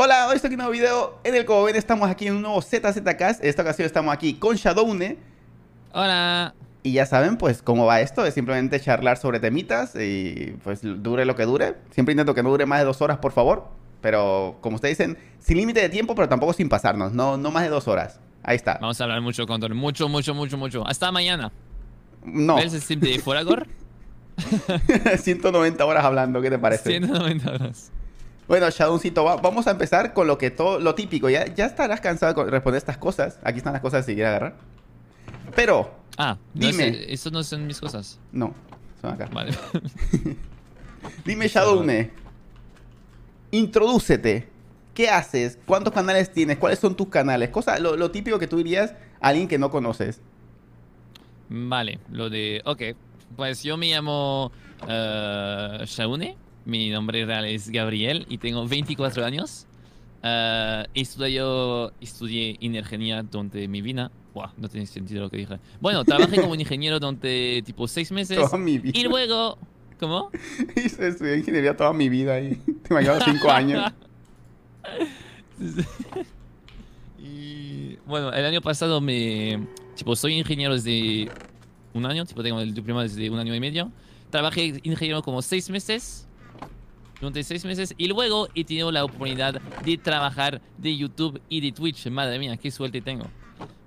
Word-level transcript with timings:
Hola, 0.00 0.28
hoy 0.28 0.36
estoy 0.36 0.46
aquí 0.46 0.54
en 0.54 0.60
un 0.60 0.66
nuevo 0.66 0.70
video 0.70 1.18
en 1.24 1.34
el 1.34 1.44
como 1.44 1.64
ven 1.64 1.74
estamos 1.74 2.08
aquí 2.08 2.28
en 2.28 2.36
un 2.36 2.42
nuevo 2.42 2.62
ZZCast. 2.62 3.42
En 3.42 3.48
esta 3.50 3.62
ocasión 3.62 3.84
estamos 3.84 4.14
aquí 4.14 4.34
con 4.34 4.54
Shadowne. 4.54 5.18
Hola. 5.92 6.54
Y 6.84 6.92
ya 6.92 7.04
saben, 7.04 7.36
pues, 7.36 7.62
cómo 7.62 7.84
va 7.84 8.00
esto. 8.00 8.24
Es 8.24 8.34
simplemente 8.34 8.78
charlar 8.78 9.16
sobre 9.16 9.40
temitas 9.40 9.96
y, 9.96 10.56
pues, 10.62 10.82
dure 10.82 11.24
lo 11.24 11.34
que 11.34 11.46
dure. 11.46 11.74
Siempre 11.90 12.12
intento 12.12 12.32
que 12.32 12.44
no 12.44 12.50
dure 12.50 12.64
más 12.64 12.78
de 12.78 12.84
dos 12.84 13.02
horas, 13.02 13.18
por 13.18 13.32
favor. 13.32 13.70
Pero, 14.00 14.58
como 14.60 14.76
ustedes 14.76 14.98
dicen, 14.98 15.18
sin 15.40 15.56
límite 15.56 15.80
de 15.80 15.88
tiempo, 15.88 16.14
pero 16.14 16.28
tampoco 16.28 16.52
sin 16.52 16.68
pasarnos. 16.68 17.12
No, 17.12 17.36
no 17.36 17.50
más 17.50 17.64
de 17.64 17.68
dos 17.68 17.88
horas. 17.88 18.20
Ahí 18.44 18.54
está. 18.54 18.78
Vamos 18.80 19.00
a 19.00 19.02
hablar 19.02 19.20
mucho, 19.20 19.48
Control. 19.48 19.74
Mucho, 19.74 20.08
mucho, 20.08 20.32
mucho, 20.32 20.56
mucho. 20.56 20.86
Hasta 20.86 21.10
mañana. 21.10 21.50
No. 22.24 22.54
¿Ves 22.54 22.72
el 22.72 22.82
stream 22.82 23.00
de 23.00 23.18
Foragor? 23.18 23.66
190 25.16 25.84
horas 25.84 26.04
hablando, 26.04 26.40
¿qué 26.40 26.50
te 26.50 26.58
parece? 26.60 26.88
190 26.88 27.50
horas. 27.50 27.90
Bueno, 28.48 28.68
Shadowcito, 28.70 29.24
va- 29.24 29.36
vamos 29.36 29.66
a 29.66 29.72
empezar 29.72 30.14
con 30.14 30.26
lo 30.26 30.38
que 30.38 30.50
todo, 30.50 30.80
lo 30.80 30.94
típico. 30.94 31.28
Ya, 31.28 31.46
ya 31.54 31.66
estarás 31.66 32.00
cansado 32.00 32.44
de 32.44 32.50
responder 32.50 32.78
estas 32.78 32.96
cosas. 32.96 33.38
Aquí 33.44 33.58
están 33.58 33.74
las 33.74 33.82
cosas 33.82 34.06
si 34.06 34.14
quieres 34.14 34.30
agarrar. 34.30 34.56
Pero, 35.54 35.94
Ah, 36.16 36.36
no 36.54 36.60
Dime. 36.66 36.72
sé, 36.94 37.12
eso 37.12 37.30
no 37.30 37.42
son 37.44 37.66
mis 37.66 37.78
cosas. 37.80 38.18
no, 38.32 38.52
son 39.00 39.12
acá. 39.12 39.28
Vale. 39.32 39.52
Dime, 41.24 41.46
Shadowne, 41.46 42.10
introdúcete. 43.50 44.48
¿Qué 44.94 45.08
haces? 45.08 45.58
¿Cuántos 45.64 45.92
canales 45.92 46.32
tienes? 46.32 46.58
¿Cuáles 46.58 46.80
son 46.80 46.96
tus 46.96 47.08
canales? 47.08 47.50
Cosa, 47.50 47.78
lo, 47.78 47.96
lo 47.96 48.10
típico 48.10 48.38
que 48.38 48.48
tú 48.48 48.56
dirías 48.56 48.94
a 49.20 49.28
alguien 49.28 49.46
que 49.46 49.58
no 49.58 49.70
conoces. 49.70 50.20
Vale, 51.50 52.00
lo 52.10 52.28
de... 52.30 52.62
Ok, 52.64 52.82
pues 53.36 53.62
yo 53.62 53.76
me 53.76 53.86
llamo 53.88 54.50
eh, 54.88 55.82
Shaune. 55.86 56.36
Mi 56.68 56.90
nombre 56.90 57.24
real 57.24 57.46
es 57.46 57.70
Gabriel 57.70 58.26
y 58.28 58.36
tengo 58.36 58.68
24 58.68 59.24
años. 59.24 59.66
Eh, 60.22 60.84
estudio, 60.92 61.94
estudié 61.98 62.58
ingeniería 62.60 63.22
durante 63.22 63.66
mi 63.66 63.80
vida. 63.80 64.10
Buah, 64.34 64.52
no 64.58 64.68
tiene 64.68 64.84
sentido 64.84 65.22
lo 65.22 65.30
que 65.30 65.38
dije. 65.38 65.58
Bueno, 65.80 66.04
trabajé 66.04 66.42
como 66.42 66.54
ingeniero 66.54 67.00
durante 67.00 67.62
tipo 67.62 67.88
6 67.88 68.12
meses. 68.12 68.36
Toda 68.36 68.58
mi 68.58 68.78
vida. 68.78 68.98
Y 68.98 69.04
luego... 69.04 69.56
¿Cómo? 69.98 70.30
Estudié 70.76 71.38
ingeniería 71.38 71.74
toda 71.74 71.94
mi 71.94 72.10
vida 72.10 72.38
y 72.38 72.54
te 72.86 72.92
me 72.92 73.00
llevado 73.00 73.24
cinco 73.24 73.50
años. 73.50 73.90
y 77.18 77.96
bueno, 78.06 78.30
el 78.30 78.44
año 78.44 78.60
pasado 78.60 79.00
me. 79.00 79.66
Tipo, 79.96 80.14
soy 80.14 80.34
ingeniero 80.34 80.74
desde 80.74 81.30
un 81.94 82.04
año, 82.04 82.26
tipo, 82.26 82.42
tengo 82.42 82.60
el 82.60 82.74
diploma 82.74 83.04
desde 83.04 83.30
un 83.30 83.38
año 83.38 83.54
y 83.54 83.60
medio. 83.60 83.90
Trabajé 84.30 84.78
ingeniero 84.84 85.22
como 85.22 85.40
seis 85.40 85.70
meses. 85.70 86.27
Durante 87.20 87.42
seis 87.42 87.64
meses. 87.64 87.94
Y 87.98 88.06
luego 88.08 88.48
he 88.54 88.64
tenido 88.64 88.92
la 88.92 89.04
oportunidad 89.04 89.60
de 89.84 89.98
trabajar 89.98 90.60
de 90.76 90.96
YouTube 90.96 91.40
y 91.48 91.60
de 91.60 91.72
Twitch. 91.72 92.06
Madre 92.10 92.38
mía, 92.38 92.56
qué 92.56 92.70
suerte 92.70 93.00
tengo. 93.00 93.26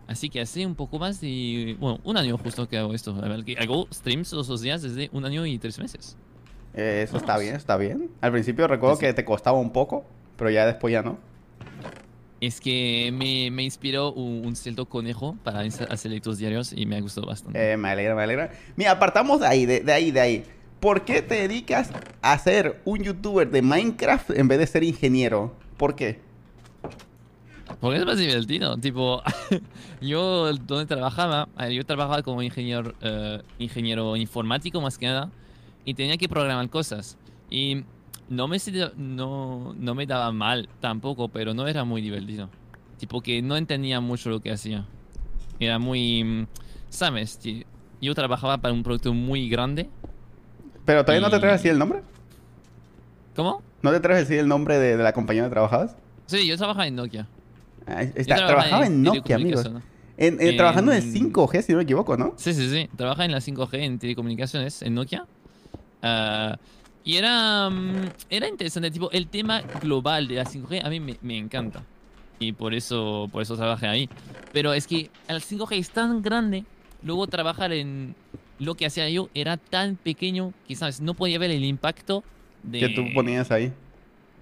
Así 0.07 0.29
que 0.29 0.41
hace 0.41 0.65
un 0.65 0.75
poco 0.75 0.99
más 0.99 1.21
de. 1.21 1.77
Bueno, 1.79 1.99
un 2.03 2.17
año 2.17 2.37
justo 2.37 2.67
que 2.67 2.77
hago 2.77 2.93
esto. 2.93 3.15
Que 3.45 3.57
hago 3.57 3.87
streams 3.93 4.29
todos 4.29 4.49
los 4.49 4.61
días 4.61 4.81
desde 4.81 5.09
un 5.13 5.23
año 5.23 5.45
y 5.45 5.57
tres 5.57 5.79
meses. 5.79 6.17
Eh, 6.73 7.05
eso 7.07 7.17
está 7.17 7.37
bien, 7.37 7.55
está 7.55 7.77
bien. 7.77 8.09
Al 8.19 8.31
principio 8.33 8.67
recuerdo 8.67 8.95
Sí, 8.97 9.01
sí. 9.01 9.05
que 9.07 9.13
te 9.13 9.23
costaba 9.25 9.57
un 9.57 9.71
poco, 9.71 10.05
pero 10.35 10.49
ya 10.49 10.65
después 10.65 10.91
ya 10.91 11.01
no. 11.01 11.17
Es 12.41 12.59
que 12.59 13.11
me, 13.13 13.51
me 13.51 13.63
inspiró 13.63 14.11
un, 14.13 14.45
un 14.45 14.55
cierto 14.55 14.85
conejo 14.87 15.37
para 15.43 15.59
hacer 15.59 15.87
hacer 15.91 16.11
lectos 16.11 16.39
diarios 16.39 16.73
y 16.75 16.85
me 16.87 16.97
ha 16.97 17.01
gustado 17.01 17.27
bastante. 17.27 17.73
Eh, 17.73 17.77
me 17.77 17.89
alegra, 17.89 18.15
me 18.15 18.23
alegra. 18.23 18.51
Mira, 18.75 18.91
apartamos 18.91 19.39
de 19.41 19.47
ahí, 19.47 19.65
de, 19.65 19.81
de 19.81 19.93
ahí, 19.93 20.11
de 20.11 20.19
ahí. 20.19 20.43
¿Por 20.81 21.05
qué 21.05 21.21
te 21.21 21.35
dedicas 21.47 21.91
a 22.23 22.35
ser 22.39 22.81
un 22.85 23.03
youtuber 23.03 23.51
de 23.51 23.61
Minecraft 23.61 24.31
en 24.31 24.47
vez 24.47 24.57
de 24.57 24.65
ser 24.65 24.83
ingeniero? 24.83 25.55
¿Por 25.77 25.95
qué? 25.95 26.19
Porque 27.79 27.99
es 27.99 28.05
más 28.05 28.17
divertido. 28.17 28.75
Tipo, 28.77 29.21
yo 30.01 30.51
donde 30.53 30.87
trabajaba, 30.87 31.47
yo 31.69 31.85
trabajaba 31.85 32.23
como 32.23 32.41
ingeniero, 32.41 32.95
eh, 32.99 33.43
ingeniero 33.59 34.15
informático 34.15 34.81
más 34.81 34.97
que 34.97 35.05
nada 35.05 35.29
y 35.85 35.93
tenía 35.93 36.17
que 36.17 36.27
programar 36.27 36.67
cosas. 36.71 37.15
Y 37.51 37.83
no 38.27 38.47
me, 38.47 40.05
daba 40.07 40.31
mal 40.31 40.67
tampoco, 40.79 41.29
pero 41.29 41.53
no 41.53 41.67
era 41.67 41.83
muy 41.83 42.01
divertido. 42.01 42.49
Tipo 42.97 43.21
que 43.21 43.43
no 43.43 43.55
entendía 43.55 43.99
mucho 43.99 44.31
lo 44.31 44.39
que 44.39 44.51
hacía. 44.51 44.87
Era 45.59 45.77
muy... 45.77 46.23
mm, 46.23 46.47
¿Sabes? 46.89 47.39
Yo 48.01 48.15
trabajaba 48.15 48.57
para 48.57 48.73
un 48.73 48.81
producto 48.81 49.13
muy 49.13 49.47
grande. 49.47 49.89
¿Pero 50.91 51.05
todavía 51.05 51.21
no 51.21 51.29
te 51.29 51.35
atreves 51.37 51.53
a 51.53 51.57
decir 51.57 51.71
el 51.71 51.79
nombre? 51.79 52.01
¿Cómo? 53.33 53.61
¿No 53.81 53.91
te 53.91 53.95
atreves 53.97 54.17
a 54.17 54.21
decir 54.21 54.39
el 54.39 54.47
nombre 54.49 54.77
de, 54.77 54.97
de 54.97 55.03
la 55.03 55.13
compañía 55.13 55.43
donde 55.43 55.53
trabajabas? 55.53 55.95
Sí, 56.25 56.45
yo 56.45 56.57
trabajaba 56.57 56.85
en 56.85 56.95
Nokia. 56.95 57.27
Ah, 57.87 58.03
está- 58.03 58.35
trabajaba 58.45 58.85
en 58.87 59.01
Nokia, 59.01 59.37
amigos. 59.37 59.63
telecomunicaciones. 59.63 59.83
En, 60.17 60.41
en- 60.41 60.57
trabajando 60.57 60.91
en 60.91 61.01
En- 61.03 61.13
5G, 61.33 61.61
si 61.61 61.71
no 61.71 61.77
me 61.77 61.83
equivoco, 61.85 62.17
¿no? 62.17 62.33
Sí, 62.35 62.53
sí, 62.53 62.69
sí. 62.69 62.89
Trabaja 62.97 63.23
en 63.23 63.31
la 63.31 63.39
5G 63.39 63.79
en 63.79 63.99
telecomunicaciones 63.99 64.81
en 64.81 64.93
Nokia. 64.95 65.25
Ah, 66.01 66.57
y 67.05 67.15
era, 67.15 67.69
mm, 67.69 68.09
era 68.29 68.47
interesante, 68.49 68.91
tipo, 68.91 69.09
el 69.11 69.27
tema 69.29 69.61
global 69.81 70.27
de 70.27 70.35
la 70.35 70.45
5G 70.45 70.83
a 70.85 70.89
mí 70.89 70.99
me, 70.99 71.17
me 71.21 71.37
encanta. 71.37 71.83
Y 72.37 72.51
por 72.51 72.73
eso, 72.73 73.29
por 73.31 73.41
eso 73.41 73.55
trabajé 73.55 73.87
ahí. 73.87 74.09
Pero 74.51 74.73
es 74.73 74.87
que 74.87 75.09
el 75.29 75.41
5G 75.41 75.77
es 75.77 75.89
tan 75.89 76.21
grande, 76.21 76.65
luego 77.01 77.27
trabajar 77.27 77.71
en 77.71 78.13
lo 78.61 78.75
que 78.75 78.85
hacía 78.85 79.09
yo 79.09 79.27
era 79.33 79.57
tan 79.57 79.95
pequeño 79.95 80.53
que, 80.67 80.75
¿sabes? 80.75 81.01
No 81.01 81.15
podía 81.15 81.39
ver 81.39 81.49
el 81.49 81.65
impacto 81.65 82.23
de... 82.61 82.79
Que 82.79 82.89
tú 82.89 83.03
ponías 83.15 83.49
ahí. 83.49 83.73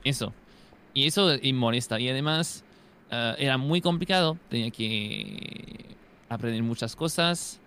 Eso. 0.04 0.34
Y 0.94 1.08
eso 1.08 1.36
y 1.42 1.54
molesta. 1.54 2.02
Y 2.02 2.10
además 2.10 2.66
ah, 3.12 3.36
era 3.40 3.58
muy 3.58 3.80
complicado. 3.80 4.38
Tenía 4.50 4.72
que 4.72 5.86
aprender 6.28 6.62
muchas 6.64 6.98
cosas. 6.98 7.62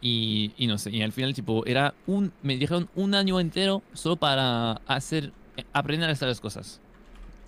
Y, 0.00 0.52
y 0.56 0.68
no 0.68 0.78
sé. 0.78 0.90
Y 0.90 1.02
al 1.02 1.10
final, 1.10 1.34
tipo, 1.34 1.66
era 1.66 1.94
un. 2.06 2.32
Me 2.42 2.56
dijeron 2.56 2.88
un 2.94 3.16
año 3.16 3.40
entero 3.40 3.82
solo 3.94 4.14
para 4.14 4.80
hacer. 4.86 5.32
Aprender 5.72 6.08
a 6.08 6.12
hacer 6.12 6.28
las 6.28 6.40
cosas. 6.40 6.80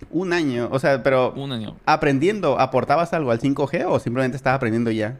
Un 0.09 0.33
año, 0.33 0.67
o 0.71 0.77
sea, 0.79 1.01
pero 1.01 1.31
Un 1.33 1.53
año. 1.53 1.77
aprendiendo, 1.85 2.59
¿aportabas 2.59 3.13
algo 3.13 3.31
al 3.31 3.39
5G 3.39 3.85
o 3.87 3.97
simplemente 3.99 4.35
estabas 4.35 4.57
aprendiendo 4.57 4.91
ya? 4.91 5.17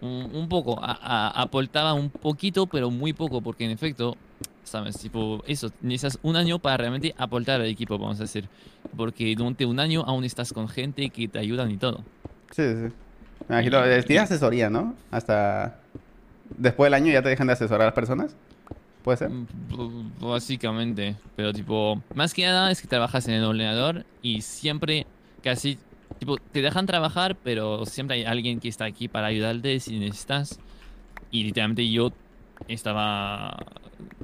Un, 0.00 0.30
un 0.32 0.48
poco. 0.48 0.78
A- 0.82 0.98
a- 1.00 1.42
aportaba 1.42 1.94
un 1.94 2.10
poquito, 2.10 2.66
pero 2.66 2.90
muy 2.90 3.12
poco. 3.12 3.40
Porque 3.40 3.64
en 3.64 3.70
efecto. 3.72 4.16
¿Sabes? 4.64 4.98
Tipo, 4.98 5.42
eso. 5.46 5.70
Necesitas 5.80 6.18
un 6.22 6.36
año 6.36 6.58
para 6.58 6.76
realmente 6.76 7.14
aportar 7.16 7.60
al 7.60 7.66
equipo, 7.68 7.98
vamos 7.98 8.18
a 8.20 8.24
decir. 8.24 8.48
Porque 8.96 9.34
durante 9.34 9.64
un 9.64 9.80
año 9.80 10.02
aún 10.06 10.24
estás 10.24 10.52
con 10.52 10.68
gente 10.68 11.08
que 11.08 11.26
te 11.26 11.38
ayudan 11.38 11.70
y 11.70 11.78
todo. 11.78 11.98
Sí, 12.50 12.62
sí. 12.62 12.92
Me 13.48 13.54
imagino, 13.56 13.78
Y- 13.98 14.02
tienes 14.02 14.24
asesoría, 14.24 14.68
¿no? 14.68 14.94
Hasta 15.10 15.78
después 16.56 16.86
del 16.86 16.94
año 16.94 17.10
ya 17.12 17.22
te 17.22 17.30
dejan 17.30 17.46
de 17.46 17.54
asesorar 17.54 17.82
a 17.82 17.84
las 17.86 17.94
personas. 17.94 18.36
¿Puede 19.02 19.16
ser? 19.16 19.30
Mm, 19.30 19.46
Básicamente, 20.20 21.16
pero 21.34 21.52
tipo, 21.54 22.02
más 22.14 22.34
que 22.34 22.44
nada 22.44 22.70
es 22.70 22.82
que 22.82 22.88
trabajas 22.88 23.26
en 23.28 23.34
el 23.34 23.44
ordenador 23.44 24.04
y 24.20 24.42
siempre, 24.42 25.06
casi, 25.42 25.78
tipo, 26.18 26.36
te 26.38 26.62
dejan 26.62 26.86
trabajar, 26.86 27.36
pero 27.36 27.86
siempre 27.86 28.16
hay 28.16 28.24
alguien 28.24 28.60
que 28.60 28.68
está 28.68 28.84
aquí 28.84 29.08
para 29.08 29.28
ayudarte 29.28 29.80
si 29.80 29.98
necesitas. 29.98 30.58
Y 31.30 31.44
literalmente 31.44 31.88
yo 31.90 32.12
estaba 32.68 33.56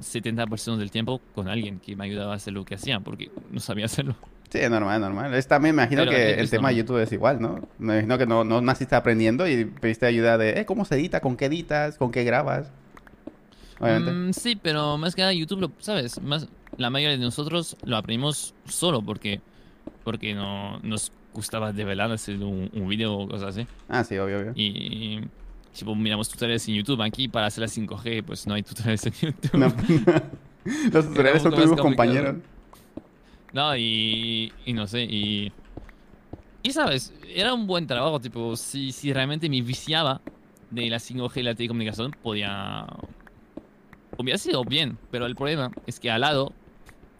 70% 0.00 0.76
del 0.76 0.90
tiempo 0.90 1.20
con 1.34 1.48
alguien 1.48 1.78
que 1.80 1.96
me 1.96 2.04
ayudaba 2.04 2.32
a 2.32 2.36
hacer 2.36 2.52
lo 2.52 2.64
que 2.64 2.74
hacía, 2.74 3.00
porque 3.00 3.30
no 3.50 3.60
sabía 3.60 3.84
hacerlo. 3.86 4.16
Sí, 4.50 4.58
es 4.58 4.70
normal, 4.70 5.00
normal. 5.00 5.34
Es 5.34 5.48
también 5.48 5.74
me 5.74 5.82
imagino 5.82 6.02
Pero 6.02 6.12
que 6.12 6.34
el 6.34 6.48
tema 6.48 6.68
de 6.68 6.74
normal. 6.74 6.76
YouTube 6.76 7.02
es 7.02 7.12
igual, 7.12 7.40
¿no? 7.40 7.68
Me 7.78 7.94
imagino 7.94 8.18
que 8.18 8.26
no, 8.26 8.44
no 8.44 8.60
naciste 8.60 8.94
aprendiendo 8.94 9.48
y 9.48 9.64
pediste 9.64 10.06
ayuda 10.06 10.38
de, 10.38 10.60
eh, 10.60 10.64
¿cómo 10.64 10.84
se 10.84 10.94
edita? 10.94 11.20
¿Con 11.20 11.36
qué 11.36 11.46
editas? 11.46 11.98
¿Con 11.98 12.12
qué 12.12 12.22
grabas? 12.24 12.70
Obviamente. 13.80 14.12
Mm, 14.12 14.32
sí, 14.32 14.56
pero 14.56 14.96
más 14.96 15.14
que 15.14 15.22
nada 15.22 15.32
YouTube, 15.32 15.60
lo, 15.60 15.72
¿sabes? 15.80 16.20
Más, 16.22 16.48
la 16.76 16.90
mayoría 16.90 17.16
de 17.16 17.24
nosotros 17.24 17.76
lo 17.84 17.96
aprendimos 17.96 18.54
solo 18.66 19.02
porque, 19.02 19.40
porque 20.04 20.34
no 20.34 20.78
nos 20.80 21.10
gustaba 21.34 21.72
de 21.72 21.84
verdad 21.84 22.12
hacer 22.12 22.36
un, 22.36 22.70
un 22.72 22.88
video 22.88 23.14
o 23.14 23.28
cosas 23.28 23.56
así. 23.56 23.66
Ah, 23.88 24.04
sí, 24.04 24.16
obvio, 24.16 24.38
obvio. 24.38 24.52
Y 24.54 25.20
tipo, 25.76 25.94
miramos 25.94 26.28
tutoriales 26.28 26.66
en 26.68 26.76
YouTube. 26.76 27.02
Aquí 27.02 27.28
para 27.28 27.46
hacer 27.46 27.62
la 27.62 27.68
5G, 27.68 28.24
pues 28.24 28.46
no 28.46 28.54
hay 28.54 28.62
tutoriales 28.62 29.04
en 29.06 29.12
YouTube. 29.12 29.58
No. 29.58 29.66
Los 30.92 31.08
tutoriales 31.08 31.42
son 31.42 31.54
tus 31.54 31.76
compañeros. 31.76 32.36
No, 33.52 33.76
y, 33.76 34.52
y 34.64 34.72
no 34.72 34.86
sé, 34.86 35.02
y... 35.02 35.52
Y 36.62 36.72
sabes, 36.72 37.12
era 37.28 37.52
un 37.52 37.66
buen 37.66 37.86
trabajo, 37.86 38.18
tipo, 38.18 38.56
si, 38.56 38.90
si 38.90 39.12
realmente 39.12 39.50
me 39.50 39.60
viciaba 39.60 40.22
de 40.70 40.88
la 40.88 40.96
5G 40.96 41.36
y 41.36 41.42
la 41.42 41.54
telecomunicación, 41.54 42.12
podía... 42.22 42.86
Hubiera 44.16 44.38
sido 44.38 44.64
bien, 44.64 44.96
pero 45.10 45.26
el 45.26 45.36
problema 45.36 45.70
es 45.86 46.00
que 46.00 46.10
al 46.10 46.22
lado, 46.22 46.52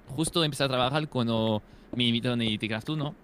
justo 0.09 0.43
empecé 0.43 0.65
a 0.65 0.69
trabajar 0.69 1.09
cuando 1.09 1.63
me 1.95 2.05
invitaron 2.05 2.41
a 2.41 2.45
ITCraft 2.45 2.89
1 2.89 3.15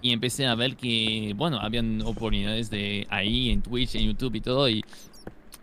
y 0.00 0.12
empecé 0.12 0.46
a 0.46 0.54
ver 0.54 0.76
que, 0.76 1.32
bueno, 1.36 1.58
habían 1.60 2.02
oportunidades 2.02 2.70
de 2.70 3.06
ahí, 3.10 3.50
en 3.50 3.62
Twitch, 3.62 3.94
en 3.94 4.06
YouTube 4.06 4.34
y 4.34 4.40
todo, 4.40 4.68
y, 4.68 4.84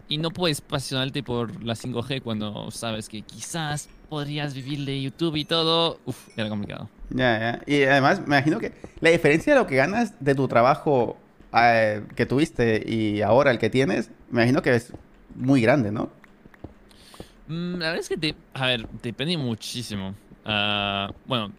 y 0.08 0.18
no 0.18 0.32
puedes 0.32 0.60
apasionarte 0.60 1.24
por 1.24 1.64
la 1.64 1.76
5G 1.76 2.22
cuando 2.22 2.72
sabes 2.72 3.08
que 3.08 3.22
quizás 3.22 3.90
podrías 4.10 4.54
vivir 4.54 4.84
de 4.86 5.02
YouTube 5.02 5.36
y 5.36 5.46
todo. 5.46 6.00
Uf, 6.06 6.28
era 6.38 6.50
complicado. 6.50 6.90
Ya, 7.10 7.40
ya. 7.40 7.62
Y 7.66 7.84
además, 7.84 8.20
me 8.20 8.38
imagino 8.38 8.60
que 8.60 8.74
la 9.00 9.10
diferencia 9.10 9.54
de 9.54 9.60
lo 9.60 9.68
que 9.68 9.76
ganas 9.76 10.14
de 10.20 10.36
tu 10.36 10.48
trabajo 10.48 11.18
eh, 11.54 12.04
que 12.16 12.26
tuviste 12.26 12.84
y 12.86 13.22
ahora 13.22 13.52
el 13.52 13.58
que 13.60 13.70
tienes, 13.70 14.10
me 14.30 14.42
imagino 14.42 14.62
que 14.62 14.76
es 14.76 14.94
muy 15.36 15.62
grande, 15.62 15.92
¿no? 15.92 16.10
Mm, 17.48 17.80
la 17.80 17.88
verdad 17.88 18.00
es 18.00 18.10
que, 18.10 18.18
te, 18.18 18.36
a 18.54 18.68
ver, 18.68 18.88
depende 19.02 19.38
muchísimo. 19.38 20.16
Ah, 20.46 21.12
bueno, 21.26 21.52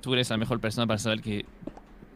tú 0.00 0.12
eres 0.14 0.30
la 0.30 0.36
mejor 0.36 0.60
persona 0.60 0.86
para 0.86 0.98
saber 0.98 1.20
que 1.20 1.44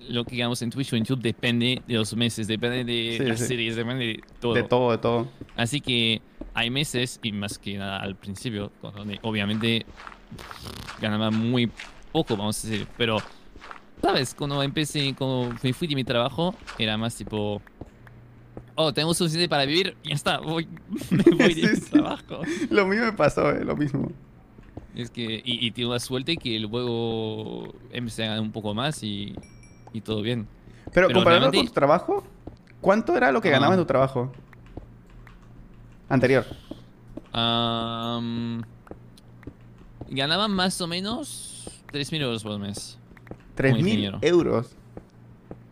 lo 0.09 0.25
que 0.25 0.37
ganamos 0.37 0.63
en 0.63 0.71
Twitch 0.71 0.93
o 0.93 0.97
en 0.97 1.05
YouTube 1.05 1.21
depende 1.21 1.83
de 1.87 1.95
los 1.95 2.15
meses, 2.17 2.47
depende 2.47 2.85
de 2.85 3.17
Sí, 3.19 3.25
las 3.25 3.41
sí. 3.41 3.47
series, 3.47 3.77
depende 3.77 4.07
de 4.07 4.21
todo. 4.41 4.55
De 4.55 4.63
todo, 4.63 4.91
de 4.91 4.99
todo. 4.99 5.29
Así 5.57 5.81
que 5.81 6.23
hay 6.55 6.71
meses, 6.71 7.21
y 7.23 7.33
más 7.33 7.59
que 7.59 7.77
nada 7.79 7.99
al 7.99 8.17
principio, 8.17 8.73
donde 8.83 9.19
obviamente 9.23 9.85
ganaba 11.01 11.31
muy 11.31 11.71
poco, 12.13 12.37
vamos 12.37 12.65
a 12.65 12.69
decir, 12.69 12.87
pero, 12.97 13.19
¿sabes? 14.03 14.35
Cuando 14.35 14.63
empecé, 14.63 15.15
cuando 15.17 15.55
me 15.63 15.73
fui 15.73 15.87
de 15.89 15.95
mi 15.95 16.05
trabajo, 16.05 16.55
era 16.79 16.97
más 16.97 17.15
tipo, 17.17 17.61
oh, 18.75 18.93
tengo 18.93 19.15
suficiente 19.15 19.49
para 19.49 19.65
vivir, 19.67 19.97
ya 20.05 20.15
está, 20.15 20.39
voy, 20.39 20.69
me 21.11 21.23
voy 21.37 21.55
de 21.55 21.75
Sí, 21.77 21.83
mi 21.83 21.91
trabajo. 21.91 22.41
Lo 22.71 22.87
mismo 22.87 23.07
me 23.07 23.13
pasó, 23.13 23.51
eh, 23.51 23.65
lo 23.65 23.77
mismo. 23.77 24.11
Es 24.95 25.11
que, 25.11 25.43
y, 25.45 25.65
y 25.67 25.71
tengo 25.71 25.93
la 25.93 26.01
suerte 26.01 26.37
que 26.37 26.59
luego 26.59 27.73
empecé 27.93 28.25
a 28.25 28.29
ganar 28.29 28.41
un 28.43 28.51
poco 28.53 28.75
más 28.75 29.03
y, 29.05 29.35
y 29.93 30.01
todo 30.01 30.23
bien. 30.23 30.47
Pero, 30.93 31.09
Pero 31.09 31.19
comparado 31.19 31.51
con 31.53 31.67
tu 31.67 31.73
trabajo, 31.73 32.25
¿cuánto 32.81 33.17
era 33.17 33.31
lo 33.33 33.41
que 33.41 33.51
ganabas 33.51 33.77
en 33.77 33.83
tu 33.83 33.87
trabajo? 33.87 34.33
Anterior. 36.09 36.45
Ganaba 40.11 40.49
más 40.49 40.81
o 40.81 40.87
menos 40.87 41.71
3.000 41.93 42.23
euros 42.23 42.43
por 42.43 42.59
mes. 42.59 42.99
3.000 43.57 43.79
ingeniero. 43.81 44.19
euros. 44.23 44.71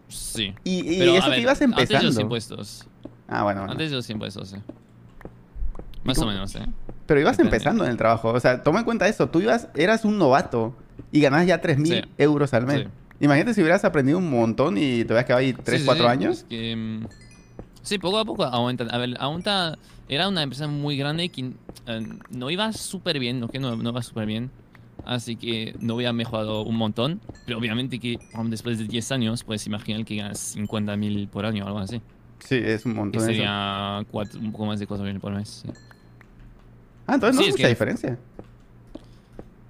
Sí. 0.08 0.54
Y, 0.64 0.94
y 0.96 0.98
Pero, 0.98 1.12
eso 1.16 1.30
que 1.30 1.40
ibas 1.40 1.62
Antes 1.62 1.88
de 1.88 1.94
los 1.94 2.02
empezando. 2.02 2.20
impuestos. 2.20 2.86
Ah, 3.28 3.42
bueno. 3.42 3.60
bueno. 3.60 3.72
Antes 3.72 3.90
de 3.90 3.96
los 3.96 4.08
impuestos, 4.10 4.48
sí. 4.50 4.56
Más 6.04 6.18
o 6.18 6.26
menos, 6.26 6.54
¿eh? 6.54 6.66
Pero 7.06 7.20
ibas 7.20 7.36
depende. 7.36 7.56
empezando 7.56 7.84
en 7.84 7.90
el 7.90 7.96
trabajo. 7.96 8.28
O 8.32 8.40
sea, 8.40 8.62
toma 8.62 8.80
en 8.80 8.84
cuenta 8.84 9.08
eso. 9.08 9.28
Tú 9.28 9.40
ibas, 9.40 9.68
eras 9.74 10.04
un 10.04 10.18
novato 10.18 10.74
y 11.10 11.20
ganabas 11.20 11.46
ya 11.46 11.60
3.000 11.60 11.86
Sí. 12.04 12.10
euros 12.18 12.52
al 12.54 12.66
mes. 12.66 12.82
Sí. 12.82 12.88
Imagínate 13.20 13.54
si 13.54 13.60
hubieras 13.62 13.84
aprendido 13.84 14.18
un 14.18 14.28
montón 14.30 14.76
y 14.76 14.98
te 15.04 15.12
hubieras 15.12 15.24
quedado 15.24 15.40
ahí 15.40 15.52
3, 15.52 15.66
Sí, 15.78 15.78
sí, 15.80 15.86
4 15.86 16.04
sí, 16.04 16.10
años. 16.10 16.38
es 16.38 16.44
que, 16.44 16.76
mm, 16.76 17.06
sí, 17.82 17.98
poco 17.98 18.18
a 18.18 18.24
poco 18.24 18.44
aumentan. 18.44 18.92
A 18.94 18.98
ver, 18.98 19.16
aumenta. 19.18 19.78
Era 20.08 20.28
una 20.28 20.42
empresa 20.42 20.68
muy 20.68 20.96
grande 20.96 21.28
que 21.30 21.52
eh, 21.86 22.06
no 22.30 22.50
iba 22.50 22.72
súper 22.72 23.18
bien, 23.18 23.40
¿no? 23.40 23.48
Que 23.48 23.58
no, 23.58 23.74
no 23.74 23.90
iba 23.90 24.02
súper 24.02 24.26
bien. 24.26 24.50
Así 25.04 25.36
que 25.36 25.74
no 25.80 25.94
había 25.94 26.12
mejorado 26.12 26.62
un 26.62 26.76
montón. 26.76 27.20
Pero 27.46 27.58
obviamente 27.58 27.98
que 27.98 28.18
um, 28.38 28.48
después 28.50 28.78
de 28.78 28.84
10 28.84 29.12
años, 29.12 29.42
puedes 29.44 29.66
imaginar 29.66 30.04
que 30.04 30.16
ganas 30.16 30.56
50.000 30.56 31.28
por 31.28 31.44
año 31.46 31.64
o 31.64 31.66
algo 31.68 31.78
así. 31.80 32.00
Sí, 32.40 32.56
es 32.56 32.84
un 32.86 32.92
Que 32.92 32.98
montón. 32.98 33.22
eso. 33.22 33.26
sería 33.30 34.04
cuatro- 34.10 34.38
un 34.40 34.52
poco 34.52 34.66
más 34.66 34.78
de 34.78 34.86
4.000 34.86 35.18
por 35.20 35.32
mes. 35.32 35.48
sí. 35.64 35.68
Ah, 37.06 37.14
entonces 37.14 37.36
no 37.36 37.42
Sí, 37.42 37.48
es 37.48 37.54
mucha 37.54 37.62
que- 37.64 37.68
diferencia. 37.68 38.18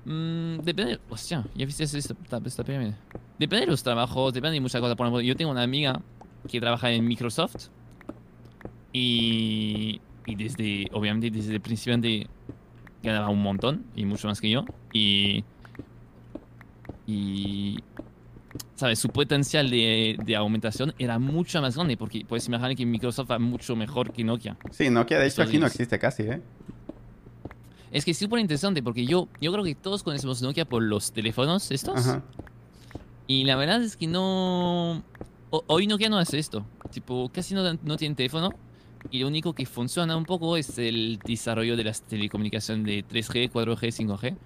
Mm, 0.04 0.58
depende. 0.62 1.00
Hostia, 1.10 1.44
ya 1.54 1.66
viste 1.66 1.84
esta, 1.84 1.98
esta, 1.98 2.14
esta 2.44 2.64
pirámide. 2.64 2.94
Depende 3.38 3.66
de 3.66 3.70
los 3.70 3.82
trabajos, 3.82 4.32
depende 4.32 4.54
de 4.54 4.60
muchas 4.60 4.80
cosas. 4.80 4.96
Por 4.96 5.06
ejemplo, 5.06 5.20
yo 5.20 5.36
tengo 5.36 5.50
una 5.50 5.62
amiga 5.62 6.00
que 6.48 6.60
trabaja 6.60 6.90
en 6.90 7.06
Microsoft. 7.06 7.68
Y, 8.92 10.00
y 10.24 10.34
desde, 10.36 10.88
obviamente, 10.92 11.30
desde 11.30 11.54
el 11.54 11.60
principio 11.60 11.98
ganaba 13.02 13.28
un 13.28 13.42
montón 13.42 13.84
y 13.94 14.04
mucho 14.04 14.28
más 14.28 14.40
que 14.40 14.50
yo. 14.50 14.64
Y. 14.92 15.44
Y. 17.06 17.78
¿Sabes? 18.74 18.98
Su 18.98 19.08
potencial 19.08 19.70
de, 19.70 20.18
de 20.24 20.36
aumentación 20.36 20.94
era 20.98 21.18
mucho 21.18 21.60
más 21.60 21.76
grande 21.76 21.96
porque 21.96 22.24
puedes 22.26 22.46
imaginar 22.46 22.74
que 22.74 22.86
Microsoft 22.86 23.30
va 23.30 23.38
mucho 23.38 23.76
mejor 23.76 24.12
que 24.12 24.24
Nokia. 24.24 24.56
Sí, 24.70 24.90
Nokia 24.90 25.18
de 25.18 25.26
hecho 25.26 25.42
aquí 25.42 25.58
no 25.58 25.66
existe 25.66 25.98
casi, 25.98 26.24
¿eh? 26.24 26.42
Es 27.90 28.04
que 28.04 28.10
es 28.10 28.18
súper 28.18 28.40
interesante 28.40 28.82
porque 28.82 29.06
yo, 29.06 29.28
yo 29.40 29.52
creo 29.52 29.64
que 29.64 29.74
todos 29.74 30.02
conocemos 30.02 30.42
Nokia 30.42 30.66
por 30.66 30.82
los 30.82 31.12
teléfonos 31.12 31.70
estos. 31.70 31.98
Ajá. 31.98 32.22
Y 33.26 33.44
la 33.44 33.56
verdad 33.56 33.82
es 33.82 33.96
que 33.96 34.06
no. 34.06 35.02
ho- 35.50 35.64
Hoy 35.68 35.86
Nokia 35.86 36.08
no 36.08 36.18
hace 36.18 36.38
esto. 36.38 36.64
Tipo, 36.92 37.28
casi 37.32 37.54
no, 37.54 37.62
no 37.82 37.96
tiene 37.96 38.14
teléfono. 38.14 38.54
Y 39.10 39.20
lo 39.20 39.28
único 39.28 39.52
que 39.52 39.66
funciona 39.66 40.16
un 40.16 40.24
poco 40.24 40.56
es 40.56 40.78
el 40.78 41.18
desarrollo 41.24 41.76
de 41.76 41.84
las 41.84 42.02
telecomunicaciones 42.02 42.84
de 42.86 43.04
3G, 43.04 43.50
4G, 43.50 43.92
5G. 43.92 44.36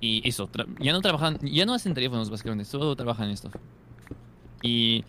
Y 0.00 0.28
eso, 0.28 0.48
ya 0.80 0.92
no 0.92 1.00
trabajan, 1.00 1.38
ya 1.42 1.64
no 1.64 1.74
hacen 1.74 1.94
teléfonos 1.94 2.28
básicamente, 2.28 2.64
solo 2.64 2.96
trabajan 2.96 3.30
esto. 3.30 3.50
Y, 4.60 5.04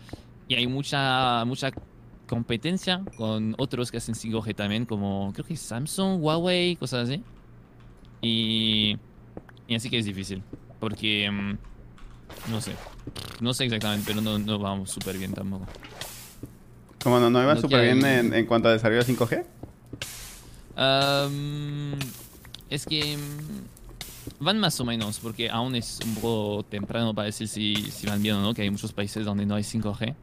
y 0.46 0.54
hay 0.54 0.68
mucha, 0.68 1.44
mucha 1.44 1.72
competencia 2.28 3.02
con 3.16 3.54
otros 3.58 3.90
que 3.90 3.96
hacen 3.96 4.14
5G 4.14 4.54
también, 4.54 4.86
como 4.86 5.32
creo 5.32 5.44
que 5.44 5.56
Samsung, 5.56 6.22
Huawei, 6.22 6.76
cosas 6.76 7.08
así. 7.08 7.22
Y, 8.22 8.96
y 9.66 9.74
así 9.74 9.90
que 9.90 9.98
es 9.98 10.04
difícil, 10.06 10.42
porque 10.78 11.28
mm, 11.30 11.58
no 12.50 12.60
sé, 12.60 12.72
no 13.40 13.54
sé 13.54 13.64
exactamente, 13.64 14.04
pero 14.06 14.20
no, 14.20 14.38
no 14.38 14.58
vamos 14.58 14.90
súper 14.90 15.18
bien 15.18 15.32
tampoco. 15.32 15.66
Como 17.02 17.20
no, 17.20 17.28
no 17.30 17.42
iba 17.42 17.54
Nokia 17.54 17.60
súper 17.62 17.82
bien 17.82 18.04
en, 18.04 18.32
en 18.34 18.46
cuanto 18.46 18.68
a 18.68 18.72
desarrollo 18.72 19.04
de 19.04 19.14
5G. 19.14 19.44
Am, 20.76 21.98
es 22.70 22.86
que 22.86 23.16
mm, 23.16 24.42
van 24.44 24.58
más 24.58 24.80
o 24.80 24.84
menos, 24.84 25.18
porque 25.20 25.50
aún 25.50 25.74
es 25.76 26.00
un 26.04 26.14
poco 26.14 26.64
temprano 26.68 27.14
para 27.14 27.26
decir 27.26 27.46
si, 27.48 27.74
si 27.90 28.06
van 28.06 28.22
bien 28.22 28.36
o 28.36 28.42
no, 28.42 28.54
que 28.54 28.62
hay 28.62 28.70
muchos 28.70 28.92
países 28.92 29.24
donde 29.24 29.46
no 29.46 29.54
hay 29.54 29.62
5G. 29.62 30.14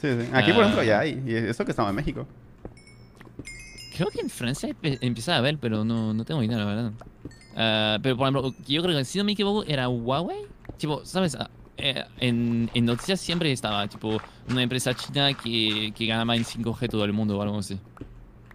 Sí, 0.00 0.08
sí. 0.08 0.28
Aquí, 0.32 0.52
por 0.52 0.62
Ah. 0.62 0.66
ejemplo, 0.66 0.82
ya 0.84 1.00
hay. 1.00 1.22
Y 1.26 1.34
eso 1.34 1.64
que 1.64 1.70
estamos 1.72 1.90
en 1.90 1.96
México. 1.96 2.26
Creo 3.96 4.08
que 4.10 4.20
en 4.20 4.28
Francia 4.28 4.68
empieza 4.82 5.36
a 5.36 5.40
ver, 5.40 5.56
pero 5.58 5.84
no, 5.84 6.12
no 6.12 6.24
tengo 6.24 6.42
idea, 6.42 6.58
la 6.58 6.64
verdad. 6.66 6.92
Ah, 7.56 7.98
pero 8.02 8.16
por 8.16 8.28
ejemplo, 8.28 8.54
yo 8.68 8.82
creo 8.82 8.96
que 8.96 9.04
si 9.06 9.16
no 9.18 9.24
me 9.24 9.32
equivoco 9.32 9.64
era 9.64 9.88
Huawei. 9.88 10.36
Tipo, 10.76 11.04
¿sabes? 11.06 11.36
Eh, 11.78 12.04
en, 12.20 12.70
en 12.72 12.84
noticias 12.84 13.20
siempre 13.20 13.52
estaba, 13.52 13.86
tipo, 13.86 14.20
una 14.48 14.62
empresa 14.62 14.94
china 14.94 15.34
que, 15.34 15.92
que 15.94 16.06
ganaba 16.06 16.34
en 16.36 16.44
5G 16.44 16.88
todo 16.88 17.04
el 17.04 17.12
mundo 17.12 17.36
o 17.36 17.42
algo 17.42 17.58
así. 17.58 17.78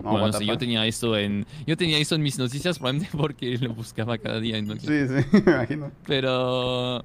No, 0.03 0.12
bueno, 0.12 0.27
no 0.27 0.33
sé, 0.33 0.45
yo 0.45 0.57
tenía 0.57 0.85
esto 0.88 1.15
en 1.15 1.45
yo 1.68 1.77
tenía 1.77 2.00
eso 2.00 2.15
en 2.15 2.23
mis 2.23 2.39
noticias 2.39 2.79
probablemente 2.79 3.15
porque 3.18 3.57
lo 3.59 3.73
buscaba 3.73 4.18
cada 4.18 4.39
día 4.39 4.57
en. 4.57 4.68
Sí, 4.79 4.88
sí, 4.88 5.25
me 5.45 5.51
imagino. 5.51 5.91
Pero 6.07 7.03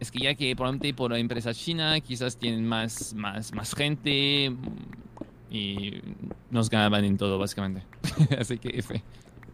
es 0.00 0.10
que 0.10 0.20
ya 0.20 0.34
que 0.34 0.56
probablemente 0.56 0.94
por 0.94 1.10
la 1.10 1.18
empresa 1.18 1.52
china 1.52 2.00
quizás 2.00 2.36
tienen 2.36 2.66
más, 2.66 3.14
más, 3.14 3.52
más 3.52 3.74
gente 3.74 4.52
y 5.50 6.00
nos 6.50 6.70
ganaban 6.70 7.04
en 7.04 7.18
todo 7.18 7.38
básicamente. 7.38 7.82
Así 8.38 8.58
que 8.58 8.78
F. 8.78 9.02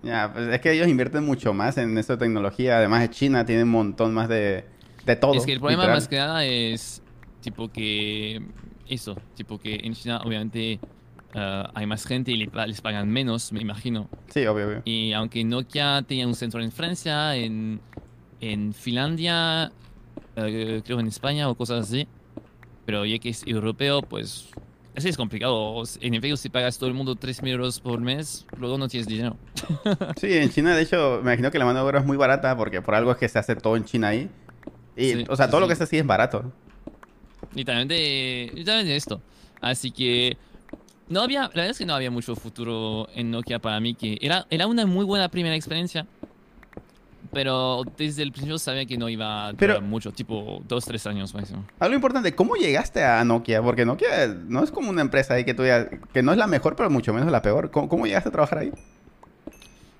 Ya, 0.03 0.33
pues 0.33 0.49
es 0.49 0.61
que 0.61 0.73
ellos 0.73 0.87
invierten 0.87 1.25
mucho 1.25 1.53
más 1.53 1.77
en 1.77 1.99
esto 1.99 2.13
de 2.13 2.21
tecnología. 2.21 2.79
Además 2.79 3.01
de 3.01 3.11
China, 3.11 3.45
tienen 3.45 3.65
un 3.65 3.73
montón 3.73 4.15
más 4.15 4.29
de, 4.29 4.65
de 5.13 5.17
todo. 5.17 5.35
es 5.35 5.45
que 5.47 5.53
el 5.53 5.59
problema 5.61 5.85
literal. 5.85 5.97
más 5.97 6.09
que 6.09 6.17
nada 6.17 6.45
es 6.45 7.03
tipo 7.41 7.69
que 7.69 8.43
eso, 8.89 9.17
tipo 9.35 9.59
que 9.59 9.81
en 9.83 9.95
China 9.95 10.21
obviamente 10.25 10.79
ah, 11.35 11.71
hay 11.75 11.87
más 11.87 12.05
gente 12.07 12.33
y 12.33 12.47
les 12.47 12.81
pagan 12.81 13.09
menos, 13.09 13.53
me 13.53 13.61
imagino. 13.61 14.09
Sí, 14.29 14.47
obvio, 14.47 14.67
obvio. 14.67 14.83
Y 14.85 15.13
aunque 15.13 15.45
Nokia 15.45 16.03
tenía 16.07 16.27
un 16.27 16.35
centro 16.35 16.63
en 16.63 16.73
Francia, 16.73 17.37
en, 17.37 17.81
en 18.41 18.73
Finlandia, 18.73 19.73
eh, 20.37 20.83
creo 20.85 21.01
en 21.01 21.07
España 21.07 21.49
o 21.49 21.55
cosas 21.55 21.89
así, 21.89 22.07
pero 22.87 23.05
ya 23.05 23.19
que 23.19 23.31
es 23.31 23.47
europeo, 23.47 24.03
pues 24.03 24.49
así 24.97 25.09
es 25.09 25.17
complicado. 25.17 25.83
En 26.01 26.15
efecto, 26.15 26.37
si 26.37 26.49
pagas 26.49 26.79
todo 26.79 26.89
el 26.89 26.95
mundo 26.95 27.15
3.000 27.15 27.49
euros 27.49 27.81
por 27.81 28.01
mes, 28.01 28.47
luego 28.59 28.79
no 28.79 28.89
tienes 28.89 29.07
dinero. 29.07 29.37
Sí, 30.17 30.33
en 30.33 30.51
China, 30.51 30.75
de 30.75 30.83
hecho, 30.83 31.21
me 31.23 31.33
imagino 31.33 31.51
que 31.51 31.59
la 31.59 31.65
mano 31.65 31.81
de 31.81 31.85
obra 31.85 32.01
es 32.01 32.07
muy 32.07 32.17
barata 32.17 32.57
porque 32.57 32.83
por 32.83 32.95
algo 32.95 33.13
es 33.13 33.17
que 33.19 33.29
se 33.29 33.39
hace 33.39 33.55
todo 33.57 33.77
en 33.77 33.85
China 33.85 34.09
ahí. 34.09 34.29
Y, 34.99 35.13
Sí, 35.13 35.25
o 35.29 35.37
sea, 35.37 35.47
sí, 35.47 35.51
todo 35.51 35.61
lo 35.61 35.67
sí. 35.67 35.69
que 35.71 35.75
es 35.75 35.81
así 35.81 35.97
es 35.99 36.07
barato. 36.07 36.53
Y 37.55 37.65
también 37.65 37.89
de, 37.89 38.53
y 38.55 38.65
también 38.65 38.87
de 38.89 38.97
esto. 38.97 39.21
Así 39.61 39.91
que 39.91 40.37
no 41.09 41.23
había, 41.23 41.43
la 41.43 41.49
verdad 41.49 41.71
es 41.71 41.79
que 41.79 41.87
no 41.87 41.95
había 41.95 42.11
mucho 42.11 42.35
futuro 42.37 43.09
en 43.15 43.31
Nokia 43.31 43.59
para 43.61 43.81
mí, 43.81 43.95
que 43.95 44.19
era, 44.21 44.47
era 44.51 44.67
una 44.67 44.85
muy 44.87 45.05
buena 45.05 45.29
primera 45.29 45.55
experiencia. 45.57 46.07
Pero 47.33 47.83
desde 47.99 48.23
el 48.23 48.33
principio 48.33 48.59
sabía 48.59 48.87
que 48.87 48.97
no 48.97 49.09
iba 49.09 49.49
a 49.49 49.53
Pero- 49.53 49.75
durar 49.75 49.87
mucho, 49.89 50.13
tipo 50.13 50.63
dos, 50.67 50.85
tres 50.87 51.07
años 51.07 51.35
máximo. 51.35 51.65
Algo 51.79 51.95
importante, 51.95 52.35
¿cómo 52.35 52.55
llegaste 52.57 53.05
a 53.05 53.23
Nokia? 53.23 53.63
Porque 53.63 53.85
Nokia 53.85 54.27
no 54.49 54.65
es 54.65 54.71
como 54.71 54.89
una 54.89 55.03
empresa 55.03 55.35
ahí 55.35 55.45
que 55.45 55.53
tú 55.53 55.65
ya- 55.67 55.89
que 55.91 56.23
no 56.23 56.33
es 56.33 56.39
la 56.39 56.47
mejor, 56.47 56.75
pero 56.75 56.89
mucho 56.89 57.13
menos 57.13 57.31
la 57.31 57.43
peor. 57.43 57.71
¿Cómo, 57.71 57.89
cómo 57.89 58.07
llegaste 58.07 58.31
a 58.31 58.33
trabajar 58.33 58.59
ahí? 58.59 58.73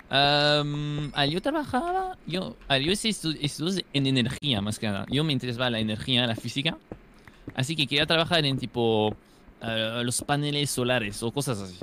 Ah, 0.09 1.25
yo 1.29 1.41
trabajaba, 1.41 2.17
yo, 2.25 2.55
ah, 2.67 2.77
yo 2.77 2.91
hice 2.91 3.09
estu- 3.09 3.37
estudios 3.41 3.83
en 3.93 4.07
energía 4.07 4.61
más 4.61 4.79
que 4.79 4.87
nada. 4.87 5.05
Yo 5.09 5.23
me 5.23 5.33
interesaba 5.33 5.69
la 5.69 5.79
energía, 5.79 6.25
la 6.25 6.35
física. 6.35 6.77
Así 7.55 7.75
que 7.75 7.85
quería 7.87 8.05
trabajar 8.05 8.45
en 8.45 8.57
tipo 8.57 9.15
los 9.61 10.21
paneles 10.23 10.69
solares 10.69 11.21
o 11.23 11.31
cosas 11.31 11.59
así. 11.59 11.77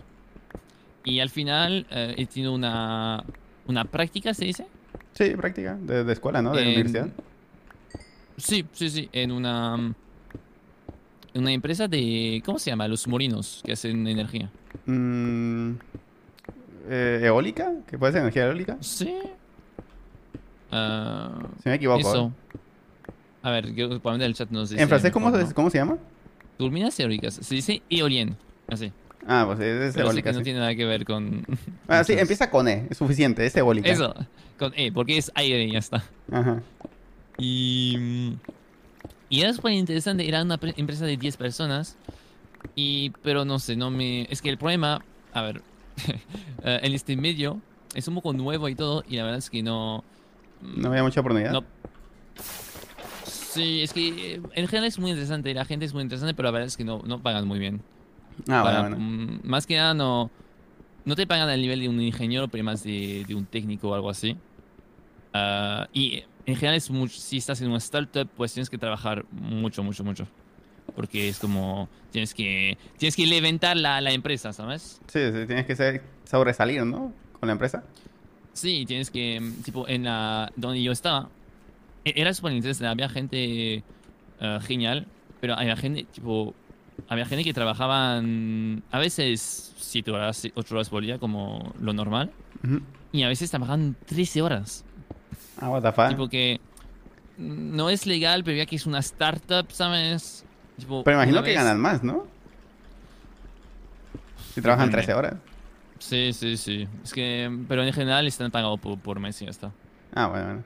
Y 1.05 1.21
al 1.21 1.31
final 1.31 1.87
eh, 1.91 2.15
he 2.19 2.27
tenido 2.27 2.53
una, 2.53 3.23
una 3.67 3.85
práctica, 3.85 4.35
¿se 4.35 4.45
dice? 4.47 4.67
Sí, 5.13 5.31
práctica, 5.37 5.77
de, 5.81 6.03
de 6.05 6.13
escuela, 6.13 6.43
¿no? 6.43 6.53
De 6.53 6.63
En- 6.63 6.69
universidad. 6.69 7.09
Sí, 8.39 8.65
sí, 8.73 8.91
sí, 8.91 9.09
en 9.13 9.31
una, 9.33 9.77
en 11.33 11.41
una 11.43 11.53
empresa 11.53 11.87
de, 11.89 12.43
¿cómo 12.45 12.59
se 12.59 12.71
llama? 12.71 12.87
Los 12.89 13.07
molinos 13.07 13.63
que 13.65 13.73
hacen 13.73 14.07
energía. 14.07 14.51
Mm, 14.85 15.73
eh, 16.89 17.21
¿Eólica? 17.25 17.73
¿Que 17.89 17.99
puede 17.99 18.13
ser 18.13 18.23
energía 18.23 18.47
eólica? 18.47 18.77
Sí. 18.81 19.15
Ah, 20.71 21.31
Si 21.63 21.69
me 21.69 21.75
equivoco. 21.77 22.01
eso. 22.01 22.33
¿eh? 22.55 22.59
A 23.43 23.51
ver, 23.51 23.75
que 23.75 23.87
probablemente 23.87 24.27
el 24.27 24.35
chat 24.35 24.51
nos 24.51 24.71
dice 24.71 24.83
¿En 24.83 24.89
francés 24.89 25.13
cómo, 25.13 25.33
cómo 25.55 25.71
se 25.71 25.79
llama? 25.79 25.99
Turbinas 26.59 26.99
eólicas. 26.99 27.35
Se 27.35 27.55
dice 27.55 27.83
eolien. 27.89 28.37
Así. 28.69 28.91
Ah, 29.29 29.45
pues 29.47 29.61
es, 29.61 29.95
Pero 29.95 30.09
eólica. 30.09 30.33
no 30.33 30.43
tiene 30.43 30.59
nada 30.61 30.75
que 30.75 30.85
ver 30.85 31.05
con... 31.05 31.45
Ah, 31.89 32.03
sí, 32.05 32.15
empieza 32.15 32.51
con 32.51 32.67
E, 32.69 32.87
es 32.91 32.97
suficiente, 32.99 33.45
es 33.47 33.55
eólica. 33.57 33.89
Eso, 33.89 34.15
con 34.59 34.73
E, 34.77 34.91
porque 34.93 35.19
es 35.19 35.31
aire 35.35 35.65
y 35.65 35.73
ya 35.73 35.79
está. 35.81 36.05
Ajá. 36.33 36.63
Y, 37.39 37.97
mm, 37.99 38.33
y 39.29 39.41
era 39.41 39.53
súper 39.53 39.73
interesante, 39.73 40.27
era 40.29 40.43
una 40.43 40.59
pre- 40.59 40.75
empresa 40.77 41.05
de 41.07 41.17
10 41.17 41.37
personas, 41.37 41.97
y, 42.77 43.11
pero 43.23 43.45
no 43.45 43.59
sé, 43.59 43.77
no 43.77 43.91
me... 43.91 44.23
Es 44.31 44.41
que 44.43 44.49
el 44.49 44.59
problema, 44.59 45.03
a 45.33 45.43
ver, 45.43 45.61
en 46.65 46.93
este 46.93 47.17
medio 47.17 47.61
es 47.95 48.07
un 48.09 48.15
poco 48.15 48.33
nuevo 48.33 48.69
y 48.69 48.75
todo, 48.75 49.03
y 49.09 49.17
la 49.17 49.25
verdad 49.25 49.39
es 49.39 49.51
que 49.51 49.63
no... 49.63 50.05
No 50.61 50.89
había 50.89 51.03
mucha 51.03 51.21
oportunidad. 51.21 51.53
No. 51.53 51.65
Sí, 53.27 53.81
es 53.83 53.93
que 53.93 54.35
eh, 54.35 54.41
en 54.55 54.67
general 54.69 54.85
es 54.89 54.99
muy 54.99 55.11
interesante, 55.11 55.55
la 55.55 55.65
gente 55.65 55.87
es 55.87 55.95
muy 55.95 56.03
interesante, 56.03 56.35
pero 56.35 56.47
la 56.49 56.51
verdad 56.53 56.67
es 56.69 56.77
que 56.77 56.85
no, 56.85 57.03
no 57.07 57.23
pagan 57.23 57.47
muy 57.49 57.59
bien. 57.59 57.81
Ah, 58.49 58.63
Para- 58.63 58.83
bueno, 58.83 58.97
bueno. 58.97 59.23
mm, 59.45 59.49
Más 59.49 59.67
que 59.67 59.77
nada 59.77 59.95
no, 59.95 60.31
no 61.05 61.17
te 61.17 61.27
pagan 61.27 61.49
al 61.49 61.61
nivel 61.61 61.81
de 61.81 61.89
un 61.89 62.01
ingeniero, 62.01 62.49
pero 62.49 62.65
más 62.65 62.83
de, 62.85 63.25
de 63.27 63.35
un 63.35 63.47
técnico 63.47 63.89
o 63.91 63.95
algo 63.95 64.11
así. 64.11 64.37
Ah, 65.33 65.89
y 65.93 66.23
en 66.45 66.55
general 66.57 66.77
es 66.77 66.91
mucho, 66.91 67.19
si 67.19 67.39
estás 67.39 67.61
en 67.63 67.69
una 67.69 67.79
startup, 67.79 68.29
pues 68.37 68.53
tienes 68.53 68.69
que 68.69 68.79
trabajar 68.79 69.25
mucho, 69.31 69.83
mucho, 69.83 70.05
mucho. 70.05 70.27
Porque 70.95 71.29
es 71.29 71.39
como, 71.39 71.89
tienes 72.11 72.33
que, 72.33 72.79
tienes 72.97 73.17
que 73.17 73.27
levantar 73.27 73.77
la, 73.77 74.01
la 74.01 74.13
empresa, 74.13 74.53
¿sabes? 74.53 75.01
Sí, 75.09 75.21
sí, 75.33 75.47
tienes 75.47 75.67
que 75.67 75.77
ser, 75.77 76.03
sobresalir, 76.25 76.85
¿no? 76.85 77.13
Con 77.39 77.49
la 77.49 77.53
empresa. 77.53 77.85
Sí, 78.55 78.85
tienes 78.87 79.11
que, 79.11 79.53
tipo, 79.65 79.87
en 79.89 80.05
la, 80.05 80.51
donde 80.57 80.83
yo 80.83 80.93
estaba, 80.93 81.29
e- 82.05 82.15
era 82.17 82.33
súper 82.33 82.53
interesante, 82.53 82.87
había 82.89 83.09
gente 83.11 83.83
eh, 84.41 84.59
genial, 84.63 85.07
pero 85.41 85.55
había 85.55 85.77
gente, 85.77 86.05
tipo, 86.05 86.55
había 87.09 87.27
gente 87.27 87.45
que 87.45 87.53
trabajaban 87.53 88.83
a 88.91 88.99
veces 88.99 89.75
7 89.77 90.11
horas, 90.11 90.49
8 90.55 90.75
horas 90.75 90.89
por 90.89 91.03
día, 91.03 91.19
como 91.19 91.75
lo 91.79 91.93
normal, 91.93 92.31
Ujú. 92.65 92.81
y 93.13 93.23
a 93.25 93.29
veces 93.29 93.51
trabajaban 93.51 93.95
13 94.07 94.41
horas. 94.41 94.83
Ah, 95.61 95.69
what 95.69 95.83
the 95.83 95.93
fuck. 95.93 96.09
Tipo 96.09 96.29
que 96.29 96.59
mm, 97.37 97.77
no 97.77 97.91
es 97.91 98.07
legal, 98.07 98.43
pero 98.45 98.57
ya 98.57 98.65
que 98.65 98.77
es 98.77 98.87
una 98.87 99.01
startup, 99.01 99.71
¿sabes? 99.71 100.46
Tipo, 100.79 101.03
Pero 101.05 101.17
imagino 101.17 101.43
que 101.43 101.49
vez- 101.51 101.57
ganan 101.59 101.81
más, 101.81 102.03
¿no? 102.03 102.25
Si 104.55 104.61
trabajan 104.61 104.91
Depende. 104.91 105.07
13 105.07 105.19
horas. 105.19 105.35
Sí, 105.99 106.33
sí, 106.33 106.57
sí. 106.57 106.87
Es 107.03 107.13
que, 107.13 107.51
pero 107.69 107.83
en 107.83 107.93
general 107.93 108.27
están 108.27 108.51
pagados 108.51 108.79
por, 108.81 108.99
por 108.99 109.19
mes 109.21 109.41
y 109.43 109.45
ya 109.47 109.51
está. 109.51 109.73
Ah, 110.15 110.29
bueno, 110.29 110.45
bueno. 110.47 110.63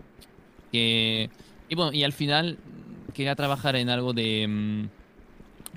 que 0.72 1.30
y 1.68 1.74
bueno 1.74 1.92
y 1.92 2.04
al 2.04 2.12
final 2.12 2.58
quería 3.14 3.34
trabajar 3.34 3.74
en 3.76 3.88
algo 3.90 4.12
de 4.12 4.46
mm, 4.48 4.88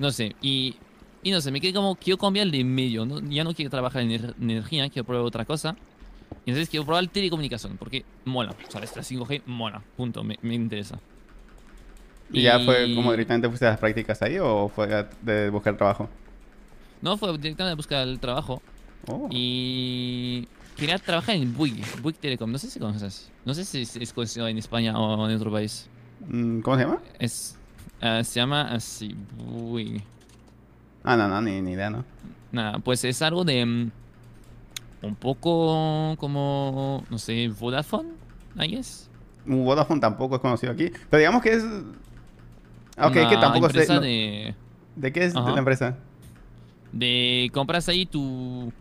no 0.01 0.11
sé 0.11 0.35
y 0.41 0.75
y 1.23 1.31
no 1.31 1.41
sé 1.41 1.51
me 1.51 1.59
quedé 1.61 1.73
como 1.73 1.95
quiero 1.95 2.17
cambiar 2.17 2.51
de 2.51 2.63
medio 2.63 3.05
¿no? 3.05 3.19
ya 3.21 3.43
no 3.43 3.53
quiero 3.53 3.71
trabajar 3.71 4.03
en 4.03 4.11
ener- 4.11 4.35
energía 4.39 4.89
quiero 4.89 5.05
probar 5.05 5.25
otra 5.25 5.45
cosa 5.45 5.75
y 6.45 6.51
entonces 6.51 6.69
quiero 6.69 6.85
probar 6.85 7.07
telecomunicación 7.07 7.77
porque 7.77 8.03
mola 8.25 8.55
sabes 8.69 8.95
la 8.95 9.01
5G 9.01 9.41
mola 9.45 9.81
punto 9.95 10.23
me, 10.23 10.37
me 10.41 10.53
interesa 10.53 10.99
¿Y 12.33 12.41
ya 12.41 12.59
fue 12.59 12.93
como 12.95 13.11
directamente 13.11 13.47
fuiste 13.47 13.65
a 13.65 13.69
las 13.71 13.79
prácticas 13.79 14.21
ahí 14.21 14.37
o 14.39 14.67
fue 14.69 14.87
de 15.21 15.49
buscar 15.49 15.77
trabajo? 15.77 16.09
no 17.01 17.17
fue 17.17 17.29
directamente 17.37 17.71
a 17.73 17.75
buscar 17.75 18.07
el 18.07 18.19
trabajo 18.19 18.61
Oh. 19.05 19.27
y 19.31 20.47
quería 20.77 20.97
trabajar 20.97 21.35
en 21.35 21.53
Bouygues 21.53 22.01
Bouygues 22.01 22.21
Telecom 22.21 22.49
no 22.49 22.57
sé 22.57 22.69
si 22.69 22.79
conoces 22.79 23.29
no 23.43 23.53
sé 23.53 23.65
si 23.65 23.81
es, 23.81 23.97
es 23.97 24.13
conocido 24.13 24.47
en 24.47 24.57
España 24.57 24.97
o 24.97 25.29
en 25.29 25.35
otro 25.35 25.51
país 25.51 25.89
Mm, 26.25 26.61
¿Cómo 26.61 26.77
se 26.77 26.83
llama? 26.83 26.99
es 27.19 27.57
eh, 28.01 28.21
se 28.23 28.39
llama 28.39 28.61
así 28.73 29.13
Bouygues 29.37 30.03
Ah, 31.03 31.17
no, 31.17 31.27
no, 31.27 31.41
ni, 31.41 31.61
ni 31.61 31.71
idea, 31.73 31.89
¿no? 31.89 32.05
Nada, 32.53 32.79
pues 32.79 33.03
es 33.03 33.21
algo 33.21 33.43
de 33.43 33.65
mm, 33.65 33.91
un 35.01 35.15
poco 35.15 36.15
como, 36.17 37.03
no 37.09 37.17
sé, 37.17 37.49
Vodafone, 37.49 38.07
I 38.57 38.67
guess. 38.69 39.09
Uh, 39.45 39.65
Vodafone 39.65 39.99
tampoco 39.99 40.35
es 40.35 40.41
conocido 40.41 40.71
aquí. 40.71 40.89
Pero 41.09 41.19
digamos 41.19 41.41
que 41.41 41.55
es... 41.55 41.63
Ah, 42.97 43.07
Ok, 43.07 43.13
que 43.13 43.37
tampoco 43.37 43.69
sé... 43.69 43.87
no- 43.93 44.01
de, 44.01 44.55
¿De 44.95 45.11
qué 45.11 45.25
es 45.25 45.35
la 45.35 45.57
empresa? 45.59 45.97
de 46.91 47.49
compras 47.53 47.89
ahí 47.89 48.05
tu, 48.05 48.71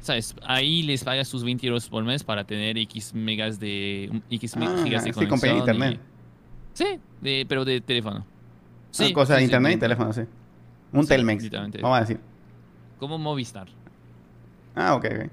sabes, 0.00 0.34
ahí 0.42 0.82
les 0.82 1.04
pagas 1.04 1.28
sus 1.28 1.44
20 1.44 1.66
euros 1.66 1.88
por 1.88 2.04
mes 2.04 2.22
para 2.24 2.44
tener 2.44 2.78
X 2.78 3.14
megas 3.14 3.58
de, 3.58 4.22
X 4.30 4.56
Ah, 4.56 4.76
gigas 4.82 5.04
de 5.04 5.12
sí, 5.12 5.26
compañía 5.26 5.54
de 5.54 5.58
conexión. 5.58 5.58
internet. 5.60 6.00
y- 6.74 6.78
sí, 6.78 7.00
de, 7.20 7.46
pero 7.48 7.64
de 7.64 7.80
teléfono. 7.80 8.26
Sí, 8.90 9.12
cosa 9.12 9.34
de 9.34 9.40
sí, 9.40 9.46
sí, 9.46 9.52
internet 9.52 9.76
y 9.76 9.80
teléfono, 9.80 10.12
sí. 10.12 10.22
Un 10.92 11.02
Sí, 11.02 11.08
Telmex, 11.08 11.50
vamos 11.82 11.96
a 11.96 12.00
decir. 12.00 12.20
Como 12.98 13.18
Movistar. 13.18 13.68
Ah, 14.74 14.94
ok, 14.94 15.04
ok. 15.04 15.30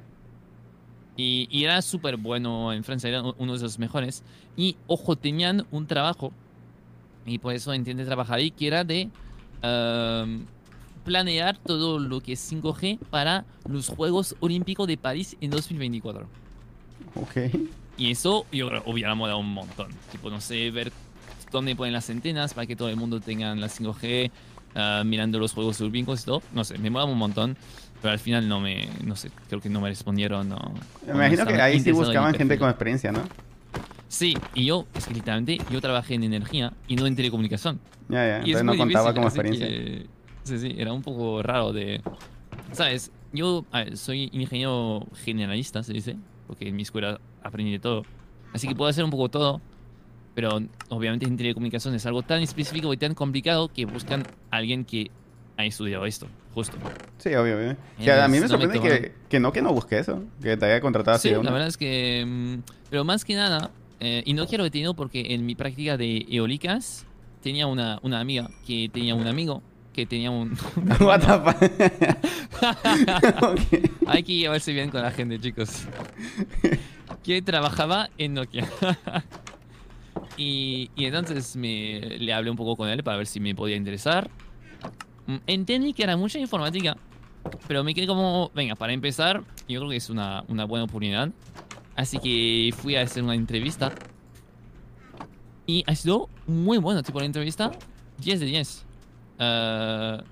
Y, 1.16 1.48
y 1.50 1.64
era 1.64 1.82
súper 1.82 2.18
bueno 2.18 2.72
en 2.74 2.84
Francia, 2.84 3.10
era 3.10 3.24
uno 3.38 3.54
de 3.58 3.64
los 3.64 3.80
mejores. 3.80 4.24
Y 4.56 4.78
ojo, 4.86 5.16
tenían 5.16 5.66
un 5.72 5.88
trabajo, 5.88 6.32
y 7.28 7.38
por 7.40 7.54
eso 7.54 7.74
intenté 7.74 8.06
trabajar 8.06 8.40
ahí, 8.40 8.52
que 8.52 8.68
era 8.68 8.84
de 8.84 9.10
ehm, 9.62 10.46
planear 11.04 11.58
todo 11.58 12.00
lo 12.00 12.22
que 12.22 12.34
es 12.34 12.52
5G 12.52 13.00
para 13.10 13.46
los 13.68 13.90
Juegos 13.90 14.36
Olímpicos 14.40 14.88
de 14.88 14.98
París 14.98 15.36
en 15.42 15.52
2024. 15.52 16.28
Ok. 17.16 17.38
Y 17.98 18.12
eso 18.12 18.46
yo 18.52 18.70
creo, 18.70 18.84
hubiera 18.86 19.14
molado 19.14 19.40
un 19.40 19.54
montón. 19.54 19.90
Tipo, 20.12 20.30
no 20.30 20.40
sé, 20.40 20.72
ver 20.72 20.92
dónde 21.52 21.76
ponen 21.76 21.94
las 21.94 22.10
antenas 22.10 22.54
para 22.54 22.66
que 22.66 22.76
todo 22.76 22.90
el 22.90 22.96
mundo 22.96 23.20
tenga 23.20 23.54
la 23.56 23.68
5G, 23.68 24.32
ah, 24.76 25.04
mirando 25.06 25.38
los 25.40 25.54
Juegos 25.54 25.82
Olímpicos 25.82 26.22
y 26.22 26.26
todo. 26.26 26.42
No 26.54 26.64
sé, 26.64 26.78
me 26.78 26.90
molaba 26.90 27.12
un 27.12 27.18
montón. 27.18 27.58
Pero 28.02 28.12
al 28.12 28.20
final 28.20 28.48
no 28.48 28.60
me, 28.60 28.88
no 29.04 29.16
sé, 29.16 29.32
creo 29.50 29.60
que 29.60 29.70
no 29.70 29.82
me 29.82 29.90
respondieron. 29.90 30.48
No, 30.48 30.60
Me 31.08 31.14
imagino 31.14 31.48
que 31.48 31.60
ahí 31.60 31.80
sí 31.80 31.92
buscaban 31.92 32.36
gente 32.36 32.60
con 32.60 32.70
experiencia, 32.70 33.12
¿no? 33.12 33.24
Sí, 34.10 34.36
y 34.56 34.66
yo, 34.66 34.86
es 34.96 35.06
que 35.06 35.14
literalmente, 35.14 35.60
yo 35.70 35.82
trabajé 35.82 36.16
en 36.16 36.24
energía 36.24 36.72
y 36.88 36.96
no 36.96 37.06
en 37.08 37.16
telecomunicación. 37.16 37.80
Ya, 38.10 38.26
ya. 38.26 38.38
Entonces 38.38 38.64
no 38.64 38.78
contaba 38.78 39.12
difícil, 39.12 39.16
como 39.16 39.28
experiencia. 39.28 39.68
que- 39.68 40.06
sí, 40.44 40.60
sí, 40.60 40.76
era 40.78 40.94
un 40.94 41.02
poco 41.02 41.44
raro 41.44 41.74
de... 41.74 42.02
¿Sabes? 42.72 43.12
Yo 43.34 43.66
a 43.72 43.80
ver, 43.84 43.98
soy 43.98 44.30
ingeniero 44.32 45.06
generalista, 45.24 45.84
se 45.84 45.94
dice, 45.94 46.16
porque 46.48 46.70
en 46.70 46.76
mi 46.76 46.84
escuela 46.84 47.20
aprendí 47.42 47.74
de 47.74 47.80
todo. 47.80 48.06
Así 48.54 48.68
que 48.68 48.76
puedo 48.76 48.90
hacer 48.90 49.04
un 49.04 49.10
poco 49.12 49.28
todo, 49.30 49.62
pero 50.34 50.60
obviamente 50.90 51.26
en 51.26 51.36
telecomunicación 51.36 51.94
es 51.96 52.06
algo 52.06 52.22
tan 52.22 52.42
específico 52.42 52.94
y 52.94 52.98
tan 52.98 53.14
complicado 53.14 53.68
que 53.68 53.86
buscan 53.86 54.24
a 54.52 54.58
alguien 54.58 54.86
que 54.86 55.12
ha 55.58 55.66
estudiado 55.66 56.06
esto, 56.06 56.28
justo. 56.54 56.78
Sí, 57.20 57.30
obvio, 57.36 57.58
obvio. 57.58 57.72
O 57.72 58.04
sea, 58.04 58.24
a 58.24 58.28
mí 58.28 58.40
me 58.40 58.46
Entonces, 58.46 58.52
no 58.52 58.58
me 58.60 58.74
sorprende 58.74 58.80
que, 59.02 59.12
que 59.30 59.40
no, 59.40 59.52
que 59.52 59.62
no 59.62 59.74
busque 59.74 60.00
eso. 60.00 60.24
Que 60.42 60.56
te 60.56 60.66
haya 60.66 60.80
contratado 60.80 61.16
así 61.16 61.30
Sí, 61.30 61.36
la 61.36 61.52
verdad 61.52 61.68
es 61.68 61.78
que... 61.78 62.24
mm, 62.26 62.62
Pero 62.90 63.04
más 63.04 63.26
que 63.26 63.36
nada, 63.36 63.72
eh, 64.00 64.24
y 64.26 64.34
no 64.34 64.48
quiero 64.48 64.64
detenerlo 64.64 64.96
porque 64.96 65.34
en 65.34 65.46
mi 65.46 65.56
práctica 65.56 65.98
de 65.98 66.26
eólicas 66.30 67.06
tenía 67.42 67.68
una, 67.68 68.00
una 68.04 68.20
amiga 68.20 68.50
que 68.66 68.90
tenía 68.92 69.16
un 69.16 69.28
amigo 69.28 69.62
que 69.98 70.06
tenía 70.06 70.30
un... 70.30 70.56
What 71.00 71.22
the 71.22 71.40
fuck? 71.42 71.58
Ok. 73.44 73.60
Hay 74.06 74.22
que 74.22 74.34
llevarse 74.36 74.72
bien 74.72 74.92
con 74.92 75.02
la 75.02 75.10
gente, 75.10 75.40
chicos. 75.40 75.88
Que 77.24 77.42
trabajaba 77.42 78.10
en 78.20 78.36
Nokia. 78.36 78.68
y, 80.38 80.92
y 80.96 81.06
entonces 81.06 81.56
me, 81.56 82.00
le 82.20 82.32
hablé 82.32 82.52
un 82.52 82.58
poco 82.58 82.76
con 82.76 82.90
él 82.90 83.04
para 83.04 83.18
ver 83.18 83.26
si 83.26 83.40
me 83.40 83.56
podía 83.56 83.76
interesar. 83.76 84.30
Mm, 85.26 85.38
Entendí 85.48 85.94
que 85.94 86.04
era 86.04 86.16
mucha 86.16 86.38
informática, 86.38 86.96
pero 87.68 87.84
me 87.84 87.96
quedé 87.96 88.06
como, 88.06 88.52
venga, 88.54 88.76
para 88.76 88.94
empezar, 88.94 89.44
yo 89.68 89.80
creo 89.80 89.90
que 89.90 89.98
es 89.98 90.12
una, 90.12 90.44
una 90.48 90.66
buena 90.66 90.86
oportunidad. 90.86 91.32
Así 91.98 92.20
que 92.20 92.72
fui 92.78 92.96
a 92.96 93.02
hacer 93.02 93.24
una 93.24 93.36
entrevista. 93.36 93.92
Y 95.66 95.84
ha 95.86 95.96
sido 95.96 96.30
muy 96.46 96.78
bueno, 96.78 97.04
tipo 97.04 97.20
la 97.20 97.26
entrevista, 97.26 97.72
10 98.20 98.40
de 98.40 98.46
10. 98.46 98.86
Ah, 99.40 100.24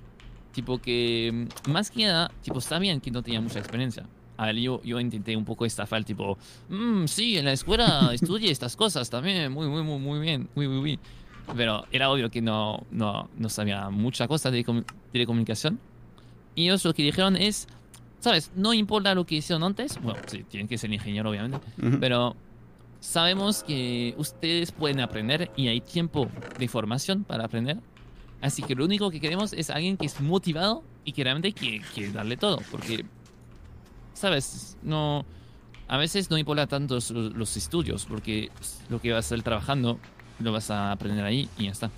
tipo 0.53 0.79
que, 0.79 1.49
mm, 1.67 1.71
más 1.71 1.91
que 1.91 2.05
nada, 2.05 2.31
tipo, 2.41 2.59
bien 2.79 3.01
que 3.01 3.11
no 3.11 3.21
tenía 3.21 3.41
mucha 3.41 3.59
experiencia. 3.59 4.07
A 4.37 4.47
ver, 4.47 4.55
yo, 4.57 4.81
yo 4.83 4.99
intenté 4.99 5.35
un 5.35 5.43
poco 5.45 5.65
estafar, 5.65 6.03
tipo, 6.03 6.37
"Mm, 6.69 7.05
sí, 7.07 7.37
en 7.37 7.45
la 7.45 7.51
escuela 7.53 8.09
estudié 8.13 8.51
estas 8.51 8.75
cosas 8.75 9.09
también, 9.09 9.51
muy, 9.51 9.67
muy, 9.67 9.83
muy, 9.83 9.99
muy 9.99 10.19
bien, 10.19 10.47
muy, 10.55 10.67
muy, 10.67 10.79
muy. 10.79 10.99
Pero 11.55 11.85
era 11.91 12.09
obvio 12.09 12.29
que 12.31 12.41
no, 12.41 12.85
no, 12.91 13.29
no 13.37 13.49
sabía 13.49 13.89
mucha 13.89 14.27
cosa 14.27 14.49
de 14.51 14.65
comu- 14.65 14.85
telecomunicación. 15.11 15.79
Y 16.55 16.63
ellos 16.65 16.83
lo 16.85 16.93
que 16.93 17.03
dijeron 17.03 17.35
es, 17.35 17.67
¿sabes? 18.25 18.51
No 18.55 18.73
importa 18.73 19.13
lo 19.13 19.23
que 19.23 19.35
hicieron 19.35 19.63
antes. 19.63 20.01
Bueno, 20.01 20.19
sí, 20.25 20.43
tienen 20.49 20.67
que 20.67 20.79
ser 20.79 20.91
ingeniero, 20.91 21.29
obviamente. 21.29 21.67
Pero 21.99 22.35
sabemos 22.99 23.61
que 23.61 24.15
ustedes 24.17 24.71
pueden 24.71 24.99
aprender 24.99 25.51
y 25.55 25.67
hay 25.67 25.79
tiempo 25.79 26.27
de 26.57 26.67
formación 26.67 27.23
para 27.23 27.45
aprender. 27.45 27.77
Así 28.41 28.63
que 28.63 28.73
lo 28.73 28.83
único 28.83 29.11
que 29.11 29.19
queremos 29.19 29.53
es 29.53 29.69
alguien 29.69 29.95
que 29.95 30.07
es 30.07 30.19
motivado 30.21 30.83
y 31.03 31.11
que 31.11 31.23
realmente 31.23 31.53
quiere, 31.53 31.85
quiere 31.93 32.13
darle 32.13 32.35
todo. 32.35 32.57
Porque, 32.71 33.05
¿sabes? 34.15 34.75
No. 34.81 35.23
A 35.87 35.97
veces 35.97 36.31
no 36.31 36.39
importa 36.39 36.65
tanto 36.65 36.95
los, 36.95 37.11
los 37.11 37.57
estudios, 37.57 38.07
porque 38.07 38.49
lo 38.89 38.99
que 38.99 39.11
vas 39.11 39.31
a 39.31 39.35
estar 39.35 39.43
trabajando 39.43 39.99
lo 40.39 40.51
vas 40.51 40.71
a 40.71 40.91
aprender 40.91 41.23
ahí 41.23 41.47
y 41.59 41.65
ya 41.65 41.71
está. 41.73 41.91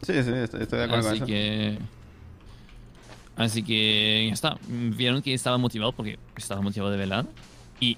Sí, 0.00 0.14
sí, 0.22 0.30
estoy, 0.32 0.60
de 0.60 0.84
acuerdo 0.84 0.88
con 0.88 1.12
Así 1.12 1.16
eso. 1.16 1.26
que. 1.26 1.78
Así 3.38 3.62
que 3.62 4.26
ya 4.28 4.34
está. 4.34 4.58
Vieron 4.68 5.22
que 5.22 5.32
estaba 5.32 5.56
motivado 5.56 5.92
porque 5.92 6.18
estaba 6.36 6.60
motivado 6.60 6.90
de 6.90 6.98
verdad. 6.98 7.24
Y 7.80 7.96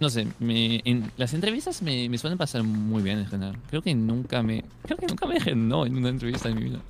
no 0.00 0.10
sé, 0.10 0.26
me, 0.40 0.82
en 0.84 1.10
las 1.16 1.32
entrevistas 1.32 1.80
me, 1.80 2.08
me 2.08 2.18
suelen 2.18 2.36
pasar 2.36 2.62
muy 2.64 3.02
bien 3.02 3.18
en 3.20 3.26
general. 3.26 3.56
Creo 3.70 3.80
que 3.82 3.94
nunca 3.94 4.42
me. 4.42 4.64
Creo 4.82 4.98
que 4.98 5.06
nunca 5.06 5.26
me 5.26 5.34
dije 5.34 5.54
no 5.54 5.86
en 5.86 5.96
una 5.96 6.08
entrevista 6.10 6.48
en 6.48 6.56
mi 6.56 6.64
vida. 6.64 6.80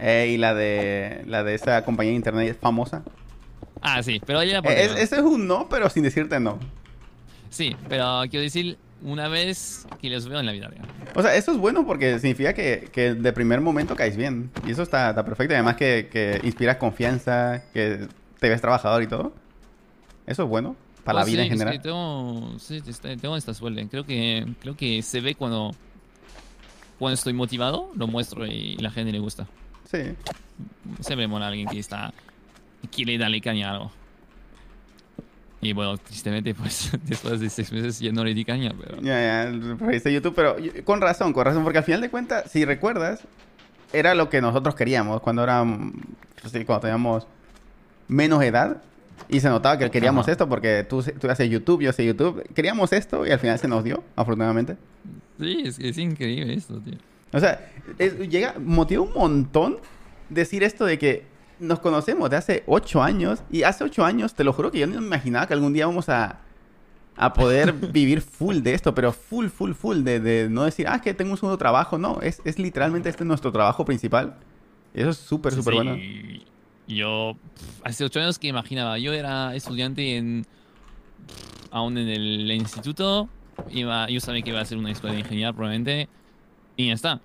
Eh, 0.00 0.32
y 0.34 0.36
la 0.36 0.54
de, 0.54 1.24
la 1.26 1.42
de 1.42 1.54
esa 1.54 1.84
compañía 1.84 2.10
de 2.12 2.16
internet 2.16 2.58
famosa. 2.60 3.02
Ah, 3.80 4.02
sí, 4.02 4.20
pero 4.24 4.40
ella. 4.42 4.58
Eh, 4.64 4.84
es- 4.84 4.96
ese 4.96 5.16
es 5.16 5.22
un 5.22 5.46
no, 5.46 5.68
pero 5.68 5.88
sin 5.88 6.02
decirte 6.02 6.38
no. 6.38 6.58
Sí, 7.50 7.74
pero 7.88 8.22
quiero 8.28 8.42
decir, 8.42 8.76
una 9.02 9.28
vez 9.28 9.86
que 10.00 10.10
los 10.10 10.28
veo 10.28 10.40
en 10.40 10.46
la 10.46 10.52
vida 10.52 10.68
real. 10.68 10.84
O 11.14 11.22
sea, 11.22 11.34
eso 11.36 11.52
es 11.52 11.58
bueno 11.58 11.86
porque 11.86 12.18
significa 12.18 12.52
que, 12.52 12.88
que 12.92 13.14
de 13.14 13.32
primer 13.32 13.60
momento 13.60 13.94
caes 13.96 14.16
bien. 14.16 14.50
Y 14.66 14.72
eso 14.72 14.82
está, 14.82 15.10
está 15.10 15.24
perfecto. 15.24 15.54
Además 15.54 15.76
que, 15.76 16.08
que 16.10 16.40
inspiras 16.44 16.76
confianza, 16.76 17.62
que 17.72 18.08
te 18.38 18.48
ves 18.48 18.60
trabajador 18.60 19.02
y 19.02 19.06
todo. 19.06 19.32
Eso 20.26 20.42
es 20.44 20.48
bueno 20.48 20.76
para 21.04 21.18
Oh, 21.18 21.20
la 21.20 21.24
vida 21.26 21.42
sí, 21.42 21.46
en 21.46 21.52
general. 21.52 21.80
tengo, 21.82 22.54
sí, 22.58 22.82
tengo 23.20 23.36
esta 23.36 23.54
suerte. 23.54 23.86
Creo 23.88 24.04
que, 24.04 24.46
creo 24.60 24.76
que 24.76 25.00
se 25.02 25.20
ve 25.20 25.34
cuando, 25.34 25.74
cuando 26.98 27.14
estoy 27.14 27.32
motivado, 27.32 27.90
lo 27.96 28.06
muestro 28.06 28.46
y 28.46 28.76
la 28.76 28.90
gente 28.90 29.12
le 29.12 29.18
gusta. 29.18 29.46
Sí. 29.90 29.98
Se 31.00 31.16
me 31.16 31.26
mola 31.26 31.48
alguien 31.48 31.66
que 31.68 31.78
está 31.78 32.12
quiere 32.92 33.16
darle 33.18 33.40
caña 33.40 33.68
a 33.70 33.72
algo. 33.74 33.92
Y 35.60 35.72
bueno, 35.72 35.96
tristemente, 35.98 36.54
pues 36.54 36.90
después 37.04 37.40
de 37.40 37.50
seis 37.50 37.72
meses 37.72 37.98
ya 37.98 38.12
no 38.12 38.24
le 38.24 38.32
di 38.34 38.44
caña, 38.44 38.72
pero. 38.80 39.00
Ya, 39.02 39.44
ya, 39.44 39.50
referiste 39.50 40.08
a 40.08 40.12
YouTube, 40.12 40.34
pero 40.34 40.56
con 40.84 41.00
razón, 41.00 41.32
con 41.32 41.44
razón, 41.44 41.64
porque 41.64 41.78
al 41.78 41.84
final 41.84 42.00
de 42.00 42.10
cuentas, 42.10 42.50
si 42.50 42.64
recuerdas, 42.64 43.20
era 43.92 44.14
lo 44.14 44.28
que 44.28 44.40
nosotros 44.40 44.74
queríamos 44.74 45.20
cuando 45.20 45.42
éramos, 45.42 45.92
sí, 46.50 46.64
cuando 46.64 46.82
teníamos 46.82 47.26
menos 48.06 48.42
edad 48.42 48.82
y 49.28 49.40
se 49.40 49.48
notaba 49.48 49.78
que 49.78 49.90
queríamos 49.90 50.24
Ajá. 50.26 50.32
esto 50.32 50.48
porque 50.48 50.84
tú, 50.88 51.02
tú 51.02 51.28
haces 51.28 51.50
YouTube, 51.50 51.82
yo 51.82 51.92
sé 51.92 52.04
YouTube, 52.06 52.42
queríamos 52.54 52.92
esto 52.92 53.26
y 53.26 53.30
al 53.30 53.38
final 53.40 53.58
se 53.58 53.66
nos 53.66 53.82
dio, 53.82 54.04
afortunadamente. 54.14 54.76
Sí, 55.40 55.62
es, 55.64 55.78
es 55.78 55.98
increíble 55.98 56.54
esto, 56.54 56.78
tío. 56.80 56.94
O 57.32 57.40
sea, 57.40 57.68
es- 57.98 58.16
llega, 58.28 58.54
motiva 58.62 59.02
un 59.02 59.12
montón 59.12 59.78
decir 60.28 60.62
esto 60.62 60.84
de 60.84 60.98
que 60.98 61.24
nos 61.60 61.80
conocemos 61.80 62.30
de 62.30 62.36
hace 62.36 62.64
ocho 62.66 63.02
años 63.02 63.40
y 63.50 63.62
hace 63.62 63.84
ocho 63.84 64.04
años, 64.04 64.34
te 64.34 64.44
lo 64.44 64.52
juro 64.52 64.70
que 64.70 64.78
yo 64.78 64.86
no 64.86 65.00
me 65.00 65.06
imaginaba 65.06 65.46
que 65.46 65.54
algún 65.54 65.72
día 65.72 65.86
vamos 65.86 66.08
a, 66.08 66.40
a 67.16 67.32
poder 67.32 67.72
vivir 67.92 68.20
full 68.20 68.58
de 68.58 68.74
esto, 68.74 68.94
pero 68.94 69.12
full, 69.12 69.48
full, 69.48 69.72
full, 69.72 70.02
de, 70.02 70.20
de 70.20 70.48
no 70.48 70.64
decir, 70.64 70.86
ah, 70.88 70.96
es 70.96 71.02
que 71.02 71.14
tengo 71.14 71.32
un 71.32 71.36
segundo 71.36 71.58
trabajo, 71.58 71.98
no, 71.98 72.20
es, 72.20 72.40
es 72.44 72.58
literalmente 72.58 73.08
este 73.08 73.24
nuestro 73.24 73.52
trabajo 73.52 73.84
principal. 73.84 74.36
Eso 74.94 75.10
es 75.10 75.16
súper, 75.16 75.52
súper 75.52 75.74
Sí, 75.74 75.76
bueno. 75.76 75.96
Yo, 76.88 77.36
hace 77.84 78.04
ocho 78.04 78.18
años 78.18 78.38
que 78.38 78.48
imaginaba, 78.48 78.98
yo 78.98 79.12
era 79.12 79.54
estudiante 79.54 80.16
en. 80.16 80.46
aún 81.70 81.98
en 81.98 82.08
el 82.08 82.50
instituto. 82.50 83.28
Iba, 83.70 84.08
yo 84.08 84.20
sabía 84.20 84.42
que 84.42 84.50
iba 84.50 84.60
a 84.60 84.64
ser 84.64 84.78
una 84.78 84.90
escuela 84.90 85.14
de 85.14 85.20
ingeniería 85.20 85.52
probablemente. 85.52 86.08
Y 86.76 86.86
ya 86.86 86.94
está. 86.94 87.20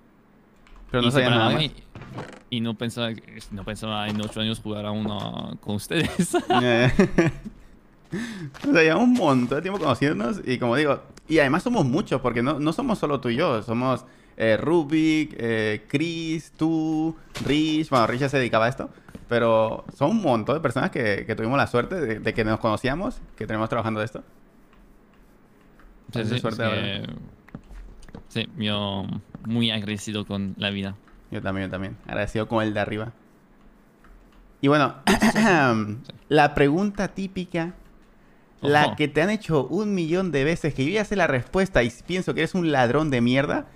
Pero 0.94 1.02
no 1.06 1.10
sabía 1.10 1.30
nada. 1.30 1.60
Y, 1.62 1.72
y 2.50 2.60
no 2.60 2.74
pensaba, 2.74 3.10
no 3.50 3.64
pensaba 3.64 4.08
en 4.08 4.20
ocho 4.20 4.40
años 4.40 4.60
jugar 4.60 4.86
a 4.86 4.92
uno 4.92 5.58
con 5.60 5.74
ustedes. 5.76 6.36
Eh, 6.62 6.90
o 8.68 8.72
sea, 8.72 8.82
llevamos 8.82 9.08
un 9.08 9.14
montón 9.14 9.58
de 9.58 9.62
tiempo 9.62 9.80
conociéndonos 9.80 10.40
y 10.46 10.56
como 10.58 10.76
digo, 10.76 11.02
y 11.26 11.40
además 11.40 11.64
somos 11.64 11.84
muchos, 11.84 12.20
porque 12.20 12.44
no, 12.44 12.60
no 12.60 12.72
somos 12.72 12.96
solo 13.00 13.18
tú 13.18 13.28
y 13.28 13.34
yo, 13.34 13.60
somos 13.64 14.04
eh, 14.36 14.56
Rubik, 14.56 15.34
eh, 15.36 15.84
Chris, 15.88 16.52
tú, 16.56 17.16
Rich, 17.44 17.90
bueno, 17.90 18.06
Rich 18.06 18.20
ya 18.20 18.28
se 18.28 18.36
dedicaba 18.38 18.66
a 18.66 18.68
esto, 18.68 18.88
pero 19.28 19.84
son 19.96 20.10
un 20.12 20.22
montón 20.22 20.54
de 20.54 20.60
personas 20.60 20.90
que, 20.92 21.24
que 21.26 21.34
tuvimos 21.34 21.56
la 21.58 21.66
suerte 21.66 21.96
de, 22.00 22.20
de 22.20 22.34
que 22.34 22.44
nos 22.44 22.60
conocíamos, 22.60 23.16
que 23.36 23.48
tenemos 23.48 23.68
trabajando 23.68 23.98
de 23.98 24.06
esto. 24.06 24.22
Sí, 26.12 26.24
sí, 26.24 26.38
suerte 26.38 26.62
es 26.62 26.68
ahora. 26.68 26.82
que- 26.82 27.33
sí, 28.34 28.48
yo 28.58 29.06
muy 29.46 29.70
agradecido 29.70 30.26
con 30.26 30.54
la 30.58 30.70
vida. 30.70 30.96
Yo 31.30 31.40
también, 31.40 31.68
yo 31.68 31.70
también. 31.70 31.96
Agradecido 32.06 32.46
con 32.48 32.62
el 32.62 32.74
de 32.74 32.80
arriba. 32.80 33.12
Y 34.60 34.68
bueno, 34.68 34.94
la 36.28 36.54
pregunta 36.54 37.08
típica, 37.08 37.74
la 38.60 38.96
que 38.96 39.08
te 39.08 39.20
han 39.22 39.30
hecho 39.30 39.66
un 39.66 39.94
millón 39.94 40.32
de 40.32 40.44
veces, 40.44 40.74
que 40.74 40.84
yo 40.84 40.90
ya 40.92 41.04
sé 41.04 41.16
la 41.16 41.26
respuesta 41.26 41.82
y 41.82 41.90
pienso 42.06 42.34
que 42.34 42.40
eres 42.40 42.54
un 42.54 42.72
ladrón 42.72 43.10
de 43.10 43.20
mierda, 43.20 43.66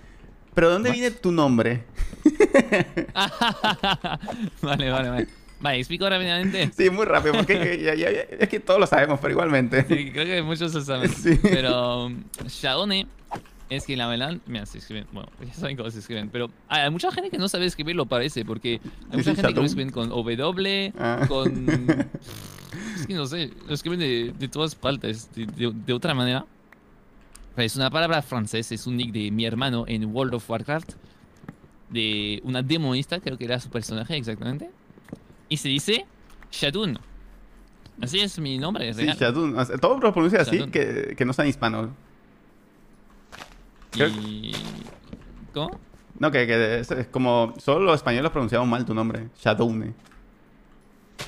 pero 0.55 0.69
¿de 0.69 0.73
dónde 0.75 0.89
What? 0.91 0.95
viene 0.97 1.11
tu 1.11 1.31
nombre? 1.33 1.85
vale, 4.63 4.91
vale, 4.91 5.11
vale. 5.11 5.27
Vale, 5.61 5.79
explico 5.79 6.09
rápidamente. 6.09 6.71
Sí, 6.77 6.89
muy 6.89 7.05
rápido, 7.05 7.35
porque 7.35 7.81
ya- 7.83 7.95
ya- 7.97 8.13
ya- 8.13 8.21
es 8.39 8.49
que 8.49 8.61
todos 8.61 8.79
lo 8.79 8.87
sabemos, 8.87 9.19
pero 9.21 9.33
igualmente. 9.33 9.85
Sí, 9.89 10.13
creo 10.13 10.25
que 10.25 10.43
muchos 10.43 10.73
lo 10.73 10.81
saben. 10.83 11.11
Sí. 11.15 11.37
Pero 11.43 12.07
um, 12.07 12.23
Shadone 12.47 13.09
es 13.71 13.85
que 13.85 13.97
la 13.97 14.07
verdad, 14.07 14.37
mira, 14.47 14.65
se 14.67 14.79
escriben, 14.79 15.07
bueno, 15.13 15.29
ya 15.47 15.53
saben 15.55 15.77
cómo 15.77 15.91
se 15.91 15.99
escriben, 15.99 16.29
pero 16.31 16.51
hay 16.69 16.91
mucha 16.91 17.11
gente 17.13 17.31
que 17.31 17.39
no 17.39 17.49
sabe 17.49 17.67
escribirlo, 17.67 18.07
parece, 18.07 18.45
porque 18.45 18.81
hay 19.11 19.17
mucha 19.19 19.35
gente 19.35 19.55
que 19.55 19.61
lo 19.61 19.67
escriben 19.67 19.91
con 19.91 20.09
W, 20.09 20.93
Ah. 20.99 21.25
con... 21.29 21.67
Es 22.95 23.07
que 23.07 23.15
no 23.15 23.27
sé, 23.27 23.51
lo 23.67 23.73
escriben 23.75 23.99
de, 23.99 24.35
de 24.39 24.49
todas 24.49 24.75
partes, 24.75 25.31
de, 25.35 25.47
de- 25.47 25.73
de 25.73 25.93
otra 25.93 26.15
manera. 26.15 26.45
Pero 27.55 27.65
es 27.67 27.75
una 27.77 27.91
palabra 27.91 28.21
francesa, 28.23 28.75
es 28.75 28.87
un 28.87 28.97
nick 28.97 29.11
de 29.13 29.31
mi 29.31 29.45
hermano 29.47 29.85
en 29.89 30.05
World 30.15 30.35
of 30.35 30.49
Warcraft, 30.51 30.93
de 31.91 32.41
una 32.45 32.63
demonista, 32.63 33.21
creo 33.21 33.39
que 33.39 33.45
era 33.47 33.59
su 33.59 33.71
personaje 33.71 34.17
exactamente, 34.17 34.71
y 35.49 35.57
se 35.57 35.69
dice 35.69 36.05
Shadun. 36.53 36.99
Así 38.03 38.21
es 38.21 38.39
mi 38.39 38.59
nombre, 38.59 38.89
es 38.91 38.97
Sí, 38.97 39.05
real. 39.05 39.17
Shadun. 39.19 39.59
O 39.59 39.65
sea, 39.65 39.79
todos 39.79 40.01
lo 40.03 40.13
pronuncian 40.13 40.43
así, 40.43 40.59
que, 40.71 41.15
que 41.17 41.25
no 41.25 41.33
sean 41.33 41.49
hispanos. 41.49 41.87
creo- 41.87 42.08
Y... 43.97 44.53
¿Cómo? 45.55 45.71
No, 46.19 46.31
que, 46.31 46.47
que 46.47 46.81
es, 46.81 46.91
es 46.91 47.07
como 47.07 47.55
solo 47.59 47.85
los 47.85 47.97
españoles 47.97 48.31
pronunciaban 48.31 48.69
mal 48.69 48.85
tu 48.85 48.95
nombre. 48.95 49.29
Shadowne. 49.41 49.95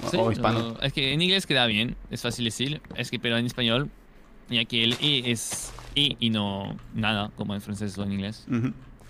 O, 0.05 0.09
Sí, 0.11 0.17
o 0.17 0.33
hispano. 0.33 0.61
no, 0.75 0.81
es 0.81 0.93
que 0.93 1.13
en 1.13 1.21
inglés 1.23 1.47
queda 1.47 1.67
bien, 1.67 1.97
es 2.11 2.23
fácil 2.23 2.45
decir. 2.45 2.81
Es 2.95 3.11
que, 3.11 3.19
pero 3.19 3.37
en 3.39 3.47
español, 3.47 3.91
ya 4.49 4.65
que 4.65 4.85
el 4.85 4.97
E 5.01 5.31
es 5.31 5.73
E 5.95 6.17
y 6.19 6.31
no 6.31 6.77
nada, 6.95 7.31
como 7.37 7.55
en 7.55 7.61
francés 7.61 7.97
o 7.99 8.03
en 8.03 8.13
inglés, 8.13 8.47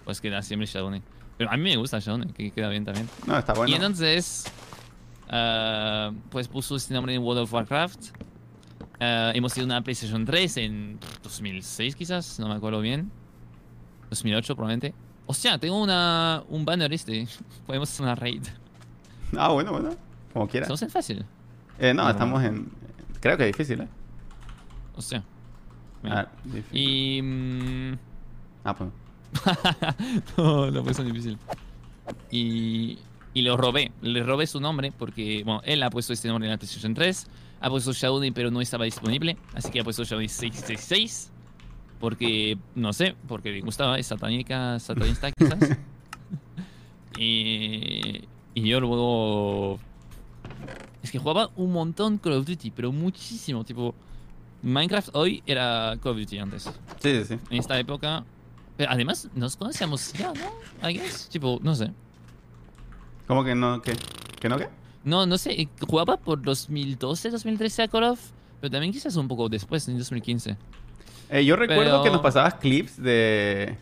pues 0.05 0.21
queda 0.21 0.43
siempre 0.43 0.67
Shadowne. 0.67 1.03
Pero 1.39 1.51
a 1.51 1.57
mí 1.57 1.63
me 1.63 1.77
gusta 1.77 1.99
Shadowne, 1.99 2.33
que 2.33 2.51
queda 2.51 2.69
bien 2.69 2.85
también. 2.85 3.09
No, 3.27 3.39
está 3.39 3.53
bueno. 3.55 3.71
Y 3.71 3.75
entonces, 3.75 4.45
ah, 5.29 6.13
pues 6.31 6.49
puso 6.49 6.77
este 6.77 6.93
nombre 6.95 7.15
en 7.15 7.23
World 7.23 7.43
of 7.43 7.53
Warcraft. 7.53 8.01
Ah, 9.01 9.33
hemos 9.35 9.55
tenido 9.55 9.67
una 9.73 9.83
PlayStation 9.83 10.25
3 10.27 10.57
en 10.59 10.99
pff, 11.01 11.23
2006 11.23 11.97
quizás, 11.97 12.39
no 12.39 12.49
me 12.49 12.55
acuerdo 12.55 12.81
bien. 12.81 13.11
2008 14.11 14.55
probablemente. 14.57 14.95
Hostia, 15.27 15.59
tengo 15.59 15.81
una, 15.81 16.43
un 16.49 16.65
banner 16.65 16.93
este. 16.93 17.27
Podemos 17.67 17.91
hacer 17.91 18.03
una 18.05 18.15
raid. 18.15 18.43
Ah, 19.37 19.49
bueno, 19.49 19.73
bueno. 19.73 19.91
Como 20.33 20.49
quieras. 20.49 20.67
Estamos 20.67 20.83
en 20.83 20.91
fácil. 20.91 21.25
Eh, 21.79 21.95
no, 21.95 22.05
No. 22.05 22.11
estamos 22.11 22.43
en. 22.43 22.71
Creo 23.21 23.37
que 23.37 23.49
es 23.49 23.57
difícil, 23.57 23.81
¿eh? 23.83 23.89
Hostia. 24.97 25.23
Mira. 26.03 26.21
Ah, 26.21 26.39
difícil. 26.45 26.79
Y. 26.81 27.23
mm, 27.23 27.99
Ah, 28.65 28.75
pues. 28.77 28.91
no, 30.37 30.71
no 30.71 30.85
fue 30.85 30.95
tan 30.95 31.07
difícil. 31.07 31.39
Y. 32.31 32.99
Y 33.33 33.43
lo 33.43 33.57
robé. 33.57 33.93
Le 34.03 34.23
robé 34.23 34.47
su 34.47 34.61
nombre 34.61 34.93
porque. 34.97 35.43
Bueno, 35.45 35.63
él 35.65 35.83
ha 35.83 35.91
puesto 35.91 36.13
este 36.13 36.29
nombre 36.29 36.47
en 36.47 36.53
la 36.53 36.59
PlayStation 36.59 36.95
3. 36.95 37.27
Ha 37.61 37.69
puesto 37.71 37.93
Shadow 37.93 38.21
pero 38.35 38.51
no 38.51 38.61
estaba 38.61 38.85
disponible. 38.85 39.37
Así 39.55 39.71
que 39.71 39.81
ha 39.81 39.85
puesto 39.85 40.03
Shadow 40.05 40.21
666. 40.27 41.31
Porque. 42.01 42.59
No 42.75 42.93
sé, 42.93 43.15
porque 43.29 43.53
le 43.53 43.61
gustaba. 43.61 43.99
Es 43.99 44.07
satánica, 44.09 44.79
satanista 44.81 45.31
quizás. 45.39 45.77
y. 47.17 48.23
Y 48.55 48.63
yo 48.69 48.81
luego. 48.81 49.79
Es 51.03 51.11
que 51.11 51.19
jugaba 51.19 51.51
un 51.57 51.73
montón 51.73 52.19
Call 52.19 52.33
of 52.35 52.47
Duty, 52.47 52.71
pero 52.73 52.91
muchísimo. 52.93 53.65
Tipo. 53.65 53.95
Minecraft 54.63 55.11
hoy 55.15 55.43
era 55.47 55.97
Call 56.03 56.13
of 56.13 56.19
Duty 56.19 56.39
antes 56.39 56.65
Sí, 56.99 57.19
sí, 57.21 57.25
sí. 57.25 57.39
en 57.51 57.57
esta 57.59 57.79
época. 57.79 58.25
Pero 58.77 58.91
además 58.91 59.29
nos 59.35 59.57
conocíamos 59.57 60.13
ya, 60.13 60.33
¿no? 60.35 60.89
I 60.89 60.95
guess. 60.95 61.29
Tipo, 61.31 61.59
no 61.63 61.75
sé. 61.75 61.91
¿Cómo 63.27 63.43
que 63.45 63.55
no? 63.55 63.81
¿Qué? 63.81 63.95
¿Que 64.39 64.49
no 64.49 64.59
qué? 64.59 64.69
No, 65.05 65.25
no 65.25 65.39
sé, 65.39 65.67
jugaba 65.87 66.19
por 66.19 66.43
2012, 66.43 67.31
2013 67.31 67.83
a 67.85 67.89
Call 67.89 68.05
of, 68.05 68.21
pero 68.61 68.71
también 68.71 68.93
quizás 68.93 69.17
un 69.17 69.29
poco 69.29 69.49
después, 69.49 69.89
en 69.89 69.97
2015. 69.97 70.57
Eh, 71.31 71.45
yo 71.45 71.57
recuerdo 71.57 71.85
Pero- 71.85 72.03
que 72.03 72.11
nos 72.11 72.21
pasabas 72.21 72.55
clips 72.55 73.01
de, 73.01 73.77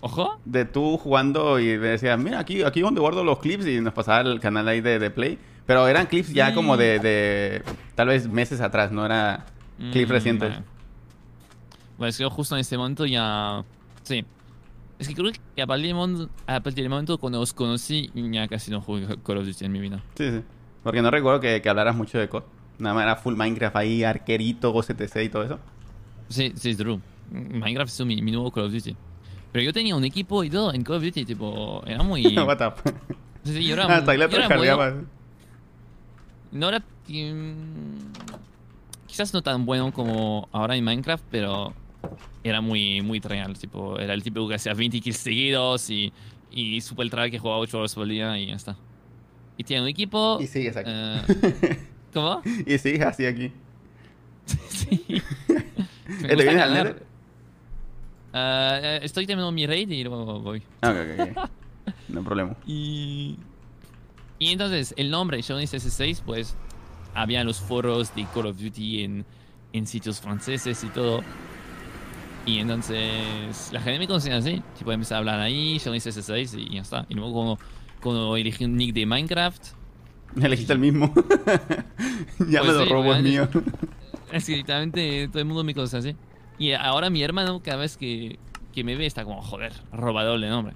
Ojo. 0.00 0.38
de 0.44 0.64
tú 0.66 0.98
jugando 0.98 1.58
y 1.58 1.64
me 1.78 1.88
decías, 1.88 2.18
mira, 2.18 2.38
aquí, 2.38 2.62
aquí 2.62 2.80
donde 2.80 3.00
guardo 3.00 3.24
los 3.24 3.38
clips 3.38 3.66
y 3.66 3.80
nos 3.80 3.94
pasaba 3.94 4.20
el 4.20 4.40
canal 4.40 4.68
ahí 4.68 4.80
de, 4.80 4.98
de 4.98 5.10
Play. 5.10 5.38
Pero 5.66 5.88
eran 5.88 6.06
clips 6.06 6.32
ya 6.32 6.54
como 6.54 6.76
de, 6.76 6.98
de 7.00 7.62
tal 7.94 8.08
vez 8.08 8.28
meses 8.28 8.60
atrás, 8.60 8.92
no 8.92 9.04
era 9.04 9.46
clips 9.92 10.08
Mm, 10.08 10.12
recientes. 10.12 10.50
Vale. 10.50 10.64
Bueno, 11.98 12.08
es 12.10 12.16
que 12.18 12.22
yo 12.22 12.30
justo 12.30 12.54
en 12.54 12.60
este 12.60 12.76
momento 12.78 13.06
ya... 13.06 13.64
Sí. 14.02 14.24
Es 14.98 15.08
que 15.08 15.14
creo 15.14 15.32
que 15.54 15.62
a 15.62 15.66
partir 15.66 15.86
del 15.86 15.94
momento, 15.94 16.28
a 16.46 16.60
partir 16.60 16.84
del 16.84 16.88
momento 16.90 17.18
cuando 17.18 17.40
os 17.40 17.52
conocí, 17.52 18.10
ya 18.14 18.46
casi 18.48 18.70
no 18.70 18.80
jugué 18.80 19.06
Call 19.24 19.38
of 19.38 19.46
Duty 19.46 19.64
en 19.64 19.72
mi 19.72 19.80
vida. 19.80 20.02
Sí, 20.16 20.30
sí. 20.30 20.42
Porque 20.82 21.02
no 21.02 21.10
recuerdo 21.10 21.40
que, 21.40 21.60
que 21.60 21.68
hablaras 21.68 21.96
mucho 21.96 22.18
de 22.18 22.28
COD. 22.28 22.44
Nada 22.78 22.94
más 22.94 23.02
era 23.04 23.16
full 23.16 23.34
Minecraft 23.34 23.76
ahí, 23.76 24.04
arquerito, 24.04 24.72
OCTC 24.72 25.16
y 25.24 25.28
todo 25.30 25.42
eso. 25.42 25.58
Sí, 26.28 26.52
sí, 26.56 26.70
es 26.70 26.76
true. 26.76 27.00
Minecraft 27.30 27.92
es 27.92 28.06
mi, 28.06 28.20
mi 28.22 28.32
nuevo 28.32 28.50
Call 28.50 28.64
of 28.64 28.72
Duty. 28.72 28.96
Pero 29.52 29.64
yo 29.64 29.72
tenía 29.72 29.96
un 29.96 30.04
equipo 30.04 30.44
y 30.44 30.50
todo 30.50 30.72
en 30.74 30.82
Call 30.82 30.96
of 30.96 31.02
Duty, 31.02 31.24
tipo, 31.24 31.82
era 31.86 32.02
muy... 32.02 32.22
What 32.38 32.60
up. 32.66 32.74
Sí, 33.44 33.52
sí, 33.54 33.64
yo 33.64 33.74
era, 33.74 33.84
Hasta 33.96 34.12
ahí 34.12 34.18
la 34.18 34.26
bueno. 34.76 35.04
No 36.52 36.68
era... 36.68 36.82
quizás 39.06 39.32
no 39.32 39.42
tan 39.42 39.64
bueno 39.66 39.92
como 39.92 40.48
ahora 40.52 40.76
en 40.76 40.84
Minecraft, 40.84 41.24
pero 41.30 41.74
era 42.44 42.60
muy, 42.60 43.00
muy 43.02 43.20
real. 43.20 43.58
Tipo, 43.58 43.98
era 43.98 44.14
el 44.14 44.22
tipo 44.22 44.46
que 44.48 44.54
hacía 44.54 44.74
20 44.74 45.00
kills 45.00 45.16
seguidos 45.16 45.90
y, 45.90 46.12
y 46.50 46.80
super 46.80 47.08
try 47.10 47.30
que 47.30 47.38
jugaba 47.38 47.60
8 47.60 47.78
horas 47.78 47.94
por 47.94 48.06
día 48.06 48.38
y 48.38 48.46
ya 48.46 48.54
está. 48.56 48.76
Y 49.56 49.64
tiene 49.64 49.82
un 49.82 49.88
equipo... 49.88 50.38
Y 50.40 50.46
sigues 50.46 50.76
aquí. 50.76 50.90
eh, 50.92 51.22
¿Cómo? 52.12 52.42
y 52.66 52.78
sigues 52.78 53.02
así 53.02 53.26
aquí. 53.26 53.52
sí. 54.68 55.22
Me 56.22 56.32
¿Eh, 56.32 56.36
¿Te 56.36 56.44
gusta 56.44 56.52
ganar. 56.52 57.02
Eh, 58.32 59.00
estoy 59.02 59.26
terminando 59.26 59.52
mi 59.52 59.66
raid 59.66 59.90
y 59.90 60.04
luego 60.04 60.40
voy. 60.40 60.62
Ah, 60.82 60.90
ok, 60.90 60.96
ok, 61.20 61.36
ok. 61.36 61.50
No 62.08 62.18
hay 62.20 62.24
problema. 62.24 62.56
Y... 62.66 63.38
Y 64.38 64.50
entonces, 64.50 64.92
el 64.98 65.10
nombre 65.10 65.42
Johnny 65.42 65.64
CS6, 65.64 66.22
pues, 66.24 66.54
había 67.14 67.42
los 67.44 67.58
foros 67.60 68.14
de 68.14 68.26
Call 68.34 68.46
of 68.46 68.58
Duty 68.58 69.04
en, 69.04 69.24
en 69.72 69.86
sitios 69.86 70.20
franceses 70.20 70.84
y 70.84 70.88
todo. 70.88 71.22
Y 72.44 72.58
entonces, 72.58 73.70
la 73.72 73.80
gente 73.80 73.98
me 74.00 74.06
conocía 74.06 74.36
así. 74.36 74.62
Tipo, 74.76 74.92
empecé 74.92 75.14
a 75.14 75.18
hablar 75.18 75.40
ahí, 75.40 75.80
Johnny 75.82 75.98
CS6 75.98 76.58
y 76.58 76.74
ya 76.74 76.82
está. 76.82 77.06
Y 77.08 77.14
luego 77.14 77.32
cuando, 77.32 77.58
cuando 78.02 78.36
elegí 78.36 78.64
un 78.64 78.76
nick 78.76 78.92
de 78.94 79.06
Minecraft, 79.06 79.68
Elegiste 80.42 80.72
el 80.72 80.78
mismo. 80.78 81.12
ya 82.48 82.60
Pues 82.60 82.66
me 82.66 82.72
lo 82.72 82.84
sí, 82.84 82.90
robo, 82.90 83.14
es 83.14 83.22
mío. 83.22 83.48
es 84.32 84.46
que 84.46 84.56
literalmente 84.56 85.28
todo 85.28 85.38
el 85.40 85.44
mundo 85.46 85.64
me 85.64 85.74
conoce 85.74 85.96
así. 85.96 86.16
Y 86.58 86.72
ahora 86.72 87.10
mi 87.10 87.22
hermano, 87.22 87.60
cada 87.62 87.78
vez 87.78 87.96
que, 87.96 88.38
que 88.74 88.84
me 88.84 88.96
ve, 88.96 89.06
está 89.06 89.24
como, 89.24 89.42
joder, 89.42 89.72
robador 89.92 90.40
de 90.40 90.48
nombre. 90.48 90.74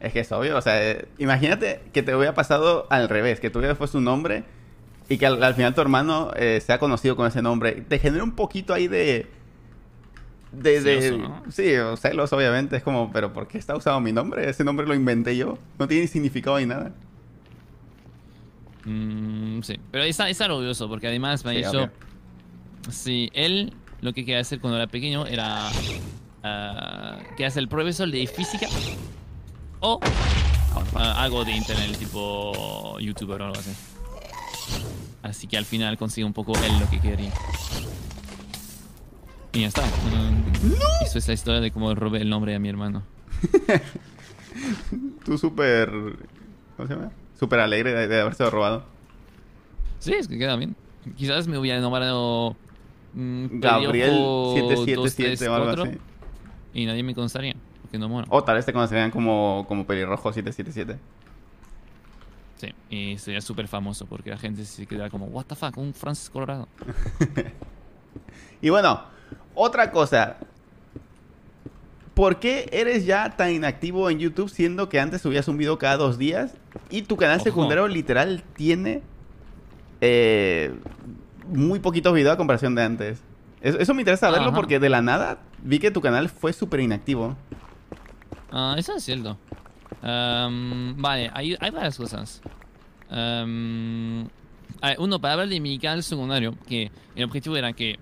Es 0.00 0.12
que 0.12 0.20
es 0.20 0.30
obvio, 0.30 0.56
o 0.56 0.60
sea, 0.62 0.80
eh, 0.90 1.08
imagínate 1.18 1.80
que 1.92 2.02
te 2.04 2.14
hubiera 2.14 2.32
pasado 2.34 2.86
al 2.88 3.08
revés, 3.08 3.40
que 3.40 3.50
tú 3.50 3.58
hubieras 3.58 3.76
puesto 3.78 3.98
un 3.98 4.04
nombre 4.04 4.44
y 5.08 5.18
que 5.18 5.26
al, 5.26 5.42
al 5.42 5.54
final 5.54 5.74
tu 5.74 5.80
hermano 5.80 6.30
eh, 6.36 6.60
sea 6.64 6.78
conocido 6.78 7.16
con 7.16 7.26
ese 7.26 7.42
nombre. 7.42 7.72
Te 7.72 7.98
genera 7.98 8.22
un 8.22 8.32
poquito 8.32 8.72
ahí 8.74 8.86
de... 8.86 9.26
De, 10.52 10.80
de- 10.80 11.00
Celoso, 11.00 11.18
¿no? 11.18 11.42
Sí, 11.50 11.74
o 11.76 11.96
celos, 11.96 12.32
obviamente. 12.32 12.76
Es 12.76 12.82
como, 12.82 13.10
pero 13.12 13.32
¿por 13.32 13.48
qué 13.48 13.58
está 13.58 13.76
usado 13.76 14.00
mi 14.00 14.12
nombre? 14.12 14.48
Ese 14.48 14.64
nombre 14.64 14.86
lo 14.86 14.94
inventé 14.94 15.36
yo. 15.36 15.58
No 15.78 15.88
tiene 15.88 16.02
ni 16.02 16.08
significado 16.08 16.58
ni 16.58 16.66
nada. 16.66 16.92
Mm, 18.84 19.60
sí, 19.62 19.78
pero 19.90 20.04
está, 20.04 20.30
está 20.30 20.46
orgulloso 20.46 20.88
porque 20.88 21.08
además 21.08 21.44
me 21.44 21.58
Sí, 21.58 21.64
obvio. 21.64 21.90
Sí, 22.90 23.30
él 23.34 23.72
lo 24.00 24.12
que 24.12 24.24
quería 24.24 24.40
hacer 24.40 24.60
cuando 24.60 24.76
era 24.76 24.86
pequeño 24.86 25.26
era 25.26 25.70
ah, 26.42 27.18
que 27.36 27.44
hacer 27.44 27.62
el 27.62 27.68
profesor 27.68 28.10
de 28.10 28.26
física 28.26 28.68
o 29.80 30.00
ah, 30.94 31.22
algo 31.22 31.44
de 31.44 31.52
internet, 31.52 31.96
tipo 31.98 32.98
youtuber 33.00 33.42
o 33.42 33.46
algo 33.46 33.58
así. 33.58 33.72
Así 35.22 35.46
que 35.46 35.56
al 35.56 35.64
final 35.64 35.98
consigue 35.98 36.24
un 36.24 36.32
poco 36.32 36.52
él 36.58 36.78
lo 36.78 36.88
que 36.88 37.00
quería. 37.00 37.32
Y 39.52 39.62
ya 39.62 39.68
está. 39.68 39.82
Eso 41.02 41.18
es 41.18 41.26
la 41.26 41.34
historia 41.34 41.60
de 41.60 41.70
cómo 41.70 41.94
robé 41.94 42.20
el 42.20 42.30
nombre 42.30 42.54
a 42.54 42.58
mi 42.58 42.68
hermano. 42.68 43.02
Tú 45.24 45.38
súper... 45.38 45.90
¿Cómo 46.76 46.88
se 46.88 46.94
llama? 46.94 47.10
Súper 47.38 47.60
alegre 47.60 47.92
de, 47.92 48.08
de 48.08 48.20
haberse 48.20 48.48
robado. 48.48 48.84
Sí, 49.98 50.12
es 50.12 50.28
que 50.28 50.38
queda 50.38 50.56
bien. 50.56 50.76
Quizás 51.16 51.48
me 51.48 51.58
hubiera 51.58 51.80
nombrado 51.80 52.56
mm, 53.14 53.60
Gabriel 53.60 54.10
Peliojo 54.10 54.54
777 54.54 55.48
o 55.48 55.54
algo 55.54 55.66
234, 55.66 55.82
así. 55.84 55.98
Y 56.74 56.86
nadie 56.86 57.02
me 57.02 57.14
conocería, 57.14 57.56
porque 57.82 57.98
no 57.98 58.08
mola. 58.08 58.26
O 58.30 58.44
tal 58.44 58.56
vez 58.56 58.66
te 58.66 58.72
conocerían 58.72 59.10
como, 59.10 59.64
como 59.68 59.86
pelirrojo 59.86 60.32
777. 60.32 60.98
Sí, 62.56 62.74
y 62.90 63.18
sería 63.18 63.40
súper 63.40 63.68
famoso 63.68 64.06
porque 64.06 64.30
la 64.30 64.36
gente 64.36 64.64
se 64.64 64.86
queda 64.86 65.10
como, 65.10 65.26
what 65.26 65.44
the 65.46 65.54
fuck, 65.54 65.76
un 65.78 65.94
Francis 65.94 66.28
Colorado. 66.30 66.68
Y 68.60 68.70
bueno, 68.70 69.02
otra 69.54 69.90
cosa. 69.90 70.36
¿Por 72.14 72.40
qué 72.40 72.68
eres 72.72 73.06
ya 73.06 73.36
tan 73.36 73.52
inactivo 73.52 74.10
en 74.10 74.18
YouTube 74.18 74.50
siendo 74.50 74.88
que 74.88 74.98
antes 74.98 75.22
subías 75.22 75.46
un 75.46 75.56
video 75.56 75.78
cada 75.78 75.96
dos 75.96 76.18
días 76.18 76.54
y 76.90 77.02
tu 77.02 77.16
canal 77.16 77.36
Ojo. 77.36 77.44
secundario 77.44 77.86
literal 77.86 78.42
tiene 78.56 79.02
eh, 80.00 80.74
muy 81.48 81.78
poquitos 81.80 82.14
videos 82.14 82.34
a 82.34 82.36
comparación 82.36 82.74
de 82.74 82.82
antes? 82.82 83.22
Eso, 83.60 83.78
eso 83.78 83.94
me 83.94 84.02
interesa 84.02 84.26
saberlo 84.28 84.48
Ajá. 84.48 84.56
porque 84.56 84.78
de 84.78 84.88
la 84.88 85.02
nada 85.02 85.40
vi 85.62 85.78
que 85.78 85.90
tu 85.90 86.00
canal 86.00 86.28
fue 86.28 86.52
súper 86.52 86.80
inactivo. 86.80 87.36
Ah, 88.52 88.74
eso 88.78 88.94
es 88.94 89.04
cierto. 89.04 89.36
Am, 90.02 90.94
vale, 90.96 91.30
hay, 91.34 91.56
hay 91.60 91.70
varias 91.70 91.96
cosas. 91.96 92.40
A 93.10 93.44
ver, 93.44 94.96
uno, 95.00 95.18
para 95.20 95.34
hablar 95.34 95.48
de 95.48 95.60
mi 95.60 95.78
canal 95.78 96.02
secundario, 96.02 96.54
que 96.66 96.90
el 97.16 97.24
objetivo 97.24 97.56
era 97.56 97.72
que 97.72 97.98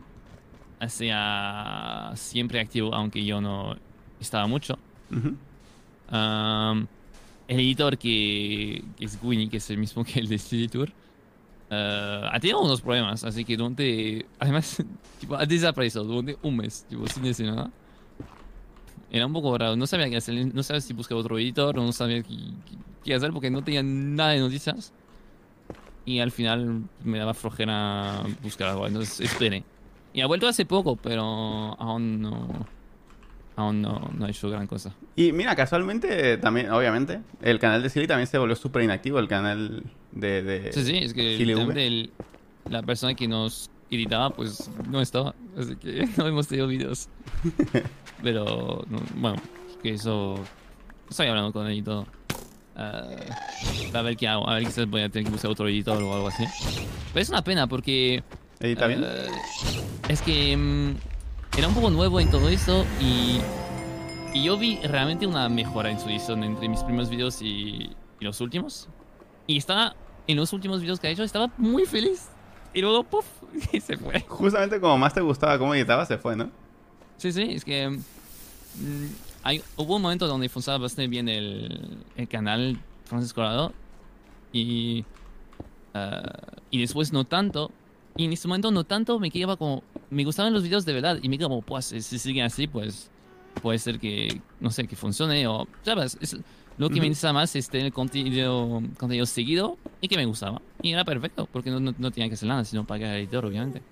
sea 0.88 2.12
siempre 2.14 2.60
activo, 2.60 2.94
aunque 2.94 3.24
yo 3.24 3.40
no 3.40 3.76
estaba 4.20 4.46
mucho. 4.46 4.78
Am, 6.10 6.86
el 7.48 7.60
editor 7.60 7.96
que, 7.96 8.84
que 8.98 9.04
es 9.04 9.18
Winnie, 9.22 9.48
que 9.48 9.56
es 9.58 9.70
el 9.70 9.78
mismo 9.78 10.04
que 10.04 10.20
el 10.20 10.28
de 10.28 10.38
City 10.38 10.68
Tour, 10.68 10.92
eh, 11.70 12.20
ha 12.32 12.38
tenido 12.40 12.60
unos 12.60 12.80
problemas, 12.80 13.24
así 13.24 13.44
que 13.44 13.56
durante. 13.56 14.26
Además, 14.38 14.82
tipo, 15.20 15.34
ha 15.36 15.46
desaparecido 15.46 16.04
durante 16.04 16.36
un 16.42 16.56
mes, 16.56 16.84
tipo, 16.88 17.06
sin 17.08 17.22
decir 17.24 17.46
nada. 17.46 17.70
Era 19.10 19.26
un 19.26 19.32
poco 19.32 19.56
raro, 19.56 19.76
no 19.76 19.86
sabía 19.86 20.08
qué 20.10 20.16
hacer, 20.16 20.52
no 20.54 20.62
sabía 20.62 20.80
si 20.80 20.92
buscar 20.92 21.16
otro 21.16 21.38
editor, 21.38 21.76
no 21.76 21.92
sabía 21.92 22.22
qué- 22.22 22.54
qué 23.04 23.14
hacer 23.14 23.32
porque 23.32 23.50
no 23.50 23.62
tenía 23.62 23.82
nada 23.82 24.30
de 24.30 24.40
noticias. 24.40 24.92
Y 26.04 26.20
al 26.20 26.30
final 26.30 26.84
me 27.02 27.18
daba 27.18 27.34
flojera 27.34 28.22
buscar 28.42 28.68
algo, 28.68 28.86
entonces 28.86 29.20
esperé. 29.20 29.64
Y 30.12 30.20
ha 30.20 30.26
vuelto 30.26 30.46
hace 30.48 30.64
poco, 30.64 30.96
pero 30.96 31.22
aún 31.80 32.20
no. 32.20 32.66
Aún 33.56 33.80
no, 33.80 34.10
no 34.18 34.26
ha 34.26 34.28
hecho 34.30 34.50
gran 34.50 34.66
cosa. 34.66 34.94
Y 35.16 35.32
mira, 35.32 35.56
casualmente 35.56 36.36
también, 36.36 36.70
obviamente, 36.70 37.20
el 37.42 37.58
canal 37.58 37.82
de 37.82 37.88
Silly 37.88 38.06
también 38.06 38.26
se 38.26 38.36
volvió 38.36 38.54
súper 38.54 38.82
inactivo, 38.82 39.18
el 39.18 39.28
canal 39.28 39.82
de... 40.12 40.42
de 40.42 40.72
Sí, 40.74 40.84
sí, 40.84 40.96
es 40.98 41.14
que 41.14 41.36
el- 41.36 42.10
la 42.68 42.82
persona 42.82 43.14
que 43.14 43.26
nos 43.26 43.70
editaba, 43.90 44.30
pues 44.30 44.68
no 44.90 45.00
estaba. 45.00 45.34
Así 45.56 45.76
que 45.76 46.06
no 46.18 46.26
hemos 46.26 46.48
tenido 46.48 46.66
videos. 46.66 47.08
Pero, 48.22 48.84
no, 48.88 48.98
bueno, 49.16 49.36
que 49.82 49.94
eso. 49.94 50.34
Estoy 51.08 51.28
hablando 51.28 51.52
con 51.52 51.66
él 51.66 51.78
y 51.78 51.82
todo. 51.82 52.06
Ah, 52.74 53.08
a 53.94 54.02
ver 54.02 54.16
qué 54.16 54.28
hago. 54.28 54.48
A 54.48 54.54
ver, 54.54 54.64
quizás 54.64 54.86
voy 54.88 55.00
a 55.02 55.08
tener 55.08 55.24
que 55.26 55.30
buscar 55.32 55.50
otro 55.50 55.68
editor 55.68 56.02
o 56.02 56.14
algo 56.14 56.28
así. 56.28 56.44
Pero 57.12 57.22
es 57.22 57.28
una 57.30 57.42
pena 57.42 57.66
porque. 57.66 58.22
¿Edita 58.60 58.86
bien? 58.86 59.02
eh, 59.04 59.28
es 60.08 60.20
que. 60.22 60.56
mm, 60.56 60.94
era 61.56 61.68
un 61.68 61.74
poco 61.74 61.90
nuevo 61.90 62.20
en 62.20 62.30
todo 62.30 62.48
esto 62.48 62.84
y. 63.00 63.40
Y 64.34 64.42
yo 64.44 64.58
vi 64.58 64.76
realmente 64.82 65.26
una 65.26 65.48
mejora 65.48 65.90
en 65.90 65.98
su 65.98 66.10
edición 66.10 66.44
entre 66.44 66.68
mis 66.68 66.80
primeros 66.80 67.08
videos 67.08 67.40
y, 67.40 67.96
y 68.20 68.24
los 68.24 68.42
últimos. 68.42 68.86
Y 69.46 69.56
estaba, 69.56 69.96
en 70.26 70.36
los 70.36 70.52
últimos 70.52 70.82
videos 70.82 71.00
que 71.00 71.06
ha 71.06 71.10
hecho, 71.10 71.22
estaba 71.22 71.50
muy 71.56 71.86
feliz. 71.86 72.28
Y 72.74 72.82
luego, 72.82 73.02
puff, 73.04 73.24
y 73.72 73.80
se 73.80 73.96
fue. 73.96 74.20
Justamente 74.28 74.78
como 74.78 74.98
más 74.98 75.14
te 75.14 75.22
gustaba 75.22 75.58
cómo 75.58 75.74
editaba, 75.74 76.04
se 76.04 76.18
fue, 76.18 76.36
¿no? 76.36 76.50
Sí, 77.16 77.32
sí, 77.32 77.44
es 77.50 77.64
que 77.64 77.88
mm, 77.88 79.06
hay, 79.42 79.62
hubo 79.76 79.96
un 79.96 80.02
momento 80.02 80.26
donde 80.26 80.50
funcionaba 80.50 80.82
bastante 80.82 81.08
bien 81.08 81.30
el, 81.30 81.96
el 82.16 82.28
canal 82.28 82.78
Francis 83.06 83.32
Colorado 83.32 83.72
y, 84.52 85.04
ah, 85.94 86.20
y 86.70 86.80
después 86.80 87.12
no 87.12 87.24
tanto. 87.24 87.70
Y 88.16 88.24
en 88.26 88.32
ese 88.32 88.48
momento 88.48 88.70
no 88.70 88.84
tanto, 88.84 89.18
me 89.18 89.30
quedaba 89.30 89.56
como, 89.56 89.82
me 90.10 90.24
gustaban 90.24 90.52
los 90.52 90.62
videos 90.62 90.84
de 90.84 90.92
verdad 90.92 91.18
y 91.22 91.28
me 91.28 91.38
como, 91.38 91.62
pues 91.62 91.86
si 91.86 92.02
si 92.02 92.18
siguen 92.18 92.44
así, 92.44 92.66
pues 92.66 93.12
puede 93.60 93.78
ser 93.78 93.98
que, 93.98 94.42
no 94.58 94.70
sé, 94.70 94.86
que 94.86 94.96
funcione 94.96 95.46
o, 95.46 95.68
¿sabes? 95.82 96.16
Es- 96.20 96.36
Lo 96.76 96.90
que 96.90 97.00
me 97.00 97.06
Ujú. 97.06 97.12
interesa 97.12 97.32
más 97.32 97.56
es 97.56 97.70
tener 97.70 97.92
contenido, 97.92 98.82
contenido 98.98 99.24
seguido 99.26 99.80
y 100.00 100.08
que 100.08 100.16
me 100.16 100.26
gustaba. 100.26 100.62
Y 100.82 100.92
era 100.92 101.04
perfecto, 101.04 101.48
porque 101.50 101.70
no, 101.70 101.80
no, 101.80 101.92
no 101.96 102.10
tenía 102.12 102.28
que 102.28 102.34
hacer 102.34 102.48
nada, 102.48 102.64
sino 102.64 102.84
pagar 102.86 103.14
el 103.14 103.22
editor, 103.22 103.46
obviamente. 103.46 103.82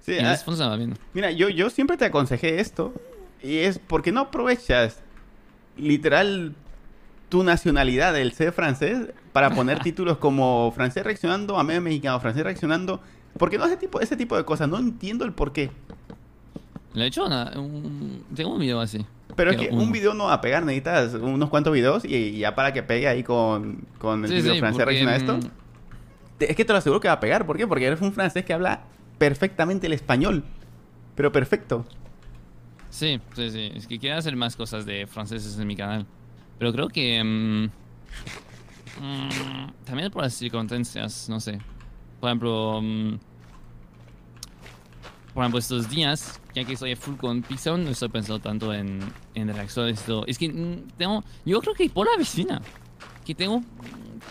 Sí, 0.00 0.12
y 0.12 0.18
ah, 0.20 0.36
funcionaba 0.36 0.76
bien. 0.76 0.94
Mira, 1.12 1.30
yo, 1.30 1.48
yo 1.48 1.70
siempre 1.70 1.96
te 1.96 2.04
aconsejé 2.04 2.60
esto. 2.60 2.94
Y 3.42 3.58
es 3.58 3.78
porque 3.78 4.12
no 4.12 4.20
aprovechas 4.22 5.02
literal 5.76 6.54
tu 7.28 7.42
nacionalidad, 7.44 8.16
el 8.18 8.32
ser 8.32 8.52
francés, 8.52 9.08
para 9.32 9.50
poner 9.54 9.80
títulos 9.82 10.18
como 10.18 10.72
francés 10.72 11.04
reaccionando 11.04 11.58
a 11.58 11.64
medio 11.64 11.80
mexicano, 11.82 12.20
francés 12.20 12.44
reaccionando. 12.44 13.02
Porque 13.38 13.58
no 13.58 13.64
ese 13.66 13.76
tipo, 13.76 14.00
ese 14.00 14.16
tipo 14.16 14.36
de 14.36 14.44
cosas. 14.44 14.68
No 14.68 14.78
entiendo 14.78 15.24
el 15.24 15.32
por 15.32 15.52
qué. 15.52 15.70
Hecho, 16.94 17.26
una- 17.26 17.52
un- 17.56 18.24
tengo 18.34 18.52
un 18.54 18.58
video 18.60 18.80
así. 18.80 19.04
Pero 19.34 19.50
es 19.50 19.56
Que 19.58 19.68
un 19.70 19.92
video 19.92 20.14
no 20.14 20.24
va 20.24 20.34
a 20.34 20.40
pegar, 20.40 20.64
necesitas 20.64 21.12
unos 21.14 21.50
cuantos 21.50 21.72
videos 21.74 22.04
y, 22.06 22.14
y 22.14 22.38
ya 22.38 22.54
para 22.54 22.72
que 22.72 22.82
pegue 22.82 23.06
ahí 23.06 23.22
con, 23.22 23.84
con 23.98 24.24
el 24.24 24.30
Sí, 24.30 24.40
sí, 24.40 24.58
francés 24.58 24.70
porque, 24.72 24.84
reacciona 24.86 25.12
a 25.12 25.16
esto. 25.16 25.36
mm, 25.36 25.50
Te- 26.38 26.50
Es 26.50 26.56
que 26.56 26.64
te 26.64 26.72
lo 26.72 26.78
aseguro 26.78 27.00
que 27.00 27.08
va 27.08 27.14
a 27.14 27.20
pegar. 27.20 27.44
¿Por 27.46 27.56
qué? 27.58 27.66
Porque 27.66 27.84
eres 27.86 28.00
un 28.00 28.12
francés 28.14 28.44
que 28.46 28.54
habla 28.54 28.84
perfectamente 29.18 29.86
el 29.88 29.92
español. 29.92 30.42
Pero 31.14 31.32
perfecto. 31.32 31.84
Sí, 32.88 33.20
sí, 33.34 33.50
sí. 33.50 33.72
Es 33.74 33.86
que 33.86 33.98
quiero 33.98 34.16
hacer 34.16 34.34
más 34.36 34.56
cosas 34.56 34.86
de 34.86 35.06
franceses 35.06 35.58
en 35.58 35.66
mi 35.66 35.76
canal. 35.76 36.06
Pero 36.58 36.72
creo 36.72 36.88
que... 36.88 37.22
mm, 37.22 37.64
mm, 39.04 39.72
también 39.84 40.10
por 40.10 40.22
las 40.22 40.32
circunstancias, 40.34 41.28
no 41.28 41.40
sé. 41.40 41.58
Por 42.20 42.28
ejemplo... 42.28 42.80
mm, 42.82 43.18
por 45.34 45.42
ejemplo, 45.42 45.58
estos 45.58 45.90
días, 45.90 46.40
ya 46.54 46.64
que 46.64 46.72
estoy 46.72 46.96
full 46.96 47.16
con 47.16 47.42
Pixel, 47.42 47.84
no 47.84 47.90
estoy 47.90 48.08
pensando 48.08 48.38
tanto 48.40 48.72
en, 48.72 49.00
en 49.34 49.54
reacciones. 49.54 50.02
Es 50.26 50.38
que 50.38 50.48
mm, 50.48 50.88
tengo... 50.96 51.22
Yo 51.44 51.60
creo 51.60 51.74
que 51.74 51.90
por 51.90 52.06
la 52.06 52.16
vecina. 52.16 52.62
Que 53.24 53.34
tengo... 53.34 53.62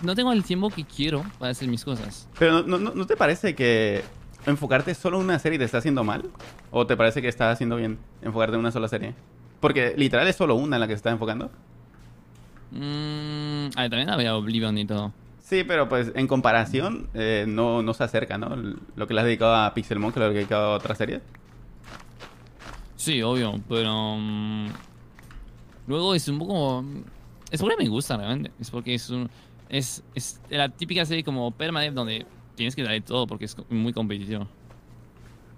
No 0.02 0.16
tengo 0.16 0.32
el 0.32 0.44
tiempo 0.44 0.70
que 0.72 0.84
quiero 0.84 1.24
para 1.38 1.52
hacer 1.52 1.68
mis 1.68 1.86
cosas. 1.86 2.28
Pero 2.40 2.64
¿no, 2.64 2.80
no, 2.80 2.96
no 2.96 3.06
te 3.06 3.16
parece 3.16 3.54
que 3.54 4.04
enfocarte 4.48 4.96
solo 4.96 5.20
en 5.20 5.26
una 5.26 5.38
serie 5.38 5.60
te 5.60 5.66
está 5.66 5.78
haciendo 5.78 6.04
mal? 6.04 6.24
¿O 6.72 6.88
te 6.88 6.98
parece 6.98 7.22
que 7.22 7.28
estás 7.28 7.54
haciendo 7.54 7.76
bien 7.76 8.00
enfocarte 8.24 8.56
en 8.56 8.62
una 8.62 8.72
sola 8.72 8.88
serie? 8.88 9.14
Porque 9.60 9.94
literal 9.96 10.28
es 10.28 10.36
solo 10.36 10.56
una 10.56 10.78
en 10.78 10.80
la 10.80 10.88
que 10.88 10.94
se 10.94 10.98
está 10.98 11.12
enfocando. 11.12 11.52
Mm, 12.72 13.68
a 13.76 13.82
ver, 13.82 13.90
también 13.92 14.10
había 14.10 14.36
Oblivion 14.36 14.78
y 14.78 14.86
todo. 14.86 15.14
Sí, 15.46 15.64
pero 15.64 15.88
pues 15.88 16.12
en 16.16 16.26
comparación 16.26 17.08
eh, 17.14 17.46
no, 17.48 17.84
no 17.84 17.94
se 17.94 18.04
acerca, 18.04 18.36
¿no? 18.36 18.56
Lo 18.96 19.08
que 19.08 19.14
le 19.14 19.20
has 19.20 19.28
dedicado 19.28 19.54
a 19.54 19.72
Pixelmon 19.76 20.12
que 20.12 20.20
lo 20.20 20.26
que 20.26 20.34
le 20.34 20.40
has 20.40 20.48
dedicado 20.48 20.74
a 20.74 20.76
otras 20.78 20.98
series. 20.98 21.22
Sí, 22.96 23.22
obvio, 23.22 23.62
pero 23.70 24.18
mm, 24.18 24.70
luego 25.86 26.16
es 26.16 26.28
un 26.30 26.40
poco 26.40 26.84
es 27.52 27.62
porque 27.62 27.78
me 27.78 27.88
gusta 27.88 28.18
realmente, 28.18 28.52
es 28.60 28.72
porque 28.72 28.96
es 28.96 29.08
un 29.12 29.30
es, 29.70 30.04
es 30.16 30.42
la 30.50 30.70
típica 30.70 31.06
serie 31.06 31.24
como 31.24 31.52
Permadeath 31.52 31.94
donde 31.94 32.26
tienes 32.56 32.76
que 32.76 32.82
darle 32.82 33.02
todo 33.02 33.28
porque 33.28 33.46
es 33.46 33.56
muy 33.70 33.94
competitivo. 33.94 34.48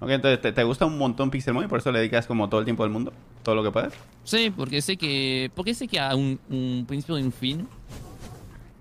Ok, 0.02 0.10
entonces 0.10 0.42
te, 0.42 0.52
te 0.52 0.64
gusta 0.66 0.86
un 0.86 0.98
montón 0.98 1.32
Pixelmon 1.32 1.64
y 1.64 1.68
por 1.70 1.80
eso 1.80 1.94
le 1.94 2.00
dedicas 2.00 2.28
como 2.28 2.50
todo 2.50 2.60
el 2.60 2.66
tiempo 2.66 2.84
del 2.84 2.92
mundo, 2.92 3.14
todo 3.42 3.56
lo 3.56 3.64
que 3.64 3.72
puedes. 3.72 3.94
Sí, 4.26 4.52
porque 4.54 4.82
sé 4.82 4.98
que 4.98 5.50
porque 5.56 5.74
sé 5.74 5.88
que 5.88 5.98
hay 5.98 6.18
un, 6.18 6.38
un 6.50 6.86
principio 6.86 7.18
y 7.18 7.24
un 7.24 7.32
fin 7.32 7.66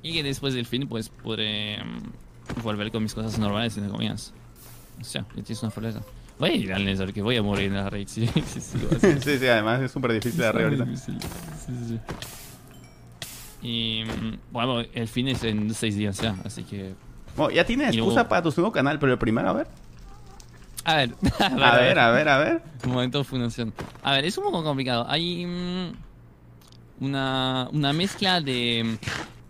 y 0.06 0.12
que 0.12 0.22
después 0.22 0.54
del 0.54 0.66
fin 0.66 0.86
pues 0.88 1.08
podré 1.08 1.78
mm, 1.82 2.62
volver 2.62 2.90
con 2.92 3.02
mis 3.02 3.14
cosas 3.14 3.38
normales 3.38 3.76
entre 3.76 3.90
comillas. 3.90 4.32
O 5.00 5.04
sea, 5.04 5.22
ya 5.22 5.42
tienes 5.42 5.62
una 5.62 5.70
fortaleza. 5.70 6.00
Voy 6.38 6.50
a 6.50 6.54
ir 6.54 6.72
al 6.72 6.84
Nether 6.84 7.12
que 7.12 7.22
voy 7.22 7.36
a 7.36 7.42
morir 7.42 7.66
en 7.66 7.74
la 7.74 7.88
raid 7.90 8.08
sí, 8.08 8.26
sí, 9.22 9.46
además 9.46 9.80
es 9.80 9.90
súper 9.90 10.12
difícil 10.12 10.38
de 10.38 10.46
arreglar 10.46 10.80
ahorita. 10.88 10.96
Sí, 10.96 11.18
sí, 11.66 11.72
sí. 11.88 12.00
Y 13.62 14.04
mm, 14.04 14.38
bueno, 14.52 14.80
el 14.80 15.08
fin 15.08 15.28
es 15.28 15.42
en 15.44 15.72
seis 15.74 15.96
días 15.96 16.20
ya, 16.20 16.36
así 16.44 16.62
que. 16.62 16.94
Bueno, 17.36 17.52
ya 17.54 17.64
tienes 17.64 17.88
excusa 17.88 18.14
luego- 18.14 18.28
para 18.28 18.42
tu 18.42 18.52
segundo 18.52 18.72
canal, 18.72 18.98
pero 18.98 19.12
el 19.12 19.18
primero, 19.18 19.48
a 19.48 19.52
ver. 19.54 19.66
A 20.84 20.96
ver, 20.96 21.14
A 21.40 21.76
ver, 21.76 21.98
a 21.98 22.10
ver, 22.12 22.28
a 22.28 22.38
ver. 22.38 22.62
Un 22.84 22.92
momento 22.92 23.18
de 23.18 23.24
fundación. 23.24 23.72
A 24.04 24.12
ver, 24.12 24.24
es 24.24 24.38
un 24.38 24.44
poco 24.44 24.62
complicado. 24.62 25.04
Hay 25.08 25.44
mm, 25.44 25.92
una, 27.00 27.68
una 27.72 27.92
mezcla 27.92 28.40
de 28.40 28.96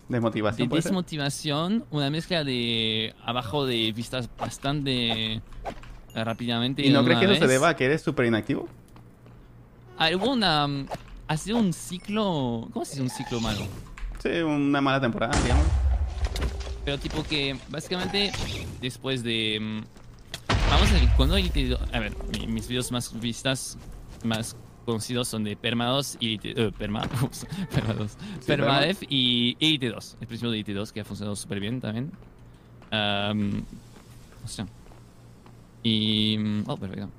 Desmotivación, 0.08 0.68
desmotivación, 0.68 1.84
una 1.90 2.10
mezcla 2.10 2.44
de 2.44 3.14
abajo 3.24 3.66
de 3.66 3.92
vistas 3.92 4.28
bastante 4.38 5.32
eh, 5.34 5.40
rápidamente. 6.14 6.82
¿Y 6.86 6.90
no 6.90 7.04
crees 7.04 7.18
que 7.18 7.24
eso 7.24 7.34
se 7.34 7.40
vez. 7.40 7.50
deba 7.50 7.70
a 7.70 7.76
que 7.76 7.86
eres 7.86 8.02
súper 8.02 8.26
inactivo? 8.26 8.68
A 9.98 10.04
ver, 10.06 10.16
hubo 10.16 10.32
una. 10.32 10.66
mm, 10.68 10.86
Ha 11.28 11.36
sido 11.36 11.56
un 11.58 11.72
ciclo. 11.72 12.68
¿Cómo 12.72 12.84
se 12.84 12.92
dice 12.92 13.02
un 13.02 13.10
ciclo 13.10 13.40
malo? 13.40 13.66
Sí, 14.22 14.28
una 14.42 14.80
mala 14.80 15.00
temporada, 15.00 15.36
digamos. 15.42 15.66
Pero 16.84 16.98
tipo 16.98 17.24
que 17.24 17.56
básicamente 17.68 18.30
después 18.80 19.24
de... 19.24 19.58
mm, 19.60 19.80
Vamos 20.70 20.88
a 20.90 20.94
ver, 20.94 21.08
cuando 21.16 21.36
2... 21.36 21.80
A 21.92 21.98
ver, 21.98 22.12
mi- 22.32 22.46
mis 22.46 22.68
videos 22.68 22.92
más 22.92 23.18
vistas, 23.20 23.76
más 24.24 24.54
conocidos 24.86 25.28
son 25.28 25.44
de 25.44 25.54
Perma 25.56 25.86
2 25.88 26.16
y 26.20 26.26
Elite... 26.28 26.54
eh, 26.56 26.72
Perma... 26.72 27.06
ups, 27.22 27.46
Perma 27.74 27.92
2. 27.92 28.16
Perma. 28.46 28.66
Permadef 28.66 29.02
y 29.10 29.56
Elite 29.60 29.90
2. 29.90 30.16
El 30.22 30.26
principio 30.26 30.50
de 30.50 30.56
Elite 30.56 30.72
2 30.72 30.92
que 30.92 31.00
ha 31.00 31.04
funcionado 31.04 31.36
súper 31.36 31.60
bien 31.60 31.80
también. 31.80 32.10
O 32.90 34.48
sea... 34.48 34.66
Y... 35.82 36.38
mm, 36.38 36.62
Oh, 36.66 36.76
perfecto. 36.78 37.10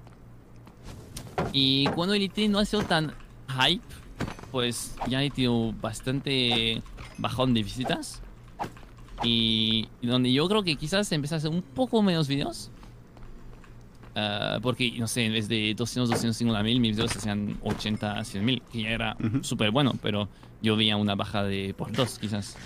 Y 1.53 1.85
cuando 1.87 2.15
Elite 2.15 2.49
no 2.49 2.59
ha 2.59 2.65
sido 2.65 2.81
tan 2.83 3.13
hype, 3.47 3.83
pues 4.51 4.95
ya 5.07 5.23
he 5.23 5.29
tenido 5.29 5.71
bastante 5.73 6.81
bajón 7.17 7.53
de 7.53 7.61
visitas. 7.63 8.21
Y 9.23 9.87
donde 10.01 10.31
yo 10.31 10.47
creo 10.47 10.63
que 10.63 10.75
quizás 10.75 11.11
empecé 11.11 11.35
a 11.35 11.37
hacer 11.37 11.49
un 11.49 11.61
poco 11.61 12.01
menos 12.01 12.27
videos. 12.27 12.71
Ah, 14.19 14.57
porque, 14.63 14.91
no 14.97 15.07
sé, 15.07 15.25
en 15.25 15.33
vez 15.33 15.47
de 15.47 15.75
200, 15.77 16.09
250 16.09 16.63
mil, 16.63 16.79
mis 16.79 16.95
videos 16.95 17.15
hacían 17.15 17.55
80, 17.61 18.23
100 18.23 18.43
mil, 18.43 18.63
que 18.71 18.81
ya 18.81 18.89
era 18.89 19.15
Ujú. 19.23 19.43
súper 19.43 19.69
bueno, 19.69 19.93
pero 20.01 20.27
yo 20.59 20.75
veía 20.75 20.97
una 20.97 21.13
baja 21.13 21.43
de 21.43 21.75
por 21.77 21.91
dos, 21.95 22.17
quizás. 22.17 22.57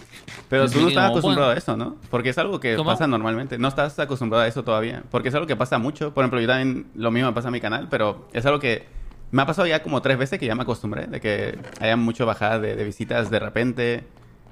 Pero 0.48 0.64
Pues 0.64 0.72
tú 0.72 0.80
no 0.80 0.88
estás 0.88 1.10
acostumbrado 1.10 1.48
bueno. 1.48 1.56
a 1.56 1.58
eso, 1.58 1.76
¿no? 1.76 1.98
Porque 2.10 2.30
es 2.30 2.38
algo 2.38 2.62
que 2.62 2.78
¿Cómo? 2.78 2.90
pasa 2.90 3.06
normalmente. 3.06 3.58
No 3.58 3.68
estás 3.68 4.00
acostumbrado 4.00 4.46
a 4.46 4.48
eso 4.48 4.64
todavía. 4.64 5.04
Porque 5.12 5.28
es 5.28 5.36
algo 5.36 5.46
que 5.46 5.58
pasa 5.58 5.78
mucho. 5.78 6.14
Por 6.14 6.24
ejemplo, 6.24 6.40
yo 6.40 6.48
también 6.48 6.88
lo 6.96 7.12
mismo 7.12 7.28
me 7.30 7.34
pasa 7.36 7.50
a 7.50 7.52
mi 7.52 7.60
canal, 7.60 7.88
pero 7.90 8.30
es 8.32 8.46
algo 8.46 8.60
que 8.60 8.86
me 9.32 9.42
ha 9.42 9.46
pasado 9.46 9.68
ya 9.68 9.84
como 9.84 10.02
tres 10.02 10.18
veces 10.18 10.40
que 10.40 10.46
ya 10.46 10.56
me 10.56 10.64
acostumbré. 10.64 11.08
De 11.08 11.20
que 11.20 11.58
haya 11.82 11.98
mucho 11.98 12.26
bajada 12.26 12.60
de, 12.60 12.78
de 12.78 12.84
visitas 12.86 13.30
de 13.30 13.40
repente. 13.40 14.04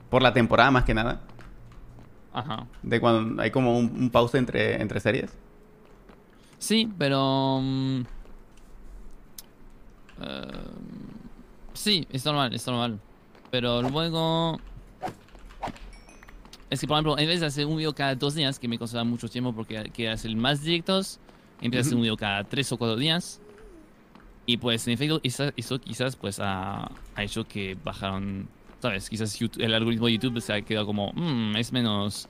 Por 0.10 0.22
la 0.22 0.34
temporada 0.34 0.70
más 0.72 0.84
que 0.84 0.94
nada. 0.94 1.22
Ajá. 2.34 2.66
De 2.84 3.00
cuando 3.00 3.42
hay 3.42 3.52
como 3.52 3.78
un, 3.78 3.86
un 3.86 4.10
pausa 4.10 4.38
entre, 4.38 4.82
entre 4.82 5.00
series. 5.00 5.38
Sí, 6.60 6.90
pero... 6.98 7.60
mm, 7.62 8.02
eh, 10.22 10.48
sí, 11.74 12.08
es 12.12 12.26
normal, 12.26 12.54
es 12.54 12.66
normal. 12.68 13.00
Pero 13.52 13.82
luego... 13.82 14.60
Es 16.70 16.80
que, 16.82 16.88
por 16.88 16.96
ejemplo, 16.98 17.18
en 17.18 17.28
vez 17.28 17.40
de 17.40 17.48
hacer 17.48 17.66
un 17.66 17.78
video 17.78 17.96
cada 17.96 18.14
dos 18.14 18.36
días, 18.36 18.60
que 18.60 18.68
me 18.68 18.78
costaba 18.78 19.04
mucho 19.04 19.28
tiempo 19.28 19.54
porque 19.54 19.90
quería 19.92 20.14
hacer 20.14 20.36
más 20.36 20.62
directos, 20.62 21.20
empecé 21.62 21.80
a 21.80 21.82
hacer 21.82 21.96
un 21.96 22.02
video 22.02 22.16
cada 22.16 22.44
tres 22.44 22.72
o 22.72 22.78
cuatro 22.78 22.96
días. 22.96 23.42
Y 24.46 24.58
pues, 24.58 24.86
en 24.88 24.94
efecto, 24.94 25.20
eso 25.24 25.80
quizás 25.80 26.16
pues 26.16 26.40
ha, 26.40 26.92
ha 27.16 27.24
hecho 27.24 27.48
que 27.48 27.76
bajaron, 27.84 28.48
¿sabes? 28.82 29.10
Quizás 29.10 29.40
YouTube- 29.40 29.64
el 29.64 29.74
algoritmo 29.74 30.06
de 30.08 30.14
YouTube 30.14 30.42
se 30.42 30.54
ha 30.54 30.62
quedado 30.62 30.86
como, 30.86 31.12
"Mm, 31.14 31.56
es 31.56 31.72
menos, 31.72 32.28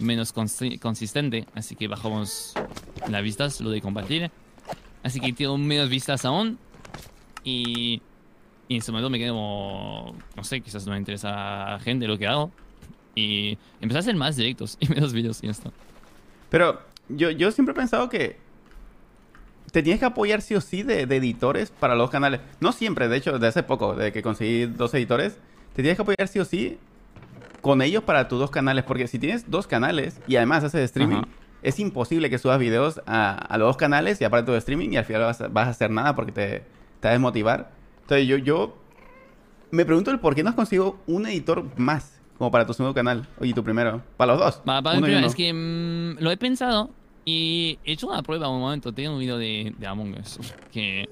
menos 0.00 0.34
consi- 0.34 0.78
consistente, 0.78 1.46
así 1.54 1.74
que 1.74 1.88
bajamos 1.88 2.54
las 3.08 3.22
vistas, 3.22 3.60
lo 3.60 3.70
de 3.70 3.80
compartir. 3.80 4.30
Así 5.02 5.20
que 5.20 5.32
tengo 5.32 5.56
menos 5.58 5.88
vistas 5.88 6.24
aún. 6.24 6.58
Y, 7.44 8.02
y 8.68 8.74
en 8.74 8.78
ese 8.78 8.92
momento 8.92 9.10
me 9.10 9.18
quedo 9.18 9.34
como, 9.34 10.14
no 10.36 10.44
sé, 10.44 10.60
quizás 10.60 10.84
no 10.86 10.92
me 10.92 10.98
interesa 10.98 11.66
a 11.66 11.70
la 11.72 11.80
gente 11.80 12.06
lo 12.06 12.18
que 12.18 12.26
hago. 12.26 12.50
Y 13.14 13.58
empecé 13.80 13.98
a 13.98 14.00
hacer 14.00 14.16
más 14.16 14.36
directos 14.36 14.76
y 14.80 14.88
menos 14.88 15.12
vídeos 15.12 15.38
y 15.42 15.46
ya 15.46 15.52
está. 15.52 15.70
Pero 16.50 16.80
yo, 17.08 17.30
yo 17.30 17.50
siempre 17.50 17.72
he 17.72 17.76
pensado 17.76 18.08
que 18.08 18.36
te 19.72 19.82
tienes 19.82 20.00
que 20.00 20.06
apoyar 20.06 20.40
sí 20.40 20.54
o 20.54 20.60
sí 20.60 20.82
de, 20.82 21.06
de 21.06 21.16
editores 21.16 21.70
para 21.70 21.94
los 21.94 22.10
canales. 22.10 22.40
No 22.60 22.72
siempre, 22.72 23.08
de 23.08 23.16
hecho, 23.16 23.38
de 23.38 23.46
hace 23.46 23.62
poco, 23.62 23.94
de 23.94 24.12
que 24.12 24.22
conseguí 24.22 24.66
dos 24.66 24.94
editores, 24.94 25.38
te 25.74 25.82
tienes 25.82 25.96
que 25.96 26.02
apoyar 26.02 26.28
sí 26.28 26.38
o 26.38 26.44
sí 26.44 26.78
con 27.60 27.82
ellos 27.82 28.02
para 28.04 28.28
tus 28.28 28.38
dos 28.38 28.50
canales. 28.50 28.84
Porque 28.84 29.06
si 29.06 29.18
tienes 29.18 29.50
dos 29.50 29.66
canales 29.66 30.20
y 30.26 30.36
además 30.36 30.64
haces 30.64 30.82
streaming, 30.82 31.16
Ajá. 31.18 31.28
es 31.62 31.78
imposible 31.80 32.30
que 32.30 32.38
subas 32.38 32.58
videos 32.58 33.00
a, 33.06 33.32
a 33.32 33.58
los 33.58 33.68
dos 33.68 33.76
canales 33.76 34.20
y 34.20 34.24
aparte 34.24 34.46
tu 34.50 34.54
streaming 34.56 34.90
y 34.92 34.96
al 34.96 35.04
final 35.04 35.22
vas 35.22 35.40
a, 35.40 35.48
vas 35.48 35.66
a 35.66 35.70
hacer 35.70 35.90
nada 35.90 36.14
porque 36.14 36.32
te, 36.32 36.48
te 37.00 37.08
va 37.08 37.10
a 37.10 37.12
desmotivar. 37.12 37.70
Entonces 38.02 38.26
yo, 38.26 38.36
yo 38.38 38.76
me 39.70 39.84
pregunto 39.84 40.10
el 40.10 40.18
por 40.20 40.34
qué 40.34 40.42
no 40.42 40.50
has 40.50 40.56
conseguido 40.56 40.98
un 41.06 41.26
editor 41.26 41.64
más 41.76 42.20
como 42.38 42.50
para 42.52 42.64
tu 42.64 42.72
segundo 42.72 42.94
canal 42.94 43.26
y 43.40 43.52
tu 43.52 43.64
primero. 43.64 44.02
Para 44.16 44.32
los 44.34 44.40
dos. 44.40 44.56
Pa- 44.64 44.80
para 44.82 44.92
el 44.96 44.98
uno 44.98 45.06
y 45.08 45.10
primero, 45.10 45.18
uno. 45.18 45.26
es 45.26 45.34
que 45.34 45.52
mm, 45.52 46.22
lo 46.22 46.30
he 46.30 46.36
pensado 46.36 46.90
y 47.24 47.78
he 47.84 47.92
hecho 47.92 48.06
una 48.06 48.22
prueba 48.22 48.48
un 48.48 48.60
momento. 48.60 48.92
Tengo 48.94 49.14
un 49.14 49.18
video 49.18 49.36
de, 49.38 49.74
de 49.76 49.86
Among 49.86 50.14
Us 50.20 50.38
que 50.72 51.08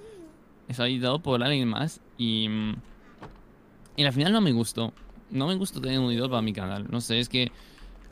es 0.68 0.78
editado 0.78 1.18
por 1.20 1.42
alguien 1.42 1.68
más 1.68 2.00
y, 2.16 2.48
mm, 2.48 2.74
y 3.96 4.04
al 4.04 4.12
final 4.12 4.32
no 4.32 4.40
me 4.40 4.52
gustó. 4.52 4.92
No 5.30 5.46
me 5.48 5.54
gusta 5.56 5.80
tener 5.80 5.98
un 5.98 6.10
editor 6.10 6.30
para 6.30 6.42
mi 6.42 6.52
canal. 6.52 6.86
No 6.90 7.00
sé, 7.00 7.18
es 7.18 7.28
que 7.28 7.50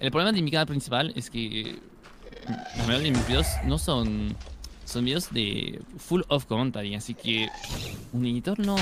el 0.01 0.11
problema 0.11 0.33
de 0.33 0.43
mi 0.43 0.51
canal 0.51 0.67
principal 0.67 1.13
es 1.17 1.31
que 1.31 1.79
la 2.77 2.87
mayoría 2.87 3.11
de 3.11 3.11
mis 3.19 3.27
videos 3.27 3.47
no 3.67 3.79
son 3.79 4.37
son 4.85 5.05
videos 5.05 5.31
de 5.33 5.81
full 5.97 6.23
off 6.29 6.45
commentary, 6.45 6.95
así 6.95 7.15
que 7.15 7.49
un 8.13 8.27
editor 8.27 8.59
no 8.59 8.77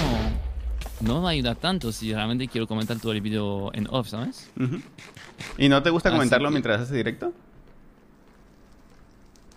no 1.01 1.15
me 1.17 1.21
va 1.21 1.29
a 1.29 1.33
ayudar 1.33 1.57
tanto 1.57 1.93
si 1.93 2.13
realmente 2.13 2.49
quiero 2.49 2.67
comentar 2.67 2.99
todo 2.99 3.13
el 3.13 3.21
video 3.21 3.71
en 3.75 3.87
off, 3.91 4.09
¿sabes? 4.09 4.51
¿Y 5.59 5.69
no 5.69 5.83
te 5.83 5.91
gusta 5.91 6.09
Así 6.09 6.17
comentarlo 6.17 6.49
que- 6.49 6.53
mientras 6.53 6.81
haces 6.81 6.97
directo? 6.97 7.33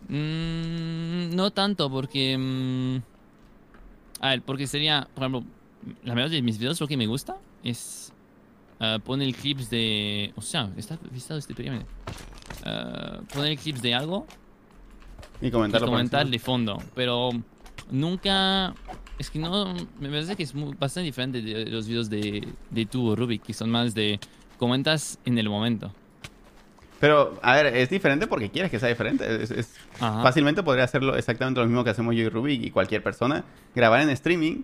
Mm, 0.08 1.36
no 1.36 1.52
tanto, 1.52 1.90
porque. 1.90 2.38
mm, 2.38 2.98
a 4.24 4.30
ver, 4.30 4.42
porque 4.44 4.68
sería. 4.68 5.08
Por 5.16 5.24
ejemplo, 5.24 5.44
la 6.04 6.14
mayoría 6.14 6.36
de 6.38 6.42
mis 6.44 6.58
videos 6.58 6.80
lo 6.80 6.88
que 6.88 6.98
me 6.98 7.08
gusta 7.08 7.38
es. 7.64 8.12
Ah, 8.80 9.00
poner 9.04 9.34
clips 9.34 9.70
de. 9.70 10.32
O 10.36 10.42
sea, 10.42 10.70
está 10.78 10.98
visado 11.12 11.40
este 11.40 11.54
pirámide. 11.54 11.86
Ah, 12.64 13.20
poner 13.34 13.58
clips 13.58 13.82
de 13.82 13.94
algo 13.94 14.26
Y 15.42 15.48
y 15.48 15.52
comentarlo. 15.52 15.88
por 15.88 15.94
comentar 15.94 16.28
de 16.28 16.40
fondo. 16.40 16.82
Pero 16.96 17.30
nunca. 17.92 18.74
Es 19.18 19.30
que 19.30 19.40
no. 19.40 19.74
Me 20.00 20.10
parece 20.10 20.36
que 20.36 20.44
es 20.44 20.54
muy- 20.54 20.74
bastante 20.76 21.06
diferente 21.06 21.42
de 21.42 21.66
los 21.68 21.88
videos 21.88 22.10
de, 22.10 22.48
de 22.70 22.86
tú 22.86 23.08
o 23.10 23.16
Rubik, 23.16 23.44
que 23.44 23.54
son 23.54 23.70
más 23.72 23.94
de. 23.94 24.20
Comentas 24.58 25.20
en 25.26 25.38
el 25.38 25.50
momento. 25.50 25.92
Pero, 27.02 27.38
a 27.44 27.56
ver, 27.56 27.68
es 27.76 27.90
diferente 27.90 28.26
porque 28.26 28.50
quieres 28.50 28.72
que 28.72 28.80
sea 28.80 28.88
diferente. 28.88 29.44
Es, 29.44 29.52
es-. 29.52 29.76
Fácilmente 30.00 30.64
podría 30.64 30.86
hacerlo 30.86 31.16
exactamente 31.18 31.60
lo 31.60 31.66
mismo 31.68 31.84
que 31.84 31.90
hacemos 31.90 32.16
yo 32.16 32.22
y 32.24 32.30
Rubik 32.30 32.64
y 32.64 32.72
cualquier 32.72 33.04
persona. 33.04 33.44
Grabar 33.76 34.00
en 34.00 34.10
streaming, 34.12 34.62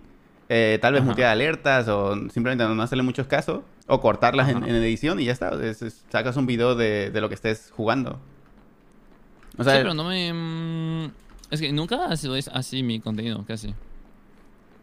eh, 0.54 0.78
tal 0.82 0.92
vez 0.92 1.00
Ajá. 1.00 1.10
mutear 1.10 1.30
alertas 1.30 1.88
o 1.88 2.14
simplemente 2.28 2.62
no 2.66 2.82
hacerle 2.82 3.02
muchos 3.02 3.26
casos. 3.26 3.60
O 3.86 4.00
cortarlas 4.02 4.50
en, 4.50 4.62
edición 4.64 5.18
y 5.18 5.24
ya 5.24 5.32
está. 5.32 5.48
Es- 5.64 5.80
es- 5.80 6.04
sacas 6.10 6.36
un 6.36 6.44
video 6.46 6.74
de, 6.74 7.10
de 7.10 7.20
lo 7.22 7.28
que 7.30 7.34
estés 7.34 7.72
jugando. 7.74 8.20
O 9.56 9.64
sea, 9.64 9.72
sí, 9.74 9.78
pero 9.80 9.94
no 9.94 10.04
me. 10.04 10.30
mm, 10.32 11.10
Es 11.50 11.60
que 11.60 11.72
nunca 11.72 12.04
ha 12.06 12.16
sido 12.16 12.34
así 12.52 12.82
mi 12.82 13.00
contenido, 13.00 13.44
casi. 13.46 13.74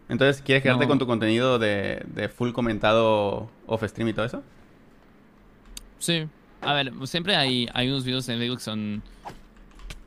entonces, 0.10 0.42
¿quieres 0.42 0.64
quedarte 0.64 0.86
no. 0.86 0.90
con 0.90 0.98
tu 1.00 1.06
contenido 1.06 1.60
de, 1.60 2.04
de 2.08 2.30
full 2.30 2.52
comentado 2.52 3.50
off 3.68 3.84
stream 3.84 4.10
y 4.10 4.14
todo 4.14 4.26
eso? 4.26 4.44
Sí. 6.00 6.26
A 6.62 6.74
ver, 6.74 6.92
siempre 7.06 7.36
hay, 7.36 7.70
hay 7.74 7.88
unos 7.90 8.04
videos 8.04 8.28
en 8.30 8.38
Facebook 8.40 8.58
que 8.58 8.64
son. 8.64 9.04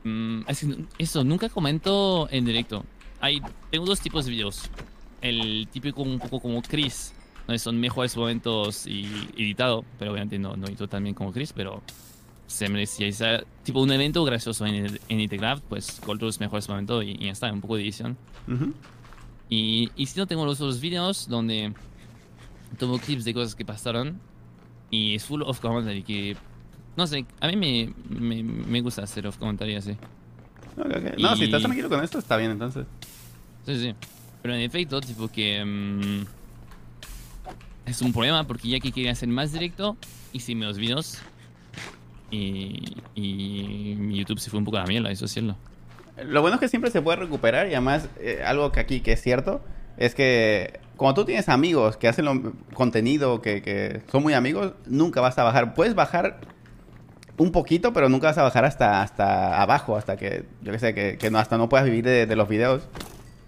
mm, 0.03 0.41
es 0.47 0.59
que 0.59 0.85
eso, 0.97 1.23
nunca 1.23 1.49
comento 1.49 2.27
en 2.31 2.45
directo. 2.45 2.83
Hay, 3.21 3.41
tengo 3.71 3.85
dos 3.85 3.99
tipos 4.01 4.25
de 4.25 4.31
videos. 4.31 4.69
El 5.23 5.67
típico 5.71 6.01
un 6.03 6.19
poco 6.19 6.39
como 6.41 6.61
Chris, 6.61 7.13
donde 7.47 7.57
son 7.57 7.79
mejores 7.79 8.15
momentos 8.17 8.85
y 8.85 9.05
editado, 9.37 9.83
pero 9.97 10.11
obviamente 10.11 10.37
no, 10.37 10.55
no 10.55 10.67
edito 10.67 10.87
tan 10.87 11.01
bien 11.03 11.15
como 11.15 11.31
Chris, 11.31 11.53
pero 11.53 11.81
siempre 12.45 12.85
si 12.85 13.05
hay 13.05 13.13
sa- 13.13 13.43
tipo 13.63 13.81
un 13.81 13.91
evento 13.91 14.23
gracioso 14.25 14.65
en, 14.65 14.75
el- 14.75 15.01
en 15.09 15.19
Itecraft, 15.21 15.63
pues 15.69 15.99
corto 16.05 16.25
los 16.25 16.39
mejores 16.39 16.67
momentos 16.69 17.03
y, 17.05 17.11
y 17.11 17.25
ya 17.25 17.31
está, 17.31 17.51
un 17.51 17.61
poco 17.61 17.77
de 17.77 17.83
edición. 17.83 18.17
Ujú. 18.47 18.73
Y, 19.49 19.89
y 19.95 20.05
si 20.07 20.19
no 20.19 20.27
tengo 20.27 20.45
los 20.45 20.59
otros 20.61 20.79
videos 20.81 21.27
donde 21.29 21.73
tomo 22.77 22.99
clips 22.99 23.23
de 23.23 23.33
cosas 23.33 23.55
que 23.55 23.63
pasaron 23.65 24.19
y 24.91 25.15
es 25.15 25.23
full 25.25 25.41
of 25.43 25.59
commentary 25.59 26.03
que 26.03 26.35
no 26.95 27.07
sé, 27.07 27.25
a 27.39 27.47
mí 27.47 27.55
me, 27.55 27.93
me, 28.09 28.43
me 28.43 28.81
gusta 28.81 29.03
hacer 29.03 29.25
off 29.25 29.37
commentary 29.37 29.75
así. 29.75 29.91
Ok, 30.77 30.85
ok. 30.85 31.17
No, 31.17 31.35
si 31.35 31.45
estás 31.45 31.61
Y- 31.61 31.63
tranquilo 31.63 31.89
con 31.89 32.03
esto, 32.03 32.19
está 32.19 32.37
bien 32.37 32.51
entonces. 32.51 32.85
Sí, 33.65 33.79
sí. 33.79 33.95
Pero 34.43 34.53
en 34.53 34.61
efecto, 34.61 35.01
tipo 35.01 35.27
que 35.29 35.63
mm, 35.65 36.25
es 37.89 38.01
un 38.01 38.13
problema 38.13 38.45
porque 38.45 38.67
ya 38.69 38.79
que 38.79 38.91
quería 38.91 39.11
hacer 39.13 39.29
más 39.29 39.51
directo 39.53 39.97
hice 40.33 40.53
menos 40.53 40.77
videos 40.77 41.17
y, 42.29 42.97
y 43.15 43.95
mi 43.97 44.17
YouTube 44.17 44.39
se 44.39 44.49
fue 44.49 44.59
un 44.59 44.65
poco 44.65 44.77
a 44.77 44.81
la 44.81 44.85
mierda, 44.87 45.09
eso 45.11 45.25
es 45.25 45.31
cierto. 45.31 45.55
Lo 46.25 46.41
bueno 46.41 46.55
es 46.55 46.59
que 46.59 46.67
siempre 46.67 46.91
se 46.91 47.01
puede 47.01 47.17
recuperar 47.17 47.67
y 47.67 47.71
además 47.71 48.07
eh, 48.19 48.43
algo 48.45 48.71
que 48.71 48.79
aquí 48.79 48.99
que 49.01 49.13
es 49.13 49.21
cierto 49.21 49.61
es 49.97 50.13
que 50.13 50.79
cuando 50.97 51.21
tú 51.21 51.25
tienes 51.25 51.49
amigos 51.49 51.97
que 51.97 52.07
hacen 52.07 52.25
lo- 52.25 52.53
contenido, 52.73 53.41
que, 53.41 53.61
que 53.61 54.01
son 54.11 54.23
muy 54.23 54.33
amigos, 54.33 54.73
nunca 54.85 55.21
vas 55.21 55.37
a 55.37 55.43
bajar. 55.43 55.73
Puedes 55.73 55.95
bajar 55.95 56.39
un 57.37 57.51
poquito, 57.51 57.93
pero 57.93 58.09
nunca 58.09 58.27
vas 58.27 58.37
a 58.37 58.43
bajar 58.43 58.65
hasta, 58.65 59.01
hasta 59.01 59.59
abajo, 59.61 59.95
hasta 59.97 60.17
que, 60.17 60.45
yo 60.61 60.71
qué 60.71 60.79
sé, 60.79 60.93
que, 60.93 61.17
que 61.17 61.31
no, 61.31 61.39
hasta 61.39 61.57
no 61.57 61.67
puedas 61.69 61.85
vivir 61.85 62.03
de, 62.05 62.25
de 62.27 62.35
los 62.35 62.47
videos. 62.47 62.87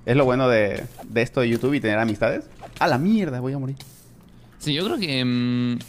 Es 0.05 0.15
lo 0.15 0.25
bueno 0.25 0.47
de, 0.47 0.85
de 1.07 1.21
esto 1.21 1.41
de 1.41 1.49
YouTube 1.49 1.73
y 1.73 1.79
tener 1.79 1.97
amistades. 1.97 2.45
A 2.79 2.87
la 2.87 2.97
mierda, 2.97 3.39
voy 3.39 3.53
a 3.53 3.57
morir. 3.59 3.75
Sí, 4.59 4.73
yo 4.73 4.85
creo 4.85 4.97
que, 4.97 5.23
mm, 5.25 5.79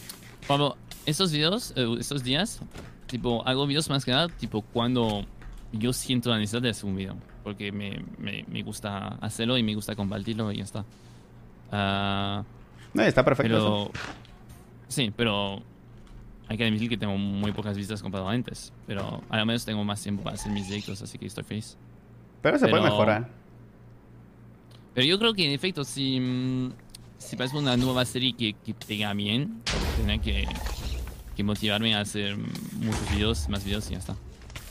Pablo, 0.49 0.77
estos 1.05 1.33
videos, 1.33 1.73
eh, 1.77 1.97
estos 1.99 2.23
días, 2.25 2.61
tipo, 3.07 3.47
hago 3.47 3.67
videos 3.67 3.89
más 3.91 4.05
que 4.05 4.11
nada, 4.13 4.29
tipo, 4.29 4.63
cuando 4.63 5.25
yo 5.73 5.93
siento 5.93 6.31
la 6.31 6.39
necesidad 6.39 6.63
de 6.63 6.71
hacer 6.71 6.87
un 6.87 6.97
video. 6.97 7.17
Porque 7.45 7.71
me, 7.73 8.03
me, 8.19 8.45
me 8.49 8.63
gusta 8.63 9.09
hacerlo 9.21 9.57
y 9.59 9.63
me 9.63 9.75
gusta 9.75 9.95
compartirlo 9.95 10.51
y 10.51 10.57
ya 10.59 10.65
está. 10.65 10.85
Ah, 11.71 12.43
No, 12.95 13.03
está 13.03 13.25
perfecto. 13.25 13.57
eso. 13.57 13.91
sí, 14.89 15.13
pero 15.17 15.63
hay 16.49 16.57
que 16.57 16.65
admitir 16.65 16.89
que 16.89 16.97
tengo 16.97 17.17
muy 17.19 17.53
pocas 17.53 17.77
vistas 17.77 18.03
comparado 18.03 18.29
a 18.31 18.33
antes. 18.33 18.73
Pero 18.87 19.23
al 19.29 19.47
menos 19.47 19.65
tengo 19.65 19.85
más 19.85 20.03
tiempo 20.03 20.23
para 20.25 20.35
hacer 20.37 20.51
mis 20.53 20.69
directos, 20.69 21.03
así 21.03 21.19
que 21.19 21.27
estoy 21.27 21.45
feliz. 21.45 21.77
Pero 22.43 22.59
se 22.59 22.67
puede 22.69 22.83
mejorar. 22.83 23.29
Pero 24.97 25.07
yo 25.07 25.19
creo 25.19 25.35
que 25.35 25.45
en 25.45 25.53
efecto, 25.53 25.85
si, 25.85 26.19
mm, 26.19 26.73
si 27.19 27.37
pasa 27.37 27.59
una 27.59 27.77
nueva 27.77 28.07
serie 28.07 28.33
que, 28.35 28.55
que 28.65 28.73
pega 28.73 29.13
bien, 29.13 29.61
tendré 29.99 30.19
que, 30.21 30.49
que 31.37 31.45
motivarme 31.45 31.95
a 31.95 32.01
hacer 32.01 32.35
muchos 32.81 33.11
videos, 33.15 33.47
más 33.51 33.63
videos 33.63 33.87
y 33.91 33.93
ya 33.93 33.99
está. 33.99 34.17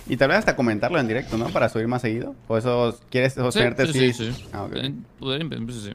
Y 0.09 0.17
tal 0.17 0.29
vez 0.29 0.39
hasta 0.39 0.55
comentarlo 0.55 0.99
en 0.99 1.07
directo, 1.07 1.37
¿no? 1.37 1.49
Para 1.49 1.69
subir 1.69 1.87
más 1.87 2.01
seguido. 2.01 2.35
¿O 2.47 2.57
eso 2.57 2.99
quieres 3.11 3.35
sostenerte 3.35 3.85
sí, 3.93 4.11
sí, 4.13 4.31
sí. 4.31 4.43
Ah, 4.51 4.63
ok. 4.63 4.75
Eh, 4.77 4.93
Poder 5.19 5.43
empe- 5.43 5.71
sí, 5.71 5.89
sí. 5.89 5.93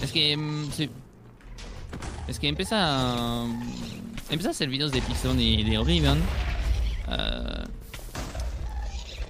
Es 0.00 0.12
que, 0.12 0.36
mm, 0.36 0.70
sí. 0.70 0.88
Es 2.28 2.38
que 2.38 2.46
empieza, 2.46 3.44
mm, 3.46 3.62
empieza 4.30 4.48
a 4.48 4.50
hacer 4.52 4.68
videos 4.68 4.92
de 4.92 5.02
Pixon 5.02 5.40
y 5.40 5.64
de 5.64 5.76
Oblivion. 5.76 6.20
ah, 7.08 7.64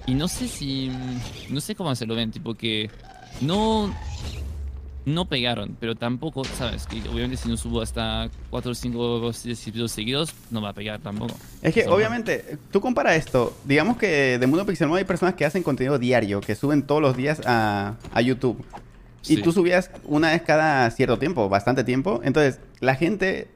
y 0.05 0.13
no 0.13 0.27
sé 0.27 0.47
si, 0.47 0.91
no 1.49 1.59
sé 1.59 1.73
cómo 1.73 1.89
hacerlo 1.89 2.13
bien, 2.15 2.31
tipo 2.31 2.53
que 2.53 2.89
no, 3.41 3.93
no 5.05 5.25
pegaron, 5.25 5.77
pero 5.79 5.95
tampoco, 5.95 6.43
sabes, 6.43 6.85
que 6.85 6.97
obviamente 7.09 7.37
si 7.37 7.47
no 7.47 7.55
subo 7.55 7.81
hasta 7.81 8.29
4 8.49 8.71
o 8.71 8.75
5 8.75 9.31
videos 9.71 9.91
seguidos, 9.91 10.33
no 10.51 10.61
va 10.61 10.69
a 10.69 10.73
pegar 10.73 10.99
tampoco. 10.99 11.33
Es 11.61 11.73
que 11.73 11.81
Eso, 11.81 11.93
obviamente, 11.93 12.57
tú 12.71 12.81
compara 12.81 13.15
esto. 13.15 13.55
Digamos 13.63 13.97
que 13.97 14.37
de 14.37 14.47
Mundo 14.47 14.65
Pixel 14.65 14.91
hay 14.93 15.05
personas 15.05 15.35
que 15.35 15.45
hacen 15.45 15.63
contenido 15.63 15.97
diario, 15.97 16.41
que 16.41 16.55
suben 16.55 16.83
todos 16.83 17.01
los 17.01 17.15
días 17.15 17.41
a, 17.45 17.95
a 18.13 18.21
YouTube. 18.21 18.63
Y 19.29 19.41
tú 19.41 19.51
subías 19.51 19.91
una 20.05 20.31
vez 20.31 20.41
cada 20.41 20.89
cierto 20.91 21.17
tiempo, 21.19 21.49
bastante 21.49 21.83
tiempo. 21.83 22.21
Entonces, 22.23 22.59
la 22.79 22.95
gente, 22.95 23.47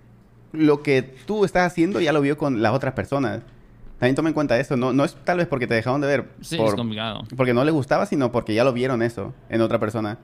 lo 0.52 0.84
que 0.84 1.02
tú 1.02 1.46
estás 1.46 1.72
haciendo 1.72 2.02
ya 2.02 2.14
lo 2.14 2.22
vio 2.22 2.38
con 2.38 2.62
las 2.62 2.74
otras 2.74 2.94
personas. 2.94 3.42
También 4.02 4.16
toma 4.16 4.30
en 4.30 4.34
cuenta 4.34 4.60
eso. 4.60 4.76
No, 4.78 4.94
no 4.94 5.06
es 5.06 5.16
tal 5.24 5.38
vez 5.38 5.46
porque 5.48 5.68
te 5.68 5.76
dejaron 5.76 6.02
de 6.02 6.08
ver 6.08 6.32
Sí, 6.42 6.58
por- 6.58 6.70
es 6.70 6.74
complicado. 6.74 7.22
porque 7.38 7.54
no 7.54 7.64
les 7.64 7.72
gustaba, 7.72 8.08
sino 8.08 8.32
porque 8.32 8.56
ya 8.56 8.64
lo 8.64 8.74
vieron 8.74 9.04
eso 9.04 9.32
en 9.48 9.62
otra 9.62 9.80
persona. 9.80 10.18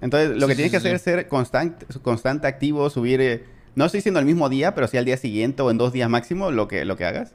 Entonces, 0.00 0.30
lo 0.30 0.46
Sí, 0.46 0.46
que 0.46 0.52
sí, 0.52 0.56
tienes 0.56 0.70
que 0.70 0.76
hacer 0.78 0.94
es 0.94 1.02
ser 1.02 1.28
constante, 1.28 1.84
constante 2.00 2.46
activo, 2.46 2.88
subir, 2.88 3.20
eh, 3.20 3.44
no 3.74 3.84
estoy 3.84 3.98
diciendo 3.98 4.20
el 4.20 4.24
mismo 4.26 4.48
día, 4.48 4.74
pero 4.74 4.88
sí 4.88 4.96
al 4.96 5.04
día 5.04 5.18
siguiente 5.18 5.60
o 5.60 5.70
en 5.70 5.76
dos 5.76 5.92
días 5.92 6.08
máximo 6.08 6.50
lo 6.50 6.66
que, 6.66 6.86
lo 6.86 6.96
que 6.96 7.04
hagas. 7.04 7.34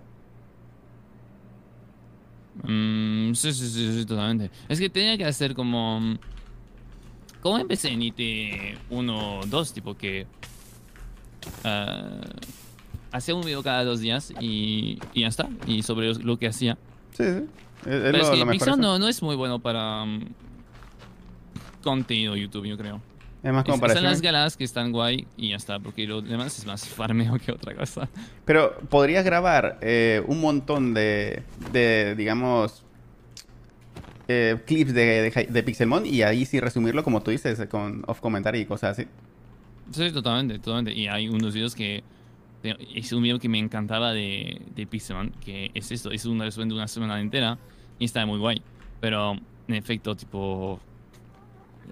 Mm, 2.63 3.33
sí, 3.35 3.53
sí, 3.53 3.69
sí, 3.69 3.99
sí, 3.99 4.05
totalmente. 4.07 4.49
Es 4.69 4.79
que 4.79 4.89
tenía 4.89 5.17
que 5.17 5.25
hacer 5.25 5.53
como. 5.53 5.99
mm, 5.99 6.17
¿Cómo 7.41 7.59
empecé 7.59 7.89
en 7.89 8.01
IT 8.01 8.77
1, 8.89 9.41
2? 9.47 9.73
Tipo 9.73 9.95
que. 9.95 10.25
ah, 11.63 12.21
hacía 13.13 13.33
un 13.35 13.43
video 13.45 13.63
cada 13.63 13.85
dos 13.85 14.01
días 14.01 14.33
y, 14.41 14.99
y 15.13 15.21
ya 15.21 15.27
está. 15.27 15.47
Y 15.65 15.83
sobre 15.83 16.13
lo, 16.15 16.37
que 16.37 16.47
hacía. 16.47 16.77
Sí, 17.11 17.23
sí. 17.23 17.29
Es, 17.85 17.87
es 17.87 18.01
Pero 18.01 18.11
lo, 18.17 18.23
es 18.23 18.29
que 18.31 18.37
lo. 18.45 18.51
Pixar 18.51 18.77
no, 18.77 18.99
no 18.99 19.07
es 19.07 19.21
muy 19.23 19.35
bueno 19.37 19.59
para. 19.59 20.03
mm, 20.03 20.25
contenido 21.83 22.35
YouTube, 22.35 22.65
yo 22.65 22.77
creo. 22.77 23.01
Es 23.43 23.51
más 23.51 23.65
Es- 23.67 23.75
Están 23.75 24.03
las 24.03 24.21
galas 24.21 24.55
que 24.55 24.63
están 24.63 24.91
guay 24.93 25.27
y 25.35 25.49
ya 25.49 25.57
está. 25.57 25.79
Porque 25.79 26.07
lo 26.07 26.21
demás 26.21 26.57
es 26.57 26.65
más 26.65 26.87
farmeo 26.87 27.37
que 27.39 27.51
otra 27.51 27.75
cosa. 27.75 28.07
Pero 28.45 28.77
podrías 28.89 29.25
grabar 29.25 29.79
eh, 29.81 30.23
un 30.27 30.39
montón 30.39 30.93
de, 30.93 31.43
de 31.73 32.15
digamos, 32.15 32.83
eh, 34.29 34.57
clips 34.65 34.93
de, 34.93 35.29
de, 35.29 35.47
de 35.49 35.63
Pixelmon 35.63 36.05
y 36.05 36.21
ahí 36.21 36.45
sí 36.45 36.59
resumirlo 36.61 37.03
como 37.03 37.21
tú 37.21 37.31
dices, 37.31 37.59
con 37.69 38.03
off 38.07 38.21
commentary 38.21 38.61
y 38.61 38.65
cosas 38.65 38.97
así. 38.97 39.07
Sí, 39.91 40.09
totalmente, 40.13 40.59
totalmente. 40.59 40.93
Y 40.93 41.07
hay 41.07 41.27
unos 41.27 41.53
videos 41.53 41.75
que. 41.75 42.03
Es 42.63 43.11
un 43.11 43.23
video 43.23 43.39
que 43.39 43.49
me 43.49 43.59
encantaba 43.59 44.13
de, 44.13 44.61
de 44.75 44.87
Pixelman, 44.87 45.31
que 45.43 45.71
es 45.73 45.91
esto, 45.91 46.11
es 46.11 46.25
un 46.25 46.39
resumen 46.39 46.69
de 46.69 46.75
una 46.75 46.87
semana 46.87 47.19
entera 47.19 47.57
y 47.99 48.05
está 48.05 48.25
muy 48.25 48.39
guay. 48.39 48.61
Pero, 49.01 49.33
en 49.67 49.75
efecto, 49.75 50.15
tipo. 50.15 50.79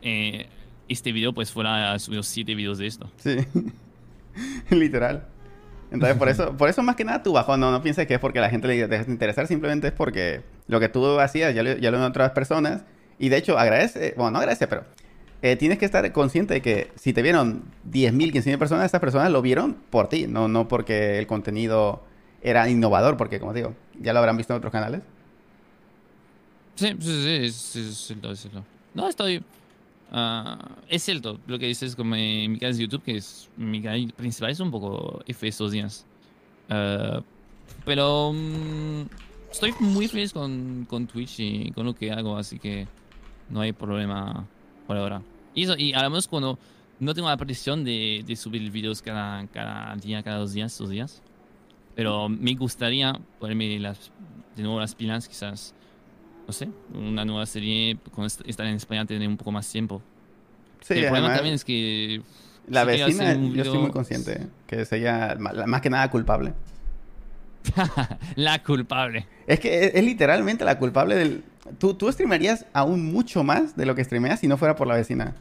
eh, 0.02 0.48
este 0.88 1.12
video, 1.12 1.34
pues 1.34 1.52
fuera 1.52 1.98
subido 2.00 2.24
siete 2.24 2.54
videos 2.56 2.78
de 2.78 2.88
esto. 2.88 3.10
Sí. 3.18 3.38
Literal. 4.70 5.28
Entonces, 5.92 6.18
por 6.18 6.30
eso, 6.30 6.56
por 6.58 6.70
eso 6.70 6.84
más 6.84 6.96
que 6.96 7.04
nada 7.04 7.22
tu 7.22 7.34
bajón, 7.34 7.60
no, 7.60 7.72
no 7.72 7.82
pienses 7.82 8.08
que 8.08 8.14
es 8.14 8.20
porque 8.20 8.40
la 8.40 8.50
gente 8.50 8.68
le 8.68 8.88
deja 8.88 9.04
de 9.04 9.12
interesar, 9.12 9.48
simplemente 9.48 9.88
es 9.88 9.94
porque 9.94 10.42
lo 10.68 10.80
que 10.80 10.88
tú 10.88 11.20
hacías 11.20 11.54
ya 11.54 11.64
lo, 11.64 11.78
ya 11.78 11.92
lo 11.92 12.06
otras 12.06 12.32
personas. 12.32 12.84
Y 13.20 13.30
de 13.30 13.38
hecho, 13.38 13.58
agradece, 13.58 14.14
bueno, 14.18 14.32
no 14.32 14.40
agradece, 14.40 14.68
pero 14.68 14.86
eh, 15.42 15.56
tienes 15.56 15.80
que 15.80 15.86
estar 15.86 16.12
consciente 16.12 16.54
de 16.56 16.62
que 16.62 16.92
si 16.96 17.14
te 17.14 17.22
vieron 17.22 17.64
10.000, 17.92 18.32
15.000 18.32 18.58
personas, 18.60 18.86
estas 18.86 19.02
personas 19.02 19.32
lo 19.32 19.42
vieron 19.42 19.76
por 19.90 20.08
ti, 20.08 20.28
no, 20.28 20.48
no 20.48 20.68
porque 20.68 21.18
el 21.18 21.26
contenido 21.26 22.04
era 22.42 22.70
innovador, 22.70 23.18
porque 23.18 23.40
como 23.40 23.54
digo, 23.54 23.76
ya 24.00 24.14
lo 24.14 24.20
habrán 24.20 24.38
visto 24.38 24.54
en 24.54 24.58
otros 24.58 24.72
canales. 24.72 25.02
Sí, 26.76 26.96
sí, 27.00 27.52
sí, 27.52 27.80
es 27.80 27.98
cierto, 27.98 28.32
es 28.32 28.40
cierto. 28.40 28.64
No, 28.94 29.08
estoy... 29.08 29.44
ah, 30.12 30.58
es 30.88 31.04
cierto, 31.04 31.40
lo 31.48 31.58
que 31.58 31.68
dices 31.68 31.96
como 31.96 32.16
en 32.16 32.52
mi 32.52 32.60
canal 32.60 32.78
de 32.78 32.84
YouTube, 32.84 33.04
que 33.04 33.18
es 33.18 33.50
mi 33.58 33.82
canal 33.82 34.14
principal, 34.16 34.52
es 34.52 34.60
un 34.60 34.72
poco 34.72 35.22
F 35.28 35.48
estos 35.48 35.72
días. 35.72 36.06
Ah, 36.70 37.22
pero 37.86 38.32
mm, 38.34 39.06
estoy 39.52 39.74
muy 39.80 40.08
feliz 40.08 40.34
con, 40.34 40.86
con 40.88 41.08
Twitch 41.08 41.40
y 41.40 41.72
con 41.72 41.86
lo 41.86 41.96
que 41.96 42.12
hago, 42.12 42.38
así 42.38 42.60
que 42.60 42.88
no 43.50 43.62
hay 43.62 43.74
problema 43.74 44.46
por 44.88 44.98
ahora. 44.98 45.22
Y, 45.54 45.64
eso, 45.64 45.76
y 45.78 45.94
además 45.94 46.28
cuando 46.28 46.58
no 47.00 47.14
tengo 47.14 47.28
la 47.30 47.38
presión 47.38 47.84
de, 47.84 48.24
de 48.26 48.36
subir 48.36 48.70
videos 48.72 49.02
cada, 49.02 49.46
cada 49.48 49.96
día, 49.96 50.22
cada 50.24 50.38
dos 50.38 50.54
días, 50.54 50.78
dos 50.78 50.90
días. 50.90 51.22
Pero 51.96 52.30
me 52.30 52.54
gustaría 52.56 53.20
ponerme 53.40 53.80
las, 53.80 54.12
de 54.56 54.64
nuevo 54.64 54.80
las 54.80 54.96
pilas, 54.96 55.28
quizás, 55.28 55.74
no 56.48 56.54
sé, 56.54 56.70
una 56.94 57.26
nueva 57.26 57.46
serie, 57.46 57.98
con 58.16 58.26
est- 58.26 58.42
estar 58.48 58.66
en 58.66 58.76
España, 58.76 59.06
tener 59.06 59.28
un 59.28 59.36
poco 59.38 59.52
más 59.52 59.70
tiempo. 59.70 60.02
Sí, 60.82 60.94
el 60.96 61.06
problema 61.08 61.34
también 61.34 61.56
es 61.56 61.66
que... 61.66 62.22
la 62.68 62.86
vecina, 62.86 63.34
un 63.36 63.54
yo 63.54 63.62
estoy 63.62 63.72
video- 63.72 63.82
muy 63.82 63.92
consciente 63.92 64.48
que 64.68 64.86
sería 64.86 65.36
ma- 65.38 65.54
la- 65.54 65.68
más 65.68 65.82
que 65.82 65.90
nada 65.90 66.10
culpable. 66.10 66.54
la 68.36 68.64
culpable. 68.64 69.28
Es 69.48 69.60
que 69.60 69.86
es, 69.86 69.96
es 69.96 70.04
literalmente 70.04 70.66
la 70.66 70.78
culpable 70.80 71.16
del... 71.16 71.44
Tú, 71.78 71.94
tú 71.94 72.12
streamearías 72.12 72.66
aún 72.74 73.12
mucho 73.12 73.44
más 73.44 73.76
de 73.76 73.86
lo 73.86 73.96
que 73.96 74.04
streameas 74.04 74.40
si 74.40 74.48
no 74.48 74.58
fuera 74.58 74.76
por 74.76 74.88
la 74.88 74.96
vecina. 74.96 75.36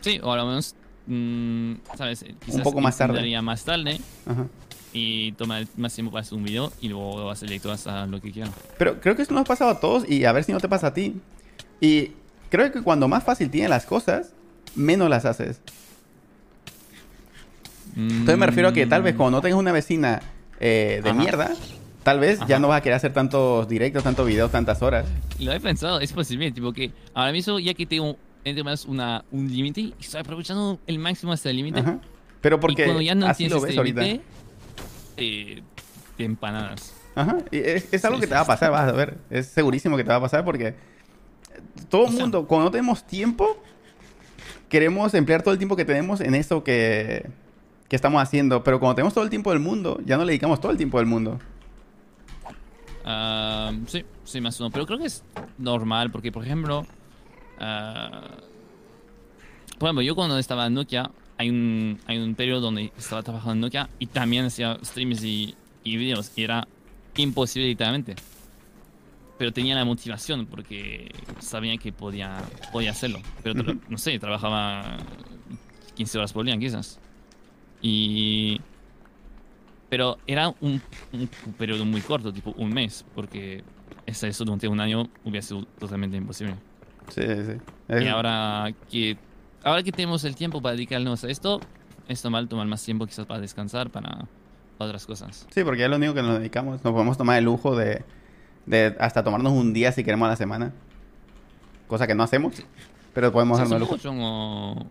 Sí, 0.00 0.20
o 0.22 0.32
a 0.32 0.36
lo 0.36 0.46
menos, 0.46 0.74
mm, 1.06 1.74
¿sabes? 1.96 2.24
Quizás 2.44 2.60
poco 2.62 2.80
más 2.80 2.96
tarde. 2.98 3.42
más 3.42 3.64
tarde 3.64 4.00
Ajá. 4.26 4.46
y 4.92 5.32
tomar 5.32 5.66
más 5.76 5.94
tiempo 5.94 6.12
para 6.12 6.22
hacer 6.22 6.36
un 6.36 6.44
video 6.44 6.72
y 6.80 6.88
luego 6.88 7.30
hacer 7.30 7.48
directo 7.48 7.70
hasta 7.72 8.06
lo 8.06 8.20
que 8.20 8.30
quieran. 8.32 8.52
Pero 8.78 9.00
creo 9.00 9.16
que 9.16 9.22
esto 9.22 9.34
nos 9.34 9.42
ha 9.42 9.44
pasado 9.44 9.70
a 9.70 9.80
todos 9.80 10.08
y 10.08 10.24
a 10.24 10.32
ver 10.32 10.44
si 10.44 10.52
no 10.52 10.60
te 10.60 10.68
pasa 10.68 10.88
a 10.88 10.94
ti. 10.94 11.20
Y 11.80 12.12
creo 12.50 12.70
que 12.72 12.82
cuando 12.82 13.08
más 13.08 13.24
fácil 13.24 13.50
tienes 13.50 13.70
las 13.70 13.86
cosas, 13.86 14.32
menos 14.74 15.08
las 15.08 15.24
haces. 15.24 15.60
Entonces 17.96 18.36
me 18.36 18.46
refiero 18.46 18.68
a 18.68 18.72
que 18.72 18.86
tal 18.86 19.02
vez 19.02 19.14
cuando 19.14 19.38
no 19.38 19.42
tengas 19.42 19.58
una 19.58 19.72
vecina 19.72 20.20
eh, 20.60 21.00
de 21.02 21.10
Ajá. 21.10 21.18
mierda, 21.18 21.50
tal 22.06 22.20
vez 22.20 22.38
ya 22.38 22.44
Ajá. 22.44 22.58
no 22.60 22.68
vas 22.68 22.78
a 22.78 22.82
querer 22.82 22.94
hacer 22.94 23.12
tantos 23.12 23.66
directos, 23.66 24.04
tantos 24.04 24.24
videos, 24.28 24.52
tantas 24.52 24.80
horas. 24.80 25.06
Lo 25.40 25.52
he 25.52 25.58
pensado, 25.58 25.98
es 25.98 26.12
posible, 26.12 26.52
tipo 26.52 26.72
que 26.72 26.92
ahora 27.12 27.32
mismo 27.32 27.58
ya 27.58 27.74
que 27.74 27.84
tengo 27.84 28.16
entre 28.44 28.62
más 28.62 28.84
una, 28.84 29.24
un 29.32 29.48
límite, 29.52 29.92
estoy 29.98 30.20
aprovechando 30.20 30.78
el 30.86 31.00
máximo 31.00 31.32
hasta 31.32 31.50
el 31.50 31.56
límite. 31.56 31.82
Pero 32.40 32.56
Y 32.58 32.60
porque 32.60 32.84
cuando 32.84 33.02
ya 33.02 33.16
no 33.16 33.26
así 33.26 33.48
lo 33.48 33.60
ves 33.60 33.70
este 33.70 33.78
ahorita. 33.80 34.02
límite, 34.02 34.24
eh, 35.16 35.62
te 36.16 36.24
empanadas. 36.24 36.94
Ajá. 37.16 37.38
Y 37.50 37.56
es, 37.58 37.88
es 37.92 38.04
algo 38.04 38.18
Sí, 38.18 38.20
que 38.20 38.26
te 38.28 38.34
va 38.34 38.42
a 38.42 38.46
pasar, 38.46 38.70
vas 38.70 38.88
a 38.88 38.92
ver. 38.92 39.18
Es 39.28 39.46
segurísimo 39.48 39.96
que 39.96 40.04
te 40.04 40.10
va 40.10 40.16
a 40.16 40.20
pasar 40.20 40.44
porque 40.44 40.76
todo 41.90 42.02
el 42.02 42.08
O 42.10 42.12
sea- 42.12 42.20
mundo, 42.22 42.46
cuando 42.46 42.66
no 42.66 42.70
tenemos 42.70 43.04
tiempo, 43.04 43.60
queremos 44.68 45.12
emplear 45.14 45.42
todo 45.42 45.52
el 45.52 45.58
tiempo 45.58 45.74
que 45.74 45.84
tenemos 45.84 46.20
en 46.20 46.36
eso 46.36 46.62
que, 46.62 47.26
que 47.88 47.96
estamos 47.96 48.22
haciendo. 48.22 48.62
Pero 48.62 48.78
cuando 48.78 48.94
tenemos 48.94 49.12
todo 49.12 49.24
el 49.24 49.30
tiempo 49.30 49.50
del 49.50 49.58
mundo, 49.58 50.00
ya 50.06 50.16
no 50.16 50.24
le 50.24 50.30
dedicamos 50.30 50.60
todo 50.60 50.70
el 50.70 50.78
tiempo 50.78 50.98
del 50.98 51.06
mundo. 51.06 51.40
Ah, 53.06 53.72
sí, 53.86 54.04
sí, 54.24 54.40
más 54.40 54.58
uno. 54.60 54.70
Pero 54.70 54.84
creo 54.86 54.98
que 54.98 55.06
es 55.06 55.22
normal 55.58 56.10
porque, 56.10 56.32
por 56.32 56.44
ejemplo, 56.44 56.84
ah, 57.60 58.20
por 59.78 59.88
ejemplo, 59.88 60.02
yo 60.02 60.14
cuando 60.14 60.38
estaba 60.38 60.66
en 60.66 60.74
Nokia, 60.74 61.10
hay 61.38 61.50
un, 61.50 61.98
hay 62.06 62.18
un 62.18 62.34
periodo 62.34 62.62
donde 62.62 62.92
estaba 62.96 63.22
trabajando 63.22 63.52
en 63.54 63.60
Nokia 63.60 63.88
y 63.98 64.06
también 64.06 64.46
hacía 64.46 64.78
streams 64.82 65.22
y, 65.22 65.54
y 65.84 65.96
videos 65.96 66.32
y 66.36 66.42
era 66.44 66.66
imposible 67.16 67.68
literalmente. 67.68 68.16
Pero 69.38 69.52
tenía 69.52 69.74
la 69.74 69.84
motivación 69.84 70.46
porque 70.46 71.10
sabía 71.40 71.76
que 71.76 71.92
podía, 71.92 72.42
podía 72.72 72.90
hacerlo. 72.92 73.20
Pero, 73.42 73.54
tra- 73.54 73.76
Ujú. 73.76 73.80
no 73.90 73.98
sé, 73.98 74.18
trabajaba 74.18 74.96
15 75.94 76.16
horas 76.18 76.32
por 76.32 76.44
día 76.46 76.56
quizás. 76.58 76.98
Y... 77.82 78.58
Pero 79.88 80.18
era 80.26 80.48
un, 80.60 80.80
un 81.12 81.28
periodo 81.58 81.84
muy 81.84 82.00
corto, 82.00 82.32
tipo 82.32 82.50
un 82.56 82.72
mes, 82.72 83.04
porque 83.14 83.62
esa- 84.04 84.26
eso 84.26 84.44
durante 84.44 84.66
un 84.68 84.80
año 84.80 85.08
hubiera 85.24 85.42
sido 85.46 85.64
totalmente 85.78 86.16
imposible. 86.16 86.56
Sí, 87.08 87.22
sí. 87.22 87.52
Y 87.88 87.92
Es- 87.94 88.08
ahora 88.08 88.72
que, 88.90 89.16
ahora 89.62 89.82
que 89.82 89.92
tenemos 89.92 90.24
el 90.24 90.34
tiempo 90.34 90.60
para 90.60 90.74
dedicarnos 90.74 91.22
a 91.22 91.28
esto, 91.28 91.60
es 92.08 92.22
normal 92.24 92.48
tomar 92.48 92.66
más 92.66 92.84
tiempo 92.84 93.06
quizás 93.06 93.26
para 93.26 93.40
descansar, 93.40 93.90
para 93.90 94.26
otras 94.78 95.06
cosas. 95.06 95.46
Sí, 95.50 95.62
porque 95.64 95.80
ya 95.80 95.84
es 95.86 95.90
lo 95.90 95.96
único 95.96 96.14
que 96.14 96.22
nos 96.22 96.38
dedicamos. 96.38 96.82
Nos 96.84 96.92
podemos 96.92 97.16
tomar 97.16 97.38
el 97.38 97.44
lujo 97.44 97.76
de, 97.76 98.04
de 98.66 98.96
hasta 98.98 99.22
tomarnos 99.22 99.52
un 99.52 99.72
día 99.72 99.92
si 99.92 100.02
queremos 100.02 100.26
a 100.26 100.30
la 100.30 100.36
semana. 100.36 100.72
Cosa 101.86 102.08
que 102.08 102.14
no 102.16 102.24
hacemos, 102.24 102.54
pero 103.14 103.30
podemos 103.32 103.58
Sí, 103.58 103.62
darnos 103.62 103.76
el 103.76 103.80
lujo. 103.96 104.02
como- 104.08 104.90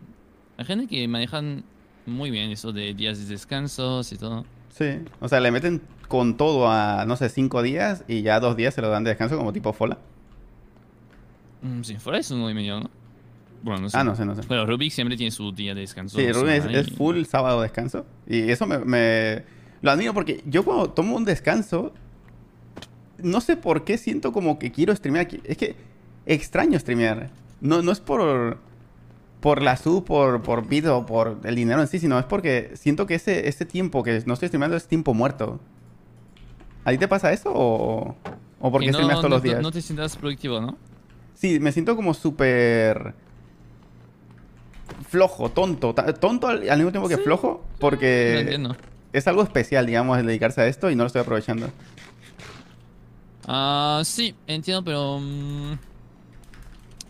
Hay 0.57 0.63
gente 0.65 0.87
que 0.87 1.05
manejan 1.09 1.65
muy 2.05 2.31
bien 2.31 2.49
eso 2.51 2.71
de 2.71 2.93
días 2.93 3.19
de 3.19 3.25
descansos 3.25 4.11
y 4.13 4.17
todo. 4.17 4.45
Sí, 4.77 4.99
o 5.21 5.29
sea, 5.29 5.39
le 5.39 5.51
meten 5.51 5.81
con 6.09 6.35
todo 6.35 6.69
a, 6.69 7.05
no 7.05 7.15
sé, 7.15 7.29
cinco 7.29 7.61
días 7.61 8.03
y 8.09 8.23
ya 8.23 8.39
dos 8.41 8.57
días 8.57 8.73
se 8.73 8.81
lo 8.81 8.89
dan 8.89 9.03
de 9.05 9.11
descanso 9.11 9.37
como 9.37 9.53
tipo 9.53 9.71
fola. 9.71 9.97
Mm, 11.61 11.81
Sí, 11.83 11.95
fuera 11.97 12.19
es 12.19 12.29
uno 12.31 12.49
y 12.49 12.53
medio, 12.53 12.79
¿no? 12.79 12.89
Bueno, 13.63 13.81
no 13.81 13.89
sé. 13.89 13.97
Ah, 13.97 14.03
no 14.03 14.15
sé, 14.15 14.25
no 14.25 14.35
sé. 14.35 14.41
Pero 14.47 14.65
Rubik 14.65 14.91
siempre 14.91 15.15
tiene 15.17 15.31
su 15.31 15.51
día 15.51 15.73
de 15.73 15.81
descanso. 15.81 16.17
Sí, 16.17 16.31
Rubén 16.31 16.61
es, 16.69 16.87
es 16.87 16.87
y- 16.89 16.91
full 16.95 17.23
sábado 17.23 17.61
descanso. 17.61 18.05
Y 18.27 18.51
eso 18.51 18.67
me, 18.67 18.79
me- 18.79 19.43
Lo 19.81 19.91
admiro 19.91 20.13
porque 20.13 20.43
yo 20.45 20.63
cuando 20.63 20.89
tomo 20.91 21.15
un 21.15 21.25
descanso, 21.25 21.93
no 23.17 23.39
sé 23.41 23.55
por 23.57 23.83
qué 23.85 23.97
siento 23.97 24.31
como 24.33 24.59
que 24.59 24.71
quiero 24.71 24.95
streamear. 24.95 25.25
aquí. 25.25 25.39
Es 25.45 25.57
que 25.57 25.75
extraño 26.25 26.77
streamear. 26.77 27.29
No, 27.61 27.81
no 27.81 27.91
es 27.91 27.99
por... 28.01 28.59
Por 29.45 29.61
la 29.61 29.77
sub, 29.77 30.03
por, 30.05 30.41
por 30.41 30.65
o 30.65 31.05
por 31.05 31.37
el 31.43 31.53
dinero 31.55 31.79
en 31.79 31.87
sí, 31.87 31.99
sino 31.99 32.17
es 32.17 32.25
porque 32.25 32.71
siento 32.73 33.05
que 33.05 33.13
ese, 33.13 33.47
ese 33.47 33.63
tiempo 33.63 34.01
que 34.01 34.23
no 34.25 34.33
estoy 34.33 34.47
streameando 34.47 34.75
es 34.75 34.87
tiempo 34.87 35.13
muerto. 35.13 35.59
¿A 36.83 36.89
ti 36.89 36.97
te 36.97 37.07
pasa 37.07 37.31
eso 37.31 37.51
o, 37.53 38.15
o 38.59 38.71
porque 38.71 38.87
que 38.87 38.91
no, 38.91 38.97
streameas 38.97 39.19
todos 39.19 39.29
no- 39.29 39.35
los 39.35 39.43
días? 39.43 39.61
No 39.61 39.71
te 39.71 39.83
sientas 39.83 40.15
productivo, 40.15 40.59
¿no? 40.59 40.75
Sí, 41.35 41.59
me 41.59 41.71
siento 41.71 41.95
como 41.95 42.15
súper 42.15 43.13
flojo, 45.07 45.49
tonto. 45.49 45.93
Tonto 45.93 46.47
al, 46.47 46.67
al 46.67 46.77
mismo 46.79 46.91
tiempo 46.91 47.07
que 47.07 47.17
Sí, 47.17 47.21
flojo, 47.21 47.61
Lo 47.73 47.79
porque 47.79 48.57
es 49.13 49.27
algo 49.27 49.43
especial, 49.43 49.85
digamos, 49.85 50.17
el 50.17 50.25
dedicarse 50.25 50.61
a 50.61 50.65
esto 50.65 50.89
y 50.89 50.95
no 50.95 51.03
lo 51.03 51.07
estoy 51.07 51.21
aprovechando. 51.21 51.67
Ah, 53.47 54.01
sí, 54.03 54.33
entiendo, 54.47 54.83
pero. 54.83 55.19
mm, 55.21 55.73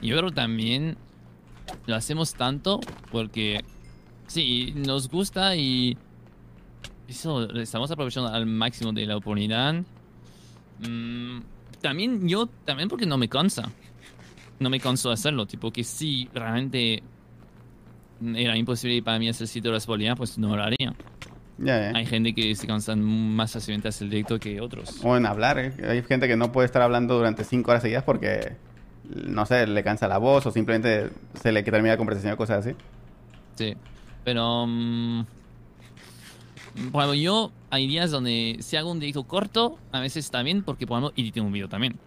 yo 0.01 0.17
creo 0.17 0.31
también 0.33 0.97
lo 1.85 1.95
hacemos 1.95 2.33
tanto 2.33 2.79
porque. 3.11 3.63
Sí, 4.27 4.73
nos 4.75 5.09
gusta 5.09 5.55
y. 5.55 5.97
Eso, 7.07 7.49
estamos 7.59 7.91
aprovechando 7.91 8.29
al 8.29 8.45
máximo 8.45 8.91
de 8.91 9.05
la 9.05 9.17
oportunidad. 9.17 9.75
Mm, 10.79 11.39
también 11.81 12.27
yo, 12.27 12.47
también 12.65 12.89
porque 12.89 13.05
no 13.05 13.17
me 13.17 13.29
cansa. 13.29 13.71
No 14.59 14.69
me 14.69 14.79
canso 14.79 15.09
de 15.09 15.13
hacerlo. 15.13 15.45
Tipo 15.45 15.71
que 15.71 15.83
si 15.83 16.29
realmente 16.33 17.03
era 18.21 18.57
imposible 18.57 19.01
para 19.03 19.19
mí 19.19 19.29
hacer 19.29 19.47
7 19.47 19.69
horas 19.69 19.85
por 19.85 19.99
día, 19.99 20.15
pues 20.15 20.37
no 20.37 20.55
lo 20.55 20.63
haría. 20.63 20.95
Ya, 21.57 21.91
ya. 21.91 21.97
Hay 21.97 22.05
gente 22.05 22.33
que 22.33 22.53
se 22.55 22.67
cansan 22.67 23.01
más 23.01 23.53
fácilmente 23.53 23.87
hacer 23.87 24.05
el 24.05 24.11
directo 24.11 24.39
que 24.39 24.59
otros. 24.59 24.99
O 25.03 25.15
en 25.15 25.25
hablar, 25.25 25.57
¿eh? 25.59 25.73
Hay 25.87 26.01
gente 26.03 26.27
que 26.27 26.35
no 26.35 26.51
puede 26.51 26.65
estar 26.65 26.81
hablando 26.81 27.15
durante 27.15 27.43
cinco 27.43 27.71
horas 27.71 27.81
seguidas 27.81 28.03
porque, 28.03 28.55
no 29.09 29.45
sé, 29.45 29.67
le 29.67 29.83
cansa 29.83 30.07
la 30.07 30.17
voz 30.17 30.45
o 30.45 30.51
simplemente 30.51 31.11
se 31.41 31.51
le 31.51 31.63
termina 31.63 31.93
la 31.93 31.97
conversación 31.97 32.33
o 32.33 32.37
cosas 32.37 32.65
así. 32.65 32.75
Sí, 33.55 33.75
pero... 34.23 34.65
mm, 34.67 35.25
por 36.91 37.03
ejemplo, 37.03 37.13
yo 37.13 37.51
hay 37.69 37.87
días 37.87 38.11
donde 38.11 38.57
si 38.59 38.75
hago 38.75 38.91
un 38.91 38.99
directo 38.99 39.23
corto, 39.23 39.77
a 39.91 39.99
veces 40.01 40.29
bien 40.43 40.61
porque, 40.63 40.85
por 40.85 40.99
ejemplo, 40.99 41.13
edito 41.21 41.41
un 41.41 41.51
video 41.53 41.69
también. 41.69 41.97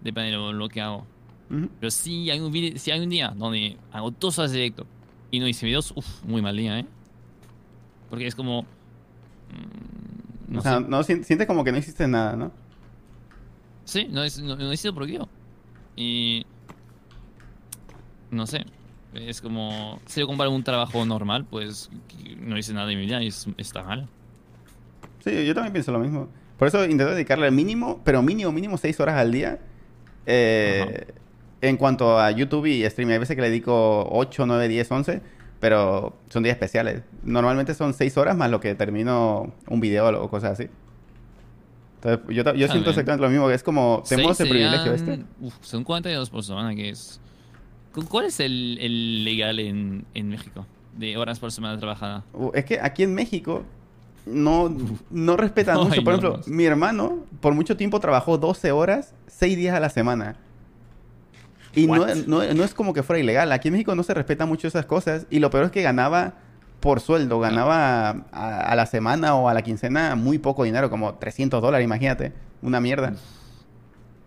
Depende 0.00 0.30
de 0.32 0.36
lo, 0.36 0.52
lo 0.52 0.68
que 0.68 0.80
hago. 0.80 1.06
Ujú. 1.50 1.68
Pero 1.80 1.90
si 1.90 2.28
hay, 2.30 2.40
un 2.40 2.50
video, 2.52 2.78
si 2.78 2.90
hay 2.90 3.00
un 3.00 3.08
día 3.10 3.32
donde 3.36 3.76
hago 3.92 4.10
dos 4.10 4.38
horas 4.38 4.50
de 4.50 4.58
directo 4.58 4.86
y 5.30 5.38
no 5.40 5.46
hice 5.48 5.66
videos, 5.66 5.92
uff, 5.94 6.24
muy 6.24 6.42
mal 6.42 6.56
día, 6.56 6.78
¿eh? 6.80 6.86
Porque 8.10 8.26
es 8.26 8.34
como... 8.34 8.62
mm, 8.62 10.52
no 10.52 10.58
o 10.58 10.62
sea, 10.62 10.78
sé. 10.78 10.84
no 10.88 11.02
sien- 11.04 11.24
sientes 11.24 11.46
como 11.46 11.62
que 11.64 11.72
no 11.72 11.78
hiciste 11.78 12.08
nada, 12.08 12.34
¿no? 12.36 12.50
Sí, 13.84 14.08
no, 14.10 14.24
es- 14.24 14.40
no, 14.40 14.56
no 14.56 14.72
he 14.72 14.76
sido 14.76 14.94
productivo. 14.94 15.28
Y... 16.00 16.46
No 18.30 18.46
sé. 18.46 18.64
Es 19.14 19.40
como, 19.40 20.00
si 20.06 20.20
yo 20.20 20.26
comparo 20.26 20.50
un 20.50 20.62
trabajo 20.62 21.04
normal, 21.04 21.44
pues 21.48 21.90
no 22.38 22.56
hice 22.58 22.72
nada 22.74 22.86
de 22.86 22.94
mi 22.94 23.02
vida 23.06 23.22
y 23.22 23.28
es- 23.28 23.48
está 23.56 23.82
mal. 23.82 24.06
Sí, 25.24 25.44
yo 25.46 25.54
también 25.54 25.72
pienso 25.72 25.90
lo 25.92 25.98
mismo. 25.98 26.28
Por 26.58 26.68
eso 26.68 26.84
intento 26.84 27.12
dedicarle 27.14 27.46
el 27.46 27.52
mínimo, 27.54 28.00
pero 28.04 28.22
mínimo, 28.22 28.52
mínimo 28.52 28.76
6 28.76 29.00
horas 29.00 29.16
al 29.16 29.32
día. 29.32 29.58
eh, 30.26 31.06
en 31.62 31.76
cuanto 31.78 32.20
a 32.20 32.30
YouTube 32.30 32.66
y 32.66 32.84
streaming, 32.84 33.14
hay 33.14 33.18
veces 33.18 33.34
que 33.34 33.40
le 33.42 33.48
dedico 33.48 34.06
8, 34.12 34.46
9, 34.46 34.68
10, 34.68 34.92
11, 34.92 35.22
pero 35.58 36.16
son 36.28 36.42
días 36.44 36.54
especiales. 36.54 37.02
Normalmente 37.24 37.74
son 37.74 37.94
6 37.94 38.16
horas 38.18 38.36
más 38.36 38.48
lo 38.50 38.60
que 38.60 38.74
termino 38.76 39.52
un 39.68 39.80
video 39.80 40.22
o 40.22 40.28
cosas 40.30 40.52
así. 40.52 40.68
Entonces, 42.02 42.20
yo, 42.28 42.42
yo 42.44 42.52
siento 42.54 42.74
bien. 42.74 42.88
exactamente 42.88 43.22
lo 43.22 43.30
mismo, 43.30 43.48
que 43.48 43.54
es 43.54 43.62
como, 43.62 44.02
tenemos 44.08 44.36
Seis 44.36 44.48
el 44.48 44.56
privilegio 44.56 44.92
este. 44.94 45.24
uf, 45.40 45.54
son 45.62 45.82
42 45.84 46.30
por 46.30 46.42
semana, 46.44 46.74
que 46.74 46.90
es... 46.90 47.20
¿Cu- 47.92 48.04
¿Cuál 48.06 48.26
es 48.26 48.38
el, 48.40 48.78
el 48.80 49.24
legal 49.24 49.58
en, 49.58 50.04
en 50.14 50.28
México? 50.28 50.66
De 50.96 51.16
horas 51.16 51.38
por 51.38 51.50
semana 51.52 51.78
trabajada. 51.78 52.24
Uh, 52.32 52.50
Es 52.54 52.64
que 52.64 52.78
aquí 52.80 53.02
en 53.02 53.14
México 53.14 53.64
no, 54.26 54.74
no 55.10 55.36
respetan 55.36 55.76
mucho. 55.88 56.02
Por 56.04 56.14
ejemplo, 56.14 56.40
mi 56.46 56.64
hermano 56.64 57.24
por 57.40 57.54
mucho 57.54 57.76
tiempo 57.76 57.98
trabajó 57.98 58.38
12 58.38 58.70
horas, 58.72 59.14
6 59.26 59.56
días 59.56 59.74
a 59.74 59.80
la 59.80 59.90
semana. 59.90 60.36
Y 61.74 61.86
no, 61.86 62.06
no, 62.26 62.54
no 62.54 62.64
es 62.64 62.74
como 62.74 62.92
que 62.94 63.02
fuera 63.02 63.20
ilegal. 63.20 63.52
Aquí 63.52 63.68
en 63.68 63.72
México 63.72 63.94
no 63.94 64.02
se 64.02 64.14
respetan 64.14 64.48
mucho 64.48 64.66
esas 64.68 64.86
cosas. 64.86 65.26
Y 65.30 65.38
lo 65.38 65.50
peor 65.50 65.64
es 65.64 65.70
que 65.70 65.82
ganaba 65.82 66.34
por 66.80 67.00
sueldo. 67.00 67.40
Ganaba 67.40 68.10
a, 68.32 68.60
a 68.60 68.76
la 68.76 68.86
semana 68.86 69.34
o 69.34 69.48
a 69.48 69.54
la 69.54 69.62
quincena 69.62 70.14
muy 70.16 70.38
poco 70.38 70.64
dinero, 70.64 70.90
como 70.90 71.14
300 71.14 71.60
dólares, 71.62 71.84
imagínate. 71.84 72.32
Una 72.62 72.80
mierda. 72.80 73.14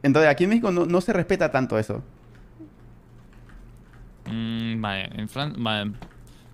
Entonces 0.03 0.29
aquí 0.31 0.45
en 0.45 0.49
México 0.51 0.71
no, 0.71 0.85
no 0.85 1.01
se 1.01 1.13
respeta 1.13 1.51
tanto 1.51 1.77
eso. 1.77 2.01
Mm, 4.25 4.81
vale, 4.81 5.09
en, 5.15 5.27
Fran 5.27 5.53
vale. 5.57 5.91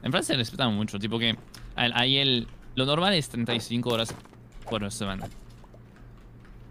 en 0.04 0.12
Francia 0.12 0.34
se 0.34 0.38
respetan 0.38 0.74
mucho, 0.74 1.00
tipo 1.00 1.20
que 1.20 1.36
ahí 1.76 2.18
el, 2.18 2.48
lo 2.76 2.86
normal 2.86 3.14
es 3.14 3.30
35 3.30 3.90
horas 3.90 4.14
por 4.70 4.90
semana. 4.92 5.28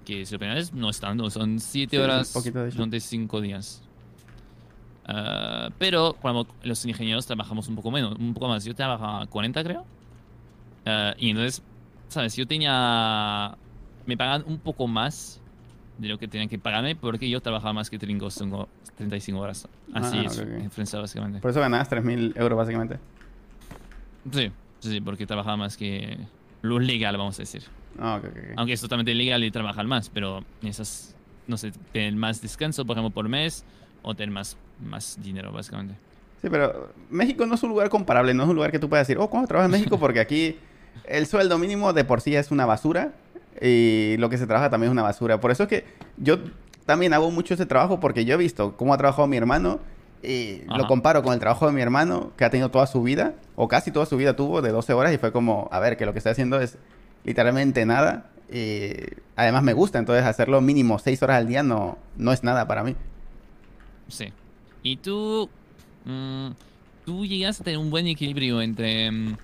Que 0.05 0.25
si 0.25 0.33
lo 0.35 0.39
piensas, 0.39 0.73
no 0.73 0.91
es 0.91 1.01
tanto, 1.01 1.29
son 1.31 1.59
7 1.61 1.97
Sí, 1.97 2.03
horas 2.03 2.31
poquito 2.33 2.61
de 2.63 2.69
hecho. 2.69 2.77
durante 2.77 3.01
5 3.01 3.41
días. 3.41 3.83
Ah, 5.07 5.71
pero 5.79 6.17
cuando 6.21 6.47
los 6.65 6.85
ingenieros 6.85 7.27
trabajamos 7.27 7.69
un 7.69 7.77
poco 7.77 7.91
menos, 7.91 8.17
un 8.19 8.35
poco 8.35 8.49
más. 8.49 8.65
Yo 8.65 8.75
trabajaba 8.75 9.27
40 9.27 9.63
creo. 9.65 9.85
Ah, 10.85 11.15
y 11.19 11.31
entonces, 11.31 11.63
¿sabes? 12.09 12.35
Yo 12.37 12.47
tenía... 12.47 13.57
Me 14.07 14.17
pagan 14.17 14.45
un 14.47 14.59
poco 14.59 14.87
más 14.87 15.41
de 15.99 16.09
lo 16.09 16.19
que 16.19 16.29
tenían 16.29 16.49
que 16.49 16.59
pagarme 16.59 16.95
porque 16.95 17.29
yo 17.29 17.41
trabajaba 17.41 17.73
más 17.73 17.89
que 17.91 17.99
35 17.99 18.69
35 18.97 19.39
horas. 19.41 19.69
Así 19.95 20.19
Ah, 20.19 20.23
es, 20.27 20.39
ok, 20.39 20.45
ok. 20.47 20.63
en 20.63 20.71
Francia 20.71 20.99
básicamente. 21.01 21.41
Por 21.41 21.51
eso 21.51 21.61
ganabas 21.61 21.91
3.000 21.91 22.33
euros 22.37 22.57
básicamente. 22.57 22.99
Sí, 24.33 24.51
sí, 24.81 25.01
porque 25.01 25.27
trabajaba 25.27 25.57
más 25.57 25.77
que 25.77 26.19
lo 26.63 26.79
legal, 26.79 27.17
vamos 27.17 27.37
a 27.39 27.43
decir. 27.43 27.63
Ah, 27.99 28.17
ok, 28.21 28.25
ok, 28.31 28.37
ok. 28.37 28.53
Aunque 28.57 28.73
es 28.73 28.81
totalmente 28.81 29.13
ilegal 29.13 29.43
y 29.45 29.51
trabajar 29.51 29.87
más, 29.87 30.09
pero 30.11 30.45
esas, 30.63 31.15
no 31.47 31.57
sé, 31.57 31.73
tener 31.93 32.15
más 32.15 32.41
descanso, 32.43 32.85
por 32.85 32.97
ejemplo, 32.97 33.11
por 33.15 33.29
mes 33.29 33.65
o 34.03 34.15
tener 34.15 34.31
más, 34.33 34.57
más 34.81 35.19
dinero, 35.23 35.53
básicamente. 35.53 35.95
Sí, 36.43 36.49
pero 36.51 36.91
México 37.11 37.47
no 37.47 37.55
es 37.55 37.63
un 37.63 37.71
lugar 37.71 37.89
comparable, 37.89 38.35
no 38.35 38.43
es 38.43 38.49
un 38.49 38.57
lugar 38.57 38.71
que 38.71 38.79
tú 38.79 38.89
puedas 38.89 39.07
decir, 39.07 39.21
oh, 39.21 39.29
¿cuándo 39.29 39.49
trabajas 39.49 39.73
en 39.73 39.79
México? 39.79 39.99
Porque 39.99 40.21
aquí 40.21 40.59
el 41.05 41.27
sueldo 41.27 41.59
mínimo 41.59 41.93
de 41.93 42.05
por 42.05 42.21
sí 42.21 42.37
es 42.37 42.51
una 42.51 42.67
basura 42.67 43.13
y 43.61 44.17
lo 44.19 44.29
que 44.29 44.39
se 44.39 44.47
trabaja 44.47 44.71
también 44.71 44.91
es 44.91 44.93
una 44.93 45.03
basura. 45.03 45.41
Por 45.41 45.51
eso 45.51 45.65
es 45.65 45.69
que 45.69 45.85
yo 46.19 46.39
también 46.85 47.15
hago 47.15 47.31
mucho 47.31 47.55
ese 47.55 47.67
trabajo 47.67 48.01
porque 48.01 48.25
yo 48.25 48.35
he 48.35 48.37
visto 48.37 48.77
cómo 48.77 48.95
ha 48.95 48.99
trabajado 48.99 49.27
mi 49.27 49.37
hermano 49.37 49.81
y 50.23 50.63
lo 50.67 50.87
comparo 50.87 51.23
con 51.23 51.33
el 51.35 51.41
trabajo 51.41 51.67
de 51.67 51.73
mi 51.73 51.81
hermano 51.81 52.33
que 52.37 52.45
ha 52.45 52.51
tenido 52.51 52.71
toda 52.71 52.87
su 52.87 53.03
vida, 53.03 53.35
o 53.55 53.69
casi 53.69 53.91
toda 53.91 54.07
su 54.07 54.17
vida 54.17 54.35
tuvo, 54.35 54.61
de 54.61 54.71
12 54.71 54.93
horas 54.93 55.13
y 55.15 55.19
fue 55.19 55.33
como, 55.33 55.69
a 55.71 55.79
ver, 55.79 55.97
que 55.97 56.05
lo 56.05 56.13
que 56.13 56.19
está 56.19 56.31
haciendo 56.31 56.61
es 56.61 56.79
literalmente 57.25 57.85
nada 57.87 58.31
y 58.51 58.93
además 59.37 59.63
me 59.63 59.73
gusta, 59.73 59.99
entonces 59.99 60.25
hacerlo 60.25 60.61
mínimo 60.61 60.99
6 60.99 61.23
horas 61.23 61.39
al 61.39 61.47
día 61.47 61.63
no, 61.63 61.99
no 62.17 62.33
es 62.33 62.45
nada 62.45 62.67
para 62.67 62.83
mí. 62.83 62.97
Sí. 64.09 64.33
Y 64.87 64.97
tú, 64.99 65.49
mm, 66.05 66.47
tú 67.05 67.27
llegas 67.27 67.61
a 67.61 67.65
tener 67.65 67.79
un 67.79 67.91
buen 67.91 68.07
equilibrio 68.07 68.63
entre 68.63 69.11
mm, 69.11 69.37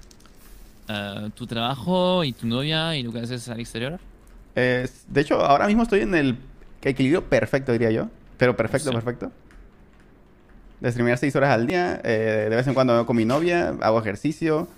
ah, 0.88 1.28
tu 1.34 1.49
trabajo 1.49 2.22
y 2.22 2.30
tu 2.32 2.47
novia 2.47 2.95
y 2.97 3.03
lo 3.03 3.12
que 3.12 3.18
haces 3.18 3.49
al 3.49 3.59
exterior. 3.59 3.99
Es- 4.55 5.05
de 5.09 5.20
hecho, 5.20 5.40
ahora 5.45 5.66
mismo 5.66 5.82
estoy 5.82 6.01
en 6.03 6.14
el 6.14 6.36
equilibrio 6.80 7.24
perfecto, 7.24 7.72
diría 7.72 7.90
yo. 7.90 8.07
Pero 8.38 8.57
perfecto, 8.57 8.90
Sí. 8.90 8.95
perfecto. 8.95 9.32
De 10.80 10.90
streamear 10.93 11.18
6 11.18 11.34
horas 11.34 11.51
al 11.51 11.66
día. 11.66 12.01
eh, 12.05 12.47
de 12.49 12.55
vez 12.55 12.66
en 12.68 12.74
cuando 12.74 13.05
con 13.05 13.16
mi 13.16 13.24
novia, 13.24 13.74
hago 13.80 13.99
ejercicio. 13.99 14.68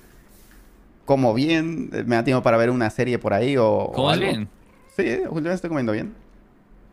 Como 1.04 1.34
bien. 1.34 1.90
eh, 1.92 2.04
Me 2.06 2.16
da 2.16 2.24
tiempo 2.24 2.42
para 2.42 2.56
ver 2.56 2.70
una 2.70 2.88
serie 2.88 3.18
por 3.18 3.34
ahí 3.34 3.58
o, 3.58 3.66
o 3.68 3.92
¿Cómo 3.92 4.08
algo. 4.08 4.24
bien? 4.26 4.48
Sí, 4.96 5.02
últimamente 5.24 5.54
estoy 5.56 5.68
comiendo 5.68 5.92
bien. 5.92 6.14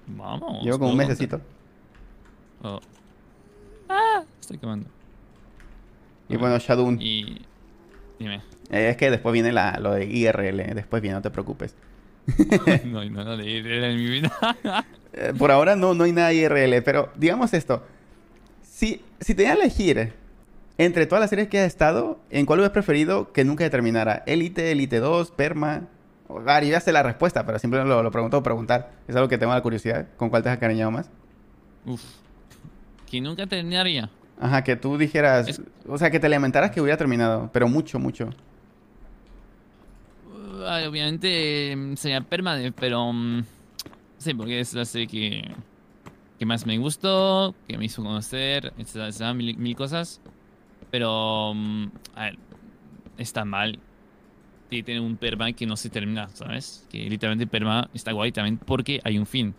Vamos. 0.08 0.62
Llevo 0.62 0.78
como 0.78 0.92
un 0.92 0.98
mesecito. 0.98 1.40
Oh. 2.64 2.82
Ah, 4.52 4.56
estoy 4.56 4.60
quemando. 4.60 4.89
Y 6.30 6.38
bueno, 6.38 6.58
Shadun. 6.60 6.97
Y. 7.02 7.41
Dime. 8.20 8.36
eh, 8.70 8.89
es 8.89 8.97
que 8.97 9.10
después 9.10 9.34
viene 9.34 9.52
la, 9.52 9.80
lo 9.80 9.93
de 9.93 10.06
IRL. 10.06 10.76
Después 10.76 11.02
viene, 11.02 11.16
no 11.16 11.22
te 11.22 11.30
preocupes. 11.32 11.76
no 12.86 12.99
hay 12.99 13.10
nada 13.10 13.36
de 13.36 13.49
ir 13.49 13.68
en 13.68 13.95
mi 13.97 14.10
vida. 14.10 14.32
Eh, 15.14 15.34
por 15.38 15.52
ahora 15.52 15.76
no, 15.76 15.93
no 15.93 16.06
hay 16.06 16.14
nada 16.14 16.32
IRL, 16.32 16.82
pero 16.84 17.12
digamos 17.18 17.54
esto. 17.54 17.84
Si, 18.64 19.02
si 19.20 19.36
te 19.36 19.45
a 19.45 19.56
elegir 19.56 20.14
entre 20.78 21.06
todas 21.06 21.20
las 21.20 21.30
series 21.30 21.49
que 21.49 21.60
has 21.60 21.68
estado, 21.68 22.18
¿en 22.30 22.45
cuál 22.45 22.60
hubieras 22.60 22.72
preferido 22.72 23.34
que 23.34 23.43
nunca 23.43 23.70
terminara? 23.70 24.24
¿Elite, 24.26 24.72
Elite 24.72 24.99
2, 25.02 25.32
Perma? 25.32 25.89
Ah, 26.47 26.62
yo 26.62 26.70
ya 26.70 26.80
sé 26.80 26.93
la 26.93 27.04
respuesta, 27.04 27.45
pero 27.45 27.60
siempre 27.60 27.84
lo, 27.84 28.02
lo 28.02 28.10
pregunto 28.12 28.38
por 28.38 28.43
preguntar. 28.43 28.91
Es 29.10 29.16
algo 29.18 29.28
que 29.28 29.38
tengo 29.38 29.52
la 29.54 29.62
curiosidad. 29.62 30.08
¿Con 30.16 30.30
cuál 30.30 30.43
te 30.43 30.49
has 30.49 30.56
acariñado 30.56 30.91
más? 30.91 31.10
Uf. 31.86 32.02
Que 33.06 33.20
nunca 33.20 33.45
terminaría. 33.47 34.10
Ajá, 34.42 34.64
que 34.64 34.76
tú 34.76 34.98
dijeras... 34.98 35.48
Es- 35.48 35.62
O 35.88 35.98
sea, 35.98 36.10
que 36.12 36.20
te 36.20 36.28
lamentaras 36.30 36.72
que 36.72 36.82
hubiera 36.82 36.98
terminado, 36.98 37.50
pero 37.54 37.68
mucho, 37.70 38.00
mucho. 38.00 38.30
Uh, 40.26 40.88
obviamente 40.88 41.76
mm, 41.76 41.96
sería 41.96 42.22
permanente, 42.22 42.72
pero. 42.80 43.12
mm, 43.14 43.44
sí, 44.18 44.34
porque 44.34 44.60
es 44.60 44.74
la 44.74 44.86
serie 44.86 45.08
que. 45.08 45.52
que 46.39 46.46
más 46.46 46.66
me 46.66 46.78
gustó, 46.78 47.56
que 47.68 47.78
me 47.78 47.86
hizo 47.86 48.04
conocer, 48.04 48.74
etcétera, 48.78 49.08
etcétera, 49.08 49.34
mil, 49.34 49.58
mil 49.58 49.76
cosas. 49.76 50.22
Pero. 50.92 51.54
mm, 51.56 51.86
a 52.16 52.24
ver, 52.26 52.38
está 53.18 53.46
mal. 53.46 53.80
que 54.70 54.84
Tiene 54.84 55.02
un 55.02 55.18
perma 55.18 55.52
que 55.54 55.66
no 55.66 55.76
se 55.78 55.89
termina, 55.89 56.30
¿sabes? 56.30 56.86
Que 56.89 57.10
literalmente 57.10 57.48
perma 57.48 57.89
está 57.94 58.12
guay 58.14 58.32
también 58.32 58.58
porque 58.58 59.02
hay 59.04 59.18
un 59.18 59.26
fin. 59.26 59.54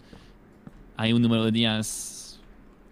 Hay 0.96 1.12
un 1.12 1.22
número 1.22 1.44
de 1.44 1.52
días 1.52 2.21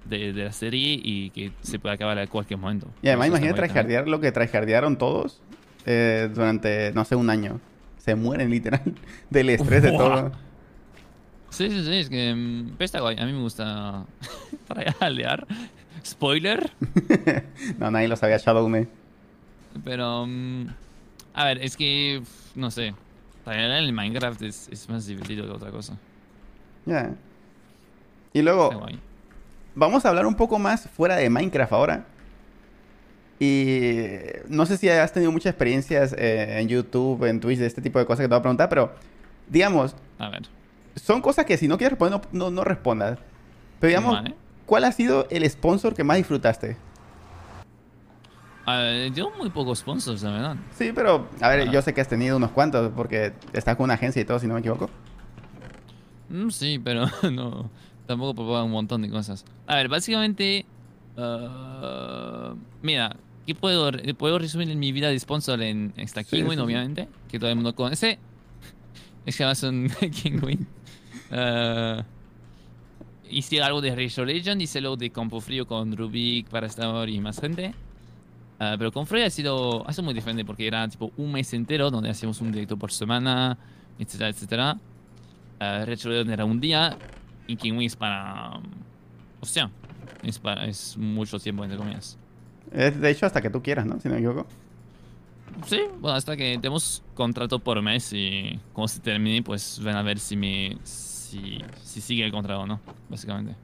de, 0.04 0.32
de 0.32 0.44
la 0.44 0.52
serie 0.52 1.00
y 1.02 1.30
que 1.30 1.52
se 1.62 1.78
puede 1.78 1.94
acabar 1.94 2.18
a 2.18 2.26
cualquier 2.26 2.58
momento. 2.58 2.88
Y 3.02 3.08
además 3.08 3.28
Eso 3.28 3.36
imagínate 3.36 3.68
tryhardear 3.68 4.08
lo 4.08 4.20
que 4.20 4.32
tryhardearon 4.32 4.96
todos 4.96 5.40
eh, 5.86 6.28
durante, 6.34 6.92
no 6.92 7.04
sé, 7.04 7.16
un 7.16 7.30
año. 7.30 7.60
Se 7.98 8.14
mueren 8.14 8.50
literal 8.50 8.82
del 9.30 9.50
estrés 9.50 9.82
de 9.82 9.92
todo. 9.92 10.32
Sí, 11.50 11.68
sí, 11.68 11.84
sí, 11.84 11.94
es 11.94 12.08
que 12.08 12.64
pero 12.78 12.84
está 12.84 13.00
guay. 13.00 13.16
A 13.18 13.26
mí 13.26 13.32
me 13.32 13.40
gusta 13.40 14.04
para 14.68 14.94
aldear. 15.00 15.46
Spoiler. 16.04 16.70
no, 17.78 17.90
nadie 17.90 18.08
lo 18.08 18.16
sabía, 18.16 18.38
Shadowme. 18.38 18.88
Pero. 19.84 20.26
mm, 20.26 20.66
a 21.34 21.44
ver, 21.44 21.58
es 21.62 21.76
que. 21.76 22.22
No 22.54 22.70
sé. 22.70 22.94
Para 23.44 23.64
en 23.64 23.84
el 23.84 23.92
Minecraft 23.92 24.42
es, 24.42 24.68
es 24.68 24.88
más 24.88 25.06
divertido 25.06 25.44
que 25.44 25.50
otra 25.50 25.70
cosa. 25.70 25.98
Ya. 26.86 27.14
Y 28.32 28.38
Está 28.38 28.42
luego. 28.52 28.86
Vamos 29.74 30.04
a 30.04 30.08
hablar 30.08 30.26
un 30.26 30.34
poco 30.34 30.58
más 30.58 30.88
fuera 30.88 31.16
de 31.16 31.28
Minecraft 31.30 31.72
ahora. 31.72 32.04
Y 33.38 34.08
no 34.48 34.66
sé 34.66 34.76
si 34.76 34.88
has 34.88 35.12
tenido 35.12 35.32
muchas 35.32 35.50
experiencias 35.52 36.14
eh, 36.18 36.60
en 36.60 36.68
YouTube, 36.68 37.24
en 37.24 37.40
Twitch, 37.40 37.58
de 37.58 37.66
este 37.66 37.80
tipo 37.80 37.98
de 37.98 38.04
cosas 38.04 38.20
que 38.24 38.28
te 38.28 38.34
voy 38.34 38.38
a 38.38 38.42
preguntar, 38.42 38.68
pero 38.68 38.92
digamos, 39.48 39.96
A 40.18 40.28
ver. 40.28 40.42
son 40.96 41.22
cosas 41.22 41.46
que 41.46 41.56
si 41.56 41.66
no 41.66 41.78
quieres 41.78 41.98
responder, 41.98 42.20
no, 42.32 42.46
no, 42.46 42.50
no 42.50 42.64
respondas. 42.64 43.18
Pero 43.78 43.88
digamos, 43.88 44.12
Vale. 44.12 44.34
¿cuál 44.66 44.84
ha 44.84 44.92
sido 44.92 45.26
el 45.30 45.48
sponsor 45.48 45.94
que 45.94 46.04
más 46.04 46.18
disfrutaste? 46.18 46.76
Ver, 48.66 49.12
yo 49.12 49.30
muy 49.36 49.50
pocos 49.50 49.80
sponsors, 49.80 50.22
la 50.22 50.30
verdad. 50.30 50.56
Sí, 50.76 50.92
pero, 50.94 51.26
a 51.40 51.48
ver, 51.48 51.70
yo 51.70 51.82
sé 51.82 51.92
que 51.94 52.00
has 52.00 52.08
tenido 52.08 52.36
unos 52.36 52.50
cuantos, 52.50 52.92
porque 52.94 53.32
estás 53.52 53.76
con 53.76 53.84
una 53.84 53.94
agencia 53.94 54.22
y 54.22 54.24
todo, 54.24 54.38
si 54.38 54.46
no 54.46 54.54
me 54.54 54.60
equivoco. 54.60 54.88
Mm, 56.28 56.50
sí, 56.50 56.78
pero 56.78 57.06
no. 57.32 57.70
Tampoco 58.10 58.34
propongo 58.34 58.64
un 58.64 58.72
montón 58.72 59.02
de 59.02 59.08
cosas. 59.08 59.44
A 59.68 59.76
ver, 59.76 59.86
básicamente. 59.86 60.66
ah, 61.16 62.56
mira, 62.82 63.14
¿qué 63.46 63.54
puedo, 63.54 63.92
puedo 64.18 64.36
resumir 64.40 64.68
en 64.68 64.80
mi 64.80 64.90
vida 64.90 65.10
de 65.10 65.18
sponsor 65.20 65.62
en 65.62 65.92
esta 65.96 66.24
Sí, 66.24 66.42
sí. 66.42 66.42
obviamente? 66.42 67.08
Que 67.28 67.38
todo 67.38 67.50
el 67.50 67.54
mundo 67.54 67.72
conoce. 67.72 68.18
Es 69.26 69.36
que 69.36 69.44
además 69.44 69.58
son 69.58 69.88
Kinguin. 70.10 70.66
Ah, 71.30 72.02
hice 73.30 73.62
algo 73.62 73.80
de 73.80 73.94
Legend, 73.94 74.60
hice 74.60 74.78
algo 74.78 74.96
de 74.96 75.10
Campo 75.10 75.40
Frío 75.40 75.68
con 75.68 75.96
Rubik, 75.96 76.48
Parastamor 76.48 77.08
y 77.08 77.20
más 77.20 77.40
gente. 77.40 77.74
Ah, 78.58 78.74
pero 78.76 78.90
con 78.90 79.06
Frey 79.06 79.22
ha 79.22 79.30
sido, 79.30 79.88
ha 79.88 79.92
sido 79.92 80.02
muy 80.02 80.14
diferente 80.14 80.44
porque 80.44 80.66
era 80.66 80.88
tipo 80.88 81.12
un 81.16 81.30
mes 81.30 81.54
entero 81.54 81.92
donde 81.92 82.10
hacíamos 82.10 82.40
un 82.40 82.50
directo 82.50 82.76
por 82.76 82.90
semana, 82.90 83.56
etcétera, 84.00 84.30
etcétera. 84.30 84.78
Uh, 85.60 85.86
Legend 85.88 86.30
era 86.30 86.44
un 86.44 86.58
día 86.60 86.98
y 87.50 87.56
King 87.56 87.72
Wing 87.72 87.86
es 87.86 87.96
para... 87.96 88.60
O 89.40 89.46
sea, 89.46 89.70
es, 90.22 90.38
para, 90.38 90.66
es 90.66 90.96
mucho 90.96 91.38
tiempo 91.38 91.64
entre 91.64 91.78
comillas. 91.78 92.16
Es 92.72 93.00
de 93.00 93.10
hecho 93.10 93.26
hasta 93.26 93.40
que 93.40 93.50
tú 93.50 93.62
quieras, 93.62 93.86
¿no? 93.86 94.00
Si 94.00 94.08
no 94.08 94.14
me 94.14 94.20
equivoco. 94.20 94.46
Sí, 95.66 95.80
bueno, 95.98 96.16
hasta 96.16 96.36
que 96.36 96.58
tenemos 96.60 97.02
contrato 97.14 97.58
por 97.58 97.82
mes 97.82 98.12
y 98.12 98.60
cuando 98.72 98.88
se 98.88 99.00
termine, 99.00 99.42
pues 99.42 99.80
ven 99.82 99.96
a 99.96 100.02
ver 100.02 100.18
si 100.18 100.36
me 100.36 100.78
si, 100.84 101.58
si 101.82 102.00
sigue 102.00 102.24
el 102.24 102.30
contrato 102.30 102.60
o 102.60 102.66
no, 102.66 102.80
básicamente. 103.08 103.56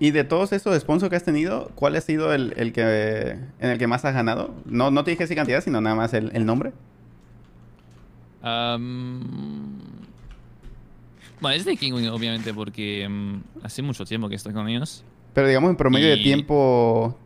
Y 0.00 0.10
de 0.10 0.24
todos 0.24 0.52
esos 0.52 0.76
sponsors 0.80 1.10
que 1.10 1.16
has 1.16 1.24
tenido, 1.24 1.70
¿cuál 1.76 1.94
ha 1.94 2.00
sido 2.00 2.34
el, 2.34 2.52
el, 2.56 2.72
que 2.72 3.38
en 3.60 3.70
el 3.70 3.78
que 3.78 3.86
más 3.86 4.04
has 4.04 4.14
ganado? 4.14 4.52
No, 4.64 4.90
no 4.90 5.04
te 5.04 5.12
dije 5.12 5.26
si 5.28 5.36
cantidad, 5.36 5.62
sino 5.62 5.80
nada 5.80 5.94
más 5.94 6.12
el, 6.12 6.30
el 6.34 6.44
nombre. 6.44 6.72
Um, 8.42 9.73
bueno, 11.44 11.58
es 11.58 11.66
de 11.66 11.76
Kingwing, 11.76 12.08
obviamente, 12.08 12.54
porque 12.54 13.06
um, 13.06 13.42
hace 13.62 13.82
mucho 13.82 14.06
tiempo 14.06 14.30
que 14.30 14.34
estoy 14.34 14.54
con 14.54 14.66
ellos. 14.66 15.04
Pero 15.34 15.46
digamos 15.46 15.68
en 15.68 15.76
promedio 15.76 16.06
y... 16.06 16.16
de 16.16 16.22
tiempo 16.22 17.18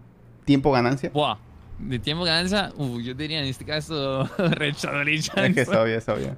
tiempo 0.45 0.73
ganancia. 0.73 1.11
Buah, 1.11 1.39
de 1.79 2.01
tiempo 2.01 2.25
ganancia, 2.25 2.73
uh, 2.77 3.01
yo 3.01 3.15
diría 3.15 3.39
en 3.39 3.45
este 3.45 3.65
caso 3.65 4.29
Richard. 4.39 5.09
Es 5.09 5.31
que 5.55 5.61
es 5.61 5.69
obvio, 5.69 5.99
es 5.99 6.09
obvio. 6.09 6.35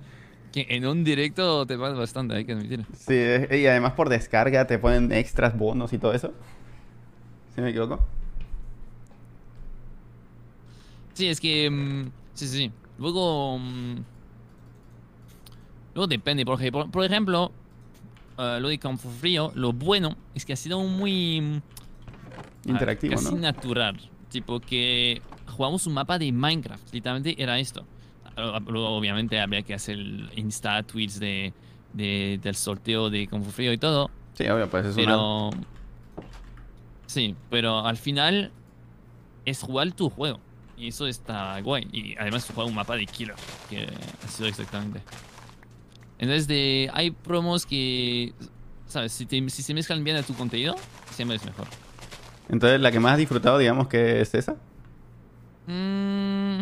Que 0.52 0.66
en 0.68 0.84
un 0.84 1.04
directo 1.04 1.64
te 1.64 1.76
vas 1.76 1.96
bastante, 1.96 2.34
hay 2.34 2.44
que 2.44 2.52
admitir. 2.52 2.84
Sí, 2.94 3.14
y 3.14 3.66
además 3.66 3.92
por 3.92 4.10
descarga 4.10 4.66
te 4.66 4.78
ponen 4.78 5.10
extras, 5.10 5.56
bonos 5.56 5.94
y 5.94 5.98
todo 5.98 6.12
eso. 6.12 6.34
¿Sí 7.54 7.62
me 7.62 7.70
equivoco? 7.70 7.98
Sí, 11.14 11.28
es 11.28 11.40
que... 11.40 11.68
Um, 11.68 12.10
sí, 12.34 12.46
sí. 12.46 12.72
Luego... 12.98 13.54
Um, 13.54 14.04
luego 15.94 16.08
depende, 16.08 16.44
porque, 16.44 16.70
por, 16.70 16.90
por 16.90 17.04
ejemplo, 17.04 17.52
uh, 18.40 18.60
lo 18.60 18.68
de 18.68 18.78
Campo 18.78 19.08
Frío, 19.08 19.52
lo 19.54 19.72
bueno 19.72 20.16
es 20.34 20.44
que 20.44 20.54
ha 20.54 20.56
sido 20.56 20.80
muy... 20.80 21.60
Interactivo, 22.64 23.14
casi 23.14 23.34
¿no? 23.34 23.40
natural. 23.40 24.00
Tipo 24.30 24.60
que 24.60 25.22
jugamos 25.46 25.86
un 25.86 25.94
mapa 25.94 26.18
de 26.18 26.32
Minecraft. 26.32 26.92
Literalmente 26.92 27.42
era 27.42 27.58
esto. 27.58 27.84
Luego, 28.36 28.90
obviamente, 28.90 29.40
había 29.40 29.62
que 29.62 29.74
hacer 29.74 29.98
Insta 30.36 30.82
tweets 30.82 31.18
de, 31.18 31.52
de, 31.92 32.38
del 32.42 32.54
sorteo 32.54 33.10
de 33.10 33.26
Kung 33.28 33.44
Fu 33.44 33.50
Frío 33.50 33.72
y 33.72 33.78
todo. 33.78 34.10
Sí, 34.34 34.48
obvio, 34.48 34.68
pues 34.70 34.86
es 34.86 34.94
pero, 34.94 35.48
una... 35.48 35.58
Sí, 37.06 37.34
pero 37.50 37.84
al 37.84 37.96
final 37.96 38.52
es 39.44 39.60
jugar 39.60 39.92
tu 39.92 40.08
juego. 40.08 40.38
Y 40.76 40.88
eso 40.88 41.06
está 41.06 41.60
guay. 41.60 41.88
Y 41.92 42.16
además 42.16 42.46
jugar 42.46 42.66
un 42.68 42.74
mapa 42.74 42.96
de 42.96 43.04
killer. 43.06 43.34
Que 43.68 43.88
ha 44.24 44.28
sido 44.28 44.48
exactamente. 44.48 45.02
Entonces, 46.20 46.46
de, 46.46 46.90
hay 46.92 47.10
promos 47.12 47.64
que, 47.64 48.34
¿sabes? 48.86 49.10
Si, 49.12 49.24
te, 49.24 49.48
si 49.48 49.62
se 49.62 49.72
mezclan 49.72 50.04
bien 50.04 50.16
a 50.16 50.22
tu 50.22 50.34
contenido, 50.34 50.76
siempre 51.12 51.38
es 51.38 51.44
mejor. 51.46 51.66
Entonces, 52.50 52.78
la 52.78 52.92
que 52.92 53.00
más 53.00 53.12
has 53.12 53.18
disfrutado, 53.18 53.56
digamos 53.56 53.88
que 53.88 54.20
es 54.20 54.34
esa. 54.34 54.54
Mm... 55.66 56.60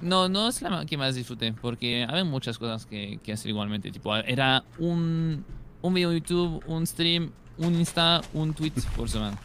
No, 0.00 0.28
no 0.30 0.48
es 0.48 0.62
la 0.62 0.86
que 0.86 0.96
más 0.96 1.14
disfruté, 1.14 1.52
porque 1.52 2.06
había 2.08 2.24
muchas 2.24 2.58
cosas 2.58 2.86
que, 2.86 3.18
que 3.22 3.32
hacer 3.32 3.50
igualmente. 3.50 3.90
Tipo, 3.90 4.16
era 4.16 4.64
un, 4.78 5.44
un 5.82 5.94
video 5.94 6.10
de 6.10 6.20
YouTube, 6.20 6.62
un 6.66 6.86
stream, 6.86 7.32
un 7.58 7.74
Insta, 7.74 8.22
un 8.32 8.54
tweet 8.54 8.72
por 8.96 9.10
semana. 9.10 9.38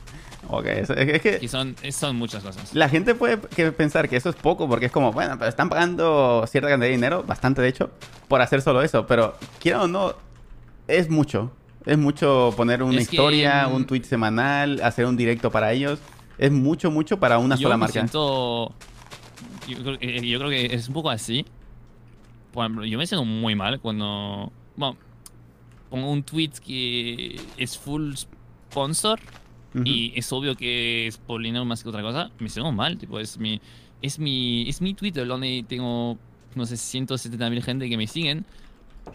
Ok, 0.49 0.65
eso, 0.65 0.93
es, 0.93 1.21
que... 1.21 1.39
Y 1.41 1.47
son, 1.47 1.75
son 1.91 2.15
muchas 2.15 2.43
cosas. 2.43 2.73
La 2.73 2.89
gente 2.89 3.15
puede 3.15 3.39
que 3.39 3.71
pensar 3.71 4.09
que 4.09 4.17
eso 4.17 4.29
es 4.29 4.35
poco, 4.35 4.67
porque 4.67 4.87
es 4.87 4.91
como, 4.91 5.11
bueno, 5.13 5.35
pero 5.37 5.47
están 5.49 5.69
pagando 5.69 6.45
cierta 6.47 6.67
cantidad 6.69 6.87
de 6.87 6.95
dinero, 6.95 7.23
bastante 7.23 7.61
de 7.61 7.67
hecho, 7.69 7.91
por 8.27 8.41
hacer 8.41 8.61
solo 8.61 8.81
eso. 8.81 9.05
Pero, 9.07 9.35
quiera 9.59 9.81
o 9.83 9.87
no, 9.87 10.13
es 10.87 11.09
mucho. 11.09 11.51
Es 11.85 11.97
mucho 11.97 12.53
poner 12.57 12.83
una 12.83 12.99
Es 12.99 13.07
que, 13.09 13.15
historia, 13.15 13.67
un 13.67 13.85
tweet 13.85 14.03
semanal, 14.03 14.81
hacer 14.83 15.05
un 15.05 15.15
directo 15.17 15.51
para 15.51 15.71
ellos. 15.71 15.99
Es 16.37 16.51
mucho, 16.51 16.91
mucho 16.91 17.19
para 17.19 17.37
una 17.37 17.55
yo 17.55 17.63
sola 17.63 17.77
me 17.77 17.81
marca. 17.81 17.93
siento... 17.93 18.73
Yo, 19.67 19.77
creo- 19.83 19.97
eh, 20.01 20.27
yo 20.27 20.37
creo 20.39 20.49
que 20.49 20.65
es 20.75 20.87
un 20.87 20.93
poco 20.93 21.09
así. 21.09 21.45
Por 22.51 22.65
ejemplo, 22.65 22.85
yo 22.85 22.97
me 22.97 23.07
siento 23.07 23.25
muy 23.25 23.55
mal 23.55 23.79
cuando... 23.79 24.51
Bueno, 24.75 24.97
pongo 25.89 26.11
un 26.11 26.23
tweet 26.23 26.51
que 26.65 27.39
es 27.57 27.77
full 27.77 28.13
sponsor 28.15 29.19
Y 29.85 30.11
es 30.15 30.31
obvio 30.33 30.55
que 30.55 31.07
es 31.07 31.17
por 31.17 31.41
dinero 31.41 31.63
más 31.63 31.81
que 31.81 31.89
otra 31.89 32.01
cosa. 32.01 32.29
Me 32.39 32.49
siento 32.49 32.71
mal, 32.71 32.97
tipo, 32.97 33.19
es 33.19 33.37
mi... 33.37 33.61
Es 34.01 34.17
mi, 34.17 34.67
es 34.67 34.81
mi 34.81 34.95
Twitter 34.95 35.27
donde 35.27 35.63
tengo, 35.67 36.17
no 36.55 36.65
sé, 36.65 36.75
170 36.75 37.51
mil 37.51 37.61
gente 37.61 37.87
que 37.87 37.97
me 37.97 38.07
siguen 38.07 38.45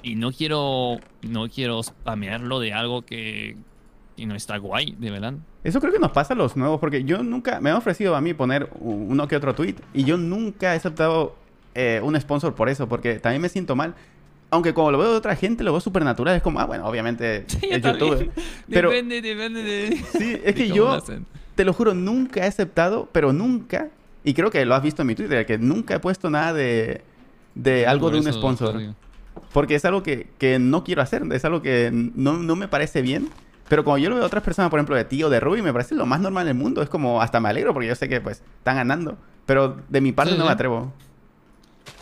y 0.02 0.14
no 0.14 0.32
quiero, 0.32 0.98
no 1.22 1.48
quiero 1.48 1.82
spamearlo 1.82 2.60
de 2.60 2.72
algo 2.72 3.02
que, 3.02 3.56
que 4.16 4.26
no 4.26 4.34
está 4.34 4.56
guay, 4.58 4.94
de 4.98 5.10
verdad. 5.10 5.34
Eso 5.64 5.80
creo 5.80 5.92
que 5.92 5.98
nos 5.98 6.12
pasa 6.12 6.34
a 6.34 6.36
los 6.36 6.56
nuevos, 6.56 6.80
porque 6.80 7.04
yo 7.04 7.22
nunca, 7.22 7.60
me 7.60 7.70
han 7.70 7.76
ofrecido 7.76 8.14
a 8.14 8.20
mí 8.20 8.34
poner 8.34 8.70
uno 8.80 9.26
que 9.28 9.36
otro 9.36 9.54
tweet 9.54 9.76
y 9.92 10.04
yo 10.04 10.16
nunca 10.16 10.74
he 10.74 10.76
aceptado 10.76 11.34
eh, 11.74 12.00
un 12.02 12.18
sponsor 12.20 12.54
por 12.54 12.68
eso, 12.68 12.88
porque 12.88 13.18
también 13.18 13.42
me 13.42 13.48
siento 13.48 13.76
mal. 13.76 13.94
Aunque 14.50 14.72
como 14.74 14.90
lo 14.90 14.98
veo 14.98 15.10
de 15.10 15.16
otra 15.16 15.34
gente, 15.36 15.64
lo 15.64 15.72
veo 15.72 15.80
súper 15.80 16.04
natural. 16.04 16.36
Es 16.36 16.42
como, 16.42 16.60
ah, 16.60 16.66
bueno, 16.66 16.86
obviamente 16.86 17.44
Sí, 17.48 17.68
es 17.70 17.82
yo 17.82 17.92
YouTube. 17.92 18.30
Pero 18.70 18.90
depende, 18.90 19.20
depende 19.20 19.62
de... 19.62 20.04
sí, 20.18 20.40
es 20.44 20.54
que 20.54 20.68
yo, 20.68 21.02
te 21.54 21.64
lo 21.64 21.72
juro, 21.72 21.94
nunca 21.94 22.44
he 22.44 22.46
aceptado, 22.46 23.08
pero 23.12 23.32
nunca, 23.32 23.88
y 24.24 24.34
creo 24.34 24.50
que 24.50 24.64
lo 24.64 24.74
has 24.74 24.82
visto 24.82 25.02
en 25.02 25.08
mi 25.08 25.14
Twitter, 25.14 25.46
que 25.46 25.58
nunca 25.58 25.94
he 25.94 26.00
puesto 26.00 26.30
nada 26.30 26.52
de, 26.52 27.00
de 27.54 27.86
algo 27.86 28.06
Por 28.10 28.20
de 28.20 28.26
un 28.26 28.32
sponsor. 28.32 28.94
Porque 29.52 29.74
es 29.74 29.84
algo 29.84 30.02
que, 30.02 30.28
que 30.38 30.58
no 30.58 30.84
quiero 30.84 31.02
hacer, 31.02 31.22
es 31.32 31.44
algo 31.44 31.62
que 31.62 31.90
no, 31.92 32.34
no 32.34 32.56
me 32.56 32.68
parece 32.68 33.02
bien. 33.02 33.30
Pero 33.68 33.84
como 33.84 33.98
yo 33.98 34.08
lo 34.08 34.16
veo 34.16 34.24
a 34.24 34.26
otras 34.28 34.44
personas, 34.44 34.70
por 34.70 34.78
ejemplo, 34.78 34.94
de 34.96 35.04
ti 35.04 35.22
o 35.24 35.28
de 35.30 35.40
Ruby, 35.40 35.60
me 35.60 35.72
parece 35.72 35.94
lo 35.94 36.06
más 36.06 36.20
normal 36.20 36.46
del 36.46 36.54
mundo. 36.54 36.82
Es 36.82 36.88
como, 36.88 37.20
hasta 37.20 37.40
me 37.40 37.48
alegro 37.48 37.72
porque 37.72 37.88
yo 37.88 37.94
sé 37.96 38.08
que 38.08 38.20
pues 38.20 38.42
están 38.58 38.76
ganando. 38.76 39.18
Pero 39.44 39.76
de 39.88 40.00
mi 40.00 40.12
parte 40.12 40.32
Sí, 40.32 40.38
no 40.38 40.44
sí. 40.44 40.48
me 40.48 40.52
atrevo. 40.52 40.92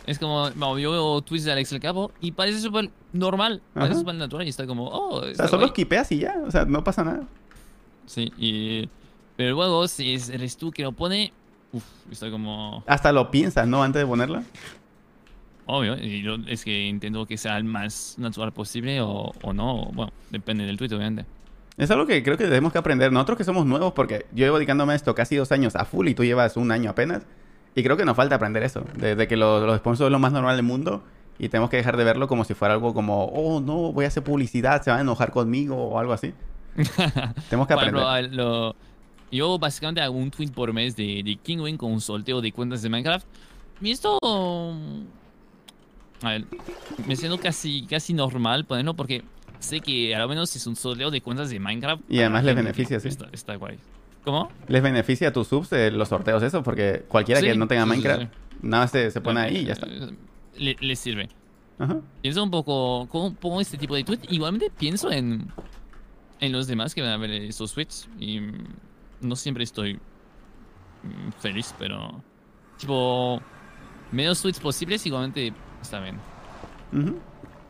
Es 0.07 0.19
como, 0.19 0.51
bueno, 0.51 0.79
yo 0.79 0.91
veo 0.93 1.23
tweets 1.23 1.45
de 1.45 1.53
Alex 1.53 1.73
el 1.73 1.81
Capo 1.81 2.13
y 2.21 2.33
parece 2.33 2.61
súper 2.61 2.91
normal, 3.13 3.63
parece 3.73 3.93
Ajá. 3.93 4.01
súper 4.01 4.15
natural 4.17 4.47
y 4.47 4.51
está 4.51 4.67
como, 4.67 4.89
oh, 4.89 5.17
O 5.17 5.23
sea, 5.23 5.31
está 5.31 5.49
solo 5.49 5.67
esquipeas 5.67 6.13
y 6.13 6.19
ya. 6.19 6.35
O 6.47 6.51
sea, 6.51 6.65
no 6.65 6.85
pasa 6.85 7.05
nada. 7.05 7.23
Sí, 8.07 8.33
y... 8.39 8.89
Pero 9.37 9.55
luego, 9.57 9.89
si 9.89 10.15
es- 10.15 10.29
eres 10.29 10.57
tú 10.57 10.71
que 10.71 10.83
lo 10.83 10.93
pone, 10.93 11.33
uff, 11.73 11.85
está 12.11 12.31
como... 12.31 12.85
Hasta 12.87 13.13
lo 13.13 13.31
piensas, 13.31 13.67
¿no? 13.67 13.83
Antes 13.83 14.03
de 14.03 14.07
ponerla. 14.07 14.45
Obvio, 15.67 15.97
y 15.97 16.23
yo 16.23 16.37
es 16.47 16.63
que 16.65 16.87
intento 16.87 17.25
que 17.27 17.39
sea 17.39 17.57
el 17.57 17.65
más 17.65 18.17
natural 18.19 18.53
posible 18.53 19.01
o, 19.01 19.33
o 19.43 19.53
no, 19.55 19.87
bueno, 19.95 20.13
depende 20.31 20.65
del 20.67 20.77
tweet, 20.77 20.89
obviamente. 20.95 21.25
Es 21.79 21.91
algo 21.91 22.07
que 22.07 22.23
creo 22.23 22.37
que 22.37 22.45
tenemos 22.45 22.71
que 22.73 22.79
aprender. 22.79 23.11
Nosotros 23.11 23.39
que 23.39 23.45
somos 23.45 23.65
nuevos, 23.65 23.93
porque 23.95 24.27
yo 24.33 24.45
llevo 24.45 24.59
dedicándome 24.59 24.93
a 24.93 24.97
esto 24.97 25.15
casi 25.15 25.37
dos 25.37 25.51
años 25.53 25.75
a 25.75 25.85
full 25.87 26.07
y 26.09 26.15
tú 26.15 26.23
llevas 26.23 26.57
un 26.59 26.71
año 26.71 26.91
apenas. 26.91 27.23
Y 27.75 27.83
creo 27.83 27.97
que 27.97 28.05
nos 28.05 28.17
falta 28.17 28.37
aprender 28.37 28.63
eso. 28.63 28.85
De, 28.97 29.17
de 29.17 29.27
que 29.29 29.37
lo- 29.37 29.65
los 29.67 29.79
sponsors 29.79 30.07
es 30.09 30.13
lo 30.13 30.19
más 30.19 30.33
normal 30.33 30.57
del 30.57 30.65
mundo. 30.65 31.03
Y 31.39 31.49
tenemos 31.49 31.69
que 31.71 31.77
dejar 31.77 31.97
de 31.97 32.05
verlo 32.05 32.29
como 32.29 32.45
si 32.45 32.55
fuera 32.55 32.75
algo 32.75 32.95
como, 32.95 33.25
oh, 33.25 33.61
no, 33.61 33.93
voy 33.93 34.05
a 34.05 34.09
hacer 34.09 34.23
publicidad, 34.23 34.83
se 34.83 34.91
van 34.91 35.01
a 35.01 35.03
enojar 35.03 35.33
conmigo 35.33 35.77
o 35.77 35.99
algo 35.99 36.13
así. 36.13 36.33
tenemos 37.51 37.67
que 37.67 37.75
aprender. 37.75 38.03
al- 38.03 38.37
lo- 38.37 38.77
yo 39.33 39.59
básicamente 39.59 40.01
hago 40.01 40.17
un 40.17 40.31
tweet 40.31 40.51
por 40.53 40.73
mes 40.73 40.95
de, 40.95 41.23
de 41.25 41.37
Kingwing 41.43 41.77
con 41.77 41.91
un 41.91 42.01
sorteo 42.01 42.41
de 42.41 42.53
cuentas 42.53 42.83
de 42.83 42.89
Minecraft. 42.89 43.27
Y 43.81 43.91
esto... 43.91 44.19
A 46.23 46.29
ver, 46.31 46.45
me 47.07 47.17
siento 47.17 47.39
casi, 47.39 47.85
casi 47.87 48.15
normal 48.15 48.65
ponerlo 48.65 48.95
porque 48.95 49.23
sé 49.59 49.81
que 49.81 50.15
al 50.15 50.27
menos 50.29 50.55
es 50.55 50.67
un 50.67 50.77
sorteo 50.77 51.11
de 51.11 51.21
cuentas 51.21 51.51
de 51.51 51.59
Minecraft. 51.59 52.03
Y 52.09 52.21
además 52.21 52.45
les 52.45 52.55
beneficia, 52.55 53.01
sí. 53.01 53.09
Está, 53.09 53.27
está 53.33 53.57
guay. 53.57 53.79
¿Cómo? 54.25 54.49
Les 54.69 54.83
beneficia 54.83 55.29
a 55.29 55.33
tus 55.33 55.49
subs 55.49 55.73
eh, 55.73 55.91
los 55.91 56.09
sorteos 56.09 56.43
eso, 56.43 56.63
porque 56.63 57.05
cualquiera 57.09 57.41
Sí, 57.41 57.47
que 57.47 57.55
no 57.57 57.67
tenga 57.69 57.83
sí, 57.85 57.89
Minecraft, 57.91 58.23
sí. 58.23 58.29
nada 58.63 58.85
más 58.85 58.91
se, 58.91 59.11
se 59.11 59.21
pone 59.21 59.41
ahí 59.41 59.57
y 59.59 59.65
ya 59.67 59.75
está. 59.75 59.87
Eh, 59.87 60.17
Le, 60.57 60.77
le 60.81 60.97
sirve. 60.97 61.29
Ajá. 61.79 61.99
Pienso 62.23 62.43
un 62.43 62.51
poco, 62.51 63.07
¿cómo 63.11 63.35
pongo 63.35 63.61
este 63.61 63.77
tipo 63.77 63.95
de 63.95 64.05
tweet? 64.05 64.21
Igualmente 64.31 64.71
pienso 64.71 65.11
en, 65.11 65.49
en 66.41 66.53
los 66.53 66.67
demás 66.67 66.95
que 66.95 67.03
van 67.03 67.11
a 67.11 67.17
ver 67.19 67.31
estos 67.33 67.75
tweets 67.75 68.09
y 68.19 68.41
mm, 68.41 68.65
no 69.23 69.37
siempre 69.37 69.65
estoy 69.65 69.95
mm, 69.95 71.31
feliz, 71.41 71.75
pero 71.79 72.23
tipo, 72.79 73.41
menos 74.13 74.41
tweets 74.41 74.61
posibles 74.61 75.05
igualmente 75.05 75.53
está 75.83 76.01
bien. 76.01 76.17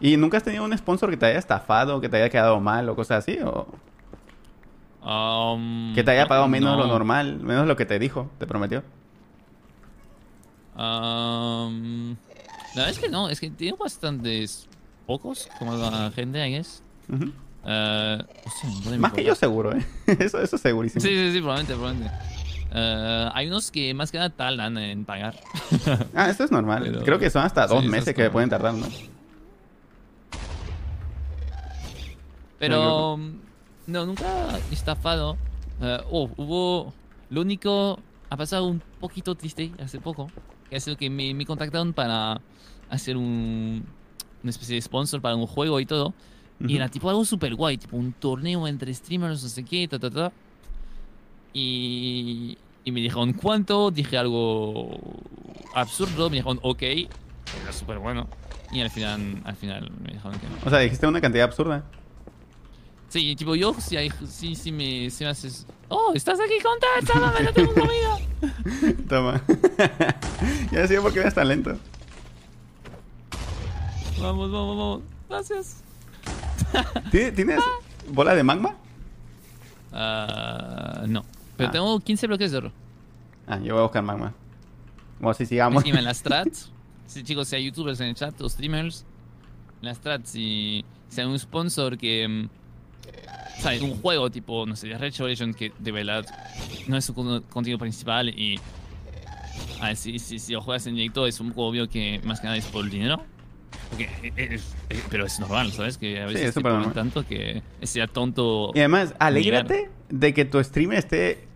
¿Y 0.01 0.17
nunca 0.19 0.37
has 0.37 0.43
tenido 0.45 0.65
un 0.65 0.77
sponsor 0.77 1.09
que 1.11 1.17
te 1.17 1.27
haya 1.27 1.39
estafado, 1.39 2.01
que 2.01 2.09
te 2.11 2.19
haya 2.19 2.29
quedado 2.29 2.61
mal 2.61 2.89
o 2.91 2.95
cosas 2.95 3.19
así? 3.25 3.39
¿O 3.43 3.67
Um, 5.05 5.95
que 5.95 6.03
te 6.03 6.11
haya 6.13 6.27
pagado 6.27 6.49
menos 6.49 6.73
de 6.73 6.79
lo 6.79 6.87
no. 6.87 6.93
normal, 6.95 7.39
menos 7.41 7.63
de 7.65 7.69
lo 7.69 7.77
que 7.77 7.85
te 7.85 7.99
dijo, 7.99 8.31
te 8.39 8.47
prometió? 8.47 8.83
Um, 10.77 12.13
la 12.75 12.83
verdad 12.85 12.91
es 12.91 12.99
que 12.99 13.09
no, 13.09 13.29
es 13.29 13.39
que 13.39 13.51
tengo 13.51 13.77
bastantes 13.77 14.67
pocos, 15.07 15.49
como 15.59 15.77
la 15.77 16.11
gente, 16.15 16.47
I 16.49 16.53
guess. 16.53 16.83
Ujú. 17.09 17.31
Eh, 17.67 18.19
hostia, 18.47 18.71
¿dónde 18.71 18.91
me 18.93 18.99
Más 18.99 19.13
que 19.13 19.25
yo 19.25 19.35
seguro, 19.35 19.73
¿eh? 19.77 19.87
Eso, 20.19 20.41
eso 20.41 20.57
es 20.57 20.63
segurísimo. 20.63 21.01
Sí, 21.03 21.09
sí, 21.09 21.33
sí, 21.33 21.39
probablemente, 21.41 21.75
probablemente. 21.75 22.15
Eh, 22.77 23.31
hay 23.33 23.47
unos 23.47 23.71
que 23.71 23.95
más 23.95 24.11
que 24.11 24.19
nada 24.19 24.31
tardan 24.31 24.77
en 24.79 25.05
pagar. 25.05 25.35
Ah, 26.15 26.29
eso 26.31 26.45
es 26.45 26.51
normal. 26.51 26.83
Pero- 26.85 27.05
Creo 27.05 27.19
que 27.19 27.31
son 27.31 27.43
hasta 27.45 27.67
dos 27.67 27.85
meses 27.85 28.09
es 28.09 28.15
que 28.15 28.23
como- 28.23 28.33
pueden 28.33 28.51
tardar, 28.51 28.75
¿no? 28.75 28.87
Pero 32.59 33.17
no, 33.17 33.19
nunca 33.87 34.59
he 34.71 34.75
estafado. 34.75 35.37
Eh, 35.81 35.99
oh, 36.11 36.31
hubo. 36.37 36.93
Lo 37.31 37.41
único. 37.41 37.99
Ha 38.31 38.37
pasado 38.37 38.67
un 38.67 38.83
poquito 39.01 39.35
triste 39.35 39.71
hace 39.83 40.01
poco. 40.01 40.31
Que 40.69 40.77
ha 40.77 40.81
sido 40.81 40.97
que 40.97 41.11
me, 41.11 41.35
me 41.35 41.47
contactaron 41.47 41.93
para 41.93 42.41
hacer 42.91 43.17
un, 43.17 43.85
una 44.43 44.51
especie 44.51 44.75
de 44.75 44.83
sponsor 44.83 45.21
para 45.21 45.37
un 45.37 45.47
juego 45.47 45.79
y 45.81 45.87
todo. 45.87 46.15
Y 46.67 46.77
era 46.77 46.89
tipo 46.89 47.11
algo 47.11 47.25
super 47.25 47.55
guay, 47.55 47.77
tipo 47.77 47.97
un 47.97 48.13
torneo 48.13 48.67
entre 48.67 48.95
streamers, 48.95 49.43
no 49.43 49.49
sé 49.49 49.65
qué, 49.65 49.87
ta, 49.87 49.99
ta, 49.99 50.11
ta. 50.11 50.33
Y, 51.53 52.57
y 52.85 52.93
me 52.93 53.01
dijeron 53.01 53.33
cuánto, 53.33 53.91
dije 53.91 54.17
algo 54.17 54.99
absurdo, 55.75 56.31
me 56.31 56.37
dijeron 56.37 56.59
ok, 56.63 56.83
era 56.83 57.73
súper 57.73 57.99
bueno. 57.99 58.29
Y 58.73 58.81
al 58.81 58.91
final, 58.91 59.43
al 59.45 59.57
final 59.57 59.91
me 60.03 60.13
dijeron 60.13 60.39
que 60.39 60.47
no. 60.47 60.57
O 60.65 60.71
sea, 60.71 60.79
dijiste 60.79 61.07
una 61.07 61.21
cantidad 61.21 61.45
absurda. 61.45 61.85
Sí, 63.15 63.37
tipo 63.37 63.55
yo, 63.55 63.73
si, 63.79 63.97
hay, 63.97 64.11
si, 64.29 64.57
si, 64.57 64.73
me, 64.73 65.09
si 65.09 65.23
me 65.23 65.31
haces... 65.31 65.69
Oh, 65.89 66.11
estás 66.17 66.41
aquí 66.41 66.55
con 66.61 66.77
tal, 66.81 67.07
sálvame, 67.07 67.45
no 67.45 67.53
tengo 67.53 67.73
comida. 67.73 68.19
Toma. 69.09 69.41
ya 70.73 70.81
decía 70.81 71.01
por 71.01 71.13
qué 71.13 71.21
eres 71.21 71.33
tan 71.33 71.47
lento. 71.47 71.79
Vamos, 74.21 74.51
vamos, 74.51 74.77
vamos. 74.77 75.03
Gracias. 75.29 75.83
¿Ti- 77.13 77.31
¿Tienes 77.37 77.61
bola 78.11 78.35
de 78.35 78.43
magma? 78.43 78.75
Ah, 79.93 81.05
no, 81.07 81.25
pero 81.57 81.69
Ah. 81.69 81.73
tengo 81.73 82.01
15 82.01 82.27
bloques 82.27 82.51
de 82.51 82.57
oro. 82.59 82.73
Ah, 83.47 83.61
yo 83.61 83.75
voy 83.75 83.81
a 83.81 83.83
buscar 83.85 84.03
magma. 84.03 84.35
Bueno, 85.21 85.35
si 85.35 85.47
sigamos. 85.47 85.85
En 85.85 86.03
las 86.03 86.17
strats. 86.17 86.73
Sí, 87.07 87.23
chicos, 87.23 87.47
si 87.47 87.55
hay 87.55 87.65
youtubers 87.67 88.01
en 88.01 88.09
el 88.09 88.15
chat 88.17 88.41
o 88.41 88.49
streamers, 88.49 89.05
en 89.83 89.87
las 89.87 89.99
strats, 89.99 90.31
si, 90.31 90.85
si 91.09 91.21
hay 91.21 91.29
un 91.29 91.39
sponsor 91.39 91.97
que. 91.97 92.49
¿Sabes? 93.59 93.81
Un 93.83 93.95
juego 94.01 94.31
tipo, 94.31 94.67
no 94.67 94.77
sé, 94.77 94.89
Red 94.99 95.15
Legend 95.19 95.55
que 95.55 95.73
de 95.79 95.93
verdad 95.93 96.27
no 96.87 96.97
es 96.97 97.05
su 97.05 97.15
con- 97.15 97.43
contenido 97.43 97.79
principal 97.79 98.29
y. 98.29 98.59
A 99.81 99.89
ver, 99.89 99.97
si, 99.97 100.19
si, 100.19 100.39
si 100.39 100.53
lo 100.53 100.61
juegas 100.63 100.87
en 100.87 100.95
directo 100.95 101.27
es 101.27 101.41
un 101.41 101.51
poco 101.51 101.67
obvio 101.69 101.89
que 101.89 102.21
más 102.25 102.41
que 102.41 102.47
nada 102.47 102.57
es 102.57 102.67
por 102.67 102.85
el 102.85 102.91
dinero. 102.91 103.23
Porque 103.91 104.09
es- 104.37 104.75
es- 104.89 105.03
pero 105.11 105.27
es 105.27 105.39
normal, 105.41 105.73
¿sabes? 105.73 105.99
Que 105.99 106.21
a 106.21 106.29
Sí, 106.29 106.35
veces 106.35 106.49
es 106.49 106.55
te 106.55 106.93
tanto 106.95 107.25
que 107.27 107.63
sea 107.83 108.07
tonto. 108.07 108.71
Y 108.75 108.79
además, 108.79 109.15
alégrate 109.19 109.91
de 110.09 110.35
que 110.35 110.45
tu 110.45 110.63
streamer 110.63 110.99
esté 110.99 111.49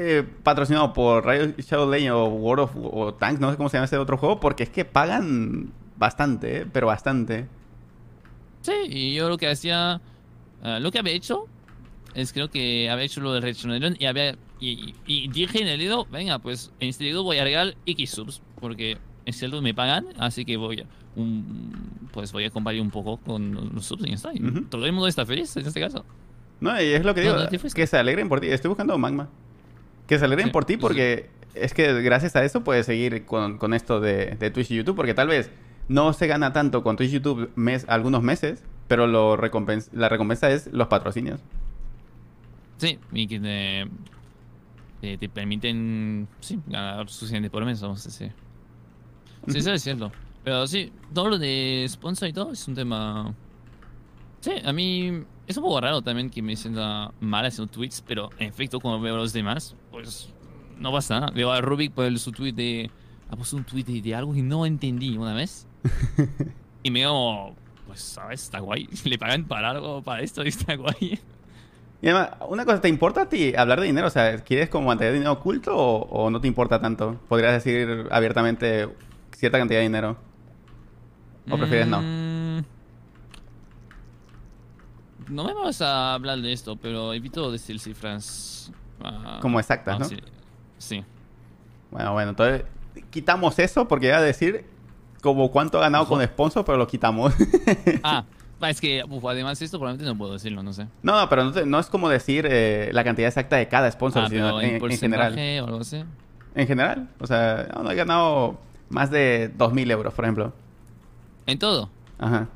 eh, 0.00 0.24
patrocinado 0.44 0.92
por 0.92 1.26
Riot 1.26 1.54
Shadow 1.58 1.90
Legends 1.90 2.12
o 2.14 2.26
World 2.26 2.64
of 2.64 2.70
o 2.76 3.14
Tanks, 3.14 3.40
no 3.40 3.50
sé 3.50 3.56
cómo 3.56 3.68
se 3.68 3.76
llama 3.78 3.86
ese 3.86 3.98
otro 3.98 4.16
juego, 4.16 4.38
porque 4.38 4.62
es 4.62 4.70
que 4.70 4.84
pagan 4.84 5.72
bastante, 5.96 6.58
¿eh? 6.58 6.66
pero 6.72 6.86
bastante. 6.86 7.46
Sí, 8.62 8.72
y 8.88 9.14
yo 9.14 9.28
lo 9.28 9.36
que 9.38 9.48
hacía, 9.48 10.00
ah, 10.62 10.78
lo 10.80 10.90
que 10.90 10.98
había 10.98 11.12
hecho 11.12 11.46
es 12.14 12.32
creo 12.32 12.50
que 12.50 12.88
había 12.90 13.04
hecho 13.04 13.20
lo 13.20 13.32
de 13.34 13.40
Red 13.40 13.56
Legend 13.64 13.96
y 14.00 14.06
había 14.06 14.36
y, 14.60 14.94
y- 15.06 15.28
dije 15.28 15.62
en 15.62 15.68
el 15.68 15.78
dedo, 15.78 16.06
venga, 16.10 16.38
pues 16.40 16.72
en 16.80 16.88
este 16.88 17.04
dedo 17.04 17.22
voy 17.22 17.38
a 17.38 17.44
regalar 17.44 17.76
X 17.86 18.10
subs 18.10 18.42
porque 18.60 18.98
en 19.24 19.32
cierto 19.32 19.60
me 19.62 19.74
pagan, 19.74 20.06
así 20.18 20.44
que 20.44 20.56
voy 20.56 20.80
a 20.80 20.86
un, 21.14 21.72
pues 22.12 22.32
voy 22.32 22.44
a 22.44 22.50
compartir 22.50 22.80
un 22.80 22.90
poco 22.90 23.18
con 23.18 23.70
los 23.74 23.84
subs 23.86 24.04
y 24.06 24.12
está. 24.12 24.30
Y 24.34 24.42
Ujú. 24.42 24.62
Todo 24.62 24.86
el 24.86 24.92
mundo 24.92 25.06
está 25.08 25.26
feliz 25.26 25.56
en 25.56 25.66
este 25.66 25.80
caso. 25.80 26.04
No, 26.60 26.80
y 26.80 26.86
es 26.86 27.04
lo 27.04 27.14
que 27.14 27.22
No, 27.24 27.32
digo, 27.38 27.50
no 27.50 27.58
fuiste. 27.58 27.80
que 27.80 27.86
se 27.86 27.96
alegren 27.98 28.28
por 28.28 28.40
ti. 28.40 28.48
Estoy 28.48 28.68
buscando 28.68 28.96
magma. 28.98 29.28
Que 30.08 30.18
se 30.18 30.24
alegren 30.24 30.46
Sí, 30.48 30.52
por 30.52 30.64
ti 30.64 30.72
sí, 30.74 30.76
sí. 30.78 30.80
porque 30.80 31.30
es 31.54 31.74
que 31.74 32.00
gracias 32.02 32.34
a 32.36 32.44
eso 32.44 32.64
puedes 32.64 32.86
seguir 32.86 33.24
con, 33.26 33.58
con 33.58 33.74
esto 33.74 34.00
de, 34.00 34.36
de 34.36 34.50
Twitch 34.50 34.70
y 34.70 34.76
YouTube, 34.76 34.96
porque 34.96 35.14
tal 35.14 35.28
vez 35.28 35.50
no 35.88 36.12
se 36.14 36.26
gana 36.26 36.52
tanto 36.52 36.82
con 36.82 36.96
Twitch 36.96 37.10
y 37.10 37.14
YouTube 37.14 37.50
mes, 37.54 37.84
algunos 37.88 38.22
meses, 38.22 38.62
pero 38.88 39.06
lo 39.06 39.36
recompens- 39.36 39.90
la 39.92 40.08
recompensa 40.08 40.50
es 40.50 40.68
los 40.72 40.88
patrocinios. 40.88 41.40
Sí, 42.78 42.98
y 43.12 43.26
que 43.26 43.40
te, 43.40 43.88
te, 45.00 45.18
te 45.18 45.28
permiten, 45.28 46.28
sí, 46.40 46.58
ganar 46.66 47.08
suficiente 47.08 47.50
por 47.50 47.64
mes, 47.64 47.80
vamos 47.80 48.00
a 48.06 48.08
decir. 48.08 48.32
Sí, 49.48 49.58
eso 49.58 49.72
es 49.72 49.82
cierto. 49.82 50.10
Pero 50.44 50.66
sí, 50.66 50.92
todo 51.12 51.28
lo 51.28 51.38
de 51.38 51.84
sponsor 51.88 52.28
y 52.28 52.32
todo 52.32 52.52
es 52.52 52.66
un 52.68 52.74
tema... 52.74 53.34
Sí, 54.40 54.52
a 54.64 54.72
mí 54.72 55.24
es 55.46 55.56
un 55.56 55.64
poco 55.64 55.80
raro 55.80 56.00
también 56.02 56.30
que 56.30 56.40
me 56.42 56.54
sienta 56.54 57.12
mal 57.20 57.44
haciendo 57.44 57.70
tweets, 57.72 58.02
pero 58.06 58.30
en 58.38 58.48
efecto 58.48 58.78
cuando 58.80 59.00
veo 59.00 59.16
a 59.16 59.18
los 59.18 59.32
demás, 59.32 59.74
pues 59.90 60.32
no 60.78 60.92
pasa 60.92 61.18
nada. 61.20 61.32
Veo 61.32 61.50
a 61.50 61.60
Rubik 61.60 61.92
por 61.92 62.04
el- 62.04 62.18
su 62.18 62.30
tweet 62.32 62.52
de... 62.52 62.90
Ha 63.30 63.36
puesto 63.36 63.56
un 63.56 63.64
tweet 63.64 63.82
de, 63.84 64.00
de 64.00 64.14
algo 64.14 64.32
que 64.32 64.42
no 64.42 64.64
entendí 64.64 65.16
una 65.18 65.34
vez. 65.34 65.66
y 66.82 66.90
me 66.90 67.00
digo, 67.00 67.54
pues, 67.88 68.00
¿sabes? 68.00 68.44
Está 68.44 68.60
guay. 68.60 68.88
Le 69.04 69.18
pagan 69.18 69.44
para 69.44 69.70
algo, 69.70 70.00
para 70.02 70.22
esto, 70.22 70.44
y 70.44 70.48
está 70.48 70.76
guay. 70.76 71.18
Y 72.00 72.06
además, 72.08 72.30
una 72.48 72.64
cosa, 72.64 72.80
¿te 72.80 72.88
importa 72.88 73.22
a 73.22 73.28
ti 73.28 73.54
hablar 73.56 73.80
de 73.80 73.86
dinero? 73.86 74.06
O 74.06 74.10
sea, 74.10 74.38
¿quieres 74.44 74.68
como 74.68 74.86
mantener 74.86 75.14
dinero 75.14 75.32
oculto 75.32 75.76
o, 75.76 76.02
o 76.26 76.30
no 76.30 76.40
te 76.40 76.46
importa 76.46 76.80
tanto? 76.80 77.18
¿Podrías 77.28 77.52
decir 77.52 78.06
abiertamente 78.12 78.88
cierta 79.36 79.58
cantidad 79.58 79.80
de 79.80 79.84
dinero? 79.84 80.16
¿O 81.50 81.56
prefieres 81.58 81.88
no? 81.88 82.00
Mm, 82.02 82.62
No 85.30 85.44
me 85.44 85.54
vas 85.54 85.82
a 85.82 86.14
hablar 86.14 86.38
de 86.38 86.52
esto, 86.52 86.76
pero 86.76 87.12
evito 87.14 87.50
decir 87.50 87.80
cifras. 87.80 88.70
ah, 89.02 89.38
Como 89.42 89.58
exactas, 89.58 89.96
ah, 89.96 89.98
¿no? 89.98 90.04
Sí. 90.04 90.16
sí. 90.78 91.04
Bueno, 91.90 92.12
bueno, 92.12 92.30
entonces 92.30 92.64
quitamos 93.10 93.58
eso 93.58 93.88
porque 93.88 94.06
iba 94.08 94.18
a 94.18 94.22
decir 94.22 94.64
como 95.22 95.50
cuánto 95.50 95.78
ha 95.78 95.82
ganado 95.82 96.04
Ojo. 96.04 96.14
con 96.16 96.24
sponsor, 96.24 96.64
pero 96.64 96.78
lo 96.78 96.86
quitamos. 96.86 97.34
Ah, 98.02 98.24
va, 98.62 98.70
es 98.70 98.80
que 98.80 99.02
uf, 99.08 99.24
además 99.26 99.60
esto 99.62 99.78
probablemente 99.78 100.10
no 100.10 100.16
puedo 100.18 100.32
decirlo, 100.32 100.62
no 100.62 100.72
sé. 100.72 100.86
no, 101.02 101.20
no, 101.20 101.28
pero 101.28 101.44
no, 101.44 101.52
te- 101.52 101.66
no 101.66 101.78
es 101.78 101.86
como 101.86 102.08
decir 102.08 102.46
eh, 102.50 102.90
la 102.92 103.04
cantidad 103.04 103.28
exacta 103.28 103.56
de 103.56 103.68
cada 103.68 103.90
sponsor, 103.90 104.24
Ah, 104.24 104.28
sino 104.28 104.60
en, 104.60 104.76
en 104.76 104.90
en 104.90 104.98
general. 104.98 105.28
porcentaje 105.32 105.60
o 105.60 105.64
algo 105.66 105.80
así. 105.80 106.04
En 106.54 106.66
general. 106.66 107.08
O 107.20 107.26
sea, 107.26 107.68
no, 107.74 107.82
no, 107.84 107.90
he 107.90 107.94
ganado 107.94 108.58
más 108.88 109.10
de 109.10 109.52
2.000 109.56 109.90
euros, 109.92 110.14
por 110.14 110.24
ejemplo. 110.24 110.52
En 111.46 111.58
todo. 111.58 111.88
Ajá. 112.18 112.48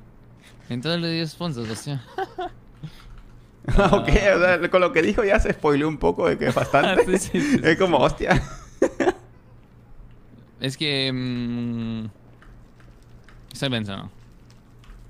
En 0.69 0.81
todo 0.81 0.99
de 0.99 1.13
10 1.13 1.31
sponsors, 1.31 1.71
o 1.71 1.77
sea. 1.77 2.03
ok, 3.93 4.09
o 4.09 4.41
sea, 4.41 4.71
con 4.71 4.81
lo 4.81 4.93
que 4.93 5.03
dijo 5.03 5.23
ya 5.25 5.39
se 5.39 5.53
spoileó 5.53 5.87
un 5.89 5.99
poco 5.99 6.29
de 6.29 6.37
que 6.39 6.47
es 6.49 6.55
bastante. 6.55 7.19
Sí, 7.19 7.31
sí, 7.31 7.41
sí, 7.41 7.61
es 7.63 7.79
como, 7.79 7.99
hostia. 7.99 8.43
Es 10.61 10.77
que. 10.77 11.11
mm, 11.13 12.22
estoy 13.53 13.71
pensando. 13.71 14.11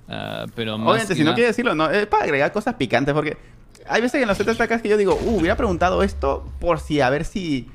Ah, 0.09 0.47
pero 0.55 0.79
más 0.79 0.89
Obviamente, 0.89 1.15
si 1.15 1.25
no 1.25 1.35
quieres 1.35 1.51
decirlo, 1.51 1.75
no, 1.75 1.91
es 1.91 2.07
para 2.07 2.25
agregar 2.25 2.53
cosas 2.53 2.75
picantes, 2.75 3.15
porque 3.15 3.37
hay 3.87 4.03
veces 4.03 4.19
que 4.19 4.23
en 4.23 4.29
los 4.29 4.39
ZTKs 4.39 4.83
que 4.83 4.89
yo 4.89 4.97
digo, 4.97 5.15
uh, 5.15 5.39
hubiera 5.39 5.57
preguntado 5.57 6.03
esto 6.03 6.45
por 6.61 6.81
si, 6.81 7.01
a 7.01 7.11
ver 7.11 7.25
si, 7.25 7.69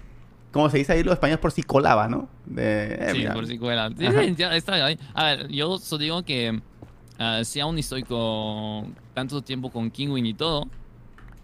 como 0.52 0.70
se 0.70 0.78
dice 0.78 0.94
ahí 0.94 1.04
los 1.04 1.14
españoles, 1.14 1.40
por 1.40 1.52
si 1.52 1.64
colaba, 1.64 2.08
¿no? 2.08 2.30
De, 2.46 2.94
eh, 2.94 3.10
Sí, 3.12 3.18
mira. 3.20 3.34
por 3.34 3.48
si 3.48 3.58
cuela. 3.58 3.90
Sí, 3.98 4.06
está 4.52 4.86
ahí. 4.86 5.00
A 5.14 5.24
ver, 5.24 5.48
yo 5.50 5.78
solo 5.78 6.00
digo 6.00 6.24
que 6.24 6.62
ah, 7.20 7.42
si 7.44 7.60
aún 7.60 7.78
estoy 7.78 8.04
con 8.04 8.96
tanto 9.14 9.42
tiempo 9.42 9.72
con 9.72 9.90
Kingwin 9.90 10.26
y 10.26 10.34
todo, 10.34 10.68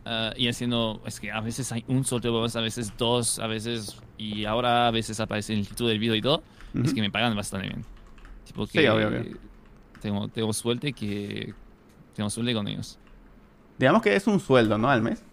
ah, 0.05 0.31
y 0.35 0.47
haciendo, 0.47 1.01
es 1.05 1.19
que 1.19 1.31
a 1.31 1.41
veces 1.41 1.71
hay 1.71 1.83
un 1.87 2.05
sorteo, 2.05 2.43
a 2.43 2.61
veces 2.61 2.93
dos, 2.97 3.39
a 3.39 3.47
veces, 3.47 3.97
y 4.17 4.45
ahora 4.45 4.87
a 4.87 4.91
veces 4.91 5.19
aparece 5.19 5.53
en 5.53 5.59
el 5.59 5.67
título 5.67 5.89
del 5.89 5.99
video 5.99 6.15
y 6.15 6.21
todo, 6.21 6.43
es 6.83 6.93
que 6.93 7.01
me 7.01 7.09
pagan 7.09 7.35
bastante 7.35 7.67
bien. 7.67 7.92
Tipo 8.53 8.67
Sí, 8.67 8.87
obvio, 8.87 9.07
obvio. 9.09 9.37
Tengo, 10.01 10.27
tengo 10.29 10.53
suerte 10.53 10.93
que 10.93 11.53
tengo 12.15 12.29
suerte 12.29 12.53
con 12.53 12.67
ellos. 12.67 12.97
Digamos 13.77 14.01
que 14.01 14.15
es 14.15 14.27
un 14.27 14.39
sueldo, 14.39 14.77
¿no? 14.77 14.89
Al 14.89 15.01
mes. 15.01 15.23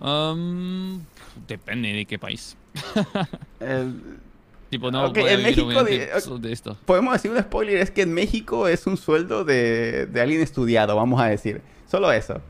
Um, 0.00 1.00
depende 1.48 1.92
de 1.92 2.04
qué 2.06 2.18
país. 2.18 2.56
Tipo, 4.70 4.90
no 4.90 5.06
Ok, 5.06 5.18
voy 5.18 5.28
a 5.28 5.32
en 5.32 5.42
México 5.42 5.82
de 5.82 6.52
esto. 6.52 6.76
podemos 6.84 7.14
decir 7.14 7.30
un 7.30 7.38
spoiler, 7.40 7.78
es 7.78 7.90
que 7.90 8.02
en 8.02 8.12
México 8.12 8.68
es 8.68 8.86
un 8.86 8.98
sueldo 8.98 9.44
de, 9.44 10.06
de 10.06 10.20
alguien 10.20 10.42
estudiado, 10.42 10.94
vamos 10.94 11.20
a 11.20 11.26
decir. 11.26 11.62
Solo 11.86 12.12
eso. 12.12 12.42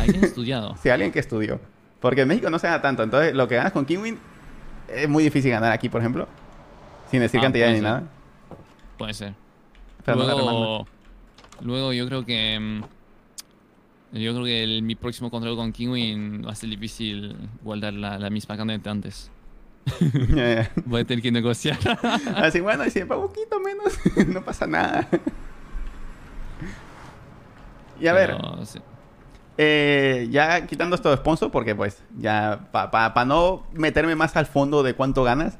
¿Alguien 0.00 0.24
estudiado? 0.24 0.76
Si 0.82 0.88
alguien 0.88 1.12
que 1.12 1.18
estudió. 1.18 1.60
Porque 2.00 2.22
en 2.22 2.28
México 2.28 2.48
no 2.48 2.58
se 2.58 2.66
gana 2.68 2.80
tanto. 2.80 3.02
Entonces, 3.02 3.34
lo 3.34 3.46
que 3.48 3.56
ganas 3.56 3.72
con 3.72 3.84
Kingwin 3.84 4.18
es 4.88 5.08
muy 5.08 5.24
difícil 5.24 5.50
ganar 5.50 5.72
aquí, 5.72 5.90
por 5.90 6.00
ejemplo. 6.00 6.26
Sin 7.10 7.20
decir 7.20 7.38
Ah, 7.40 7.42
cantidad 7.44 7.70
ni 7.70 7.80
nada. 7.80 8.04
Puede 8.98 9.14
ser. 9.14 9.34
Pero 10.04 10.18
luego, 10.18 10.86
luego 11.62 11.92
yo 11.92 12.06
creo 12.06 12.24
que 12.24 12.58
mm, 12.60 14.16
yo 14.18 14.32
creo 14.32 14.44
que 14.44 14.62
el- 14.64 14.82
mi 14.82 14.94
próximo 14.94 15.30
contrato 15.30 15.56
con 15.56 15.72
Kingwin 15.72 16.44
va 16.46 16.52
a 16.52 16.54
ser 16.54 16.70
difícil 16.70 17.36
guardar 17.62 17.92
la, 17.94 18.18
la 18.18 18.30
misma 18.30 18.56
cantidad 18.56 18.80
de 18.80 18.90
antes. 18.90 19.30
Ya, 20.34 20.54
ya. 20.54 20.72
Voy 20.84 21.02
a 21.02 21.04
tener 21.04 21.22
que 21.22 21.30
negociar. 21.32 21.78
Así, 22.36 22.60
bueno, 22.60 22.84
y 22.86 22.90
si 22.90 23.02
un 23.02 23.08
poquito 23.08 23.60
menos, 23.60 23.98
no 24.28 24.42
pasa 24.44 24.66
nada. 24.66 25.06
Y 28.00 28.06
a 28.08 28.12
ver, 28.12 28.36
Pero, 28.36 28.64
sí. 28.66 28.78
eh, 29.58 30.28
ya 30.30 30.66
quitando 30.66 30.96
esto 30.96 31.10
de 31.10 31.16
sponsor, 31.16 31.50
porque 31.50 31.74
pues 31.74 32.02
ya 32.18 32.68
para 32.72 33.24
no 33.24 33.64
meterme 33.72 34.14
más 34.14 34.36
al 34.36 34.46
fondo 34.46 34.82
de 34.82 34.94
cuánto 34.94 35.22
ganas. 35.24 35.58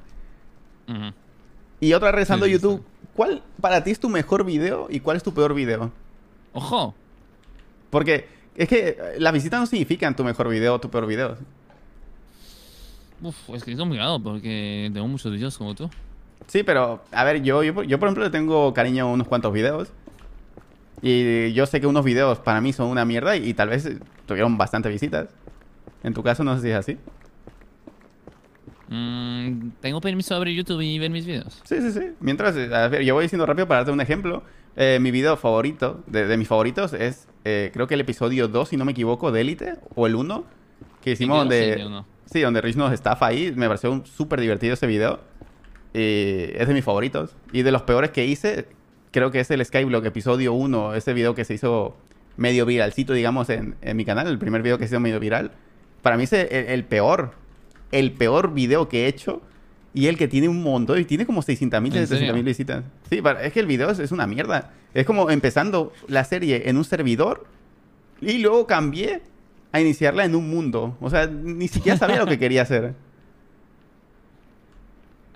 Ujú. 0.88 1.12
Y 1.80 1.92
otra 1.94 2.10
regresando 2.12 2.46
Sí, 2.46 2.52
a 2.52 2.54
YouTube, 2.54 2.84
¿cuál 3.16 3.42
para 3.60 3.82
ti 3.82 3.90
es 3.90 3.98
tu 3.98 4.08
mejor 4.08 4.44
video 4.44 4.86
y 4.90 5.00
cuál 5.00 5.16
es 5.16 5.22
tu 5.22 5.32
peor 5.34 5.54
video? 5.54 5.90
Ojo. 6.52 6.94
Porque 7.90 8.28
es 8.54 8.68
que 8.68 8.96
las 9.18 9.32
visitas 9.32 9.58
no 9.60 9.66
significan 9.66 10.14
tu 10.14 10.22
mejor 10.24 10.48
video 10.48 10.74
o 10.74 10.80
tu 10.80 10.90
peor 10.90 11.06
video. 11.06 11.36
Uf, 13.22 13.34
es 13.54 13.64
que 13.64 13.72
es 13.72 13.78
complicado 13.78 14.22
porque 14.22 14.90
tengo 14.92 15.08
muchos 15.08 15.32
vídeos 15.32 15.56
como 15.56 15.74
tú. 15.74 15.88
Sí, 16.46 16.62
pero 16.62 17.02
a 17.12 17.24
ver, 17.24 17.42
yo, 17.42 17.62
yo, 17.62 17.74
por- 17.74 17.86
yo 17.86 17.98
por 17.98 18.08
ejemplo 18.08 18.24
le 18.24 18.30
tengo 18.30 18.72
cariño 18.74 19.04
a 19.04 19.10
unos 19.10 19.26
cuantos 19.26 19.52
videos. 19.52 19.88
Y 21.02 21.52
yo 21.52 21.66
sé 21.66 21.80
que 21.80 21.86
unos 21.86 22.04
videos 22.04 22.38
para 22.38 22.60
mí 22.60 22.72
son 22.72 22.88
una 22.88 23.04
mierda 23.04 23.36
y, 23.36 23.48
y 23.50 23.54
tal 23.54 23.68
vez 23.68 23.88
tuvieron 24.26 24.56
bastantes 24.58 24.92
visitas. 24.92 25.28
En 26.02 26.14
tu 26.14 26.22
caso 26.22 26.44
no 26.44 26.56
sé 26.56 26.62
si 26.62 26.68
es 26.70 26.76
así. 26.76 26.98
Mm, 28.88 29.70
¿Tengo 29.80 30.00
permiso 30.00 30.34
de 30.34 30.38
abrir 30.38 30.56
YouTube 30.56 30.80
y 30.80 30.98
ver 30.98 31.10
mis 31.10 31.26
vídeos? 31.26 31.60
Sí, 31.64 31.80
sí, 31.80 31.90
sí. 31.92 32.12
Mientras, 32.20 32.56
eh, 32.56 32.72
a 32.74 32.88
ver, 32.88 33.02
yo 33.02 33.14
voy 33.14 33.24
diciendo 33.24 33.46
rápido 33.46 33.66
para 33.66 33.80
darte 33.80 33.92
un 33.92 34.00
ejemplo. 34.00 34.42
Eh, 34.76 34.98
mi 35.00 35.10
video 35.10 35.36
favorito, 35.36 36.02
de, 36.06 36.26
de 36.26 36.36
mis 36.36 36.48
favoritos, 36.48 36.92
es 36.92 37.26
eh, 37.44 37.70
creo 37.72 37.86
que 37.86 37.94
el 37.94 38.00
episodio 38.00 38.46
2, 38.48 38.68
si 38.68 38.76
no 38.76 38.84
me 38.84 38.92
equivoco, 38.92 39.32
de 39.32 39.40
Élite, 39.40 39.74
o 39.94 40.06
el 40.06 40.14
1, 40.14 40.44
que 41.02 41.12
hicimos 41.12 41.36
Sí, 41.36 41.38
donde... 41.40 42.02
sí, 42.26 42.40
donde 42.40 42.60
Rich 42.60 42.76
nos 42.76 42.92
estafa 42.92 43.26
ahí. 43.26 43.52
Me 43.56 43.66
pareció 43.68 43.90
un 43.90 44.04
súper 44.06 44.40
divertido 44.40 44.74
ese 44.74 44.86
video. 44.86 45.20
Y 45.94 46.52
es 46.54 46.68
de 46.68 46.74
mis 46.74 46.84
favoritos. 46.84 47.34
Y 47.52 47.62
de 47.62 47.72
los 47.72 47.82
peores 47.82 48.10
que 48.10 48.26
hice, 48.26 48.68
creo 49.12 49.30
que 49.30 49.40
es 49.40 49.50
el 49.50 49.64
Skyblock 49.64 50.04
episodio 50.04 50.52
1. 50.52 50.94
Ese 50.94 51.14
video 51.14 51.34
que 51.34 51.44
se 51.44 51.54
hizo 51.54 51.96
medio 52.36 52.66
viralcito, 52.66 53.14
digamos, 53.14 53.48
en, 53.48 53.76
en 53.80 53.96
mi 53.96 54.04
canal. 54.04 54.26
El 54.28 54.38
primer 54.38 54.62
video 54.62 54.76
que 54.78 54.86
se 54.86 54.94
hizo 54.94 55.00
medio 55.00 55.18
viral. 55.20 55.52
Para 56.02 56.18
mí 56.18 56.24
es 56.24 56.32
el, 56.34 56.48
el 56.50 56.84
peor. 56.84 57.32
El 57.92 58.12
peor 58.12 58.52
video 58.52 58.88
que 58.88 59.04
he 59.04 59.08
hecho. 59.08 59.42
Y 59.94 60.08
el 60.08 60.18
que 60.18 60.28
tiene 60.28 60.48
un 60.48 60.62
montón. 60.62 61.00
Y 61.00 61.04
tiene 61.04 61.24
como 61.24 61.40
600 61.42 61.80
mil, 61.80 61.96
¿En 61.96 62.06
serio? 62.06 62.34
mil 62.34 62.44
visitas. 62.44 62.84
Sí, 63.08 63.22
es 63.42 63.52
que 63.52 63.60
el 63.60 63.66
video 63.66 63.90
es, 63.90 63.98
es 63.98 64.12
una 64.12 64.26
mierda. 64.26 64.72
Es 64.92 65.06
como 65.06 65.30
empezando 65.30 65.92
la 66.08 66.24
serie 66.24 66.68
en 66.68 66.76
un 66.76 66.84
servidor. 66.84 67.46
Y 68.20 68.38
luego 68.38 68.66
cambié 68.66 69.22
a 69.72 69.80
iniciarla 69.80 70.24
en 70.24 70.34
un 70.34 70.50
mundo. 70.50 70.96
O 71.00 71.08
sea, 71.10 71.26
ni 71.26 71.68
siquiera 71.68 71.98
sabía 71.98 72.18
lo 72.18 72.26
que 72.26 72.38
quería 72.38 72.62
hacer. 72.62 72.94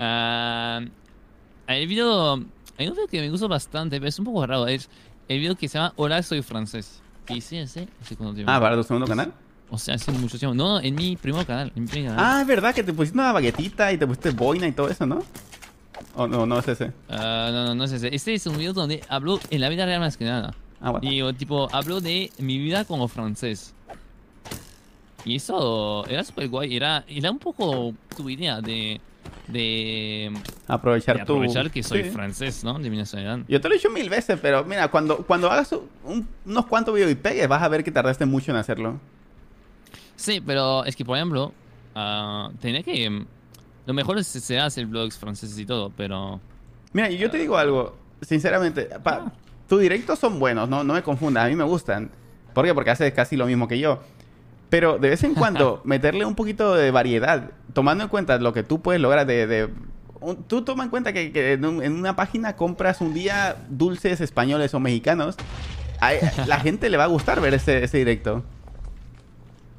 Ah, 0.03 0.81
hay 1.67 1.87
video. 1.87 2.37
Hay 2.79 2.89
un 2.89 2.95
video 2.95 3.07
que 3.07 3.21
me 3.21 3.29
gusta 3.29 3.47
bastante, 3.49 3.99
pero 3.99 4.09
es 4.09 4.19
un 4.19 4.25
poco 4.25 4.47
raro. 4.47 4.67
Es 4.67 4.89
el 5.29 5.41
video 5.41 5.57
que 5.57 5.69
se 5.69 5.77
llama 5.77 5.93
Hola, 5.97 6.23
soy 6.23 6.41
francés. 6.41 7.03
Que 7.27 7.35
hice. 7.35 7.61
No 7.61 7.67
sé 7.67 7.87
tiempo. 8.17 8.45
Ah, 8.47 8.59
para 8.59 8.77
tu 8.77 8.83
segundo 8.83 9.07
canal. 9.07 9.35
O 9.71 9.79
sea, 9.79 9.95
hace 9.95 10.11
mucho 10.12 10.39
tiempo. 10.39 10.55
No, 10.55 10.81
en 10.81 10.95
mi 10.95 11.16
primer 11.16 11.47
canal. 11.47 11.73
En 11.77 11.85
mi 11.85 11.89
primer 11.89 12.11
canal. 12.11 12.25
Ah, 12.27 12.41
es 12.43 12.47
verdad 12.47 12.75
que 12.75 12.83
te 12.83 12.93
pusiste 12.93 13.16
una 13.18 13.33
baguetita 13.33 13.93
y 13.93 13.99
te 13.99 14.07
pusiste 14.07 14.31
boina 14.31 14.66
y 14.66 14.73
todo 14.73 14.89
eso, 14.89 15.07
¿no? 15.07 15.21
O 16.16 16.27
no, 16.27 16.45
no 16.47 16.59
es 16.59 16.66
ese. 16.68 16.93
Ah, 17.09 17.51
no, 17.53 17.64
no, 17.66 17.75
no 17.75 17.85
es 17.85 17.93
ese. 17.93 18.14
Este 18.14 18.35
es 18.35 18.47
un 18.47 18.57
video 18.59 18.73
donde 18.73 19.03
hablo 19.09 19.39
en 19.51 19.61
la 19.61 19.68
vida 19.68 19.87
real 19.87 20.01
más 20.01 20.16
que 20.16 20.25
nada. 20.25 20.55
Ah, 20.81 20.91
bueno. 20.91 21.09
Y 21.11 21.33
tipo, 21.35 21.68
hablo 21.73 22.01
de 22.01 22.33
mi 22.39 22.59
vida 22.59 22.85
como 22.85 23.07
francés. 23.07 23.75
Y 25.25 25.37
eso 25.37 26.07
era 26.07 26.25
súper 26.25 26.49
guay. 26.49 26.75
Era, 26.75 27.05
era 27.07 27.31
un 27.31 27.39
poco 27.39 27.93
tu 28.16 28.29
idea 28.31 28.61
de. 28.61 29.01
de, 29.49 30.33
Aprovechar 30.66 31.18
de 31.18 31.25
tu. 31.25 31.35
aprovechar 31.35 31.71
que 31.71 31.83
soy 31.83 32.05
Sí. 32.05 32.11
francés, 32.11 32.64
¿no? 32.64 32.79
De 32.79 32.89
mi 32.89 32.97
nacionalidad. 32.97 33.45
Yo 33.47 33.61
te 33.61 33.68
lo 33.68 33.75
he 33.75 33.79
dicho 33.79 33.91
mil 33.91 34.09
veces, 34.09 34.39
pero 34.41 34.64
mira, 34.64 34.89
cuando, 34.89 35.18
cuando 35.18 35.51
hagas 35.51 35.73
un- 36.05 36.27
unos 36.47 36.66
cuantos 36.66 36.95
videos 36.95 37.12
y 37.12 37.16
pegues, 37.16 37.47
vas 37.49 37.62
a 37.62 37.68
ver 37.68 37.85
que 37.85 37.91
tardaste 37.93 38.25
mucho 38.27 38.51
en 38.51 38.57
hacerlo. 38.57 38.99
Sí, 40.21 40.41
pero 40.45 40.85
es 40.85 40.95
que, 40.95 41.05
por 41.05 41.16
ejemplo, 41.16 41.53
ah, 41.95 42.51
tenía 42.61 42.83
que. 42.83 43.09
mm, 43.09 43.27
Lo 43.87 43.95
mejor 43.95 44.18
es 44.18 44.27
se 44.27 44.61
hacer 44.61 44.87
blogs 44.87 45.16
franceses 45.18 45.59
y 45.59 45.64
todo, 45.66 45.91
pero. 45.97 46.41
Mira, 46.93 47.11
y 47.11 47.16
yo 47.18 47.31
te 47.31 47.39
digo 47.39 47.57
algo, 47.57 47.97
sinceramente, 48.21 48.83
pa- 49.03 49.25
Ah. 49.27 49.33
tus 49.68 49.81
directos 49.81 50.18
son 50.18 50.39
buenos, 50.39 50.68
no, 50.68 50.85
no 50.85 50.93
me 50.95 51.03
confundas, 51.03 51.47
a 51.47 51.49
mí 51.49 51.57
me 51.57 51.64
gustan. 51.64 52.11
¿Por 52.53 52.64
qué? 52.66 52.75
Porque 52.75 52.91
haces 52.91 53.12
casi 53.14 53.37
lo 53.37 53.47
mismo 53.47 53.66
que 53.66 53.79
yo. 53.79 54.01
Pero 54.68 54.99
de 54.99 55.09
vez 55.09 55.25
en 55.25 55.35
cuando 55.35 55.81
meterle 55.85 56.25
un 56.27 56.35
poquito 56.35 56.75
de 56.75 56.91
variedad, 56.91 57.51
tomando 57.73 58.05
en 58.05 58.11
cuenta 58.11 58.39
lo 58.39 58.53
que 58.53 58.62
tú 58.62 58.81
puedes 58.83 59.01
lograr 59.01 59.27
de... 59.27 59.47
de- 59.47 59.68
un- 60.21 60.43
tú 60.45 60.62
toma 60.62 60.85
en 60.85 60.91
cuenta 60.91 61.12
que, 61.14 61.33
que 61.33 61.55
en, 61.55 61.64
un- 61.64 61.83
en 61.83 61.93
una 61.95 62.14
página 62.14 62.55
compras 62.57 63.01
un 63.01 63.14
día 63.14 63.57
dulces 63.71 64.21
españoles 64.21 64.75
o 64.75 64.81
mexicanos. 64.81 65.37
A 66.01 66.12
la 66.47 66.61
gente 66.61 66.91
le 66.91 66.97
va 66.99 67.05
a 67.05 67.09
gustar 67.09 67.41
ver 67.41 67.55
ese, 67.55 67.83
ese 67.83 67.97
directo. 67.99 68.45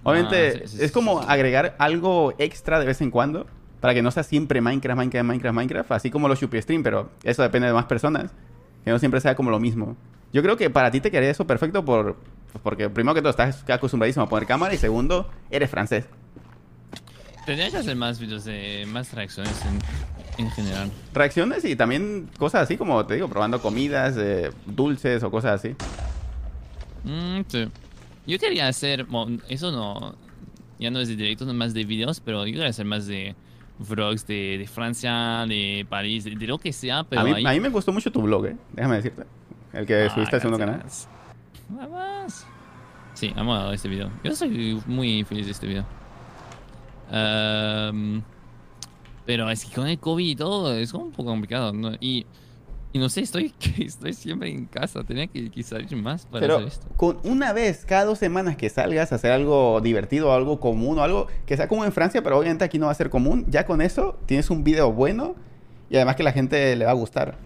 Obviamente 0.04 0.64
Ah, 0.64 0.68
sí, 0.68 0.78
sí, 0.78 0.84
es 0.84 0.91
como 0.91 1.20
agregar 1.22 1.76
algo 1.78 2.34
extra 2.38 2.80
de 2.80 2.86
vez 2.86 3.02
en 3.02 3.12
cuando 3.12 3.45
para 3.80 3.93
que 3.93 4.02
no 4.02 4.12
sea 4.12 4.24
siempre 4.24 4.62
Minecraft, 4.62 4.97
Minecraft, 4.97 5.26
Minecraft, 5.26 5.56
Minecraft, 5.56 5.91
así 5.91 6.12
como 6.12 6.28
los 6.28 6.39
Shupi 6.39 6.62
Stream, 6.62 6.84
pero 6.84 7.10
eso 7.24 7.41
depende 7.41 7.68
de 7.68 7.74
más 7.74 7.86
personas, 7.86 8.32
que 8.86 8.91
no 8.91 8.99
siempre 8.99 9.20
sea 9.20 9.36
como 9.36 9.49
lo 9.49 9.60
mismo. 9.60 9.97
Yo 10.32 10.41
creo 10.43 10.56
que 10.56 10.70
para 10.70 10.91
ti 10.91 11.02
te 11.02 11.10
quedaría 11.12 11.32
eso 11.32 11.45
perfecto 11.45 11.84
por 11.84 12.16
pues 12.52 12.62
porque 12.64 12.89
primero 12.89 13.16
que 13.16 13.22
todo 13.22 13.32
estás 13.32 13.64
acostumbradísimo 13.70 14.26
a 14.26 14.30
poner 14.30 14.47
cámara 14.47 14.74
y 14.74 14.78
segundo, 14.78 15.30
eres 15.49 15.70
francés. 15.70 16.06
Tendría 17.45 17.72
que 17.72 17.78
hacer 17.78 17.95
más 17.95 18.20
videos 18.20 18.43
de. 18.45 18.86
más 18.88 19.14
reacciones 19.14 19.60
en, 19.66 20.45
en 20.45 20.52
general. 20.52 20.91
Reacciones 21.14 21.66
y 21.66 21.76
también 21.76 22.30
cosas 22.38 22.64
así 22.64 22.78
como 22.78 23.04
te 23.06 23.16
digo, 23.16 23.28
probando 23.30 23.62
comidas, 23.62 24.16
eh, 24.18 24.52
dulces 24.66 25.24
o 25.24 25.32
cosas 25.32 25.60
así. 25.60 25.76
Mm, 27.04 27.41
sí. 27.47 27.68
Yo 28.28 28.38
quería 28.40 28.68
hacer. 28.68 29.06
bueno, 29.06 29.40
eso 29.50 29.72
no. 29.72 30.16
Ya 30.80 30.90
no 30.92 31.00
es 31.00 31.08
de 31.10 31.16
directos, 31.16 31.48
no 31.48 31.54
más 31.54 31.74
de 31.74 31.84
videos, 31.86 32.20
pero 32.20 32.46
yo 32.48 32.54
quería 32.54 32.70
hacer 32.70 32.86
más 32.86 33.06
de 33.08 33.36
vlogs 33.80 34.26
de, 34.28 34.58
de 34.60 34.68
Francia, 34.68 35.46
de 35.48 35.86
París, 35.90 36.24
de, 36.24 36.32
de 36.36 36.48
lo 36.48 36.58
que 36.58 36.74
sea, 36.74 37.04
pero 37.04 37.22
a, 37.22 37.24
mí, 37.24 37.32
ahí. 37.34 37.46
a 37.46 37.52
mí 37.52 37.60
me 37.60 37.70
gustó 37.70 37.92
mucho 37.92 38.12
tu 38.12 38.22
blog, 38.22 38.46
eh, 38.48 38.56
déjame 38.74 38.96
decirte. 38.98 39.24
El 39.74 39.86
que 39.86 40.04
Ah, 40.04 40.10
subiste 40.14 40.36
al 40.36 40.42
segundo 40.42 40.60
canal. 40.60 40.84
más. 41.90 42.46
Sí, 43.14 43.32
amo 43.36 43.56
a 43.56 43.74
este 43.74 43.88
video. 43.90 44.10
Yo 44.24 44.36
soy 44.36 44.82
muy 44.88 45.24
feliz 45.24 45.46
de 45.46 45.52
este 45.52 45.68
video. 45.68 45.86
Ehm, 47.12 48.22
pero 49.26 49.50
es 49.50 49.66
que 49.66 49.76
con 49.76 49.88
el 49.88 50.00
COVID 50.00 50.26
y 50.28 50.36
todo 50.36 50.74
es 50.76 50.92
como 50.92 51.06
un 51.06 51.12
poco 51.12 51.30
complicado. 51.30 51.74
¿no? 51.74 51.92
Y, 52.00 52.26
y 52.94 53.00
no 53.00 53.08
sé, 53.10 53.22
estoy, 53.22 53.54
estoy 53.80 54.14
siempre 54.14 54.50
en 54.50 54.66
casa. 54.66 55.04
Tenía 55.04 55.28
que, 55.28 55.50
que 55.50 55.64
salir 55.64 55.96
más 55.96 56.26
para 56.26 56.42
Pero 56.42 56.56
hacer 56.58 56.68
esto. 56.68 56.88
con 56.98 57.18
una 57.24 57.54
vez 57.54 57.86
cada 57.86 58.06
dos 58.06 58.18
semanas 58.20 58.58
que 58.58 58.70
salgas 58.70 59.12
a 59.12 59.16
hacer 59.16 59.32
algo 59.32 59.80
divertido, 59.82 60.34
algo 60.34 60.60
común 60.60 61.00
o 61.00 61.04
algo 61.04 61.28
que 61.46 61.56
sea 61.58 61.68
como 61.68 61.86
en 61.86 61.92
Francia, 61.94 62.22
pero 62.22 62.38
obviamente 62.38 62.64
aquí 62.66 62.80
no 62.80 62.88
va 62.88 62.92
a 62.92 62.96
ser 62.96 63.10
común, 63.10 63.46
ya 63.50 63.66
con 63.66 63.82
eso 63.82 64.20
tienes 64.26 64.50
un 64.50 64.64
video 64.64 64.92
bueno 64.92 65.36
y 65.89 65.96
además 65.96 66.16
que 66.16 66.24
la 66.24 66.32
gente 66.34 66.76
le 66.76 66.86
va 66.86 66.92
a 66.92 66.96
gustar. 66.96 67.38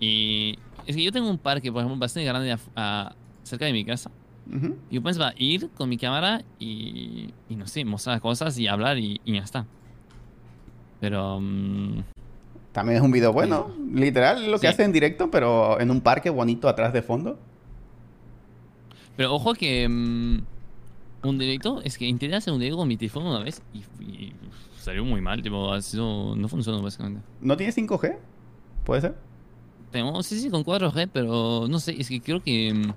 Y 0.00 0.58
es 0.86 0.96
que 0.96 1.02
yo 1.02 1.12
tengo 1.12 1.30
un 1.30 1.38
parque, 1.38 1.70
por 1.72 1.80
ejemplo, 1.82 1.98
bastante 1.98 2.26
grande 2.26 2.56
a- 2.76 3.14
cerca 3.42 3.66
de 3.66 3.72
mi 3.72 3.84
casa. 3.84 4.10
Ujú. 4.54 4.76
Y 4.90 5.00
pues 5.00 5.18
va 5.20 5.28
a 5.28 5.34
ir 5.36 5.70
con 5.70 5.88
mi 5.88 5.96
cámara 5.96 6.42
y, 6.58 7.30
y 7.48 7.56
no 7.56 7.66
sé, 7.66 7.84
mostrar 7.84 8.20
cosas 8.20 8.58
y 8.58 8.66
hablar 8.68 8.98
y, 8.98 9.20
y 9.24 9.34
ya 9.34 9.40
está. 9.42 9.66
Pero... 11.00 11.40
mm, 11.40 12.00
También 12.74 12.96
es 12.98 13.02
un 13.04 13.12
video 13.12 13.32
bueno, 13.32 13.70
literal 13.92 14.50
lo 14.50 14.58
que 14.58 14.66
Sí. 14.66 14.72
hace 14.72 14.82
en 14.82 14.90
directo, 14.90 15.30
pero 15.30 15.80
en 15.80 15.92
un 15.92 16.00
parque 16.00 16.28
bonito 16.28 16.68
atrás 16.68 16.92
de 16.92 17.02
fondo. 17.02 17.38
Pero 19.16 19.32
ojo 19.32 19.54
que 19.54 19.88
mm, 19.88 20.38
un 21.22 21.38
directo, 21.38 21.80
es 21.84 21.96
que 21.96 22.04
intenté 22.06 22.34
hacer 22.34 22.52
un 22.52 22.58
directo 22.58 22.78
con 22.78 22.88
mi 22.88 22.96
teléfono 22.96 23.30
una 23.30 23.38
vez 23.44 23.62
y, 23.72 23.78
y 24.04 24.32
salió 24.80 25.04
muy 25.04 25.20
mal, 25.20 25.40
tipo, 25.40 25.72
ha 25.72 25.80
sido- 25.82 26.34
no 26.34 26.48
funcionó 26.48 26.82
básicamente. 26.82 27.20
¿No 27.40 27.56
tiene 27.56 27.72
5G? 27.72 28.16
¿Puede 28.84 29.00
ser? 29.02 29.14
Tengo, 29.92 30.20
sí, 30.24 30.40
sí, 30.40 30.50
con 30.50 30.64
4G, 30.64 31.08
pero 31.12 31.66
no 31.70 31.78
sé, 31.78 31.94
es 31.96 32.08
que 32.08 32.20
creo 32.20 32.42
que 32.42 32.74
mm, 32.74 32.92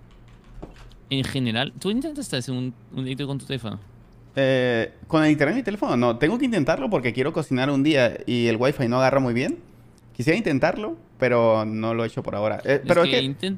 en 1.12 1.24
general, 1.24 1.72
¿tú 1.80 1.92
intentaste 1.92 2.36
hacer 2.38 2.56
un, 2.56 2.74
un 2.96 3.04
directo 3.04 3.28
con 3.28 3.38
tu 3.38 3.46
teléfono? 3.46 3.80
Eh, 4.36 4.92
con 5.08 5.24
el 5.24 5.32
internet 5.32 5.56
y 5.56 5.60
mi 5.60 5.64
teléfono 5.64 5.96
no. 5.98 6.18
Tengo 6.18 6.38
que 6.40 6.46
intentarlo 6.46 6.90
porque 6.90 7.14
quiero 7.14 7.32
cocinar 7.34 7.70
un 7.70 7.84
día 7.84 8.18
y 8.26 8.48
el 8.48 8.58
wifi 8.58 8.88
no 8.88 8.98
agarra 8.98 9.20
muy 9.20 9.34
bien. 9.36 9.58
Quisiera 10.18 10.36
intentarlo, 10.36 10.98
pero 11.20 11.64
no 11.64 11.94
lo 11.94 12.04
he 12.04 12.08
hecho 12.08 12.24
por 12.24 12.36
ahora. 12.36 12.60
Eh, 12.66 12.82
pero 12.88 13.04
es 13.04 13.10
que, 13.12 13.56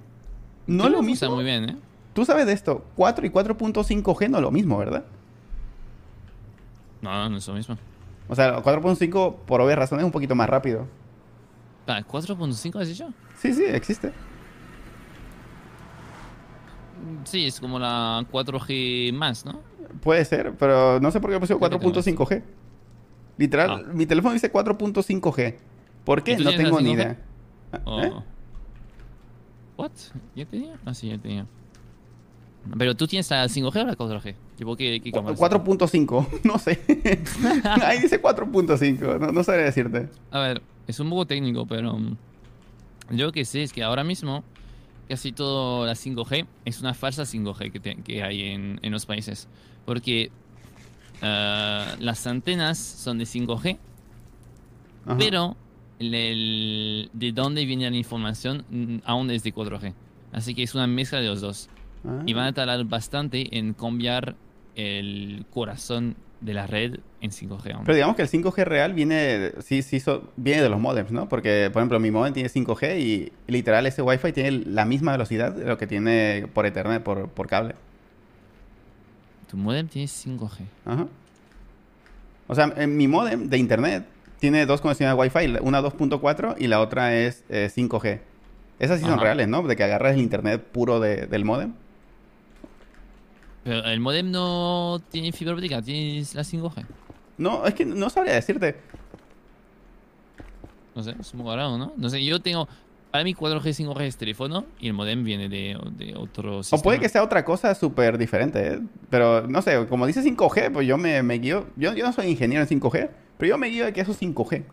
no 0.68 0.86
es 0.88 0.92
lo 0.92 1.02
mismo. 1.02 1.34
muy 1.34 1.46
bien, 1.46 1.70
¿eh? 1.70 1.78
Tú 2.12 2.26
sabes 2.26 2.46
de 2.48 2.52
esto, 2.52 2.84
4 2.98 3.26
y 3.26 3.30
4.5G 3.30 4.30
no 4.30 4.40
es 4.40 4.44
lo 4.44 4.52
mismo, 4.52 4.78
¿verdad? 4.78 5.06
No, 7.02 7.30
no, 7.30 7.38
es 7.38 7.48
lo 7.48 7.54
mismo. 7.54 7.78
O 8.28 8.36
sea, 8.36 8.62
4.5 8.62 9.38
por 9.46 9.62
obvias 9.62 9.80
razones 9.80 10.04
es 10.04 10.06
un 10.06 10.12
poquito 10.12 10.36
más 10.36 10.50
rápido. 10.50 10.86
Ah, 11.88 12.02
¿4.5 12.06 12.82
has 12.82 12.90
dicho? 12.90 13.08
Sí, 13.38 13.54
sí, 13.54 13.64
existe. 13.64 14.10
Mm, 14.10 14.12
Sí, 17.24 17.46
es 17.46 17.58
como 17.62 17.80
la 17.80 18.26
4G 18.30 19.14
más, 19.14 19.46
¿no? 19.46 19.62
Puede 20.02 20.26
ser, 20.26 20.56
pero 20.60 21.00
no 21.00 21.10
sé 21.10 21.22
por 21.22 21.30
qué 21.32 21.40
que 21.40 21.48
tengo 21.48 21.62
4.5G. 21.62 22.44
Literal, 23.38 23.86
Ah. 23.88 23.92
mi 23.94 24.06
teléfono 24.06 24.34
dice 24.34 24.52
4.5G. 24.52 25.69
¿Por 26.10 26.22
¿Y 26.22 26.24
qué? 26.24 26.38
No 26.38 26.50
tengo 26.56 26.82
ni 26.82 26.90
5G? 26.90 26.94
idea. 26.96 27.18
O- 27.86 28.02
¿Eh? 28.02 28.12
¿What? 29.78 29.92
¿Ya 30.36 30.44
tenía? 30.48 30.74
Ah, 30.84 30.96
sí, 30.96 31.08
ya 31.08 31.20
tenía. 31.20 31.46
Pero 32.80 32.96
tú 32.96 33.06
tienes 33.06 33.30
la 33.30 33.46
5G 33.48 33.84
o 33.84 33.86
la 33.86 33.96
4G? 33.96 34.34
Tipo, 34.58 34.76
¿qué, 34.76 35.00
qué 35.02 35.12
cámara? 35.12 35.36
4.5, 35.38 36.26
no 36.46 36.58
sé. 36.58 36.80
Ahí 37.84 38.00
dice 38.00 38.20
4.5, 38.20 39.20
no, 39.20 39.32
no 39.32 39.44
sabría 39.44 39.66
decirte. 39.66 40.10
A 40.32 40.40
ver, 40.40 40.64
es 40.88 41.00
un 41.00 41.12
poco 41.12 41.28
técnico, 41.28 41.68
pero 41.68 41.96
mm, 42.00 42.18
yo 43.12 43.28
lo 43.28 43.32
que 43.32 43.46
sé 43.46 43.62
es 43.62 43.72
que 43.72 43.84
ahora 43.84 44.04
mismo 44.04 44.44
casi 45.08 45.32
todo 45.32 45.86
la 45.86 45.94
5G 45.94 46.48
es 46.66 46.82
una 46.82 46.96
falsa 46.96 47.22
5G 47.22 47.72
que, 47.72 47.80
te- 47.80 47.96
que 47.98 48.24
hay 48.24 48.46
en, 48.48 48.80
en 48.82 48.92
los 48.92 49.06
países. 49.06 49.48
Porque 49.86 50.32
ah, 51.22 51.96
las 52.00 52.26
antenas 52.26 52.80
son 52.80 53.20
de 53.20 53.26
5G, 53.26 53.78
Ajá. 55.06 55.16
pero 55.20 55.56
el- 56.00 57.10
de 57.14 57.32
dónde 57.32 57.66
viene 57.66 57.90
la 57.90 57.98
información 57.98 58.64
mm, 58.70 58.98
aún 59.06 59.30
es 59.32 59.44
de 59.44 59.54
4G. 59.54 59.94
Así 60.32 60.56
que 60.56 60.64
es 60.64 60.74
una 60.76 60.88
mezcla 60.88 61.20
de 61.20 61.28
los 61.28 61.42
dos. 61.42 61.70
Ah. 62.06 62.24
Y 62.26 62.34
van 62.34 62.46
a 62.48 62.54
tardar 62.54 62.84
bastante 62.86 63.58
en 63.58 63.74
cambiar 63.74 64.36
el 64.76 65.46
corazón 65.52 66.16
de 66.40 66.54
la 66.54 66.68
red 66.68 67.00
en 67.20 67.32
5G 67.32 67.74
aún. 67.74 67.84
Pero 67.84 67.96
digamos 67.96 68.16
que 68.16 68.22
el 68.22 68.30
5G 68.30 68.64
real 68.64 68.94
viene, 68.94 69.52
sí, 69.62 69.82
sí, 69.82 70.00
so- 70.00 70.32
viene 70.38 70.62
de 70.62 70.70
los 70.70 70.80
modems, 70.80 71.12
¿no? 71.12 71.28
Porque, 71.28 71.70
por 71.74 71.82
ejemplo, 71.82 72.00
mi 72.00 72.12
modem 72.12 72.34
tiene 72.34 72.48
5G 72.48 72.98
y 73.02 73.32
literal 73.48 73.86
ese 73.88 74.02
Wi-Fi 74.02 74.32
tiene 74.32 74.52
la 74.52 74.86
misma 74.86 75.12
velocidad 75.12 75.52
de 75.52 75.66
lo 75.66 75.78
que 75.78 75.86
tiene 75.88 76.48
por 76.54 76.66
Ethernet, 76.66 77.04
por, 77.04 77.28
por 77.30 77.48
cable. 77.48 77.76
Tu 79.50 79.58
modem 79.58 79.88
tiene 79.90 80.08
5G. 80.08 80.60
Ajá. 80.86 81.08
O 82.48 82.56
sea, 82.56 82.72
en 82.78 82.96
mi 82.96 83.08
modem 83.08 83.50
de 83.50 83.58
internet 83.58 84.06
tiene 84.40 84.66
dos 84.66 84.82
conexiones 84.82 85.16
de 85.16 85.22
Wi-Fi, 85.22 85.58
una 85.62 85.82
2.4 85.82 86.56
y 86.60 86.68
la 86.68 86.80
otra 86.82 87.16
es 87.16 87.44
eh, 87.50 87.70
5G. 87.74 88.20
Esas 88.80 89.00
sí 89.00 89.06
son 89.06 89.20
reales, 89.20 89.48
¿no? 89.48 89.62
De 89.64 89.76
que 89.76 89.84
agarras 89.84 90.14
el 90.16 90.22
internet 90.22 90.64
puro 90.72 91.00
de- 91.00 91.28
del 91.28 91.44
modem. 91.46 91.74
Pero 93.64 93.84
el 93.86 94.00
modem 94.00 94.32
no 94.32 95.02
tiene 95.12 95.32
fibra 95.34 95.54
óptica, 95.54 95.82
tiene 95.82 96.24
la 96.34 96.44
5G. 96.44 96.86
No, 97.38 97.66
es 97.66 97.74
que 97.74 97.86
no 97.86 98.10
sabría 98.10 98.34
decirte. 98.34 98.76
No 100.96 101.04
sé, 101.04 101.16
es 101.20 101.34
un 101.34 101.40
poco 101.40 101.56
raro, 101.56 101.78
¿no? 101.78 101.94
No 101.98 102.10
sé, 102.10 102.24
yo 102.24 102.40
tengo. 102.42 102.68
Para 103.12 103.24
mí 103.24 103.34
4G, 103.34 103.64
5G 103.74 104.02
es 104.04 104.18
teléfono 104.18 104.66
y 104.80 104.86
el 104.88 104.94
modem 104.94 105.24
viene 105.24 105.50
de, 105.50 105.76
de 105.98 106.16
otro 106.16 106.60
O 106.72 106.82
puede 106.82 107.00
que 107.00 107.10
sea 107.10 107.24
otra 107.24 107.44
cosa 107.44 107.74
súper 107.74 108.20
diferente, 108.20 108.74
¿eh? 108.74 108.80
Pero 109.10 109.48
no 109.48 109.64
sé, 109.64 109.88
como 109.88 110.06
dice 110.06 110.22
5G, 110.22 110.72
pues 110.72 110.88
yo 110.88 110.96
me, 110.98 111.24
me 111.24 111.40
guío. 111.40 111.66
Yo, 111.76 111.94
yo 111.96 112.06
no 112.06 112.14
soy 112.14 112.28
ingeniero 112.28 112.64
en 112.64 112.70
5G, 112.80 113.10
pero 113.40 113.50
yo 113.50 113.58
me 113.58 113.68
guío 113.70 113.86
de 113.86 113.94
que 113.94 114.02
eso 114.02 114.12
es 114.12 114.22
5G. 114.22 114.64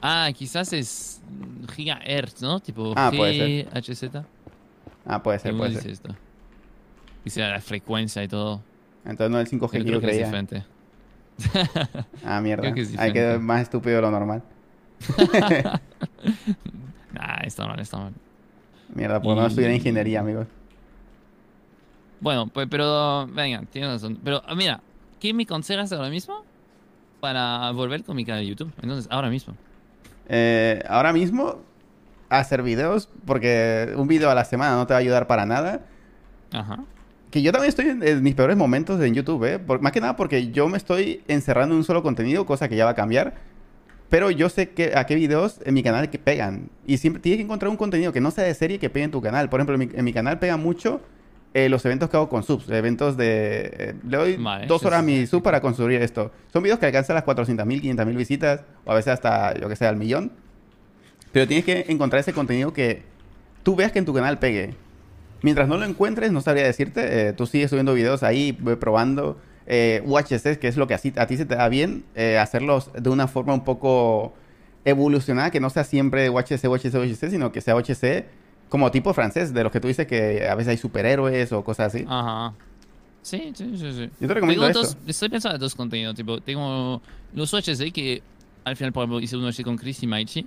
Ah, 0.00 0.30
quizás 0.34 0.72
es 0.72 1.20
gigahertz, 1.74 2.40
¿no? 2.40 2.60
Tipo 2.60 2.94
Ah, 2.96 3.10
puede 3.14 3.64
GHZ. 3.74 4.04
Ah, 5.04 5.22
puede 5.22 5.38
ser, 5.38 5.50
¿Cómo 5.50 5.64
puede 5.64 5.70
dice 5.72 5.82
ser. 5.82 5.90
esto? 5.92 6.16
Dice 7.24 7.40
la 7.42 7.60
frecuencia 7.60 8.22
y 8.22 8.28
todo. 8.28 8.62
Entonces 9.04 9.30
no 9.30 9.38
es 9.40 9.52
el 9.52 9.60
5G 9.60 9.60
Yo 9.60 9.68
que 9.70 9.84
creo 9.84 9.92
yo 9.94 10.00
que 10.00 10.06
es 10.06 10.12
creía. 10.12 10.24
diferente. 10.26 10.64
Ah, 12.24 12.40
mierda. 12.40 12.62
Creo 12.62 12.74
que 12.74 12.80
es 12.82 12.98
Hay 12.98 13.12
que 13.12 13.38
más 13.38 13.60
estúpido 13.62 13.96
de 13.96 14.02
lo 14.02 14.10
normal. 14.10 14.42
Nah, 17.12 17.40
está 17.44 17.66
mal, 17.66 17.80
está 17.80 17.98
mal. 17.98 18.12
Mierda, 18.94 19.20
por 19.20 19.36
no 19.36 19.42
Y- 19.44 19.46
estudiar 19.46 19.70
ingeniería, 19.72 20.20
amigos. 20.20 20.46
Bueno, 22.20 22.46
pues, 22.46 22.66
pero, 22.70 23.26
venga, 23.28 23.62
tienes 23.70 23.90
razón. 23.90 24.18
Pero, 24.22 24.42
ah, 24.46 24.54
mira, 24.54 24.80
¿qué 25.20 25.32
me 25.34 25.42
aconsejas 25.44 25.92
ahora 25.92 26.08
mismo 26.10 26.44
para 27.26 27.72
volver 27.72 28.04
con 28.04 28.14
mi 28.14 28.24
canal 28.24 28.42
de 28.42 28.46
YouTube? 28.48 28.72
Entonces, 28.80 29.08
ahora 29.10 29.28
mismo. 29.30 29.54
Eh, 30.28 30.80
ahora 30.88 31.12
mismo, 31.12 31.56
hacer 32.28 32.62
videos, 32.62 33.08
porque 33.24 33.92
un 33.96 34.06
video 34.06 34.30
a 34.30 34.34
la 34.36 34.44
semana 34.44 34.76
no 34.76 34.86
te 34.86 34.94
va 34.94 34.98
a 34.98 35.00
ayudar 35.00 35.26
para 35.26 35.44
nada. 35.44 35.80
Ajá. 36.52 36.84
Que 37.32 37.42
yo 37.42 37.50
también 37.50 37.68
estoy 37.70 37.88
en, 37.88 38.02
en 38.06 38.22
mis 38.22 38.36
peores 38.36 38.56
momentos 38.56 39.00
en 39.00 39.12
YouTube, 39.12 39.44
¿eh? 39.44 39.58
Por- 39.58 39.80
más 39.80 39.90
que 39.90 40.00
nada 40.00 40.14
porque 40.14 40.52
yo 40.52 40.68
me 40.68 40.76
estoy 40.76 41.22
encerrando 41.26 41.74
en 41.74 41.78
un 41.78 41.84
solo 41.84 42.00
contenido, 42.04 42.46
cosa 42.46 42.68
que 42.68 42.76
ya 42.76 42.84
va 42.84 42.92
a 42.92 42.94
cambiar. 42.94 43.34
Pero 44.08 44.30
yo 44.30 44.48
sé 44.48 44.70
que, 44.70 44.92
a 44.96 45.04
qué 45.04 45.16
videos 45.16 45.58
en 45.64 45.74
mi 45.74 45.82
canal 45.82 46.08
que 46.10 46.18
pegan. 46.20 46.70
Y 46.86 46.98
siempre 46.98 47.20
tienes 47.20 47.38
que 47.38 47.42
encontrar 47.42 47.70
un 47.70 47.76
contenido 47.76 48.12
que 48.12 48.20
no 48.20 48.30
sea 48.30 48.44
de 48.44 48.54
serie 48.54 48.78
que 48.78 48.88
pegue 48.88 49.04
en 49.04 49.10
tu 49.10 49.20
canal. 49.20 49.48
Por 49.48 49.58
ejemplo, 49.58 49.74
en 49.74 49.80
mi, 49.80 49.88
en 49.92 50.04
mi 50.04 50.12
canal 50.12 50.38
pega 50.38 50.56
mucho 50.56 51.00
eh, 51.56 51.70
los 51.70 51.82
eventos 51.86 52.10
que 52.10 52.18
hago 52.18 52.28
con 52.28 52.42
subs. 52.42 52.68
Eventos 52.68 53.16
de... 53.16 53.70
eh, 53.78 53.94
le 54.06 54.16
doy 54.18 54.36
Vale, 54.36 54.66
dos 54.66 54.84
horas 54.84 55.00
a 55.00 55.02
mi 55.02 55.26
sub 55.26 55.42
para 55.42 55.62
construir 55.62 56.02
esto. 56.02 56.30
Son 56.52 56.62
videos 56.62 56.78
que 56.78 56.84
alcanzan 56.84 57.14
las 57.14 57.24
400.000, 57.24 57.80
500.000 57.80 58.14
visitas. 58.14 58.60
O 58.84 58.92
a 58.92 58.94
veces 58.94 59.14
hasta, 59.14 59.58
yo 59.58 59.66
que 59.66 59.74
sé, 59.74 59.86
al 59.86 59.96
millón. 59.96 60.32
Pero 61.32 61.46
tienes 61.48 61.64
que 61.64 61.86
encontrar 61.88 62.20
ese 62.20 62.34
contenido 62.34 62.74
que 62.74 63.04
tú 63.62 63.74
veas 63.74 63.90
que 63.90 63.98
en 63.98 64.04
tu 64.04 64.12
canal 64.12 64.38
pegue. 64.38 64.74
Mientras 65.40 65.66
no 65.66 65.78
lo 65.78 65.86
encuentres, 65.86 66.30
no 66.30 66.42
sabría 66.42 66.64
decirte. 66.64 67.28
eh, 67.28 67.32
tú 67.32 67.46
sigues 67.46 67.70
subiendo 67.70 67.94
videos 67.94 68.22
ahí, 68.22 68.52
probando. 68.52 69.38
Eh, 69.66 70.02
UHC, 70.04 70.58
que 70.58 70.68
es 70.68 70.76
lo 70.76 70.86
que 70.86 70.92
así, 70.92 71.14
a 71.16 71.26
ti 71.26 71.38
se 71.38 71.46
te 71.46 71.56
da 71.56 71.70
bien, 71.70 72.04
eh, 72.14 72.36
hacerlos 72.36 72.90
de 72.92 73.08
una 73.08 73.28
forma 73.28 73.54
un 73.54 73.64
poco 73.64 74.34
evolucionada, 74.84 75.50
que 75.50 75.58
no 75.58 75.70
sea 75.70 75.84
siempre 75.84 76.28
UHC, 76.28 76.68
UHC, 76.68 76.94
UHC, 76.94 77.30
sino 77.30 77.50
que 77.50 77.62
sea 77.62 77.74
UHC 77.76 78.26
como 78.68 78.90
tipo 78.90 79.12
francés, 79.14 79.52
de 79.54 79.62
los 79.62 79.72
que 79.72 79.80
tú 79.80 79.88
dices 79.88 80.06
que 80.06 80.46
a 80.48 80.54
veces 80.54 80.70
hay 80.72 80.76
superhéroes 80.76 81.52
o 81.52 81.62
cosas 81.64 81.94
así. 81.94 82.04
Ajá. 82.08 82.54
Sí, 83.22 83.52
sí, 83.54 83.76
sí, 83.76 83.92
sí. 83.92 84.10
Yo 84.20 84.28
te 84.28 84.34
recomiendo 84.34 84.66
Tengo 84.66 84.80
eso. 84.82 84.94
dos, 84.94 84.96
estoy 85.06 85.28
pensando 85.28 85.56
en 85.56 85.60
dos 85.60 85.74
contenidos. 85.74 86.14
Tipo, 86.14 86.40
tengo 86.40 87.02
los 87.34 87.52
UHC 87.52 87.92
que 87.92 88.22
al 88.64 88.76
final, 88.76 88.92
por 88.92 89.02
ejemplo, 89.02 89.20
hice 89.20 89.36
un 89.36 89.44
UHC 89.44 89.62
con 89.62 89.76
Chris 89.76 90.02
y 90.02 90.06
Maichi. 90.06 90.46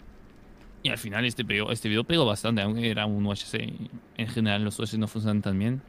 Y 0.81 0.89
al 0.89 0.97
final 0.97 1.25
este, 1.25 1.43
pegó, 1.43 1.71
este 1.71 1.89
video 1.89 2.05
pegó 2.05 2.25
bastante, 2.25 2.61
aunque 2.61 2.89
era 2.89 3.05
un 3.05 3.25
UHC. 3.25 3.55
y 3.55 3.89
En 4.17 4.27
general, 4.27 4.63
los 4.63 4.79
UHC 4.79 4.93
no 4.97 5.07
funcionan 5.07 5.41
tan 5.41 5.59
bien. 5.59 5.81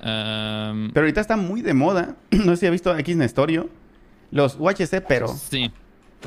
Ehm, 0.00 0.90
Pero 0.92 1.04
ahorita 1.04 1.20
está 1.20 1.36
muy 1.36 1.62
de 1.62 1.74
moda, 1.74 2.16
no 2.30 2.52
sé 2.52 2.56
si 2.56 2.66
has 2.66 2.72
visto 2.72 2.96
X 2.96 3.16
Nestorio, 3.16 3.68
los 4.30 4.56
UHC, 4.58 5.02
pero... 5.06 5.28
Sí. 5.28 5.70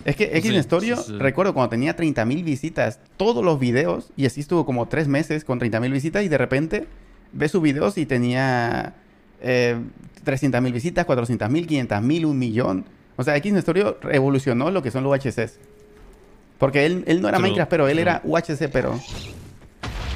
Es 0.05 0.15
que 0.15 0.25
X 0.37 0.43
Sí, 0.43 0.55
Nestorio, 0.55 0.97
sí, 0.97 1.03
sí. 1.07 1.17
recuerdo 1.17 1.53
cuando 1.53 1.69
tenía 1.69 1.95
30.000 1.95 2.43
visitas, 2.43 2.99
todos 3.17 3.43
los 3.43 3.59
videos, 3.59 4.11
y 4.15 4.25
así 4.25 4.41
estuvo 4.41 4.65
como 4.65 4.87
tres 4.87 5.07
meses 5.07 5.43
con 5.43 5.59
30.000 5.59 5.91
visitas, 5.91 6.23
y 6.23 6.27
de 6.27 6.37
repente 6.37 6.87
ves 7.31 7.51
sus 7.51 7.61
videos 7.61 7.97
y 7.97 8.05
tenía 8.05 8.95
eh, 9.41 9.77
300.000 10.25 10.71
visitas, 10.71 11.05
400.000, 11.05 11.67
500.000, 11.87 12.25
un 12.25 12.39
millón. 12.39 12.85
O 13.15 13.23
sea, 13.23 13.35
X 13.37 13.53
revolucionó 14.01 14.71
lo 14.71 14.81
que 14.81 14.91
son 14.91 15.03
los 15.03 15.11
UHCs. 15.11 15.59
Porque 16.57 16.85
él, 16.85 17.03
él 17.07 17.21
no 17.21 17.29
era 17.29 17.37
True, 17.37 17.47
Minecraft, 17.49 17.69
pero 17.69 17.87
él 17.87 17.93
true. 17.97 18.01
era 18.01 18.21
UHC, 18.23 18.69
pero... 18.71 18.99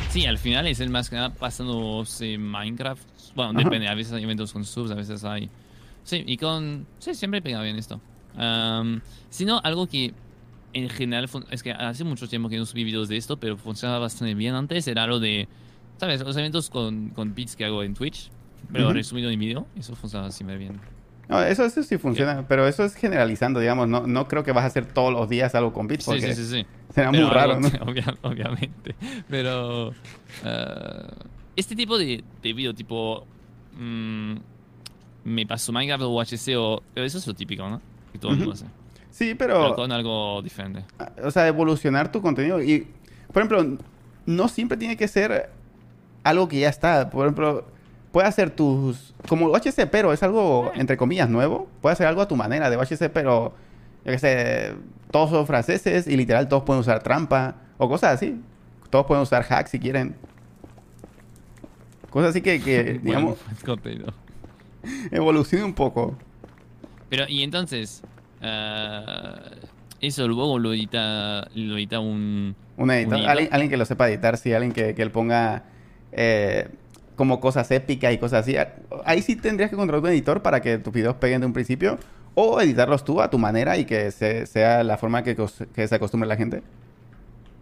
Sí, 0.10 0.26
al 0.26 0.38
final 0.38 0.68
es 0.68 0.80
el 0.80 0.90
más 0.90 1.10
que 1.10 1.16
nada 1.16 1.34
pasándose 1.34 2.38
Minecraft. 2.38 3.02
Bueno, 3.36 3.52
Ajá. 3.52 3.64
depende, 3.64 3.88
a 3.88 3.96
veces 3.96 4.14
hay 4.14 4.24
eventos 4.24 4.54
con 4.54 4.64
subs, 4.64 4.92
a 4.92 4.96
veces 4.96 5.24
hay. 5.24 5.50
Sí, 6.04 6.24
y 6.28 6.38
con. 6.38 6.86
Sí, 7.00 7.16
siempre 7.16 7.42
pega 7.42 7.62
bien 7.64 7.78
esto. 7.78 8.00
Am, 8.38 9.02
si 9.30 9.46
no, 9.46 9.60
algo 9.64 9.88
que 9.88 10.14
en 10.74 10.90
general. 10.90 11.30
Es 11.52 11.62
que 11.64 11.72
hace 11.72 12.04
mucho 12.04 12.28
tiempo 12.28 12.50
que 12.50 12.58
no 12.58 12.66
subí 12.66 12.84
videos 12.84 13.08
de 13.10 13.18
esto, 13.18 13.38
pero 13.38 13.58
funcionaba 13.58 14.00
bastante 14.00 14.34
bien 14.34 14.56
antes. 14.56 14.88
Era 14.88 15.06
lo 15.08 15.20
de. 15.20 15.48
¿Sabes? 16.00 16.22
Los 16.22 16.36
eventos 16.38 16.70
con, 16.70 17.10
con 17.10 17.34
beats 17.36 17.56
que 17.56 17.66
hago 17.66 17.84
en 17.84 17.94
Twitch, 17.94 18.30
pero 18.72 18.86
Ujú. 18.86 18.94
resumido 18.96 19.30
en 19.30 19.40
video. 19.40 19.68
Eso 19.78 19.96
funciona 19.96 20.32
siempre 20.32 20.58
bien. 20.58 20.80
No, 21.30 21.42
eso, 21.42 21.64
eso 21.64 21.82
sí 21.84 21.98
funciona, 21.98 22.46
pero 22.48 22.68
eso 22.68 22.84
es 22.84 22.96
generalizando, 22.96 23.60
digamos. 23.60 23.88
No, 23.88 24.06
no 24.08 24.28
creo 24.28 24.44
que 24.44 24.52
vas 24.52 24.64
a 24.66 24.68
hacer 24.68 24.86
todos 24.88 25.14
los 25.14 25.30
días 25.30 25.56
algo 25.56 25.72
con 25.72 25.88
Sí, 25.90 25.98
porque 26.04 26.34
sí, 26.36 26.44
sí, 26.44 26.50
sí. 26.62 26.66
será 26.94 27.12
muy 27.12 27.20
Pero 27.20 27.30
raro, 27.30 27.54
algo 27.54 27.62
¿no? 27.62 27.68
obvia- 27.86 28.18
obviamente. 28.24 28.96
Pero. 29.30 29.94
eh, 30.44 31.08
este 31.56 31.76
tipo 31.76 31.98
de, 31.98 32.24
de 32.42 32.54
video, 32.54 32.74
tipo. 32.74 33.26
mm, 33.78 34.34
me 35.26 35.46
pasó 35.46 35.72
Minecraft 35.72 36.04
o 36.04 36.10
UHC 36.10 36.56
o. 36.58 36.84
Pero 36.94 37.06
eso 37.06 37.20
es 37.20 37.28
lo 37.28 37.34
típico, 37.34 37.70
¿no? 37.70 37.80
Que 38.14 38.20
todo 38.20 38.32
el 38.32 38.38
mundo 38.38 38.54
hace. 38.54 38.66
Sí, 39.12 39.36
Pero 39.36 39.56
pero... 39.62 39.76
con 39.76 39.92
algo 39.92 40.42
diferente. 40.42 40.86
o 41.22 41.30
sea, 41.32 41.48
evolucionar 41.48 42.12
tu 42.12 42.22
contenido. 42.22 42.64
Y, 42.64 42.88
por 43.32 43.44
ejemplo, 43.44 43.78
no 44.26 44.48
siempre 44.48 44.78
tiene 44.78 44.96
que 44.96 45.08
ser 45.08 45.50
algo 46.24 46.48
que 46.48 46.60
ya 46.62 46.70
está. 46.70 47.10
Por 47.10 47.26
ejemplo, 47.26 47.66
puede 48.12 48.28
hacer 48.28 48.50
tus... 48.50 49.14
Como 49.28 49.48
UHC, 49.48 49.88
pero 49.92 50.14
es 50.14 50.24
algo, 50.24 50.72
entre 50.76 50.96
comillas, 50.96 51.30
nuevo. 51.30 51.68
Puede 51.82 51.94
hacer 51.94 52.08
algo 52.08 52.22
a 52.22 52.28
tu 52.28 52.36
manera 52.38 52.70
de 52.70 52.78
UHC, 52.78 53.10
pero... 53.12 53.54
Yo 54.06 54.12
qué 54.12 54.20
sé, 54.20 54.74
todos 55.12 55.30
son 55.30 55.48
franceses 55.48 56.08
y 56.08 56.18
literal 56.18 56.48
todos 56.50 56.64
pueden 56.64 56.82
usar 56.82 57.02
trampa 57.04 57.56
o 57.78 57.88
cosas 57.88 58.16
así. 58.16 58.42
Todos 58.90 59.06
pueden 59.06 59.24
usar 59.24 59.46
hacks 59.48 59.70
si 59.72 59.80
quieren. 59.80 60.16
Cosas 62.10 62.32
así 62.32 62.42
que, 62.42 62.60
que 62.62 63.00
digamos, 63.04 63.38
Buen 63.46 63.58
contenido. 63.64 64.14
evolucione 65.12 65.64
un 65.64 65.74
poco. 65.74 66.18
Pero, 67.16 67.30
y 67.30 67.44
entonces. 67.44 68.02
eh, 68.42 69.36
eso 70.02 70.28
luego 70.28 70.58
lo 70.58 70.74
edita, 70.74 71.48
lo 71.54 71.78
edita 71.78 72.00
un. 72.00 72.56
Un 72.76 72.90
editor, 72.92 73.14
Un 73.14 73.20
editor. 73.20 73.30
alguien, 73.32 73.50
alguien 73.54 73.70
que 73.70 73.78
lo 73.78 73.86
sepa 73.86 74.10
editar, 74.10 74.36
sí, 74.38 74.52
alguien 74.52 74.72
que, 74.74 74.96
que 74.96 75.02
él 75.04 75.12
ponga 75.12 75.64
eh, 76.12 76.68
como 77.16 77.40
cosas 77.40 77.70
épicas 77.70 78.12
y 78.14 78.18
cosas 78.18 78.42
así. 78.42 78.56
Ahí 79.06 79.22
sí 79.22 79.36
tendrías 79.36 79.70
que 79.70 79.76
contratar 79.76 80.04
un 80.04 80.10
editor 80.10 80.42
para 80.42 80.60
que 80.62 80.80
tus 80.80 80.92
videos 80.92 81.16
peguen 81.18 81.42
de 81.42 81.46
un 81.48 81.54
principio 81.54 82.00
o 82.34 82.60
editarlos 82.60 83.06
tú 83.06 83.22
a 83.22 83.30
tu 83.30 83.38
manera 83.38 83.78
y 83.78 83.86
que 83.86 84.10
se- 84.12 84.48
sea 84.48 84.84
la 84.84 84.98
forma 84.98 85.22
que, 85.24 85.36
se 85.88 85.96
acostumbre 85.96 86.28
la 86.28 86.36
gente. 86.36 86.64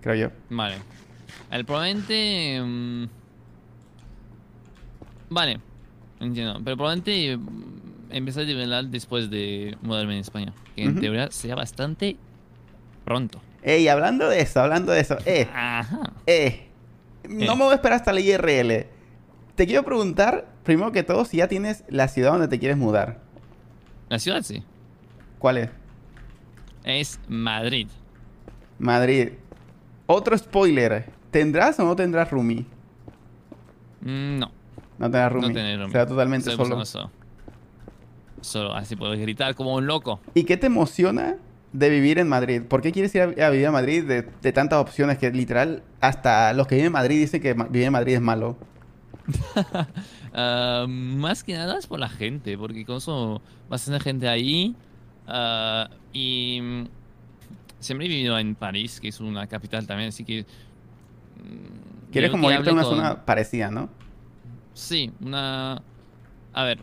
Creo 0.01 0.15
yo. 0.15 0.29
Vale. 0.49 0.75
El 1.51 1.65
probablemente. 1.65 2.61
mm, 2.63 3.03
vale, 5.29 5.59
entiendo. 6.21 6.61
Pero 6.63 6.77
probablemente 6.77 7.37
empecé 8.11 8.41
a 8.41 8.45
nivelar 8.45 8.85
después 8.85 9.29
de 9.29 9.77
mudarme 9.81 10.13
en 10.13 10.19
España. 10.19 10.53
Que 10.75 10.83
en 10.83 10.99
teoría 10.99 11.29
sería 11.31 11.55
bastante 11.55 12.17
pronto. 13.05 13.41
Ey, 13.63 13.87
hablando 13.87 14.27
de 14.29 14.41
eso, 14.41 14.59
hablando 14.61 14.91
de 14.91 15.01
eso. 15.01 15.17
Eh, 15.25 15.47
Ajá. 15.53 16.11
eh. 16.25 16.67
No 17.29 17.53
Eh. 17.53 17.55
me 17.55 17.63
voy 17.63 17.71
a 17.71 17.75
esperar 17.75 17.97
hasta 17.99 18.11
la 18.13 18.19
IRL. 18.19 18.87
Te 19.55 19.67
quiero 19.67 19.83
preguntar, 19.83 20.47
primero 20.63 20.91
que 20.91 21.03
todo, 21.03 21.25
si 21.25 21.37
ya 21.37 21.47
tienes 21.47 21.83
la 21.87 22.07
ciudad 22.07 22.31
donde 22.31 22.47
te 22.47 22.57
quieres 22.59 22.77
mudar. 22.77 23.19
La 24.09 24.17
ciudad 24.19 24.41
sí. 24.41 24.63
¿Cuál 25.37 25.57
es? 25.57 25.69
Es 26.83 27.19
Madrid. 27.27 27.87
Madrid. 28.79 29.29
Otro 30.07 30.35
spoiler. 30.37 31.05
¿Tendrás 31.29 31.79
o 31.79 31.85
no 31.85 31.95
tendrás 31.95 32.31
roomie? 32.31 32.65
Mm, 34.01 34.39
No. 34.39 34.51
No 34.97 35.05
tendrás 35.05 35.31
No 35.31 35.39
roomie. 35.39 35.53
tener 35.53 35.77
roomie. 35.77 35.91
Será 35.91 36.05
totalmente 36.07 36.51
solo. 36.51 36.83
Solo. 38.41 38.73
Así 38.75 38.95
puedo 38.95 39.13
gritar 39.13 39.55
como 39.55 39.75
un 39.75 39.85
loco. 39.87 40.19
¿Y 40.33 40.43
qué 40.43 40.57
te 40.57 40.67
emociona 40.67 41.37
de 41.73 41.89
vivir 41.89 42.19
en 42.19 42.27
Madrid? 42.27 42.61
¿Por 42.63 42.81
qué 42.81 42.91
quieres 42.91 43.13
ir 43.15 43.21
a, 43.21 43.47
a 43.47 43.49
vivir 43.49 43.67
a 43.67 43.71
Madrid 43.71 44.03
de, 44.03 44.23
de 44.41 44.51
tantas 44.51 44.79
opciones 44.79 45.17
que 45.17 45.31
literal 45.31 45.83
hasta 46.01 46.51
los 46.53 46.67
que 46.67 46.75
viven 46.75 46.87
en 46.87 46.93
Madrid 46.93 47.19
dicen 47.19 47.41
que 47.41 47.53
vivir 47.53 47.83
en 47.83 47.93
Madrid 47.93 48.15
es 48.15 48.21
malo? 48.21 48.57
Ah, 50.33 50.85
más 50.87 51.43
que 51.43 51.53
nada 51.53 51.77
es 51.77 51.87
por 51.87 51.99
la 51.99 52.07
gente, 52.07 52.57
porque 52.57 52.85
conozco 52.85 53.41
bastante 53.69 53.99
gente 53.99 54.29
ahí. 54.29 54.73
ah, 55.27 55.89
y 56.13 56.59
mm, 56.61 56.83
siempre 57.81 58.05
he 58.05 58.09
vivido 58.09 58.39
en 58.39 58.55
París, 58.55 59.01
que 59.01 59.09
es 59.09 59.19
una 59.19 59.45
capital 59.47 59.85
también, 59.85 60.07
así 60.09 60.23
que. 60.23 60.43
mm, 60.43 62.11
Quieres 62.13 62.31
como 62.31 62.49
irte 62.49 62.69
a 62.69 62.73
una 62.73 62.83
con- 62.83 62.95
zona 62.95 63.25
parecida, 63.25 63.69
¿no? 63.71 63.89
Sí, 64.73 65.11
una. 65.21 65.81
A 66.53 66.63
ver, 66.63 66.79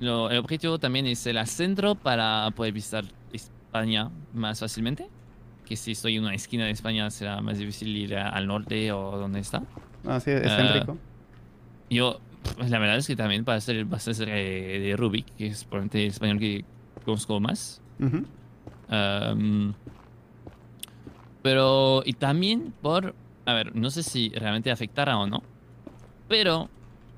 lo- 0.00 0.30
el 0.30 0.38
objetivo 0.38 0.78
también 0.78 1.06
es 1.06 1.26
el 1.26 1.44
centro 1.46 1.94
para 1.94 2.50
poder 2.54 2.72
visitar 2.72 3.04
España 3.32 4.10
más 4.32 4.60
fácilmente. 4.60 5.08
Que 5.64 5.76
si 5.76 5.92
estoy 5.92 6.16
en 6.16 6.24
una 6.24 6.34
esquina 6.34 6.64
de 6.64 6.70
España 6.70 7.10
será 7.10 7.40
más 7.40 7.58
difícil 7.58 7.88
ir 7.96 8.16
a- 8.16 8.28
al 8.28 8.46
norte 8.46 8.92
o 8.92 9.18
donde 9.18 9.40
está. 9.40 9.62
Ah, 10.06 10.16
excéntrico. 10.18 10.96
Yo, 11.90 12.20
pues, 12.56 12.70
la 12.70 12.78
verdad 12.78 12.98
es 12.98 13.06
que 13.06 13.16
también 13.16 13.44
para 13.44 13.60
ser 13.60 13.84
bastante 13.84 14.26
de, 14.26 14.78
de 14.80 14.96
Rubik, 14.96 15.26
que 15.36 15.48
es 15.48 15.64
probablemente 15.64 16.02
el 16.04 16.10
español 16.10 16.38
que 16.38 16.64
conozco 17.04 17.40
más. 17.40 17.80
Ujú. 17.98 18.24
Am, 18.88 19.74
pero, 21.42 22.02
y 22.04 22.12
también 22.14 22.72
por, 22.80 23.14
a 23.44 23.54
ver, 23.54 23.74
no 23.74 23.90
sé 23.90 24.02
si 24.02 24.30
realmente 24.30 24.70
afectará 24.70 25.18
o 25.18 25.26
no, 25.26 25.42
pero 26.28 26.68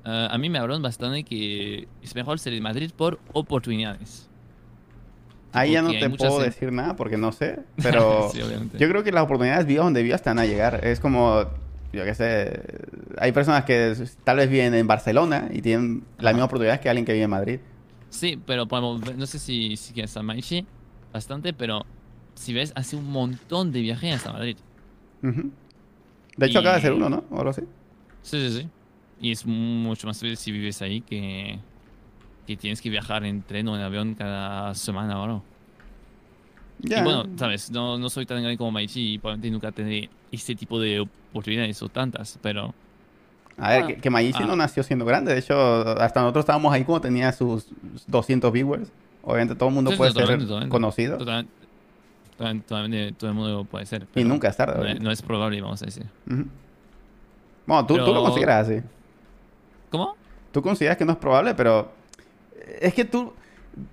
ah, 0.05 0.27
a 0.31 0.37
mí 0.37 0.49
me 0.49 0.57
hablaron 0.59 0.81
bastante 0.81 1.23
que 1.23 1.87
es 2.01 2.15
mejor 2.15 2.39
ser 2.39 2.53
de 2.53 2.61
Madrid 2.61 2.91
por 2.95 3.19
oportunidades. 3.33 4.27
Ahí 5.51 5.71
ya 5.71 5.81
no 5.81 5.89
te 5.91 6.09
puedo 6.11 6.37
en- 6.39 6.45
decir 6.45 6.71
nada 6.71 6.95
porque 6.95 7.17
no 7.17 7.31
sé, 7.31 7.59
pero 7.81 8.29
Sí, 8.33 8.39
yo 8.77 8.87
creo 8.89 9.03
que 9.03 9.11
las 9.11 9.23
oportunidades 9.23 9.65
vivas 9.65 9.85
donde 9.85 10.03
vivas 10.03 10.21
te 10.21 10.29
van 10.29 10.39
a 10.39 10.45
llegar. 10.45 10.85
Es 10.85 10.99
como, 10.99 11.41
yo 11.91 12.03
qué 12.05 12.13
sé, 12.13 12.61
hay 13.17 13.31
personas 13.31 13.65
que 13.65 13.95
tal 14.23 14.37
vez 14.37 14.49
viven 14.49 14.75
en 14.75 14.85
Barcelona 14.85 15.47
y 15.51 15.61
tienen 15.61 16.03
las 16.17 16.27
Ajá. 16.27 16.33
mismas 16.33 16.45
oportunidades 16.45 16.81
que 16.81 16.89
alguien 16.89 17.05
que 17.05 17.13
vive 17.13 17.23
en 17.25 17.31
Madrid. 17.31 17.59
Sí, 18.11 18.39
pero 18.45 18.65
no 18.65 19.25
sé 19.25 19.39
si, 19.39 19.75
si 19.77 19.93
quieres 19.93 20.15
a 20.17 20.21
Maishi 20.23 20.65
bastante, 21.11 21.53
pero 21.53 21.83
si 22.35 22.53
ves, 22.53 22.71
hace 22.75 22.95
un 22.95 23.09
montón 23.11 23.71
de 23.71 23.81
viajes 23.81 24.15
hasta 24.15 24.31
Madrid. 24.33 24.57
Ujú. 25.23 25.49
De 26.37 26.45
hecho, 26.45 26.59
acaba 26.59 26.75
de 26.75 26.81
ser 26.81 26.93
Y- 26.93 26.95
uno, 26.95 27.09
¿no? 27.09 27.23
O 27.31 27.37
algo 27.39 27.49
así. 27.49 27.61
Sí, 28.21 28.49
sí, 28.49 28.61
sí. 28.61 28.69
Y 29.21 29.31
es 29.31 29.45
mucho 29.45 30.07
más 30.07 30.17
fácil 30.17 30.37
si 30.37 30.51
vives 30.51 30.81
ahí 30.81 31.01
que, 31.01 31.59
que 32.47 32.55
tienes 32.57 32.81
que 32.81 32.89
viajar 32.89 33.25
en 33.25 33.41
tren 33.41 33.67
o 33.67 33.75
en 33.75 33.81
avión 33.81 34.15
cada 34.15 34.73
semana 34.75 35.19
o 35.19 35.23
algo. 35.23 35.43
Ya. 36.81 36.99
Y 36.99 37.03
bueno, 37.03 37.25
sabes, 37.37 37.69
no, 37.71 37.97
no 37.97 38.09
soy 38.09 38.25
tan 38.25 38.37
grande 38.41 38.57
como 38.57 38.71
Maichi 38.71 39.13
y 39.15 39.17
probablemente 39.17 39.51
nunca 39.51 39.71
tendré 39.73 40.09
este 40.31 40.55
tipo 40.55 40.79
de 40.79 41.01
oportunidades 41.01 41.81
o 41.83 41.89
tantas, 41.89 42.39
pero 42.41 42.73
A 43.57 43.69
ver, 43.71 43.83
Ah. 43.83 43.87
que, 43.87 43.95
que 43.97 44.09
Maishi 44.09 44.43
Ah. 44.43 44.47
no 44.47 44.55
nació 44.55 44.83
siendo 44.83 45.03
grande. 45.03 45.33
De 45.33 45.39
hecho, 45.39 45.55
hasta 45.99 46.21
nosotros 46.21 46.43
estábamos 46.43 46.71
ahí 46.71 46.85
cuando 46.85 47.01
tenía 47.01 47.33
sus 47.33 47.65
200 48.07 48.53
viewers. 48.53 48.89
Obviamente 49.21 49.53
todo 49.55 49.67
el 49.67 49.75
mundo 49.75 49.91
puede 49.97 50.13
ser 50.13 50.21
totalmente. 50.23 50.69
conocido. 50.69 51.17
totalmente, 52.37 53.11
todo 53.17 53.29
el 53.29 53.35
mundo 53.35 53.65
puede 53.65 53.85
ser. 53.85 54.07
Y 54.15 54.23
nunca 54.23 54.47
es 54.47 54.55
tarde. 54.55 54.93
No, 54.95 54.99
no 55.01 55.11
es 55.11 55.21
probable, 55.21 55.59
vamos 55.59 55.81
a 55.81 55.85
decir. 55.85 56.05
Ujú. 56.31 56.45
Bueno, 57.65 57.85
tú, 57.85 57.95
tú 57.97 58.13
lo 58.13 58.23
consideras 58.23 58.67
así. 58.69 58.81
¿Cómo? 59.89 60.15
Tú 60.51 60.61
consideras 60.61 60.97
que 60.97 61.05
no 61.05 61.11
es 61.13 61.17
probable, 61.17 61.53
pero 61.55 61.91
es 62.81 62.93
que 62.93 63.05
tú, 63.05 63.33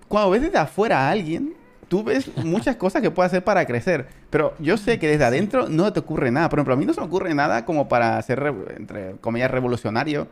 cuando 0.09 0.30
ves 0.30 0.42
desde 0.42 0.59
afuera 0.59 1.01
a 1.07 1.11
alguien, 1.11 1.55
tú 1.88 2.03
ves 2.03 2.30
muchas 2.44 2.76
cosas 2.76 3.03
que 3.03 3.11
puede 3.11 3.26
hacer 3.28 3.44
para 3.44 3.64
crecer. 3.66 4.07
Pero 4.30 4.55
yo 4.59 4.76
sé 4.76 4.99
que 4.99 5.09
desde 5.09 5.24
adentro 5.24 5.68
no 5.68 5.92
te 5.92 6.01
ocurre 6.01 6.30
nada. 6.30 6.49
Por 6.49 6.59
ejemplo, 6.59 6.74
a 6.74 6.76
mí 6.76 6.84
no 6.84 6.92
se 6.92 7.01
me 7.01 7.07
ocurre 7.07 7.34
nada 7.34 7.64
como 7.64 7.88
para 7.88 8.20
ser, 8.22 8.40
re- 8.40 8.74
entre 8.76 9.12
comillas, 9.20 9.51
revolucionario. 9.51 10.28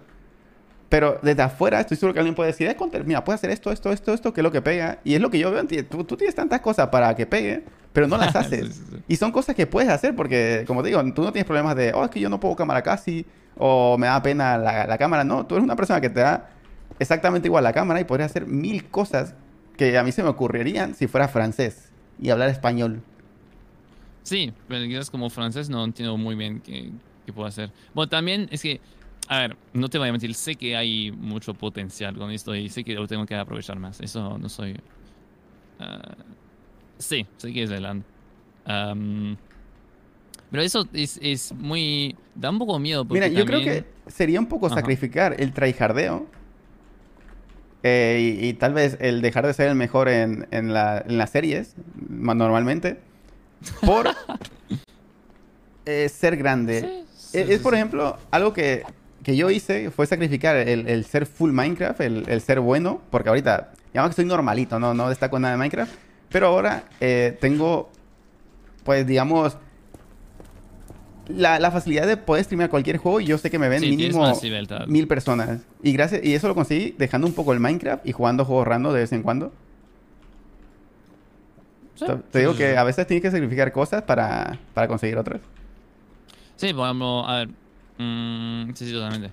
Pero 0.89 1.19
desde 1.23 1.43
afuera 1.43 1.81
estoy 1.81 1.97
seguro 1.97 2.13
que 2.15 2.21
alguien 2.21 2.35
puede 2.35 2.51
decir, 2.53 2.75
mira, 3.05 3.25
puedes 3.25 3.41
hacer 3.41 3.51
esto, 3.51 3.73
esto, 3.73 3.91
esto, 3.91 4.13
esto, 4.15 4.33
que 4.33 4.41
es 4.41 4.43
lo 4.43 4.53
que 4.53 4.63
pega. 4.63 4.99
Y 5.05 5.15
es 5.15 5.21
lo 5.21 5.31
que 5.31 5.39
yo 5.39 5.51
veo 5.51 5.61
en 5.61 5.67
ti. 5.67 5.83
Tú, 5.83 6.05
tú 6.05 6.17
tienes 6.17 6.35
tantas 6.35 6.61
cosas 6.61 6.89
para 6.89 7.15
que 7.17 7.27
pegue, 7.27 7.65
pero 7.95 8.07
no 8.07 8.19
las 8.19 8.37
haces. 8.37 8.67
Sí, 8.67 8.73
sí, 8.73 8.85
sí. 8.91 9.03
Y 9.09 9.17
son 9.17 9.33
cosas 9.33 9.55
que 9.55 9.67
puedes 9.67 9.89
hacer 9.89 10.15
porque, 10.15 10.65
como 10.67 10.83
te 10.83 10.89
digo, 10.89 11.03
tú 11.15 11.23
no 11.23 11.33
tienes 11.33 11.47
problemas 11.47 11.77
de, 11.77 11.93
oh, 11.95 12.05
es 12.05 12.11
que 12.11 12.21
yo 12.21 12.29
no 12.29 12.39
pongo 12.39 12.57
cámara 12.57 12.83
casi, 12.83 13.25
o 13.57 13.97
me 13.97 14.09
da 14.09 14.21
pena 14.21 14.59
la, 14.59 14.87
la 14.87 14.99
cámara. 14.99 15.25
No, 15.25 15.47
tú 15.47 15.55
eres 15.55 15.65
una 15.65 15.77
persona 15.77 16.03
que 16.03 16.11
te 16.11 16.21
da 16.21 16.51
exactamente 16.99 17.49
igual 17.49 17.65
la 17.65 17.73
cámara 17.73 18.01
y 18.01 18.05
podrías 18.05 18.31
hacer 18.31 18.47
mil 18.47 18.85
cosas 18.91 19.35
que 19.77 19.97
a 19.97 20.03
mí 20.03 20.13
se 20.13 20.23
me 20.23 20.29
ocurrirían 20.29 20.95
si 20.95 21.07
fuera 21.07 21.29
francés 21.29 21.91
y 22.21 22.31
hablar 22.31 22.49
español. 22.49 23.01
Sí, 24.25 24.53
pero 24.69 24.85
quizás 24.87 25.11
como 25.11 25.31
francés 25.31 25.69
no 25.69 25.85
entiendo 25.85 26.17
muy 26.17 26.35
bien 26.35 26.61
qué, 26.61 26.91
qué 27.25 27.33
puedo 27.33 27.47
hacer. 27.47 27.71
Bueno, 27.95 28.09
también 28.09 28.49
es 28.51 28.63
que, 28.63 28.81
a 29.29 29.39
ver, 29.41 29.57
no 29.73 29.89
te 29.89 29.99
voy 29.99 30.09
a 30.09 30.13
mentir, 30.13 30.35
sé 30.35 30.57
que 30.57 30.77
hay 30.77 31.13
mucho 31.13 31.55
potencial 31.55 32.17
con 32.17 32.31
esto 32.31 32.55
y 32.55 32.69
sé 32.71 32.83
que 32.83 32.95
lo 32.95 33.07
tengo 33.07 33.25
que 33.27 33.37
aprovechar 33.37 33.79
más. 33.79 34.01
Eso 34.01 34.37
no 34.39 34.49
soy... 34.49 34.81
ah, 35.79 36.17
sí, 36.99 37.27
sé 37.39 37.53
que 37.53 37.63
es 37.65 37.71
el 37.71 37.83
land. 37.83 38.03
Am, 38.67 39.37
pero 40.51 40.63
eso 40.63 40.87
es, 40.93 41.19
es 41.23 41.53
muy... 41.53 42.15
Da 42.35 42.51
un 42.51 42.59
poco 42.59 42.79
miedo 42.79 43.05
porque 43.05 43.25
Mira, 43.25 43.35
yo 43.37 43.45
creo 43.45 43.63
que 43.63 43.85
sería 44.09 44.41
un 44.41 44.47
poco 44.47 44.67
Ajá. 44.67 44.77
sacrificar 44.77 45.37
el 45.39 45.53
tryhardeo 45.53 46.27
eh, 47.83 48.37
y, 48.41 48.47
y 48.49 48.53
tal 48.55 48.73
vez 48.73 48.97
el 49.01 49.21
dejar 49.21 49.47
de 49.47 49.53
ser 49.55 49.69
el 49.69 49.75
mejor 49.75 50.09
en, 50.09 50.47
en, 50.51 50.73
la- 50.73 51.05
en 51.07 51.19
las 51.19 51.31
series, 51.31 51.75
ma- 52.09 52.35
normalmente, 52.35 52.97
por 53.85 54.09
eh, 55.87 56.09
ser 56.09 56.37
grande. 56.37 56.81
Sí, 56.81 56.87
sí, 57.17 57.39
Es, 57.41 57.47
sí, 57.47 57.53
es, 57.55 57.61
por 57.61 57.73
sí. 57.73 57.77
ejemplo, 57.79 58.19
algo 58.31 58.53
que, 58.53 58.85
que 59.23 59.37
yo 59.37 59.51
hice 59.51 59.91
fue 59.91 60.07
sacrificar 60.07 60.57
el, 60.57 60.89
el 60.89 61.05
ser 61.05 61.27
full 61.27 61.51
Minecraft, 61.53 62.01
el, 62.01 62.25
el 62.29 62.41
ser 62.41 62.61
bueno, 62.61 63.01
porque 63.11 63.29
ahorita, 63.29 63.73
digamos 63.93 64.11
que 64.11 64.17
soy 64.17 64.25
normalito, 64.25 64.79
no, 64.79 64.95
no 64.95 65.09
destaco 65.09 65.39
nada 65.39 65.53
de 65.55 65.59
Minecraft, 65.59 65.93
pero 66.35 66.49
ahora 66.49 66.83
eh, 67.01 67.39
tengo, 67.41 67.93
pues 68.83 69.07
digamos, 69.07 69.57
la, 71.29 71.61
la 71.61 71.71
facilidad 71.71 72.09
de 72.09 72.17
poder 72.17 72.43
streamear 72.43 72.71
cualquier 72.71 72.97
juego 72.97 73.21
y 73.21 73.27
yo 73.27 73.39
sé 73.39 73.53
que 73.53 73.59
me 73.61 73.69
ven 73.69 73.79
Sí, 73.79 73.91
mínimo 73.91 74.37
mil 74.89 75.07
personas. 75.07 75.61
Y 75.81 75.93
gracias 75.93 76.25
y 76.25 76.35
eso 76.35 76.49
lo 76.49 76.57
conseguí 76.57 76.93
dejando 76.99 77.29
un 77.29 77.35
poco 77.35 77.53
el 77.53 77.61
Minecraft 77.61 78.05
y 78.05 78.11
jugando 78.11 78.45
juegos 78.45 78.67
random 78.67 78.93
de 78.95 78.99
vez 78.99 79.13
en 79.13 79.23
cuando. 79.23 79.53
Sí, 81.95 82.05
te, 82.33 82.41
digo 82.41 82.51
sí, 82.51 82.59
que 82.59 82.77
a 82.77 82.83
veces 82.83 83.07
tienes 83.07 83.23
que 83.23 83.31
sacrificar 83.31 83.71
cosas 83.71 84.03
para, 84.03 84.59
para 84.75 84.89
conseguir 84.89 85.17
otras. 85.19 85.41
Sí, 86.57 86.75
por 86.75 86.87
ejemplo, 86.87 87.29
a 87.29 87.37
ver. 87.37 87.49
mm, 87.99 88.75
sí, 88.75 88.87
sí, 88.87 88.93
totalmente. 88.93 89.31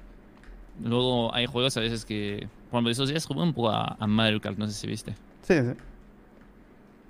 Luego 0.84 1.34
hay 1.34 1.48
juegos 1.48 1.76
a 1.78 1.80
veces 1.80 2.06
que. 2.06 2.48
Por 2.70 2.78
ejemplo, 2.78 2.92
esos 2.92 3.10
días 3.10 3.26
jugué 3.26 3.42
un 3.42 3.56
poco 3.56 3.72
a, 3.72 3.98
a 4.00 4.06
Mario 4.06 4.40
Kart, 4.40 4.60
no 4.60 4.68
sé 4.68 4.74
si 4.74 4.86
viste. 4.86 5.16
Sí, 5.42 5.56
sí. 5.62 5.91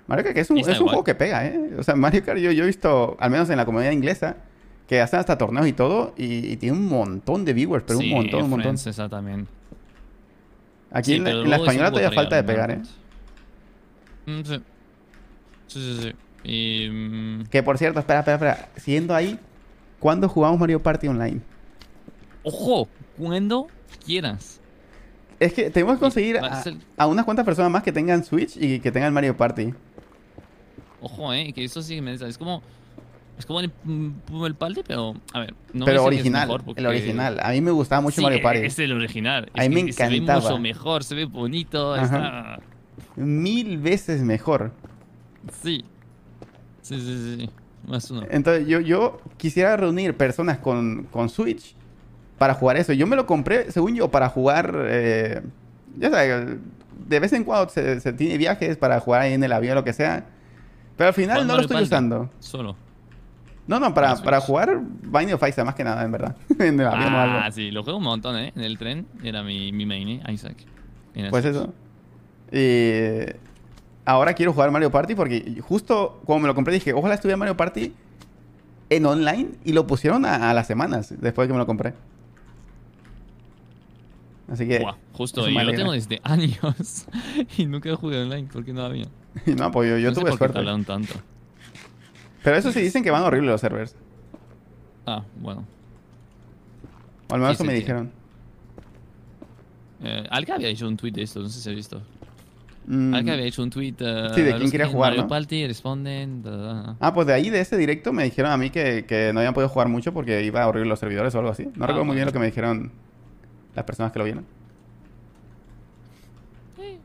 Mario 0.06 0.24
Kart 0.24 0.34
que 0.34 0.40
es 0.40 0.50
un, 0.50 0.56
es 0.72 0.80
un 0.80 0.86
juego 0.88 1.04
que 1.04 1.14
pega, 1.14 1.46
¿eh? 1.46 1.70
O 1.78 1.82
sea, 1.82 1.94
Mario 1.96 2.24
Kart 2.24 2.38
yo, 2.38 2.50
yo 2.52 2.64
he 2.64 2.66
visto, 2.66 3.16
al 3.20 3.30
menos 3.30 3.48
en 3.50 3.56
la 3.56 3.64
comunidad 3.64 3.92
inglesa, 3.92 4.36
que 4.88 5.00
hacen 5.00 5.20
hasta 5.20 5.38
torneos 5.38 5.66
y 5.66 5.72
todo, 5.72 6.12
y, 6.16 6.50
y 6.52 6.56
tiene 6.56 6.76
un 6.76 6.86
montón 6.88 7.44
de 7.44 7.52
viewers, 7.52 7.84
pero 7.86 7.98
sí, 8.00 8.06
un 8.06 8.10
montón, 8.16 8.42
un 8.44 8.50
montón. 8.50 8.76
también. 9.10 9.46
Aquí 10.90 11.12
Sí, 11.12 11.16
en, 11.16 11.24
la- 11.24 11.30
en 11.30 11.50
la 11.50 11.56
española 11.56 11.90
todavía 11.90 12.10
falta 12.12 12.36
de 12.36 12.44
pegar, 12.44 12.70
¿eh? 12.72 12.80
Mm, 14.26 14.42
sí. 14.44 14.62
Sí, 15.68 15.80
sí, 15.96 16.02
sí. 16.02 16.12
Y. 16.44 16.88
mm, 16.90 17.44
Que 17.44 17.62
por 17.62 17.78
cierto, 17.78 17.98
espera, 18.00 18.18
espera, 18.20 18.34
espera. 18.36 18.68
Siguiendo 18.76 19.14
ahí, 19.14 19.38
¿cuándo 20.00 20.28
jugamos 20.28 20.58
Mario 20.60 20.82
Party 20.82 21.08
Online? 21.08 21.40
¡Ojo! 22.42 22.88
Cuando 23.16 23.68
quieras. 24.04 24.60
Es 25.40 25.52
que 25.54 25.70
tenemos 25.70 25.94
que 25.94 26.00
conseguir 26.00 26.38
a 26.96 27.06
unas 27.06 27.24
cuantas 27.24 27.44
personas 27.44 27.70
más 27.70 27.82
que 27.82 27.90
tengan 27.92 28.22
Switch 28.24 28.56
y 28.56 28.78
que 28.80 28.92
tengan 28.92 29.12
Mario 29.14 29.36
Party. 29.36 29.72
Ojo, 31.02 31.34
eh, 31.34 31.52
que 31.52 31.64
eso 31.64 31.82
sí 31.82 32.00
me 32.00 32.14
Es 32.14 32.38
como. 32.38 32.62
Es 33.38 33.46
como 33.46 33.60
el, 33.60 33.72
mm, 33.84 34.44
el 34.44 34.54
Party, 34.54 34.82
pero 34.86 35.14
a 35.32 35.40
ver, 35.40 35.54
no 35.72 35.84
Pero 35.84 36.04
original, 36.04 36.48
el 36.76 36.86
original. 36.86 37.40
A 37.42 37.50
mí 37.50 37.60
me 37.60 37.70
gustaba 37.70 38.00
mucho 38.00 38.20
Mario 38.22 38.42
Party. 38.42 38.66
Es 38.66 38.78
el 38.78 38.92
original. 38.92 39.50
A 39.54 39.62
mí 39.62 39.68
me 39.70 39.80
encantaba. 39.80 40.40
Se 40.40 40.46
ve 40.46 40.52
mucho 40.52 40.58
mejor, 40.58 41.02
se 41.02 41.14
ve 41.14 41.24
bonito, 41.24 41.96
está... 41.96 42.60
Mil 43.16 43.78
veces 43.78 44.22
mejor. 44.22 44.72
Sí. 45.62 45.84
Sí, 46.82 47.00
sí, 47.00 47.36
sí. 47.38 47.50
Más 47.86 48.10
uno. 48.10 48.26
Entonces 48.30 48.68
yo, 48.68 48.80
yo 48.80 49.20
quisiera 49.38 49.76
reunir 49.76 50.16
personas 50.16 50.58
con, 50.58 51.04
con 51.10 51.28
Switch 51.28 51.74
para 52.38 52.54
jugar 52.54 52.76
eso. 52.76 52.92
Yo 52.92 53.06
me 53.06 53.16
lo 53.16 53.26
compré, 53.26 53.72
según 53.72 53.94
yo, 53.94 54.10
para 54.10 54.28
jugar... 54.28 54.76
Eh, 54.86 55.42
ya 55.98 56.10
sabes, 56.10 56.58
de 57.08 57.20
vez 57.20 57.32
en 57.32 57.44
cuando 57.44 57.70
se, 57.70 58.12
tiene 58.12 58.38
viajes 58.38 58.76
para 58.76 59.00
jugar 59.00 59.22
ahí 59.22 59.32
en 59.32 59.42
el 59.44 59.52
avión 59.52 59.72
o 59.72 59.80
lo 59.80 59.84
que 59.84 59.92
sea. 59.92 60.26
Pero 60.96 61.08
al 61.08 61.14
final 61.14 61.46
no 61.46 61.56
lo 61.56 61.62
estoy 61.62 61.82
usando. 61.82 62.30
Solo. 62.38 62.76
No, 63.66 63.78
no, 63.78 63.94
para, 63.94 64.16
para 64.16 64.40
jugar 64.40 64.80
Binding 64.80 65.34
of 65.34 65.48
Isaac 65.48 65.64
más 65.64 65.74
que 65.74 65.84
nada, 65.84 66.04
en 66.04 66.12
verdad. 66.12 66.36
en 66.58 66.80
el 66.80 66.86
avión 66.86 67.14
ah, 67.14 67.16
o 67.16 67.36
algo. 67.36 67.52
sí, 67.52 67.70
lo 67.70 67.84
juego 67.84 67.98
un 67.98 68.04
montón, 68.04 68.36
¿eh? 68.36 68.52
En 68.56 68.62
el 68.62 68.76
tren 68.76 69.06
era 69.22 69.42
mi, 69.42 69.72
mi 69.72 69.86
main, 69.86 70.08
¿eh? 70.08 70.22
Isaac. 70.32 70.56
Pues 71.30 71.44
eso. 71.44 71.72
Y 72.52 73.32
ahora 74.04 74.34
quiero 74.34 74.52
jugar 74.52 74.70
Mario 74.70 74.90
Party 74.90 75.14
porque 75.14 75.60
justo 75.62 76.20
cuando 76.24 76.42
me 76.42 76.48
lo 76.48 76.54
compré 76.54 76.74
dije, 76.74 76.92
ojalá 76.92 77.14
estuviera 77.14 77.36
Mario 77.36 77.56
Party 77.56 77.92
en 78.90 79.06
online 79.06 79.52
y 79.64 79.72
lo 79.72 79.86
pusieron 79.86 80.24
a, 80.26 80.52
las 80.52 80.66
semanas 80.66 81.14
después 81.18 81.46
de 81.46 81.48
que 81.48 81.52
me 81.52 81.58
lo 81.58 81.66
compré. 81.66 81.94
Así 84.50 84.68
que. 84.68 84.84
justo, 85.12 85.48
y 85.48 85.54
yo 85.54 85.62
lo 85.62 85.72
tengo 85.72 85.92
desde 85.92 86.20
años 86.24 87.06
y 87.56 87.66
nunca 87.66 87.94
jugué 87.96 88.22
online 88.22 88.48
porque 88.52 88.72
no 88.72 88.82
había. 88.82 89.06
no, 89.58 89.70
pues 89.70 89.90
yo, 89.90 89.98
yo 89.98 90.12
tuve 90.12 90.32
suerte. 90.36 90.62
tanto. 90.84 91.14
Pero 92.42 92.56
eso 92.56 92.72
sí 92.72 92.80
dicen 92.80 93.02
que 93.02 93.10
van 93.10 93.22
horribles 93.22 93.50
los 93.50 93.60
servers. 93.60 93.94
Ah, 95.06 95.22
bueno. 95.36 95.64
O 97.28 97.34
al 97.34 97.40
menos 97.40 97.54
eso 97.54 97.64
me 97.64 97.74
dijeron. 97.74 98.10
Eh, 100.04 100.26
alguien 100.30 100.56
había 100.56 100.68
hecho 100.68 100.88
un 100.88 100.96
tweet 100.96 101.12
de 101.12 101.22
esto, 101.22 101.40
no 101.40 101.48
sé 101.48 101.60
si 101.60 101.70
has 101.70 101.76
visto. 101.76 102.02
Mm. 102.86 103.14
Alguien 103.14 103.34
había 103.34 103.46
hecho 103.46 103.62
un 103.62 103.70
tweet. 103.70 103.94
Uh, 104.00 104.34
sí, 104.34 104.42
de 104.42 104.56
quién 104.56 104.70
quería 104.70 104.88
jugar. 104.88 105.12
Mario 105.12 105.28
Party, 105.28 105.66
responden. 105.66 106.42
Ah, 107.00 107.12
pues 107.14 107.26
de 107.26 107.32
ahí, 107.32 107.50
de 107.50 107.60
ese 107.60 107.76
directo, 107.76 108.12
me 108.12 108.24
dijeron 108.24 108.50
a 108.50 108.56
mí 108.56 108.70
que, 108.70 109.04
que 109.06 109.32
no 109.32 109.40
habían 109.40 109.54
podido 109.54 109.68
jugar 109.68 109.88
mucho 109.88 110.12
porque 110.12 110.42
iba 110.42 110.62
a 110.62 110.68
horrible 110.68 110.88
los 110.88 110.98
servidores 110.98 111.34
o 111.34 111.38
algo 111.38 111.50
así. 111.50 111.64
No 111.64 111.84
ah, 111.84 111.86
recuerdo 111.86 112.04
muy 112.04 112.16
bien 112.16 112.26
lo 112.26 112.32
que 112.32 112.38
me 112.40 112.46
dijeron 112.46 112.90
las 113.74 113.84
personas 113.84 114.12
que 114.12 114.18
lo 114.18 114.24
vieron. 114.24 114.44
Sí. 116.76 116.98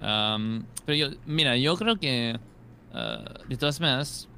Um, 0.00 0.64
pero 0.86 0.96
yo, 0.96 1.16
mira, 1.26 1.56
yo 1.56 1.76
creo 1.76 1.96
que 1.96 2.38
Ah, 2.92 3.22
de 3.48 3.56
todas 3.56 3.80
maneras, 3.80 4.28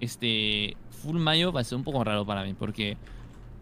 este 0.00 0.76
Full 1.02 1.18
Mayo 1.18 1.52
va 1.52 1.60
a 1.60 1.64
ser 1.64 1.76
un 1.76 1.84
poco 1.84 2.02
raro 2.02 2.24
para 2.24 2.44
mí 2.44 2.54
porque 2.54 2.96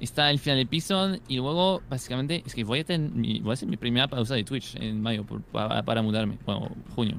está 0.01 0.31
el 0.31 0.39
final 0.39 0.59
de 0.59 0.67
Pison 0.67 1.21
y 1.27 1.37
luego 1.37 1.83
básicamente 1.91 2.43
es 2.47 2.55
que 2.55 2.63
voy 2.65 2.81
a 2.81 2.85
tener 2.85 3.11
mi, 3.11 3.41
voy 3.41 3.51
a 3.51 3.55
hacer 3.55 3.69
mi 3.69 3.77
primera 3.77 4.07
pausa 4.07 4.35
de 4.35 4.45
Twitch 4.45 4.77
en 4.77 5.03
mayo 5.03 5.25
para, 5.53 6.03
mudarme, 6.03 6.39
bueno, 6.47 6.71
junio. 6.95 7.17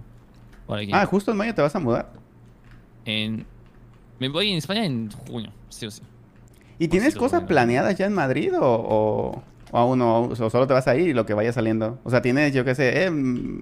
Ah, 0.92 1.06
justo 1.06 1.32
en 1.32 1.38
mayo 1.38 1.54
te 1.54 1.62
vas 1.62 1.76
a 1.76 1.80
mudar. 1.80 2.12
En, 3.04 3.46
me 4.20 4.30
voy 4.30 4.52
en 4.52 4.58
España 4.58 4.86
en 4.86 5.10
junio, 5.12 5.52
sí 5.70 5.88
o 5.88 5.92
sí. 5.92 6.04
¿Y 6.78 6.88
tienes 6.88 7.16
cosas 7.16 7.44
planeadas 7.44 7.98
ya 7.98 8.06
en 8.06 8.14
Madrid 8.14 8.54
o, 8.58 8.64
o, 8.64 9.44
aún 9.72 10.00
no? 10.00 10.24
O 10.24 10.36
solo 10.36 10.68
te 10.68 10.74
vas 10.74 10.88
a 10.88 10.96
ir 10.96 11.10
y 11.10 11.14
lo 11.14 11.26
que 11.26 11.34
vaya 11.34 11.52
saliendo. 11.54 12.00
O 12.04 12.10
sea, 12.10 12.22
tienes, 12.22 12.54
yo 12.54 12.66
qué 12.66 12.76
sé, 12.76 13.06
eh, 13.06 13.12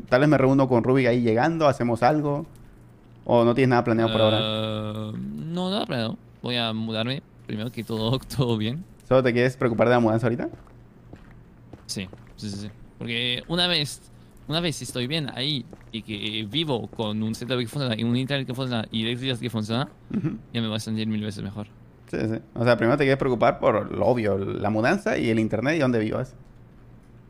tal 0.09 0.21
vez 0.21 0.29
me 0.29 0.37
reúno 0.37 0.67
con 0.67 0.83
Ruby 0.83 1.05
ahí 1.07 1.21
llegando, 1.21 1.67
hacemos 1.67 2.03
algo. 2.03 2.45
¿O 3.25 3.43
no 3.43 3.53
tienes 3.53 3.69
nada 3.69 3.83
planeado 3.83 4.11
por 4.11 4.21
ahora? 4.21 4.39
Eh, 4.41 5.11
no, 5.17 5.69
nada 5.69 5.85
planeado. 5.85 6.17
Voy 6.41 6.55
a 6.55 6.71
mudarme 6.71 7.21
primero 7.45 7.71
que 7.71 7.83
todo, 7.83 8.19
todo 8.37 8.57
bien. 8.57 8.83
¿Solo 9.07 9.23
te 9.23 9.33
quieres 9.33 9.57
preocupar 9.57 9.87
de 9.87 9.95
la 9.95 9.99
mudanza 9.99 10.27
ahorita? 10.27 10.49
Sí, 11.85 12.07
sí, 12.35 12.49
sí. 12.49 12.69
Porque 12.97 13.43
una 13.47 13.67
vez, 13.67 14.01
una 14.47 14.59
vez 14.59 14.81
estoy 14.81 15.07
bien 15.07 15.29
ahí 15.33 15.65
y 15.91 16.01
que 16.01 16.47
vivo 16.49 16.87
con 16.87 17.21
un 17.21 17.35
setup 17.35 17.59
que 17.59 17.67
funciona 17.67 17.95
y 17.97 18.03
un 18.03 18.15
internet 18.15 18.47
que 18.47 18.53
funciona 18.53 18.87
y 18.91 19.03
electricidad 19.03 19.39
que 19.39 19.49
funciona, 19.49 19.89
ya 20.53 20.61
me 20.61 20.67
voy 20.67 20.77
a 20.77 20.79
sentir 20.79 21.07
mil 21.07 21.23
veces 21.23 21.43
mejor. 21.43 21.67
Sí, 22.07 22.17
sí. 22.19 22.39
O 22.53 22.63
sea, 22.63 22.77
primero 22.77 22.97
te 22.97 23.03
quieres 23.03 23.19
preocupar 23.19 23.59
por 23.59 23.91
lo 23.91 24.05
obvio, 24.05 24.37
la 24.37 24.69
mudanza 24.69 25.17
y 25.17 25.29
el 25.29 25.39
internet 25.39 25.75
y 25.75 25.79
dónde 25.79 25.99
vivas. 25.99 26.35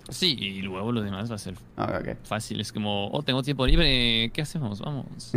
Sí, 0.10 0.38
y 0.40 0.62
luego 0.62 0.92
lo 0.92 1.02
demás 1.02 1.30
va 1.30 1.36
a 1.36 1.40
ser 1.40 1.56
ah, 1.76 2.00
fácil. 2.24 2.62
Es 2.62 2.72
como, 2.72 3.10
oh, 3.12 3.24
tengo 3.24 3.44
tiempo 3.44 3.66
libre, 3.68 4.32
¿qué 4.34 4.42
hacemos? 4.42 4.80
Vamos. 4.80 5.34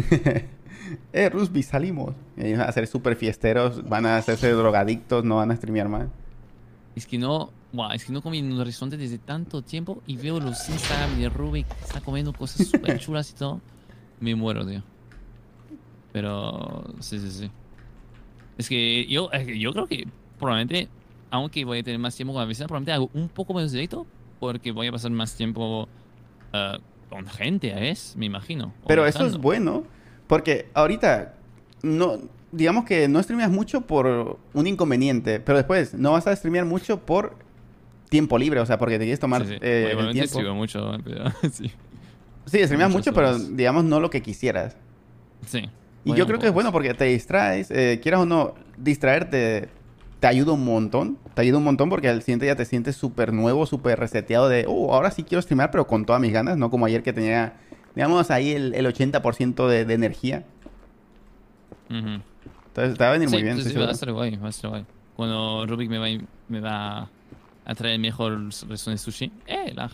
eh, 1.13 1.29
Rusby, 1.29 1.63
salimos. 1.63 2.15
Y 2.37 2.53
van 2.53 2.69
a 2.69 2.73
ser 2.73 2.87
súper 2.87 3.17
fiesteros, 3.17 3.89
van 3.89 4.07
a 4.07 4.17
hacerse 4.17 4.53
drogadictos, 4.53 5.25
no 5.25 5.37
van 5.37 5.51
a 5.51 5.57
streamear 5.57 5.89
más. 5.89 6.07
Es 6.95 7.07
que 7.07 7.19
no, 7.19 7.51
wow, 7.73 7.91
es 7.93 8.05
que 8.05 8.13
no 8.13 8.23
comí 8.23 8.39
en 8.39 8.53
un 8.53 8.65
restaurante 8.65 8.97
desde 8.97 9.19
tanto 9.19 9.63
tiempo 9.63 10.03
y 10.07 10.17
veo 10.17 10.39
los 10.39 10.69
Instagram 10.69 11.19
de 11.19 11.29
Ruby 11.29 11.65
que 11.65 11.75
está 11.83 12.01
comiendo 12.01 12.33
cosas 12.33 12.67
súper 12.69 12.99
chulas 13.01 13.31
y 13.31 13.35
todo. 13.35 13.61
Me 14.21 14.35
muero, 14.37 14.65
tío. 14.65 14.83
Pero, 16.13 16.85
sí, 17.01 17.19
sí, 17.19 17.31
sí. 17.31 17.51
Es 18.61 18.69
que 18.69 19.07
yo, 19.07 19.31
yo 19.33 19.73
creo 19.73 19.87
que 19.87 20.07
probablemente, 20.39 20.89
aunque 21.31 21.65
voy 21.65 21.79
a 21.79 21.83
tener 21.83 21.99
más 21.99 22.15
tiempo 22.15 22.33
con 22.33 22.43
la 22.43 22.47
vecina, 22.47 22.67
probablemente 22.67 22.93
hago 22.93 23.11
un 23.15 23.29
poco 23.29 23.55
menos 23.55 23.73
directo 23.73 24.07
porque 24.39 24.73
voy 24.73 24.87
a 24.87 24.93
pasar 24.93 25.11
más 25.11 25.35
tiempo 25.35 25.89
uh, 26.53 26.79
con 27.09 27.27
gente, 27.27 27.91
¿es? 27.91 28.15
Me 28.17 28.27
imagino. 28.27 28.73
Pero 28.87 29.07
eso 29.07 29.27
es 29.27 29.37
bueno, 29.37 29.85
porque 30.27 30.69
ahorita 30.75 31.35
no, 31.83 32.19
digamos 32.53 32.85
que 32.85 33.09
no 33.09 33.23
streameas 33.23 33.51
mucho 33.51 33.83
por 33.83 34.39
un 34.55 34.67
inconveniente, 34.67 35.41
pero 35.41 35.59
después 35.59 35.95
no 35.95 36.13
vas 36.13 36.27
a 36.27 36.35
streamear 36.35 36.65
mucho 36.65 37.01
por 37.01 37.37
tiempo 38.09 38.39
libre, 38.39 38.61
o 38.61 38.67
sea, 38.67 38.79
porque 38.79 38.99
te 38.99 39.05
quieres 39.05 39.21
tomar 39.21 39.47
sí, 39.47 39.53
sí. 39.53 39.59
Eh, 39.61 39.95
el 39.97 40.13
tiempo. 40.13 40.55
mucho, 40.55 40.97
pero, 41.05 41.25
sí. 41.53 41.71
Sí, 42.47 42.65
streameas 42.65 42.91
mucho, 42.91 43.13
pero 43.13 43.39
digamos 43.39 43.85
no 43.85 44.01
lo 44.01 44.11
que 44.11 44.23
quisieras. 44.23 44.77
Sí. 45.47 45.69
Y 46.05 46.15
yo 46.15 46.27
creo 46.27 46.39
que 46.39 46.47
es 46.47 46.53
bueno 46.53 46.73
porque 46.73 46.95
te 46.95 47.05
distraes, 47.05 47.71
eh, 47.71 48.01
quieras 48.03 48.21
o 48.23 48.27
no, 48.27 48.55
distraerte 48.77 49.69
te 50.21 50.27
ayuda 50.27 50.53
un 50.53 50.65
montón. 50.65 51.19
Te 51.35 51.43
ayuda 51.43 51.59
un 51.59 51.65
montón 51.65 51.89
porque 51.89 52.09
al 52.09 52.23
siguiente 52.23 52.45
día 52.45 52.55
te 52.55 52.65
sientes 52.67 52.95
súper 52.95 53.33
nuevo, 53.33 53.67
súper 53.67 53.99
reseteado 53.99 54.49
de, 54.49 54.67
oh, 54.69 54.95
ahora 54.95 55.11
sí 55.11 55.25
quiero 55.25 55.43
streamar, 55.43 55.71
pero 55.71 55.87
con 55.87 56.05
todas 56.05 56.21
mis 56.21 56.33
ganas, 56.33 56.59
no 56.59 56.71
como 56.71 56.87
ayer 56.87 57.03
que 57.03 57.13
tenía, 57.13 57.55
digamos, 57.95 58.31
ahí 58.31 58.53
el, 58.53 58.75
el 58.75 58.87
80% 58.87 59.67
de, 59.67 59.85
de, 59.87 59.95
energía. 59.95 60.45
Entonces 61.89 62.97
te 62.97 63.03
va 63.03 63.11
a 63.11 63.13
venir 63.13 63.31
muy 63.31 63.43
bien. 63.43 63.61
Sí, 63.61 63.75
va 63.75 63.87
a 63.87 63.91
estar 63.91 64.13
guay, 64.13 64.37
va 64.37 64.47
a 64.47 64.51
estar 64.51 64.71
guay. 64.71 64.85
Cuando 65.17 65.67
Rubik 65.67 65.91
me 65.91 65.99
va, 65.99 66.07
me 66.49 66.61
va 66.61 67.09
a 67.65 67.75
traer 67.75 67.95
el 67.95 68.01
mejor 68.01 68.45
resumen 68.69 68.95
de 68.95 68.99
sushi, 68.99 69.33
eh, 69.47 69.73
lag. 69.75 69.91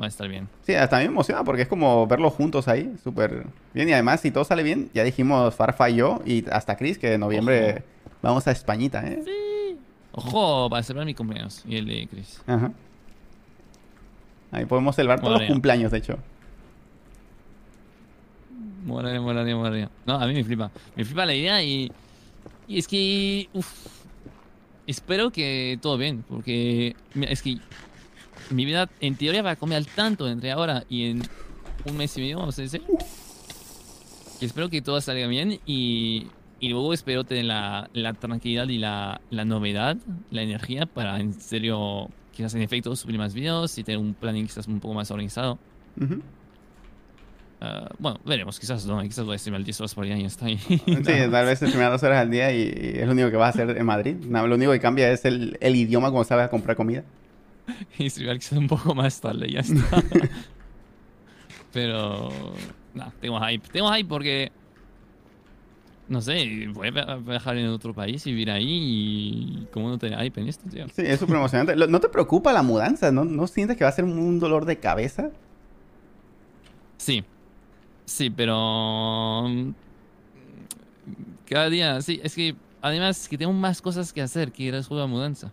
Va 0.00 0.06
a 0.06 0.08
estar 0.08 0.28
bien. 0.28 0.48
Sí, 0.62 0.74
hasta 0.74 0.96
a 0.96 1.00
mí 1.00 1.06
me 1.06 1.12
emociona 1.12 1.44
porque 1.44 1.62
es 1.62 1.68
como 1.68 2.06
verlos 2.06 2.32
juntos 2.32 2.66
ahí, 2.68 2.94
súper 3.02 3.46
bien. 3.72 3.88
Y 3.88 3.92
además, 3.92 4.20
si 4.20 4.30
todo 4.30 4.44
sale 4.44 4.62
bien, 4.62 4.90
ya 4.92 5.04
dijimos 5.04 5.54
Farfa 5.54 5.88
y 5.90 5.96
yo, 5.96 6.20
y 6.24 6.44
hasta 6.50 6.76
Chris, 6.76 6.98
que 6.98 7.14
en 7.14 7.20
noviembre... 7.20 7.84
Vamos 8.24 8.46
a 8.46 8.52
Españita, 8.52 9.06
¿eh? 9.06 9.20
Sí. 9.22 9.76
Ojo, 10.12 10.70
para 10.70 10.82
celebrar 10.82 11.04
mi 11.04 11.12
cumpleaños 11.12 11.62
y 11.68 11.76
el 11.76 11.84
de 11.84 12.08
Chris. 12.10 12.40
Ajá. 12.46 12.72
Ahí 14.50 14.64
podemos 14.64 14.96
celebrar 14.96 15.20
todos 15.20 15.40
los 15.40 15.50
cumpleaños, 15.50 15.92
de 15.92 15.98
hecho. 15.98 16.18
Moraría, 18.86 19.20
moraría, 19.20 19.56
moraría. 19.56 19.90
No, 20.06 20.14
a 20.14 20.26
mí 20.26 20.32
me 20.32 20.42
flipa. 20.42 20.70
Me 20.96 21.04
flipa 21.04 21.26
la 21.26 21.34
idea 21.34 21.62
y. 21.62 21.92
Y 22.66 22.78
es 22.78 22.88
que. 22.88 23.50
Uf, 23.52 23.68
espero 24.86 25.30
que 25.30 25.78
todo 25.82 25.98
bien, 25.98 26.24
porque. 26.26 26.96
es 27.14 27.42
que. 27.42 27.58
Mi 28.50 28.64
vida, 28.64 28.88
en 29.00 29.16
teoría, 29.16 29.42
va 29.42 29.52
a 29.52 29.56
cambiar 29.56 29.84
tanto 29.84 30.28
entre 30.28 30.50
ahora 30.50 30.84
y 30.88 31.10
en 31.10 31.22
un 31.84 31.96
mes 31.96 32.16
y 32.16 32.20
medio, 32.20 32.38
vamos 32.38 32.58
a 32.58 32.62
decir. 32.62 32.82
Que 34.40 34.46
espero 34.46 34.68
que 34.68 34.82
todo 34.82 35.00
salga 35.00 35.26
bien 35.26 35.60
y 35.66 36.26
y 36.64 36.70
luego 36.70 36.94
espero 36.94 37.24
tener 37.24 37.44
la, 37.44 37.90
la 37.92 38.14
tranquilidad 38.14 38.66
y 38.68 38.78
la, 38.78 39.20
la, 39.28 39.44
novedad, 39.44 39.98
la 40.30 40.40
energía 40.40 40.86
para 40.86 41.20
en 41.20 41.34
serio, 41.34 42.08
quizás 42.32 42.54
en 42.54 42.62
efecto, 42.62 42.96
subir 42.96 43.18
más 43.18 43.34
videos 43.34 43.76
y 43.76 43.84
tener 43.84 43.98
un 43.98 44.14
planning 44.14 44.46
quizás 44.46 44.66
un 44.66 44.80
poco 44.80 44.94
más 44.94 45.10
organizado. 45.10 45.58
Ah, 47.60 47.90
bueno, 47.98 48.18
veremos, 48.24 48.58
quizás 48.58 48.86
no, 48.86 49.02
quizás 49.02 49.26
voy 49.26 49.34
a 49.34 49.38
streamar 49.38 49.62
10 49.62 49.80
horas 49.80 49.94
por 49.94 50.06
día 50.06 50.16
y 50.16 50.24
está 50.24 50.46
ahí. 50.46 50.56
Sí, 50.56 50.80
tal 51.04 51.44
vez 51.44 51.58
streamar 51.58 51.90
2 51.90 52.02
horas 52.02 52.18
al 52.22 52.30
día 52.30 52.50
y, 52.50 52.62
es 52.94 53.06
lo 53.06 53.12
único 53.12 53.30
que 53.30 53.36
vas 53.36 53.54
a 53.54 53.62
hacer 53.62 53.76
en 53.76 53.84
Madrid. 53.84 54.16
lo 54.24 54.54
único 54.54 54.72
que 54.72 54.80
cambia 54.80 55.10
es 55.12 55.26
el, 55.26 55.58
el 55.60 55.76
idioma 55.76 56.10
cuando 56.10 56.24
sabes 56.24 56.46
a 56.46 56.48
comprar 56.48 56.76
comida. 56.78 57.04
y 57.98 58.10
streamar 58.10 58.38
quizás 58.38 58.58
un 58.58 58.68
poco 58.68 58.94
más 58.94 59.20
tarde, 59.20 59.50
ya 59.50 59.60
está. 59.60 60.02
Pero, 61.72 62.30
nada, 62.94 63.12
tengo 63.20 63.40
hype. 63.40 63.68
Tengo 63.68 63.92
hype 63.92 64.08
porque 64.08 64.52
no 66.06 66.20
sé, 66.20 66.68
voy 66.72 66.88
a 66.88 67.16
viajar 67.16 67.56
en 67.56 67.68
otro 67.68 67.94
país 67.94 68.26
y 68.26 68.30
vivir 68.30 68.50
ahí 68.50 68.66
y 68.66 69.68
cómo 69.72 69.88
no 69.88 69.98
te 69.98 70.14
hype 70.14 70.40
en 70.40 70.48
esto, 70.48 70.68
tío. 70.68 70.86
Sí, 70.88 71.02
es 71.02 71.18
súper 71.18 71.36
emocionante. 71.36 71.74
¿No 71.74 72.00
te 72.00 72.08
preocupa 72.08 72.52
la 72.52 72.62
mudanza? 72.62 73.10
¿No, 73.10 73.24
¿No 73.24 73.46
sientes 73.46 73.76
que 73.76 73.84
va 73.84 73.90
a 73.90 73.92
ser 73.92 74.04
un 74.04 74.38
dolor 74.38 74.66
de 74.66 74.78
cabeza? 74.78 75.30
Sí. 76.98 77.24
Sí, 78.04 78.28
pero... 78.28 79.46
Cada 81.46 81.70
día, 81.70 82.00
sí, 82.02 82.20
es 82.22 82.34
que 82.34 82.54
además 82.82 83.28
que 83.28 83.38
tengo 83.38 83.52
más 83.52 83.80
cosas 83.80 84.12
que 84.12 84.20
hacer 84.20 84.52
que 84.52 84.64
ir 84.64 84.82
juego 84.82 85.02
de 85.02 85.08
mudanza. 85.08 85.52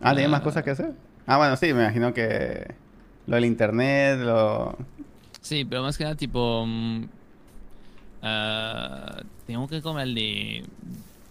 Ah, 0.00 0.12
¿tienes 0.14 0.30
más 0.30 0.40
Ah. 0.40 0.44
cosas 0.44 0.62
que 0.62 0.70
hacer? 0.70 0.92
Ah, 1.26 1.38
bueno, 1.38 1.56
sí, 1.56 1.66
me 1.72 1.82
imagino 1.82 2.12
que 2.14 2.74
lo 3.26 3.34
del 3.36 3.44
internet, 3.44 4.18
lo... 4.20 4.76
Sí, 5.40 5.64
pero 5.64 5.82
más 5.82 5.96
que 5.98 6.04
nada, 6.04 6.16
tipo. 6.16 6.64
mm, 6.66 7.04
ah, 8.22 9.22
tengo 9.46 9.66
que 9.68 9.80
comer 9.82 10.08
el 10.08 10.14
de. 10.14 10.64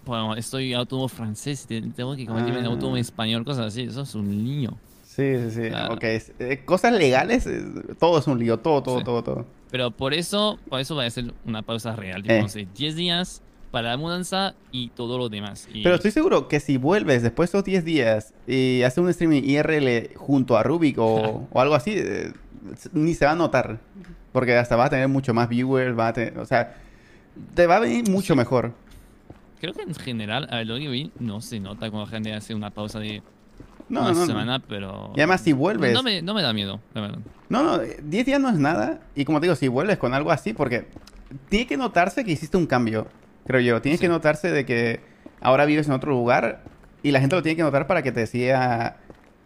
Bueno, 0.06 0.36
estoy 0.36 0.74
autónomo 0.74 1.08
francés, 1.08 1.66
te- 1.68 1.82
tengo 1.82 2.16
que 2.16 2.26
comer 2.26 2.48
el 2.56 2.66
Ah. 2.66 2.70
autónomo 2.70 2.98
español, 2.98 3.44
cosas 3.44 3.68
así. 3.68 3.84
Eso 3.84 4.02
es 4.02 4.14
un 4.16 4.30
niño. 4.44 4.78
Sí, 5.04 5.36
sí, 5.38 5.52
sí. 5.52 5.70
Claro. 5.70 5.94
Ok, 5.96 6.04
es- 6.04 6.32
eh, 6.40 6.62
cosas 6.66 6.94
legales, 6.94 7.48
eh, 7.48 7.64
todo 8.00 8.20
es 8.20 8.28
un 8.28 8.38
lío, 8.38 8.58
todo, 8.60 8.84
todo, 8.84 9.00
Sí. 9.00 9.04
todo, 9.06 9.24
todo. 9.24 9.46
Pero 9.72 9.92
por 9.92 10.14
eso, 10.14 10.60
por 10.70 10.80
eso 10.80 10.94
voy 10.96 11.06
a 11.06 11.08
hacer 11.08 11.34
una 11.46 11.62
pausa 11.62 11.96
real. 11.96 12.22
Tipo, 12.22 12.34
Eh. 12.36 12.42
no 12.44 12.50
sé, 12.50 12.68
10 12.76 12.96
días 12.96 13.42
para 13.72 13.90
la 13.92 13.98
mudanza 13.98 14.56
y 14.72 14.90
todo 14.90 15.18
lo 15.18 15.30
demás. 15.30 15.68
Y- 15.74 15.84
Pero 15.84 15.96
estoy 15.96 16.12
seguro 16.12 16.48
que 16.48 16.60
si 16.60 16.78
vuelves 16.78 17.24
después 17.24 17.52
de 17.52 17.58
esos 17.58 17.66
10 17.66 17.84
días 17.86 18.34
y 18.48 18.82
haces 18.84 19.00
un 19.00 19.10
streaming 19.10 19.44
IRL 19.44 20.16
junto 20.16 20.58
a 20.58 20.64
Rubik 20.64 20.98
o, 21.00 21.48
o 21.52 21.62
algo 21.62 21.76
así, 21.76 21.94
eh, 21.96 22.32
ni 22.94 23.14
se 23.14 23.26
va 23.26 23.32
a 23.32 23.36
notar. 23.36 23.80
Porque 24.32 24.56
hasta 24.58 24.76
va 24.76 24.86
a 24.86 24.90
tener 24.90 25.08
mucho 25.08 25.34
más 25.34 25.48
viewers, 25.50 25.98
va 25.98 26.10
a 26.10 26.14
tener, 26.14 26.38
o 26.40 26.46
sea, 26.46 26.76
te 27.54 27.68
va 27.68 27.78
a 27.78 27.80
venir 27.80 28.10
mucho 28.10 28.36
mejor. 28.36 28.74
Creo 29.62 29.74
que 29.74 29.82
en 29.84 29.96
general, 29.96 30.48
a 30.52 30.58
ver, 30.58 30.68
lo 30.68 30.78
que 30.78 30.88
vi, 30.90 31.12
no 31.20 31.40
se 31.42 31.60
nota 31.60 31.90
cuando 31.90 32.06
la 32.06 32.12
gente 32.12 32.34
hace 32.34 32.54
una 32.54 32.70
pausa 32.72 33.00
de 33.00 33.24
No, 33.88 34.02
una 34.02 34.12
no, 34.12 34.20
no. 34.20 34.26
semana, 34.26 34.60
pero. 34.60 35.12
Y 35.16 35.20
además 35.22 35.40
si 35.42 35.54
vuelves... 35.54 35.94
No 35.94 36.04
me, 36.04 36.22
no 36.22 36.34
me 36.34 36.42
da 36.42 36.52
miedo, 36.52 36.82
la 36.94 37.02
verdad. 37.02 37.20
No, 37.48 37.64
no, 37.64 37.78
10 37.80 38.26
días 38.26 38.40
no 38.42 38.50
es 38.50 38.58
nada. 38.58 39.00
Y 39.16 39.24
como 39.24 39.40
te 39.40 39.46
digo, 39.46 39.56
si 39.56 39.70
vuelves 39.70 39.98
con 39.98 40.14
algo 40.14 40.32
así, 40.32 40.52
porque 40.54 40.88
tiene 41.48 41.68
que 41.68 41.78
notarse 41.78 42.26
que 42.26 42.32
hiciste 42.34 42.58
un 42.58 42.66
cambio, 42.68 43.08
creo 43.46 43.62
yo. 43.62 43.82
Tiene 43.82 43.98
Sí. 43.98 44.02
que 44.02 44.08
notarse 44.10 44.52
de 44.52 44.66
que 44.66 45.00
ahora 45.42 45.66
vives 45.66 45.88
en 45.88 45.94
otro 45.94 46.12
lugar 46.12 46.64
y 47.04 47.12
la 47.12 47.20
gente 47.20 47.36
lo 47.36 47.42
tiene 47.42 47.56
que 47.56 47.64
notar 47.64 47.88
para 47.88 48.02
que 48.02 48.12
te 48.12 48.26
siga 48.28 48.98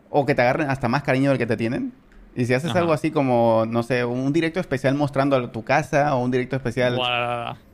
o 0.09 0.25
que 0.25 0.33
te 0.35 0.41
agarren 0.41 0.69
hasta 0.69 0.87
más 0.87 1.03
cariño 1.03 1.29
del 1.29 1.37
que 1.37 1.45
te 1.45 1.57
tienen. 1.57 1.93
Y 2.35 2.45
si 2.45 2.53
haces 2.53 2.69
Ajá. 2.69 2.79
algo 2.79 2.93
así 2.93 3.11
como, 3.11 3.65
no 3.67 3.83
sé, 3.83 4.05
un 4.05 4.31
directo 4.31 4.59
especial 4.59 4.95
mostrando 4.95 5.49
tu 5.49 5.63
casa 5.63 6.15
o 6.15 6.23
un 6.23 6.31
directo 6.31 6.55
especial 6.55 6.97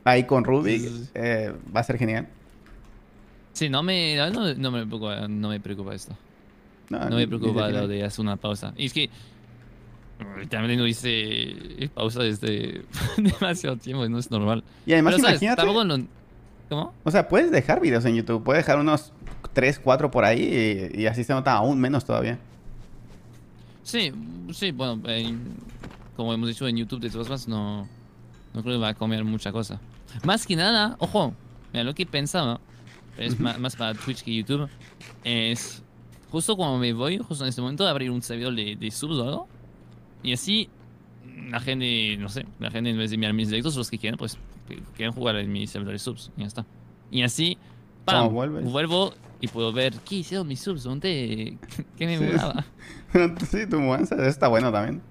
ahí 0.04 0.24
con 0.24 0.44
Rubik, 0.44 0.82
Sí, 0.82 1.10
eh, 1.14 1.54
va 1.76 1.82
a 1.82 1.84
ser 1.84 1.98
genial. 1.98 2.28
Sí, 3.54 3.70
no 3.70 3.84
me, 3.84 4.16
no, 4.16 4.54
no 4.56 4.72
me 4.72 4.86
preocupa, 4.86 5.28
no 5.28 5.50
me 5.50 5.60
preocupa 5.60 5.94
esto. 5.94 6.18
No 6.90 7.00
me 7.10 7.16
ni- 7.18 7.28
preocupa 7.28 7.70
lo 7.70 7.88
de 7.88 8.04
hacer 8.04 8.22
una 8.22 8.36
pausa. 8.38 8.74
Y 8.78 8.86
es 8.88 8.94
que 8.94 9.10
también 10.50 10.80
no 10.80 10.88
hice 10.88 11.90
pausa 11.94 12.24
desde 12.24 12.84
demasiado 13.18 13.78
tiempo 13.78 14.06
y 14.06 14.10
no 14.10 14.18
es 14.20 14.32
normal. 14.32 14.64
Y 14.86 14.94
además 14.94 15.16
Pero, 15.16 15.26
¿sabes? 15.28 15.42
imagínate, 15.42 15.66
lo- 15.66 16.06
¿Cómo? 16.70 16.94
o 17.04 17.12
sea, 17.12 17.28
puedes 17.28 17.52
dejar 17.52 17.80
videos 17.80 18.06
en 18.06 18.16
YouTube, 18.16 18.44
puedes 18.44 18.66
dejar 18.66 18.80
unos 18.80 19.14
3, 19.54 19.80
4 19.80 20.10
por 20.10 20.26
ahí 20.26 20.90
y, 20.96 21.02
y 21.02 21.06
así 21.06 21.24
se 21.24 21.34
nota 21.34 21.54
aún 21.54 21.80
menos 21.80 22.06
todavía. 22.06 22.40
Sí, 23.84 24.12
sí, 24.52 24.72
bueno, 24.72 25.00
eh, 25.08 25.36
como 26.16 26.34
hemos 26.34 26.48
dicho 26.50 26.68
en 26.68 26.78
YouTube 26.78 27.02
de 27.02 27.10
todas 27.12 27.28
formas, 27.28 27.48
no, 27.48 27.88
no 28.54 28.62
creo 28.64 28.76
que 28.76 28.82
va 28.82 28.90
a 28.90 28.94
comer 28.96 29.24
mucha 29.24 29.52
cosa. 29.52 29.80
Más 30.24 30.48
que 30.48 30.56
nada, 30.56 30.96
ojo, 31.00 31.34
mira, 31.72 31.84
lo 31.84 31.94
que 31.94 32.06
pensaba, 32.06 32.60
es 33.18 33.40
más, 33.40 33.76
para 33.76 33.94
Twitch 33.94 34.24
que 34.24 34.34
YouTube, 34.36 34.68
es 35.24 35.84
justo 36.32 36.56
cuando 36.56 36.80
me 36.80 36.94
voy, 36.94 37.20
justo 37.20 37.44
en 37.44 37.50
este 37.50 37.62
momento, 37.62 37.88
abrir 37.88 38.10
un 38.10 38.22
servidor 38.24 38.56
de, 38.56 38.76
de 38.76 38.92
subs 38.92 39.18
o 39.18 39.24
algo, 39.24 39.48
y 40.26 40.34
así 40.34 40.70
la 41.50 41.60
gente, 41.60 42.18
no 42.18 42.30
sé, 42.30 42.46
la 42.60 42.72
gente 42.72 42.90
en 42.90 42.98
vez 42.98 43.12
de 43.12 43.18
mirar 43.18 43.34
mis 43.34 43.50
directos, 43.50 43.76
los 43.76 43.90
que 43.90 43.98
quieren, 43.98 44.18
pues 44.18 44.38
quieren 44.96 45.14
jugar 45.14 45.36
en 45.38 45.52
mi 45.52 45.68
servidor 45.68 45.94
de 45.94 46.00
subs, 46.00 46.32
y 46.38 46.42
ya 46.42 46.48
está. 46.48 46.66
Y 47.12 47.22
así, 47.24 47.58
¡pam! 48.06 48.34
Vuelvo 48.34 49.14
y 49.42 49.48
puedo 49.48 49.72
ver 49.74 49.94
qué 50.08 50.16
hicieron 50.16 50.48
mis 50.48 50.60
subs, 50.60 50.84
dónde, 50.84 51.58
qué 51.98 52.06
me 52.08 52.18
Sí. 52.18 52.24
mudaba. 52.24 52.66
sí, 53.50 53.68
tu 53.70 53.80
mudanza, 53.80 54.16
está 54.28 54.48
bueno 54.48 54.72
también. 54.72 55.02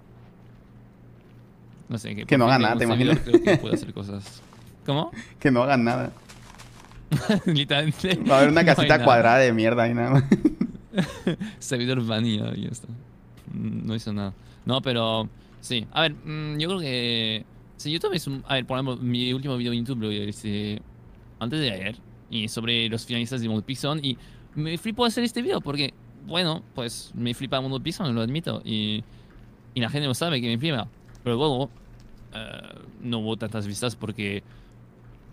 No 1.89 1.99
sé, 1.99 2.15
que, 2.17 2.25
Que 2.27 2.39
no 2.39 2.47
haga 2.47 2.59
nada, 2.59 2.77
¿te 2.77 2.85
imaginas? 2.85 3.19
Creo 3.21 3.43
que 3.43 3.57
puedo 3.59 3.75
hacer 3.75 3.93
cosas. 3.93 4.43
¿Cómo? 4.87 5.11
Que 5.39 5.51
no 5.51 5.63
hagan 5.63 5.85
nada. 5.85 6.13
Literalmente. 7.45 8.17
Va 8.29 8.37
a 8.37 8.39
haber 8.39 8.51
una 8.51 8.65
casita 8.65 9.05
cuadrada 9.05 9.39
de 9.39 9.53
mierda 9.53 9.87
y 9.89 9.95
nada 9.95 10.11
más. 10.11 10.25
Servidor 11.59 12.05
vanilla 12.05 12.53
y 12.57 12.63
ya 12.63 12.69
está. 12.71 12.89
Mm, 13.53 13.87
No 13.87 13.95
hizo 13.95 14.13
nada. 14.13 14.33
No, 14.65 14.81
pero 14.81 15.29
sí. 15.61 15.87
A 15.93 16.03
ver, 16.03 16.15
mm, 16.15 16.59
yo 16.59 16.69
creo 16.69 16.81
que. 16.81 17.45
Si 17.77 17.91
YouTube 17.91 18.15
es 18.15 18.27
un. 18.27 18.43
A 18.47 18.55
ver, 18.55 18.67
por 18.67 18.79
ejemplo, 18.79 18.97
mi 18.97 19.33
último 19.33 19.57
video 19.57 19.73
en 19.73 19.81
YouTube 19.81 20.03
lo 20.03 20.13
hice 20.13 20.81
antes 21.39 21.61
de 21.61 21.71
ayer. 21.71 21.97
Y 22.31 22.49
sobre 22.49 22.89
los 22.89 23.05
finalistas 23.05 23.41
de 23.41 23.49
Mundo 23.49 23.65
Pixon. 23.65 24.05
Y 24.05 24.17
me 24.55 24.79
flipo 24.79 25.05
hacer 25.05 25.25
este 25.25 25.43
video 25.43 25.61
porque, 25.61 25.93
bueno, 26.27 26.63
pues 26.75 27.13
me 27.15 27.35
flipa 27.35 27.61
Mundo 27.61 27.81
Pixon, 27.81 28.15
lo 28.15 28.23
admito. 28.23 28.63
Y, 28.65 29.05
y 29.75 29.81
la 29.81 29.91
gente 29.91 30.07
lo 30.07 30.15
sabe 30.15 30.41
que 30.41 30.49
me 30.49 30.59
flipa. 30.59 30.89
Pero 31.23 31.37
luego, 31.37 31.71
eh, 32.35 32.79
no 33.03 33.19
hubo 33.19 33.37
tantas 33.37 33.67
vistas 33.67 33.97
porque. 33.97 34.43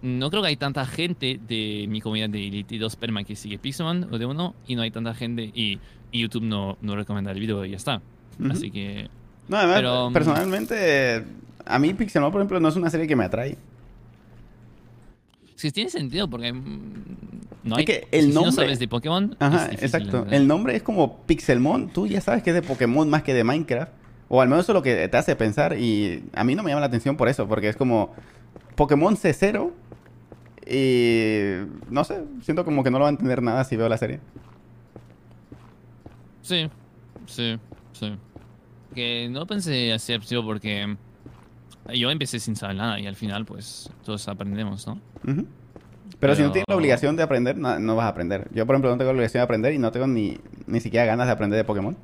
No 0.04 0.32
creo 0.32 0.42
que 0.42 0.48
hay 0.48 0.56
tanta 0.56 0.84
gente 0.88 1.40
de 1.48 1.86
mi 1.88 2.02
comunidad 2.02 2.30
de 2.30 2.48
Elite 2.48 2.80
2 2.80 2.96
Perma 2.96 3.24
que 3.24 3.36
sigue 3.36 3.60
Pixelman 3.60 4.12
o 4.12 4.18
de 4.18 4.26
uno 4.26 4.56
y 4.66 4.74
no 4.74 4.82
hay 4.82 4.90
tanta 4.90 5.14
gente 5.14 5.52
y, 5.54 5.78
y 6.12 6.22
YouTube 6.22 6.42
no, 6.42 6.80
no 6.82 6.96
recomienda 6.96 7.30
el 7.30 7.40
video 7.40 7.64
y 7.64 7.70
ya 7.70 7.78
está. 7.78 8.02
Así 8.50 8.72
que 8.72 9.12
No, 9.48 9.58
además, 9.58 9.76
Pero, 9.78 10.10
mm, 10.10 10.14
personalmente, 10.14 11.24
a 11.66 11.80
mí 11.80 11.94
Pixelmon, 11.94 12.32
por 12.32 12.42
ejemplo, 12.42 12.60
no 12.60 12.70
es 12.70 12.76
una 12.76 12.90
serie 12.90 13.08
que 13.08 13.16
me 13.16 13.26
atrae. 13.26 13.58
que 15.62 15.72
tiene 15.72 15.90
sentido 15.92 16.28
porque 16.28 16.52
mm, 16.52 16.64
no 17.66 17.76
hay, 17.76 17.84
Es 17.84 17.86
que 17.86 18.08
el 18.12 18.26
si 18.26 18.28
no 18.30 18.42
nombre- 18.46 18.52
sabes 18.66 18.80
de 18.80 18.88
Pokémon, 18.88 19.36
Ajá, 19.40 19.66
difícil, 19.68 19.86
exacto. 19.86 20.22
¿verdad? 20.24 20.34
El 20.34 20.48
nombre 20.48 20.76
es 20.76 20.82
como 20.84 21.18
Pixelmon. 21.28 21.90
Tú 21.90 22.08
ya 22.08 22.20
sabes 22.22 22.42
que 22.42 22.50
es 22.50 22.56
de 22.56 22.62
Pokémon 22.64 23.08
más 23.10 23.22
que 23.24 23.34
de 23.36 23.44
Minecraft. 23.44 23.92
O 24.30 24.42
al 24.42 24.48
menos 24.48 24.64
eso 24.66 24.72
es 24.72 24.76
lo 24.76 24.82
que 24.82 25.08
te 25.08 25.18
hace 25.18 25.36
pensar. 25.36 25.78
Y 25.78 26.24
a 26.34 26.44
mí 26.44 26.56
no 26.56 26.64
me 26.64 26.70
llama 26.70 26.80
la 26.82 26.88
atención 26.88 27.16
por 27.18 27.28
eso. 27.30 27.48
Porque 27.48 27.70
es 27.70 27.76
como 27.76 28.12
Pokémon 28.76 29.16
C0. 29.16 29.72
Y 30.66 31.68
no 31.92 32.04
sé, 32.06 32.24
siento 32.42 32.64
como 32.66 32.84
que 32.84 32.90
no 32.90 32.98
lo 32.98 33.04
va 33.04 33.10
a 33.10 33.12
entender 33.12 33.44
nada 33.44 33.64
si 33.64 33.76
veo 33.76 33.90
la 33.90 33.98
serie. 33.98 34.20
Sí, 36.42 36.70
sí, 37.28 37.60
sí. 37.94 38.16
Que 38.94 39.30
no 39.30 39.46
pensé 39.46 39.94
así 39.94 40.14
absurdo 40.14 40.44
porque 40.46 40.96
yo 41.94 42.12
empecé 42.12 42.40
sin 42.40 42.56
saber 42.56 42.76
nada 42.76 43.00
y 43.00 43.08
al 43.08 43.16
final 43.16 43.46
pues 43.46 43.90
todos 44.04 44.28
aprendemos, 44.28 44.86
¿no? 44.88 45.00
Ujú. 45.28 45.46
Pero, 46.20 46.36
si 46.36 46.42
no 46.42 46.48
Pero- 46.48 46.52
tienes 46.54 46.66
la 46.68 46.76
obligación 46.76 47.16
de 47.16 47.24
aprender, 47.24 47.58
no, 47.58 47.80
no 47.80 47.96
vas 47.96 48.06
a 48.06 48.10
aprender. 48.10 48.48
Yo, 48.54 48.66
por 48.66 48.76
ejemplo, 48.76 48.92
no 48.92 48.98
tengo 48.98 49.12
la 49.12 49.16
obligación 49.16 49.40
de 49.40 49.44
aprender 49.46 49.74
y 49.74 49.80
no 49.80 49.92
tengo 49.92 50.06
ni, 50.08 50.38
ni 50.68 50.80
siquiera 50.80 51.06
ganas 51.06 51.26
de 51.28 51.32
aprender 51.34 51.58
de 51.58 51.64
Pokémon. 51.64 51.98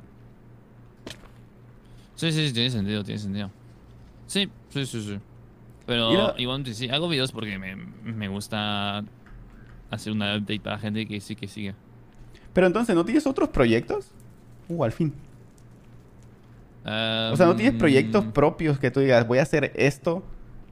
Sí, 2.16 2.32
sí, 2.32 2.48
sí, 2.48 2.52
tiene 2.52 2.70
sentido, 2.70 3.04
tiene 3.04 3.20
sentido. 3.20 3.50
Sí, 4.26 4.48
sí, 4.70 4.86
sí, 4.86 5.02
sí. 5.02 5.18
Pero 5.86 6.12
lo- 6.12 6.34
igualmente 6.38 6.74
sí, 6.74 6.88
hago 6.88 7.08
videos 7.08 7.30
porque 7.32 7.58
me, 7.58 7.76
me 7.76 8.28
gusta 8.28 9.04
hacer 9.90 10.12
una 10.12 10.34
update 10.36 10.60
para 10.60 10.78
gente 10.78 11.06
que 11.06 11.20
sí 11.20 11.36
que 11.36 11.46
sigue. 11.46 11.74
Pero 12.52 12.66
entonces, 12.66 12.94
¿no 12.96 13.04
tienes 13.04 13.26
otros 13.26 13.50
proyectos? 13.50 14.10
Uh, 14.68 14.84
al 14.84 14.92
fin. 14.92 15.12
Ah, 16.90 17.30
O 17.34 17.36
sea, 17.36 17.44
¿no 17.44 17.54
tienes 17.54 17.78
proyectos 17.78 18.24
mm, 18.24 18.30
propios 18.30 18.78
que 18.78 18.90
tú 18.90 19.00
digas, 19.00 19.26
voy 19.26 19.38
a 19.38 19.42
hacer 19.42 19.72
esto, 19.76 20.24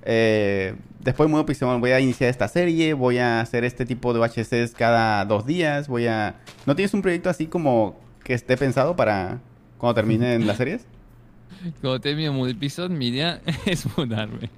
eh, 0.03 0.75
después 1.01 1.29
muevo 1.29 1.45
Pixelmon, 1.45 1.81
voy 1.81 1.91
a 1.91 2.01
iniciar 2.01 2.31
esta 2.31 2.49
serie, 2.49 2.95
voy 2.95 3.19
a 3.19 3.41
hacer 3.41 3.65
este 3.65 3.85
tipo 3.85 4.15
de 4.15 4.21
VHCs 4.21 4.73
cada 4.75 5.25
dos 5.27 5.45
días, 5.45 5.89
voy 5.89 6.07
a... 6.07 6.37
¿No 6.65 6.75
tienes 6.75 6.95
un 6.95 7.03
proyecto 7.03 7.29
así 7.29 7.47
como 7.47 8.01
que 8.25 8.33
esté 8.33 8.57
pensado 8.57 8.97
para 8.97 9.41
cuando 9.77 9.95
terminen 9.95 10.47
las 10.47 10.57
series? 10.57 10.87
Cuando 11.81 12.01
termino 12.01 12.33
mi 12.33 12.51
episodio, 12.51 12.97
mi 12.97 13.09
idea 13.09 13.41
es 13.67 13.87
mudarme. 13.97 14.51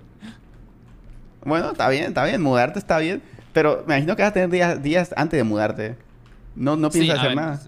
Bueno, 1.45 1.73
está 1.73 1.89
bien, 1.89 2.05
está 2.05 2.25
bien, 2.25 2.43
mudarte 2.43 2.79
está 2.79 2.99
bien, 2.99 3.23
pero 3.53 3.85
me 3.87 3.95
imagino 3.95 4.17
que 4.17 4.23
vas 4.23 4.31
a 4.31 4.35
tener 4.35 4.51
días, 4.51 4.83
días 4.83 5.15
antes 5.17 5.39
de 5.39 5.45
mudarte. 5.45 5.97
No, 6.55 6.77
no 6.77 6.91
piensas 6.91 7.19
hacer 7.19 7.31
ver, 7.31 7.37
nada. 7.37 7.61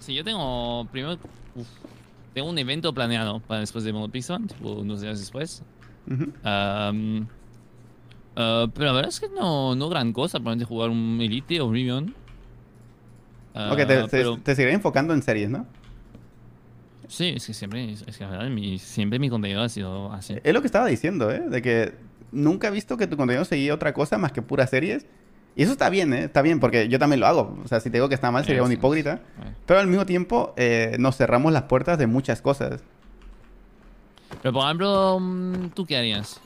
Sí, 0.00 0.14
yo 0.14 0.24
tengo 0.24 0.86
primero 0.90 1.18
tengo 2.34 2.48
un 2.48 2.58
evento 2.58 2.92
planeado 2.92 3.40
para 3.40 3.60
después 3.60 3.84
de 3.84 3.92
Mono 3.92 4.10
Pixel, 4.10 4.46
tipo 4.46 4.72
unos 4.72 5.00
días 5.00 5.18
después. 5.18 5.62
Ah, 6.44 6.92
pero 8.34 8.86
la 8.86 8.92
verdad 8.92 9.08
es 9.08 9.20
que 9.20 9.28
no, 9.28 9.74
no 9.74 9.88
gran 9.88 10.12
cosa, 10.12 10.38
probablemente 10.38 10.64
jugar 10.64 10.90
un 10.90 11.18
Elite 11.20 11.60
o 11.60 11.70
Rivion. 11.70 12.14
ok, 13.54 13.76
te, 13.76 13.86
te, 13.86 14.08
pero 14.08 14.38
te 14.38 14.54
seguiré 14.54 14.74
enfocando 14.74 15.12
en 15.12 15.22
series, 15.22 15.50
¿no? 15.50 15.66
sí, 17.10 17.34
es 17.36 17.46
que 17.46 17.54
siempre, 17.54 17.92
es 17.92 18.16
que 18.16 18.24
la 18.24 18.30
verdad, 18.30 18.48
mi, 18.48 18.78
siempre 18.78 19.18
mi 19.18 19.28
contenido 19.28 19.62
ha 19.62 19.68
sido 19.68 20.12
así. 20.12 20.36
Es 20.42 20.54
lo 20.54 20.60
que 20.60 20.66
estaba 20.66 20.86
diciendo, 20.86 21.30
¿eh? 21.30 21.42
De 21.48 21.60
que 21.60 21.92
nunca 22.32 22.68
he 22.68 22.70
visto 22.70 22.96
que 22.96 23.06
tu 23.06 23.16
contenido 23.16 23.44
seguía 23.44 23.74
otra 23.74 23.92
cosa 23.92 24.16
más 24.16 24.32
que 24.32 24.42
puras 24.42 24.70
series. 24.70 25.06
Y 25.56 25.62
eso 25.64 25.72
está 25.72 25.90
bien, 25.90 26.12
¿eh? 26.14 26.24
Está 26.24 26.42
bien, 26.42 26.60
porque 26.60 26.88
yo 26.88 26.98
también 26.98 27.20
lo 27.20 27.26
hago. 27.26 27.58
O 27.64 27.68
sea, 27.68 27.80
si 27.80 27.90
te 27.90 27.96
digo 27.98 28.08
que 28.08 28.14
está 28.14 28.30
mal, 28.30 28.44
sería 28.44 28.62
un 28.62 28.72
hipócrita. 28.72 29.20
eh. 29.44 29.52
Pero 29.66 29.80
al 29.80 29.86
mismo 29.88 30.06
tiempo, 30.06 30.54
eh, 30.56 30.96
nos 30.98 31.16
cerramos 31.16 31.52
las 31.52 31.64
puertas 31.64 31.98
de 31.98 32.06
muchas 32.06 32.40
cosas. 32.40 32.80
Pero 34.42 34.52
por 34.52 34.64
ejemplo, 34.64 35.18
mm, 35.20 35.70
¿tú 35.74 35.84
qué 35.86 35.96
harías? 35.96 36.40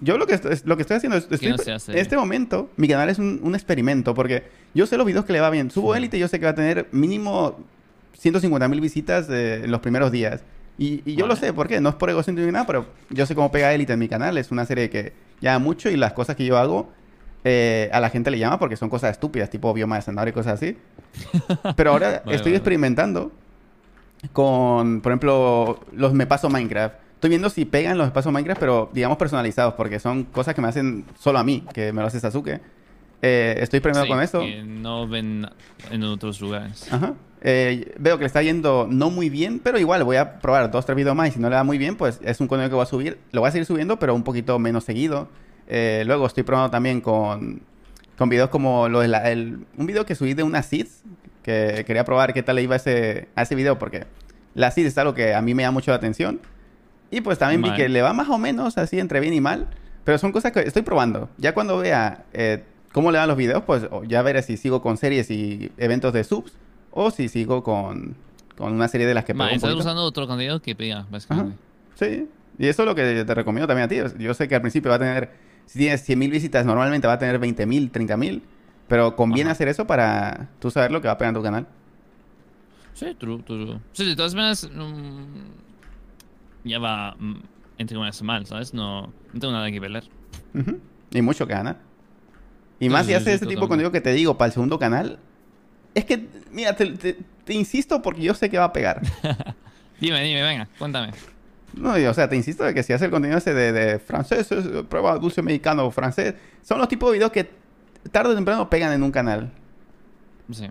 Yo 0.00 0.16
lo 0.16 0.26
que, 0.26 0.34
estoy, 0.34 0.56
lo 0.64 0.76
que 0.76 0.82
estoy 0.82 0.96
haciendo 0.96 1.18
es... 1.18 1.26
Estoy, 1.30 1.48
no 1.50 1.74
hace? 1.74 1.92
En 1.92 1.98
este 1.98 2.16
momento, 2.16 2.70
mi 2.76 2.88
canal 2.88 3.08
es 3.10 3.18
un, 3.18 3.40
un 3.42 3.54
experimento 3.54 4.14
porque 4.14 4.44
yo 4.74 4.86
sé 4.86 4.96
los 4.96 5.04
videos 5.06 5.24
que 5.24 5.32
le 5.32 5.40
va 5.40 5.50
bien. 5.50 5.70
Subo 5.70 5.94
élite 5.94 6.16
y 6.16 6.20
yo 6.20 6.28
sé 6.28 6.38
que 6.38 6.44
va 6.46 6.52
a 6.52 6.54
tener 6.54 6.88
mínimo 6.92 7.58
150 8.16 8.68
mil 8.68 8.80
visitas 8.80 9.28
eh, 9.28 9.62
en 9.64 9.70
los 9.70 9.80
primeros 9.80 10.10
días. 10.12 10.42
Y, 10.78 11.02
y 11.04 11.16
yo 11.16 11.26
lo 11.26 11.34
sé, 11.34 11.52
¿por 11.52 11.66
qué? 11.66 11.80
No 11.80 11.88
es 11.88 11.94
por 11.96 12.08
egocentrismo 12.10 12.46
ni 12.46 12.52
nada, 12.52 12.66
pero 12.66 12.86
yo 13.10 13.26
sé 13.26 13.34
cómo 13.34 13.50
pega 13.50 13.74
élite 13.74 13.92
en 13.92 13.98
mi 13.98 14.08
canal. 14.08 14.38
Es 14.38 14.52
una 14.52 14.64
serie 14.64 14.88
que 14.88 15.12
llama 15.40 15.58
mucho 15.58 15.90
y 15.90 15.96
las 15.96 16.12
cosas 16.12 16.36
que 16.36 16.44
yo 16.46 16.56
hago 16.56 16.88
eh, 17.44 17.88
a 17.92 18.00
la 18.00 18.10
gente 18.10 18.30
le 18.30 18.38
llama 18.38 18.58
porque 18.58 18.76
son 18.76 18.88
cosas 18.90 19.12
estúpidas, 19.12 19.50
tipo 19.50 19.72
bioma 19.72 19.96
de 19.96 20.00
escenario 20.00 20.30
y 20.30 20.34
cosas 20.34 20.54
así. 20.54 20.76
Pero 21.76 21.92
ahora 21.92 22.22
Vale, 22.24 22.36
estoy 22.36 22.52
vale. 22.52 22.56
experimentando 22.56 23.32
con, 24.32 25.00
por 25.00 25.12
ejemplo, 25.12 25.80
los 25.92 26.12
me 26.12 26.26
paso 26.26 26.48
Minecraft. 26.50 26.94
Estoy 27.14 27.30
viendo 27.30 27.50
si 27.50 27.64
pegan 27.64 27.98
los 27.98 28.08
me 28.08 28.12
paso 28.12 28.30
Minecraft, 28.30 28.60
pero 28.60 28.90
digamos 28.92 29.18
personalizados, 29.18 29.74
porque 29.74 29.98
son 29.98 30.24
cosas 30.24 30.54
que 30.54 30.60
me 30.60 30.68
hacen 30.68 31.04
solo 31.18 31.38
a 31.38 31.44
mí, 31.44 31.64
que 31.72 31.92
me 31.92 32.00
lo 32.00 32.06
hace 32.08 32.20
Sasuke. 32.20 32.60
Eh, 33.20 33.56
estoy 33.58 33.78
experimentando 33.78 34.06
Sí, 34.06 34.12
con 34.12 34.22
eso. 34.22 34.40
que 34.40 34.62
no 34.62 35.08
ven 35.08 35.46
en 35.90 36.02
otros 36.04 36.40
lugares. 36.40 36.92
Ajá. 36.92 37.14
Eh, 37.40 37.92
veo 37.98 38.16
que 38.18 38.22
le 38.22 38.26
está 38.26 38.42
yendo 38.42 38.86
no 38.90 39.10
muy 39.10 39.28
bien, 39.30 39.60
pero 39.60 39.78
igual 39.78 40.02
voy 40.04 40.16
a 40.16 40.38
probar 40.40 40.70
dos, 40.70 40.84
tres 40.86 40.96
videos 40.96 41.14
más 41.16 41.28
y 41.28 41.32
si 41.32 41.38
no 41.40 41.48
le 41.48 41.56
va 41.56 41.64
muy 41.64 41.78
bien, 41.78 41.96
pues 41.96 42.20
es 42.24 42.40
un 42.40 42.46
contenido 42.48 42.70
que 42.70 42.74
voy 42.76 42.82
a 42.84 42.86
subir. 42.86 43.18
Lo 43.32 43.40
voy 43.40 43.48
a 43.48 43.52
seguir 43.52 43.66
subiendo, 43.66 43.98
pero 43.98 44.14
un 44.14 44.22
poquito 44.24 44.58
menos 44.58 44.84
seguido. 44.84 45.28
Eh, 45.68 46.02
luego 46.06 46.26
estoy 46.26 46.42
probando 46.42 46.70
también 46.70 47.00
con, 47.00 47.60
con 48.16 48.28
videos 48.28 48.48
como 48.48 48.88
lo 48.88 49.00
de 49.00 49.08
la- 49.08 49.30
el- 49.30 49.66
un 49.76 49.86
video 49.86 50.04
que 50.06 50.14
subí 50.14 50.34
de 50.34 50.42
una 50.42 50.62
seeds, 50.62 51.02
que 51.42 51.84
quería 51.86 52.04
probar 52.04 52.32
qué 52.34 52.42
tal 52.42 52.56
le 52.56 52.62
iba 52.62 52.74
a 52.74 52.76
ese, 52.78 53.28
a 53.36 53.42
ese 53.42 53.54
video, 53.54 53.78
porque 53.78 54.06
la 54.54 54.70
seeds 54.70 54.88
es 54.88 54.98
algo 54.98 55.14
que 55.14 55.34
a 55.34 55.42
mí 55.42 55.54
me 55.54 55.62
llama 55.62 55.74
mucho 55.74 55.90
la 55.90 55.96
atención. 55.98 56.40
Y 57.10 57.20
pues 57.20 57.38
también 57.38 57.62
vi 57.62 57.70
Vale. 57.70 57.82
que 57.82 57.88
le 57.88 58.02
va 58.02 58.12
más 58.12 58.28
o 58.28 58.38
menos 58.38 58.76
así 58.78 58.98
entre 58.98 59.20
bien 59.20 59.32
y 59.34 59.40
mal, 59.40 59.68
pero 60.04 60.18
son 60.18 60.32
cosas 60.32 60.52
que 60.52 60.60
estoy 60.60 60.82
probando. 60.82 61.28
Ya 61.38 61.54
cuando 61.54 61.78
vea 61.78 62.24
eh, 62.32 62.64
cómo 62.92 63.10
le 63.12 63.18
van 63.18 63.28
los 63.28 63.36
videos, 63.36 63.62
pues 63.64 63.86
ya 64.06 64.20
veré 64.22 64.42
si 64.42 64.56
sigo 64.56 64.82
con 64.82 64.96
series 64.96 65.30
y 65.30 65.70
eventos 65.78 66.12
de 66.12 66.24
subs 66.24 66.52
o 66.90 67.10
si 67.10 67.28
sigo 67.28 67.62
con, 67.62 68.14
con 68.56 68.72
una 68.72 68.88
serie 68.88 69.06
de 69.06 69.14
las 69.14 69.24
que 69.24 69.32
pego 69.32 69.44
Ma, 69.44 69.50
un 69.50 69.54
estás 69.56 69.74
usando 69.74 70.02
otro 70.02 70.26
contenido 70.26 70.60
que 70.60 70.72
Ajá. 70.92 71.06
básicamente. 71.10 71.56
Sí, 71.94 72.26
y 72.58 72.66
eso 72.66 72.82
es 72.82 72.86
lo 72.86 72.94
que 72.94 73.24
te 73.24 73.34
recomiendo 73.34 73.66
también 73.66 73.86
a 73.86 73.88
ti. 74.08 74.18
Yo 74.22 74.34
sé 74.34 74.48
que 74.48 74.54
al 74.54 74.60
principio 74.60 74.90
va 74.90 74.96
a 74.96 74.98
tener, 74.98 75.30
si 75.68 75.78
tienes 75.78 76.04
100.000 76.04 76.30
visitas, 76.30 76.64
normalmente 76.66 77.06
va 77.06 77.12
a 77.14 77.18
tener 77.18 77.38
20.000, 77.38 77.90
30.000, 77.92 78.42
pero 78.88 79.14
conviene 79.14 79.50
Ajá. 79.50 79.52
hacer 79.52 79.68
eso 79.68 79.86
para 79.86 80.48
tú 80.60 80.70
saber 80.70 80.90
lo 80.90 81.00
que 81.00 81.08
va 81.08 81.12
a 81.14 81.18
pegar 81.18 81.30
en 81.30 81.34
tu 81.36 81.42
canal. 81.42 81.66
Sí, 82.94 83.14
true, 83.18 83.42
true. 83.44 83.78
Sí, 83.92 84.04
de 84.06 84.16
todas 84.16 84.34
maneras, 84.34 84.68
mm, 84.74 85.24
ya 86.64 86.78
va, 86.78 87.14
mm, 87.18 87.40
entre 87.78 87.94
comillas, 87.96 88.20
mal, 88.22 88.46
¿sabes? 88.46 88.74
No, 88.74 89.02
no 89.32 89.40
tengo 89.40 89.52
nada 89.52 89.70
que 89.70 89.80
pelear. 89.80 90.04
Y 91.10 91.22
mucho 91.22 91.46
que 91.46 91.52
ganar. 91.54 91.76
Y 92.80 92.84
Sí, 92.86 92.90
más 92.90 93.06
si 93.06 93.12
sí, 93.12 93.16
haces 93.16 93.26
sí, 93.26 93.30
este 93.34 93.46
tipo 93.46 93.60
de 93.62 93.68
contenido 93.68 93.92
que 93.92 94.00
te 94.00 94.12
digo 94.12 94.36
para 94.38 94.46
el 94.46 94.52
segundo 94.52 94.78
canal, 94.78 95.18
es 95.94 96.04
que, 96.04 96.28
mira, 96.50 96.74
te, 96.74 96.86
te- 96.92 97.18
te 97.44 97.54
insisto 97.54 98.02
porque 98.02 98.22
yo 98.22 98.34
sé 98.34 98.48
que 98.50 98.58
va 98.58 98.64
a 98.64 98.72
pegar. 98.72 99.02
Dime, 100.00 100.22
dime, 100.22 100.42
venga, 100.42 100.68
cuéntame. 100.78 101.12
No, 101.78 101.98
y, 101.98 102.04
o 102.06 102.14
sea, 102.14 102.28
te 102.28 102.36
insisto 102.36 102.64
de 102.64 102.74
que 102.74 102.82
si 102.82 102.92
haces 102.92 103.04
el 103.06 103.10
contenido 103.10 103.38
ese 103.38 103.54
de, 103.54 103.72
de 103.72 103.98
francés, 103.98 104.48
prueba 104.88 105.16
dulce 105.18 105.42
mexicano 105.42 105.86
o 105.86 105.90
francés, 105.90 106.34
son 106.62 106.78
los 106.78 106.88
tipos 106.88 107.10
de 107.10 107.14
videos 107.18 107.30
que 107.32 107.50
tarde 108.10 108.32
o 108.32 108.34
temprano 108.34 108.68
pegan 108.68 108.92
en 108.92 109.02
un 109.02 109.10
canal. 109.12 109.52
Sí. 110.50 110.68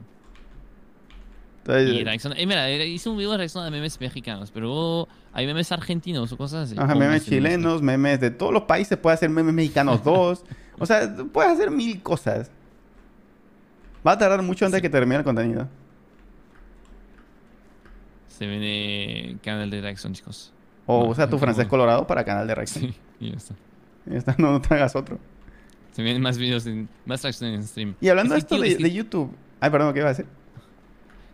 Entonces, 1.59 1.89
Y 1.93 2.03
reacciona- 2.03 2.35
eh, 2.37 2.45
mira, 2.45 2.69
eh, 2.69 2.87
hice 2.87 3.09
un 3.09 3.17
video 3.17 3.31
de 3.31 3.37
reacción 3.39 3.65
a 3.65 3.69
memes 3.69 3.99
mexicanos, 3.99 4.51
pero 4.51 5.07
hay 5.33 5.45
memes 5.45 5.71
argentinos 5.71 6.31
o 6.31 6.37
cosas 6.37 6.69
así. 6.69 6.77
Ajá, 6.79 6.87
¿Cómo 6.93 6.99
memes 7.05 7.25
chilenos, 7.25 7.81
memes 7.81 8.19
de 8.21 8.31
todos 8.31 8.53
los 8.53 8.63
países, 8.63 8.97
puedes 8.97 9.17
hacer 9.19 9.29
memes 9.29 9.53
mexicanos 9.53 10.03
dos. 10.03 10.43
O 10.79 10.85
sea, 10.85 11.13
puedes 11.33 11.51
hacer 11.51 11.69
mil 11.71 12.01
cosas. 12.01 12.51
Va 14.05 14.13
a 14.13 14.17
tardar 14.17 14.41
mucho 14.41 14.65
antes 14.65 14.77
Sí. 14.77 14.81
que 14.81 14.89
termine 14.89 15.17
el 15.17 15.23
contenido. 15.23 15.67
Se 18.27 18.45
viene 18.47 19.37
canal 19.43 19.69
de 19.69 19.81
reacción, 19.81 20.13
chicos. 20.13 20.53
O 20.87 21.03
No, 21.03 21.09
usa 21.11 21.29
tu 21.29 21.37
francés 21.37 21.67
colorado 21.67 22.07
para 22.07 22.23
canal 22.23 22.47
de 22.47 22.55
reacción. 22.55 22.85
Sí, 22.85 22.95
y 23.19 23.29
ya 23.31 23.37
está. 23.37 23.53
Y 24.07 24.11
ya 24.13 24.17
está, 24.17 24.35
no, 24.39 24.51
no 24.53 24.61
otro. 24.95 25.19
Se 25.91 26.01
vienen 26.01 26.21
más 26.21 26.37
videos, 26.39 26.65
en, 26.65 26.89
más 27.05 27.21
reacción 27.21 27.51
en 27.51 27.63
stream. 27.63 27.93
Y 28.01 28.07
hablando 28.09 28.33
de 28.33 28.39
Es 28.39 28.43
esto 28.45 28.55
tío, 28.55 28.63
de, 28.63 28.69
es 28.69 28.77
que, 28.77 28.83
de 28.83 28.91
YouTube. 28.93 29.31
Ay, 29.59 29.69
perdón, 29.69 29.93
¿qué 29.93 29.99
iba 29.99 30.09
a 30.09 30.13
decir? 30.13 30.25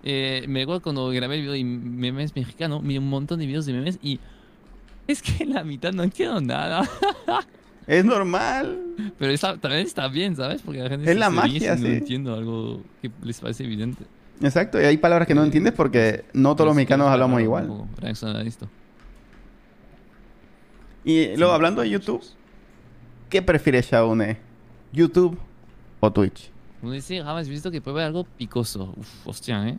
eh, 0.03 0.43
me 0.49 0.63
acuerdo 0.63 0.81
cuando 0.81 1.07
grabé 1.09 1.35
el 1.35 1.41
video 1.41 1.53
de 1.53 1.63
memes 1.63 2.35
mexicano, 2.35 2.81
vi 2.81 2.97
un 2.97 3.07
montón 3.09 3.39
de 3.39 3.45
videos 3.45 3.65
de 3.65 3.73
memes 3.73 3.99
y 4.01 4.19
es 5.07 5.21
que 5.21 5.43
en 5.43 5.53
la 5.53 5.63
mitad 5.63 5.93
no 5.93 6.03
entiendo 6.03 6.41
nada. 6.41 6.83
Es 7.85 8.05
normal. 8.05 8.79
Pero 9.19 9.33
está, 9.33 9.57
también 9.57 9.85
está 9.85 10.07
bien, 10.07 10.37
¿sabes? 10.37 10.61
Porque 10.61 10.79
la 10.79 10.87
gente 10.89 11.03
Es 11.03 11.13
se- 11.15 11.19
la 11.19 11.25
se 11.25 11.31
magia, 11.33 11.75
si 11.75 11.83
no 11.83 11.89
sí. 11.89 11.93
entiendo 11.95 12.33
algo 12.33 12.81
que 13.01 13.11
les 13.21 13.37
parece 13.41 13.65
evidente. 13.65 14.05
Exacto, 14.41 14.81
y 14.81 14.85
hay 14.85 14.95
palabras 14.95 15.27
que 15.27 15.35
no 15.35 15.41
Eh, 15.41 15.47
entiendes 15.47 15.73
porque 15.73 16.23
no 16.31 16.55
todos 16.55 16.67
los 16.67 16.75
mexicanos 16.77 17.09
hablamos 17.09 17.41
igual. 17.41 17.69
reaccionar 17.97 18.37
a 18.37 18.41
esto. 18.43 18.69
Y 21.03 21.35
luego, 21.37 21.53
hablando 21.53 21.81
de 21.81 21.89
YouTube, 21.89 22.23
¿qué 23.29 23.41
prefieres, 23.41 23.89
Shaune? 23.91 24.37
¿YouTube 24.91 25.37
o 25.99 26.11
Twitch? 26.11 26.49
Como 26.79 26.93
dice, 26.93 27.21
jamás 27.23 27.47
visto 27.47 27.71
que 27.71 27.81
puede 27.81 27.95
haber 27.97 28.07
algo 28.07 28.23
picoso. 28.25 28.93
Uf, 28.97 29.27
hostia, 29.27 29.67
¿eh? 29.69 29.77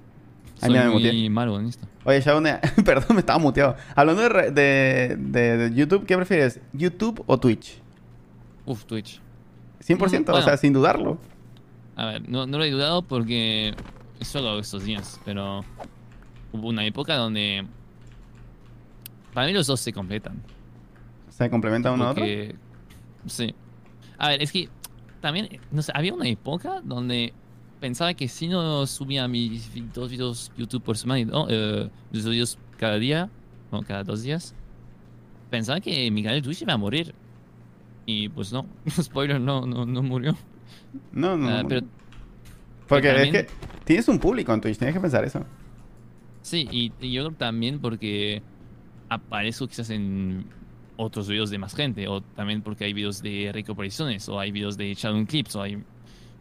Ay, 0.61 0.61
Soy 0.61 0.71
mira, 0.71 0.85
me 0.85 0.91
muy 0.91 1.31
malo 1.31 1.59
en 1.59 1.67
esto. 1.67 1.87
Oye, 2.05 2.21
Shaune, 2.21 2.61
perdón, 2.85 3.09
me 3.17 3.21
estaba 3.21 3.39
muteado. 3.39 3.77
Hablando 3.95 4.23
de, 4.23 4.29
re- 4.29 4.51
de- 4.51 5.17
de- 5.19 5.57
de 5.69 5.75
YouTube, 5.75 6.07
¿qué 6.07 6.17
prefieres? 6.17 6.61
¿YouTube 6.73 7.23
o 7.27 7.39
Twitch? 7.39 7.79
Uf, 8.67 8.85
Twitch. 8.85 9.21
100%, 9.81 9.99
Mm, 9.99 10.23
o 10.29 10.33
bueno. 10.33 10.43
sea, 10.45 10.57
sin 10.57 10.73
dudarlo. 10.73 11.19
A 11.97 12.07
ver, 12.07 12.29
no, 12.29 12.47
no 12.47 12.59
lo 12.59 12.65
he 12.65 12.71
dudado 12.71 13.03
porque 13.03 13.75
solo 14.21 14.59
estos 14.59 14.85
días, 14.85 15.21
pero 15.25 15.65
hubo 16.53 16.69
una 16.69 16.85
época 16.87 17.17
donde 17.17 17.67
para 19.35 19.47
mí 19.47 19.53
los 19.53 19.67
dos 19.67 19.81
se 19.81 19.93
completan. 19.93 20.41
Se 21.37 21.51
complementa 21.51 21.91
uno 21.93 22.05
a 22.05 22.11
otro. 22.11 22.25
Sí. 23.27 23.55
A 24.19 24.29
ver, 24.29 24.43
es 24.43 24.53
que 24.53 24.69
también, 25.21 25.49
no 25.73 25.83
sé, 25.83 25.91
había 25.95 26.15
una 26.15 26.29
época 26.29 26.81
donde 26.85 27.33
pensaba 27.81 28.15
que 28.15 28.29
si 28.29 28.47
no 28.47 28.87
subía 28.87 29.27
mis 29.27 29.69
dos 29.93 30.11
videos 30.11 30.53
YouTube 30.57 30.83
por 30.83 30.97
semana, 30.97 31.25
¿no? 31.25 31.47
Eh, 31.51 31.91
dos 32.13 32.25
videos 32.25 32.59
cada 32.79 32.99
día, 32.99 33.29
o 33.71 33.83
cada 33.83 34.05
dos 34.05 34.23
días, 34.23 34.55
pensaba 35.51 35.81
que 35.81 36.09
mi 36.11 36.23
canal 36.23 36.39
de 36.41 36.43
Twitch 36.43 36.63
iba 36.63 36.75
a 36.75 36.79
morir. 36.79 37.15
Y 38.07 38.29
pues 38.29 38.53
no, 38.53 38.67
spoiler, 39.03 39.41
no, 39.41 39.67
no, 39.67 39.85
no 39.87 40.03
murió. 40.03 40.37
No, 41.11 41.37
no. 41.37 41.49
Ah, 41.49 41.65
pero 41.69 41.81
Porque 42.87 43.09
es 43.09 43.15
también- 43.15 43.33
que 43.47 43.51
tienes 43.85 44.07
un 44.09 44.19
público 44.21 44.53
en 44.55 44.61
Twitch, 44.61 44.79
tienes 44.79 44.95
que 44.95 45.01
pensar 45.01 45.25
eso. 45.25 45.45
Sí, 46.43 46.69
y, 46.71 46.93
y 47.01 47.11
yo 47.13 47.33
también 47.33 47.81
porque 47.81 48.41
aparezco 49.09 49.67
quizás 49.67 49.91
en 49.91 50.45
otros 50.97 51.29
videos 51.29 51.51
de 51.51 51.59
más 51.59 51.75
gente, 51.75 52.07
o 52.09 52.21
también 52.21 52.63
porque 52.63 52.85
hay 52.85 52.93
videos 52.93 53.23
de 53.23 53.51
recuperaciones, 53.53 54.29
o 54.29 54.39
hay 54.39 54.53
videos 54.53 54.77
de 54.77 54.95
Shadow 54.95 55.25
Clips, 55.27 55.57
o 55.57 55.63
hay 55.63 55.83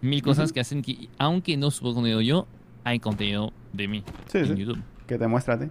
mil 0.01 0.21
cosas 0.21 0.51
que 0.51 0.59
hacen 0.59 0.81
que, 0.81 1.07
aunque 1.17 1.55
no 1.57 1.71
subo 1.71 1.93
contenido 1.93 2.21
yo, 2.21 2.47
hay 2.83 2.99
contenido 2.99 3.53
de 3.71 3.87
mí 3.87 4.03
Sí, 4.27 4.39
en 4.39 4.47
sí. 4.47 4.55
YouTube. 4.55 4.81
Que 5.07 5.17
te 5.17 5.27
muestra 5.27 5.55
a 5.55 5.59
ti. 5.59 5.65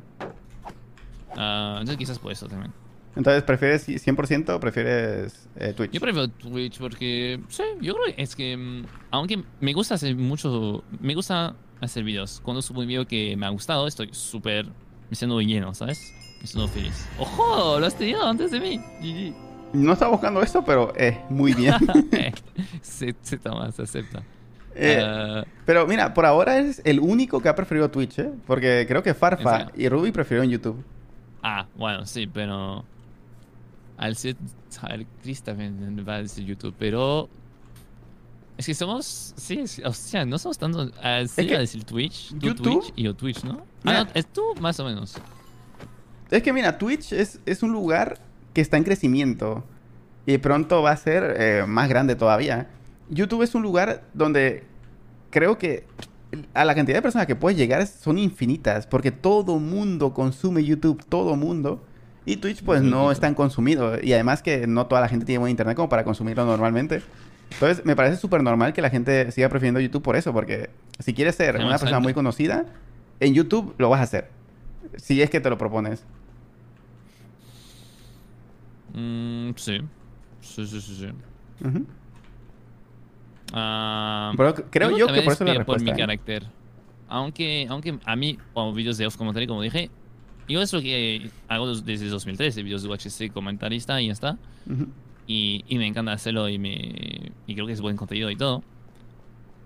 Ah, 1.37 1.77
entonces 1.81 1.97
quizás 1.97 2.19
por 2.19 2.33
eso 2.33 2.47
también. 2.47 2.73
Entonces, 3.15 3.43
¿prefieres 3.43 3.87
100% 3.89 4.55
o 4.55 4.61
prefieres 4.61 5.47
eh, 5.57 5.75
Twitch? 5.75 5.91
Yo 5.93 6.01
prefiero 6.01 6.29
Twitch 6.29 6.79
porque, 6.79 7.41
sí, 7.49 7.63
yo 7.83 7.95
creo 7.95 8.15
que 8.17 8.23
es 8.23 8.35
que, 8.35 8.57
mm, 8.57 8.85
aunque 9.11 9.43
me 9.61 9.73
gusta 9.75 9.97
hacer 9.97 10.17
mucho, 10.17 10.83
me 10.99 11.15
gusta 11.15 11.55
hacer 11.81 12.05
videos. 12.05 12.41
Cuando 12.43 12.63
subo 12.63 12.81
un 12.81 12.87
video 12.87 13.07
que 13.07 13.37
me 13.37 13.45
ha 13.45 13.51
gustado, 13.51 13.87
estoy 13.87 14.09
súper, 14.13 14.67
me 15.11 15.17
siento 15.17 15.39
lleno, 15.43 15.75
¿sabes? 15.75 16.15
Siento 16.45 16.69
feliz. 16.69 17.07
¡Ojo! 17.19 17.79
Lo 17.79 17.87
has 17.87 17.95
tenido 17.95 18.25
antes 18.27 18.51
de 18.51 18.61
mí. 18.61 18.79
GG. 19.01 19.35
No 19.75 19.93
estaba 19.95 20.11
buscando 20.11 20.43
esto, 20.43 20.65
pero 20.65 20.93
eh, 20.97 21.21
muy 21.31 21.55
bien. 21.55 21.75
Eh, 22.13 22.33
se, 22.83 23.15
se 23.23 23.39
toma, 23.39 23.71
se 23.73 23.83
acepta. 23.83 24.23
Eh, 24.75 25.03
Ah, 25.05 25.45
pero 25.67 25.87
mira, 25.87 26.13
por 26.15 26.27
ahora 26.27 26.57
eres 26.59 26.81
el 26.85 26.99
único 27.01 27.41
que 27.41 27.49
ha 27.49 27.55
preferido 27.55 27.91
Twitch, 27.91 28.19
¿eh? 28.19 28.31
Porque 28.47 28.85
creo 28.89 29.03
que 29.03 29.15
Farfa 29.15 29.71
y 29.77 29.89
Ruby 29.89 30.13
prefirieron 30.13 30.51
YouTube. 30.51 30.83
ah, 31.43 31.67
bueno, 31.77 32.05
sí, 32.07 32.27
pero. 32.27 32.85
Al 33.97 34.17
ser. 34.17 34.37
Al 34.83 35.07
Chris 35.23 35.43
también 35.43 36.05
va 36.09 36.15
a 36.17 36.23
decir 36.23 36.45
YouTube, 36.45 36.75
pero. 36.79 37.29
Es 38.59 38.67
que 38.67 38.75
somos. 38.75 39.33
Sí, 39.37 39.67
sí, 39.67 39.83
o 39.85 39.93
sea, 39.93 40.25
no 40.25 40.39
somos 40.39 40.59
tanto. 40.59 40.91
Al 41.03 41.29
sí 41.29 41.47
que 41.47 41.57
a 41.57 41.61
decir 41.61 41.85
Twitch, 41.85 42.31
tú 42.31 42.37
YouTube- 42.49 42.63
Twitch 42.81 42.93
y 42.97 43.03
yo 43.05 43.15
Twitch, 43.15 43.45
¿no? 43.45 43.63
Mira. 43.85 44.01
Ah, 44.01 44.05
no, 44.05 44.11
es 44.15 44.27
tú 44.27 44.43
más 44.61 44.79
o 44.81 44.85
menos. 44.85 45.15
Es 46.33 46.43
que 46.43 46.55
mira, 46.55 46.79
Twitch 46.79 47.13
es, 47.13 47.41
es 47.45 47.63
un 47.63 47.73
lugar 47.73 48.19
que 48.55 48.63
está 48.63 48.79
en 48.79 48.85
crecimiento 48.85 49.65
y 50.25 50.39
pronto 50.39 50.81
va 50.81 50.93
a 50.93 50.97
ser 50.97 51.37
eh, 51.39 51.65
más 51.69 51.91
grande 51.91 52.17
todavía. 52.17 52.69
YouTube 53.11 53.43
es 53.43 53.55
un 53.55 53.61
lugar 53.61 54.05
donde 54.15 54.65
creo 55.29 55.59
que 55.59 55.85
a 56.55 56.65
la 56.65 56.75
cantidad 56.75 56.97
de 56.97 57.03
personas 57.03 57.27
que 57.27 57.37
puedes 57.37 57.59
llegar 57.59 57.87
son 57.87 58.17
infinitas 58.17 58.87
porque 58.87 59.11
todo 59.11 59.59
mundo 59.59 60.15
consume 60.15 60.65
YouTube, 60.65 61.05
todo 61.07 61.37
mundo. 61.37 61.85
Y 62.25 62.37
Twitch 62.37 62.63
pues 62.63 62.81
no 62.81 63.13
es 63.13 63.21
tan 63.21 63.35
consumido. 63.35 64.03
Y 64.03 64.15
además 64.15 64.41
que 64.41 64.67
no 64.67 64.87
toda 64.87 65.03
la 65.03 65.09
gente 65.09 65.27
tiene 65.27 65.39
buen 65.39 65.51
internet 65.51 65.77
como 65.77 65.91
para 65.91 66.03
consumirlo 66.03 66.47
normalmente. 66.47 67.03
Entonces 67.51 67.85
me 67.85 67.95
parece 67.95 68.17
súper 68.17 68.43
normal 68.43 68.73
que 68.73 68.81
la 68.81 68.89
gente 68.89 69.31
siga 69.33 69.51
prefiriendo 69.51 69.81
YouTube 69.81 70.03
por 70.03 70.17
eso. 70.17 70.33
Porque 70.33 70.71
si 70.99 71.13
quieres 71.13 71.35
ser 71.35 71.57
una 71.57 71.77
persona 71.77 72.01
muy 72.01 72.15
conocida, 72.15 72.65
en 73.21 73.35
YouTube 73.35 73.75
lo 73.77 73.91
vas 73.91 74.01
a 74.01 74.05
hacer. 74.05 74.31
Si 74.97 75.21
es 75.21 75.29
que 75.29 75.39
te 75.39 75.51
lo 75.51 75.59
propones. 75.59 76.07
Mm, 78.95 79.51
sí. 79.57 79.79
Sí, 80.41 80.67
sí, 80.67 80.81
sí. 80.81 81.07
Ah, 83.53 84.33
Pero 84.37 84.55
creo 84.71 84.97
yo 84.97 85.07
que 85.07 85.13
por 85.23 85.33
es 85.33 85.41
eso 85.41 85.45
la 85.45 85.55
por- 85.57 85.67
por 85.67 85.81
mi. 85.83 85.91
¿eh? 85.91 85.95
carácter. 85.97 86.47
Aunque, 87.09 87.67
aunque 87.69 87.99
a 88.05 88.17
mí, 88.17 88.39
o 88.55 88.73
vídeos 88.73 88.97
de 88.97 89.07
off 89.07 89.17
commentary, 89.17 89.47
como 89.47 89.61
dije, 89.63 89.91
yo 90.49 90.63
es 90.63 90.73
lo 90.73 90.81
que 90.81 91.31
hago 91.49 91.69
des- 91.69 91.85
desde 91.85 92.09
2013, 92.09 92.63
vídeos 92.63 92.83
de 92.83 92.89
UHC 92.89 93.31
comentarista 93.33 94.01
y 94.01 94.07
ya 94.07 94.13
está. 94.13 94.39
Y, 95.27 95.65
y 95.69 95.79
me 95.79 95.87
encanta 95.87 96.13
hacerlo 96.13 96.49
y, 96.49 96.59
me, 96.59 97.33
y 97.47 97.55
creo 97.55 97.67
que 97.67 97.73
es 97.73 97.81
buen 97.81 97.97
contenido 97.97 98.31
y 98.31 98.37
todo. 98.37 98.63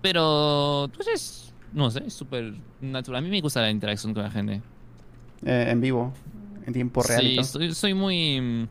Pero, 0.01 0.89
pues 0.95 1.07
es, 1.07 1.53
no 1.73 1.89
sé, 1.89 2.03
es 2.05 2.13
súper 2.13 2.53
natural. 2.81 3.19
A 3.19 3.21
mí 3.21 3.29
me 3.29 3.41
gusta 3.41 3.61
la 3.61 3.71
interacción 3.71 4.13
con 4.13 4.23
la 4.23 4.29
gente. 4.31 4.61
Eh, 5.45 5.67
en 5.69 5.79
vivo, 5.81 6.13
en 6.65 6.73
tiempo 6.73 7.01
real. 7.01 7.25
y 7.25 7.29
Sí, 7.29 7.35
todo. 7.37 7.45
soy, 7.45 7.73
soy 7.73 7.93
muy... 7.93 8.67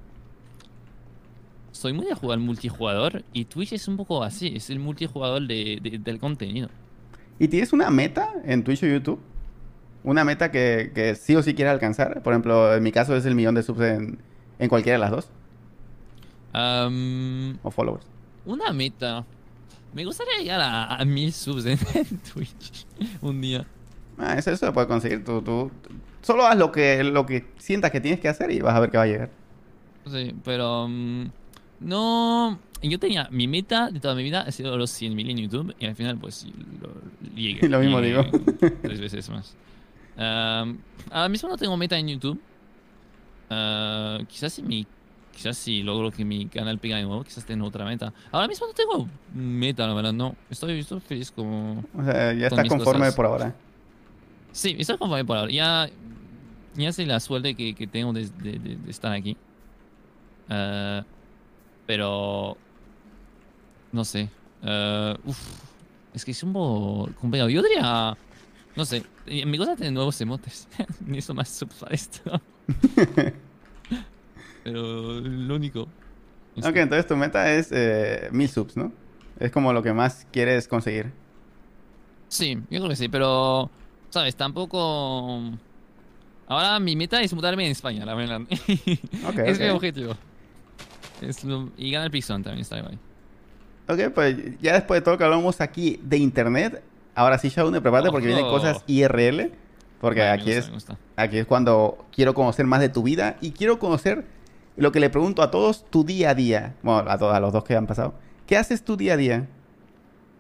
Soy 1.77 1.93
muy 1.93 2.07
de 2.07 2.15
jugar 2.15 2.39
multijugador 2.39 3.23
y 3.33 3.45
Twitch 3.45 3.73
es 3.75 3.87
un 3.89 3.97
poco 3.97 4.23
así, 4.23 4.53
es 4.57 4.71
el 4.71 4.79
multijugador 4.79 5.47
de, 5.47 5.79
de- 5.83 5.99
del 5.99 6.19
contenido. 6.19 6.69
¿Y 7.39 7.49
tienes 7.49 7.73
una 7.73 7.91
meta 7.91 8.33
en 8.45 8.65
Twitch 8.65 8.83
o 8.83 8.87
YouTube? 8.87 9.21
Una 10.05 10.25
meta 10.25 10.51
que, 10.51 10.93
que 10.95 11.15
sí 11.15 11.35
o 11.37 11.43
sí 11.43 11.55
quieres 11.55 11.73
alcanzar. 11.73 12.23
Por 12.23 12.33
ejemplo, 12.33 12.75
en 12.75 12.83
mi 12.83 12.93
caso 12.93 13.15
es 13.17 13.27
el 13.27 13.35
millón 13.35 13.55
de 13.57 13.63
subs 13.63 13.81
en, 13.83 14.19
en 14.59 14.69
cualquiera 14.69 14.95
de 14.97 15.01
las 15.01 15.11
dos. 15.11 15.29
O 17.63 17.71
followers. 17.71 18.07
una 18.47 18.73
meta. 18.73 19.25
Me 19.93 20.05
gustaría 20.05 20.39
llegar 20.41 20.61
a, 20.61 20.97
a 20.97 21.05
mil 21.05 21.33
subs 21.33 21.67
en, 21.67 21.79
en 21.95 22.19
Twitch 22.33 22.87
un 23.21 23.41
día. 23.41 23.67
Ah, 24.19 24.39
eso, 24.39 24.51
eso 24.51 24.67
lo 24.67 24.73
puedes 24.73 24.89
conseguir. 24.89 25.25
Tú, 25.25 25.43
tú, 25.43 25.71
solo 26.23 26.47
haz 26.47 26.57
lo 26.57 26.73
que, 26.73 27.05
lo 27.05 27.27
que 27.27 27.45
sientas 27.59 27.91
que 27.91 28.01
tienes 28.01 28.21
que 28.21 28.29
hacer 28.29 28.51
y 28.51 28.61
vas 28.61 28.75
a 28.75 28.81
ver 28.81 28.91
que 28.91 28.97
va 28.97 29.03
a 29.05 29.07
llegar. 29.07 29.31
Sí, 30.11 30.35
pero... 30.45 30.87
mm, 30.89 31.27
no... 31.81 32.59
Yo 32.83 32.99
tenía... 32.99 33.29
Mi 33.31 33.49
meta 33.49 33.91
de 33.91 34.01
toda 34.01 34.15
mi 34.15 34.23
vida 34.23 34.43
ha 34.43 34.53
sido 34.53 34.77
los 34.77 34.91
100.000 35.01 35.31
en 35.31 35.37
YouTube 35.39 35.75
y 35.79 35.87
al 35.87 35.97
final 35.97 36.19
pues 36.19 36.47
lo, 36.81 36.91
llegué. 37.35 37.69
Lo 37.69 37.81
mismo 37.81 38.01
Llegué 38.01 38.23
digo. 38.23 38.77
Tres 38.83 39.01
veces 39.07 39.29
más. 39.31 39.55
Am, 40.17 40.79
ahora 41.11 41.29
mismo 41.29 41.49
no 41.49 41.57
tengo 41.57 41.77
meta 41.77 41.99
en 41.99 42.09
YouTube. 42.09 42.41
Ah, 43.51 44.19
quizás 44.29 44.53
si 44.53 44.63
mi... 44.63 44.87
Quizás 45.33 45.59
si 45.59 45.83
logro 45.83 46.11
que 46.11 46.25
mi 46.25 46.47
canal 46.47 46.79
pega 46.79 46.97
de 46.97 47.03
nuevo, 47.03 47.23
quizás 47.23 47.45
tenga 47.45 47.63
otra 47.67 47.85
meta. 47.85 48.11
Ahora 48.33 48.49
mismo 48.49 48.67
no 48.67 48.73
tengo 48.73 49.07
meta, 49.35 49.87
la 49.87 49.93
verdad, 49.93 50.15
no. 50.15 50.35
Estoy, 50.49 50.79
estoy 50.79 50.99
feliz 51.01 51.31
como... 51.31 51.85
O 51.95 52.03
sea, 52.03 52.33
ya 52.33 52.47
estás 52.47 52.67
conforme 52.69 53.01
cosas. 53.01 53.15
por 53.15 53.27
ahora. 53.27 53.55
Sí, 54.53 54.75
estoy 54.79 54.97
conforme 54.97 55.27
por 55.27 55.37
ahora. 55.37 55.53
Ya, 55.53 55.91
ya 56.75 56.91
sé 56.91 57.05
la 57.05 57.21
suerte 57.21 57.55
que, 57.55 57.75
que 57.75 57.87
tengo 57.87 58.15
de, 58.15 58.31
de- 58.43 58.59
de- 58.59 58.77
de 58.77 58.91
estar 58.91 59.13
aquí. 59.13 59.37
Ah, 60.49 61.05
pero... 61.87 62.57
No 63.93 64.05
sé. 64.05 64.29
Uf, 65.25 65.39
es 66.15 66.25
que 66.25 66.31
es 66.33 66.43
un 66.43 66.53
poco 66.53 67.11
complicado. 67.21 67.49
Yo 67.49 67.63
diría... 67.63 68.17
No 68.75 68.85
sé. 68.85 69.03
eh, 69.27 69.47
Me 69.47 69.57
gusta 69.57 69.75
tener 69.77 69.93
nuevos 69.93 70.21
emotes. 70.21 70.69
Necesito 71.07 71.35
más 71.35 71.49
subs 71.49 71.75
para 71.77 71.95
esto. 71.95 72.41
pero 74.65 75.21
lo 75.21 75.55
único. 75.55 75.89
es 76.57 76.67
Ok, 76.67 76.75
que- 76.75 76.81
entonces 76.83 77.07
tu 77.07 77.17
meta 77.17 77.53
es 77.53 77.69
eh, 77.73 78.29
mil 78.33 78.49
subs, 78.49 78.77
¿no? 78.77 78.93
Es 79.39 79.51
como 79.53 79.73
lo 79.73 79.83
que 79.83 79.93
más 79.93 80.27
quieres 80.33 80.67
conseguir. 80.67 81.13
Sí, 82.29 82.55
yo 82.71 82.79
creo 82.81 82.89
que 82.89 82.97
sí, 82.97 83.09
pero... 83.09 83.71
¿Sabes? 84.11 84.35
Tampoco... 84.37 85.41
Ahora 86.49 86.79
mi 86.81 86.97
meta 86.97 87.21
es 87.23 87.33
mudarme 87.35 87.67
en 87.67 87.73
España, 87.73 88.05
la 88.05 88.15
verdad. 88.15 88.41
Es 89.47 89.59
mi 89.61 89.69
objetivo. 89.69 90.17
Es 91.21 91.45
lo- 91.45 91.71
Y 91.77 91.91
ganar 91.91 92.11
Pixon 92.11 92.43
también 92.43 92.63
está 92.63 92.81
guay. 92.81 92.99
Ok, 93.89 94.13
pues 94.15 94.37
ya 94.61 94.75
después 94.75 95.01
de 95.01 95.05
todo 95.05 95.15
lo 95.15 95.19
que 95.19 95.25
hablamos 95.25 95.61
aquí 95.61 96.01
de 96.03 96.19
internet, 96.19 96.83
ahora 97.15 97.39
sí, 97.39 97.49
Shaun, 97.49 97.73
prepárate 97.81 98.11
porque 98.11 98.27
vienen 98.27 98.45
cosas 98.47 98.83
IRL. 98.87 99.53
Porque 100.01 100.21
me 100.21 100.29
aquí 100.29 100.45
gusta, 100.55 100.59
es 100.59 100.71
me. 100.71 100.99
Aquí 101.17 101.39
es 101.39 101.47
cuando 101.47 102.05
quiero 102.13 102.35
conocer 102.35 102.67
más 102.67 102.81
de 102.81 102.89
tu 102.91 103.03
vida 103.03 103.37
y 103.41 103.53
quiero 103.53 103.79
conocer 103.79 104.27
lo 104.77 104.93
que 104.93 105.01
le 105.01 105.09
pregunto 105.09 105.41
a 105.43 105.51
todos, 105.51 105.87
tu 105.89 106.05
día 106.05 106.31
a 106.31 106.35
día. 106.35 106.75
Bueno, 106.83 107.09
a 107.11 107.17
todos, 107.17 107.35
a 107.35 107.41
los 107.41 107.53
dos 107.53 107.65
que 107.65 107.75
han 107.77 107.87
pasado. 107.87 108.13
¿Qué 108.47 108.57
haces 108.59 108.85
tu 108.85 108.97
día 108.97 109.15
a 109.15 109.17
día? 109.17 109.49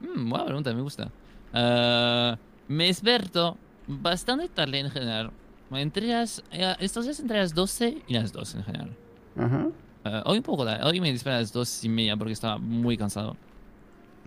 Mm, 0.00 0.28
buena 0.28 0.44
pregunta, 0.44 0.74
me 0.74 0.82
gusta. 0.82 1.10
Ah, 1.54 2.36
me 2.68 2.84
desperto 2.86 3.56
bastante 3.86 4.48
tarde 4.50 4.80
en 4.80 4.90
general. 4.90 5.30
Entre 5.70 6.06
las, 6.06 6.44
eh, 6.52 6.74
estos 6.80 7.04
días 7.06 7.18
entre 7.20 7.38
las 7.38 7.54
12 7.54 8.02
y 8.06 8.12
las 8.14 8.32
2 8.32 8.54
en 8.56 8.64
general. 8.64 8.90
Ajá. 9.38 9.68
Ah, 10.06 10.22
hoy 10.24 10.38
un 10.38 10.44
poco 10.44 10.64
tarde. 10.64 10.84
Hoy 10.84 11.00
me 11.00 11.10
desperté 11.10 11.36
a 11.36 11.40
las 11.40 11.52
2 11.52 11.82
y 11.84 11.88
media 11.88 12.16
porque 12.16 12.32
estaba 12.32 12.58
muy 12.58 12.96
cansado. 12.96 13.36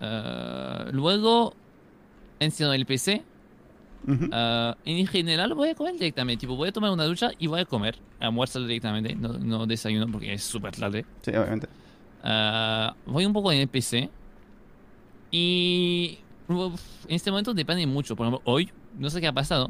Ah, 0.02 0.88
luego 0.92 1.54
enciendo 2.38 2.74
el 2.74 2.86
PC. 2.86 3.24
Ujú. 4.06 4.30
Ah, 4.34 4.76
en 4.84 5.08
general 5.08 5.54
voy 5.54 5.70
a 5.70 5.76
comer 5.76 5.94
directamente. 5.94 6.42
Tipo, 6.42 6.58
voy 6.58 6.68
a 6.68 6.72
tomar 6.74 6.92
una 6.92 7.06
ducha 7.06 7.32
y 7.40 7.48
voy 7.48 7.62
a 7.62 7.66
comer. 7.66 7.98
Almuerzo 8.20 8.60
directamente. 8.60 9.16
No, 9.16 9.30
no 9.30 9.66
desayuno 9.66 10.12
porque 10.12 10.34
es 10.34 10.44
súper 10.44 10.76
tarde. 10.76 11.06
Sí, 11.22 11.32
obviamente. 11.32 11.70
Voy 13.06 13.26
un 13.26 13.32
poco 13.32 13.54
en 13.54 13.60
el 13.60 13.70
PC. 13.70 14.10
Y 15.32 16.20
uf, 16.50 16.82
en 17.08 17.16
este 17.16 17.32
momento 17.32 17.54
depende 17.54 17.88
mucho. 17.88 18.18
Por 18.18 18.28
ejemplo, 18.28 18.42
hoy, 18.44 18.70
no 18.98 19.10
sé 19.10 19.22
qué 19.22 19.28
ha 19.28 19.34
pasado. 19.34 19.70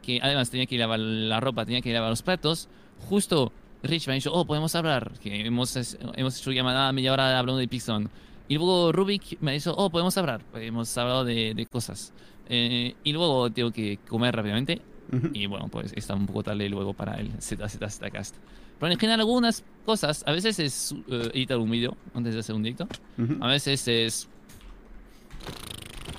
Que 0.00 0.20
además 0.22 0.48
tenía 0.48 0.64
que 0.64 0.78
lavar 0.78 1.00
la 1.00 1.38
ropa, 1.38 1.66
tenía 1.66 1.82
que 1.82 1.92
lavar 1.92 2.08
los 2.08 2.22
platos. 2.22 2.70
Justo 3.10 3.52
Rich 3.82 4.06
me 4.06 4.12
ha 4.12 4.14
dicho, 4.14 4.32
oh, 4.32 4.44
podemos 4.44 4.74
hablar. 4.74 5.12
Que 5.22 5.46
hemos, 5.46 5.76
hemos 6.14 6.38
hecho 6.38 6.52
llamada 6.52 6.92
media 6.92 7.12
hora 7.12 7.38
hablando 7.38 7.58
de 7.58 7.68
Pixon. 7.68 8.10
Y 8.48 8.56
luego 8.56 8.92
Rubik 8.92 9.40
me 9.40 9.52
ha 9.52 9.54
dicho, 9.54 9.74
oh, 9.76 9.90
podemos 9.90 10.16
hablar. 10.18 10.42
Hemos 10.54 10.96
hablado 10.98 11.24
de, 11.24 11.54
de 11.54 11.66
cosas. 11.66 12.12
Eh, 12.48 12.94
y 13.04 13.12
luego 13.12 13.50
tengo 13.50 13.70
que 13.70 13.98
comer 14.08 14.34
rápidamente. 14.34 14.82
Ujú. 15.12 15.30
Y 15.32 15.46
bueno, 15.46 15.68
pues 15.68 15.92
está 15.94 16.14
un 16.14 16.26
poco 16.26 16.42
tarde 16.42 16.68
luego 16.68 16.92
para 16.92 17.14
el 17.14 17.30
ZZ 17.40 18.00
Cast. 18.12 18.36
Pero 18.78 18.92
en 18.92 18.98
general 18.98 19.20
algunas 19.20 19.62
cosas, 19.84 20.24
a 20.26 20.32
veces 20.32 20.58
es 20.58 20.94
eh, 21.08 21.30
editar 21.34 21.58
un 21.58 21.70
vídeo 21.70 21.96
antes 22.14 22.34
de 22.34 22.40
hacer 22.40 22.54
un 22.54 22.62
directo. 22.62 22.88
Ujú. 23.18 23.36
A 23.40 23.48
veces 23.48 23.86
es 23.86 24.28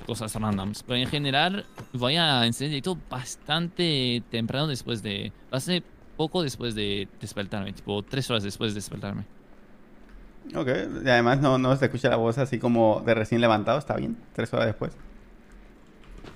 cosas 0.06 0.34
randoms. 0.34 0.82
Pero 0.82 0.96
en 0.96 1.08
general 1.08 1.66
voy 1.92 2.16
a 2.16 2.46
encender 2.46 2.76
el 2.76 2.82
directo 2.82 2.98
bastante 3.10 4.22
temprano 4.30 4.66
después 4.66 5.02
de... 5.02 5.32
Bastante 5.50 5.86
poco 6.22 6.42
después 6.42 6.74
de 6.76 7.08
despertarme. 7.20 7.72
Tipo 7.72 8.02
tres 8.02 8.30
horas 8.30 8.44
después 8.44 8.72
de 8.72 8.76
despertarme. 8.76 9.24
Ok. 10.54 10.68
Y 11.04 11.08
además 11.08 11.40
no, 11.40 11.58
no 11.58 11.74
se 11.76 11.86
escucha 11.86 12.08
la 12.08 12.16
voz 12.16 12.38
así 12.38 12.58
como 12.60 13.02
de 13.04 13.14
recién 13.14 13.40
levantado. 13.40 13.78
Está 13.78 13.96
bien. 13.96 14.16
Tres 14.34 14.52
horas 14.54 14.66
después. 14.66 14.92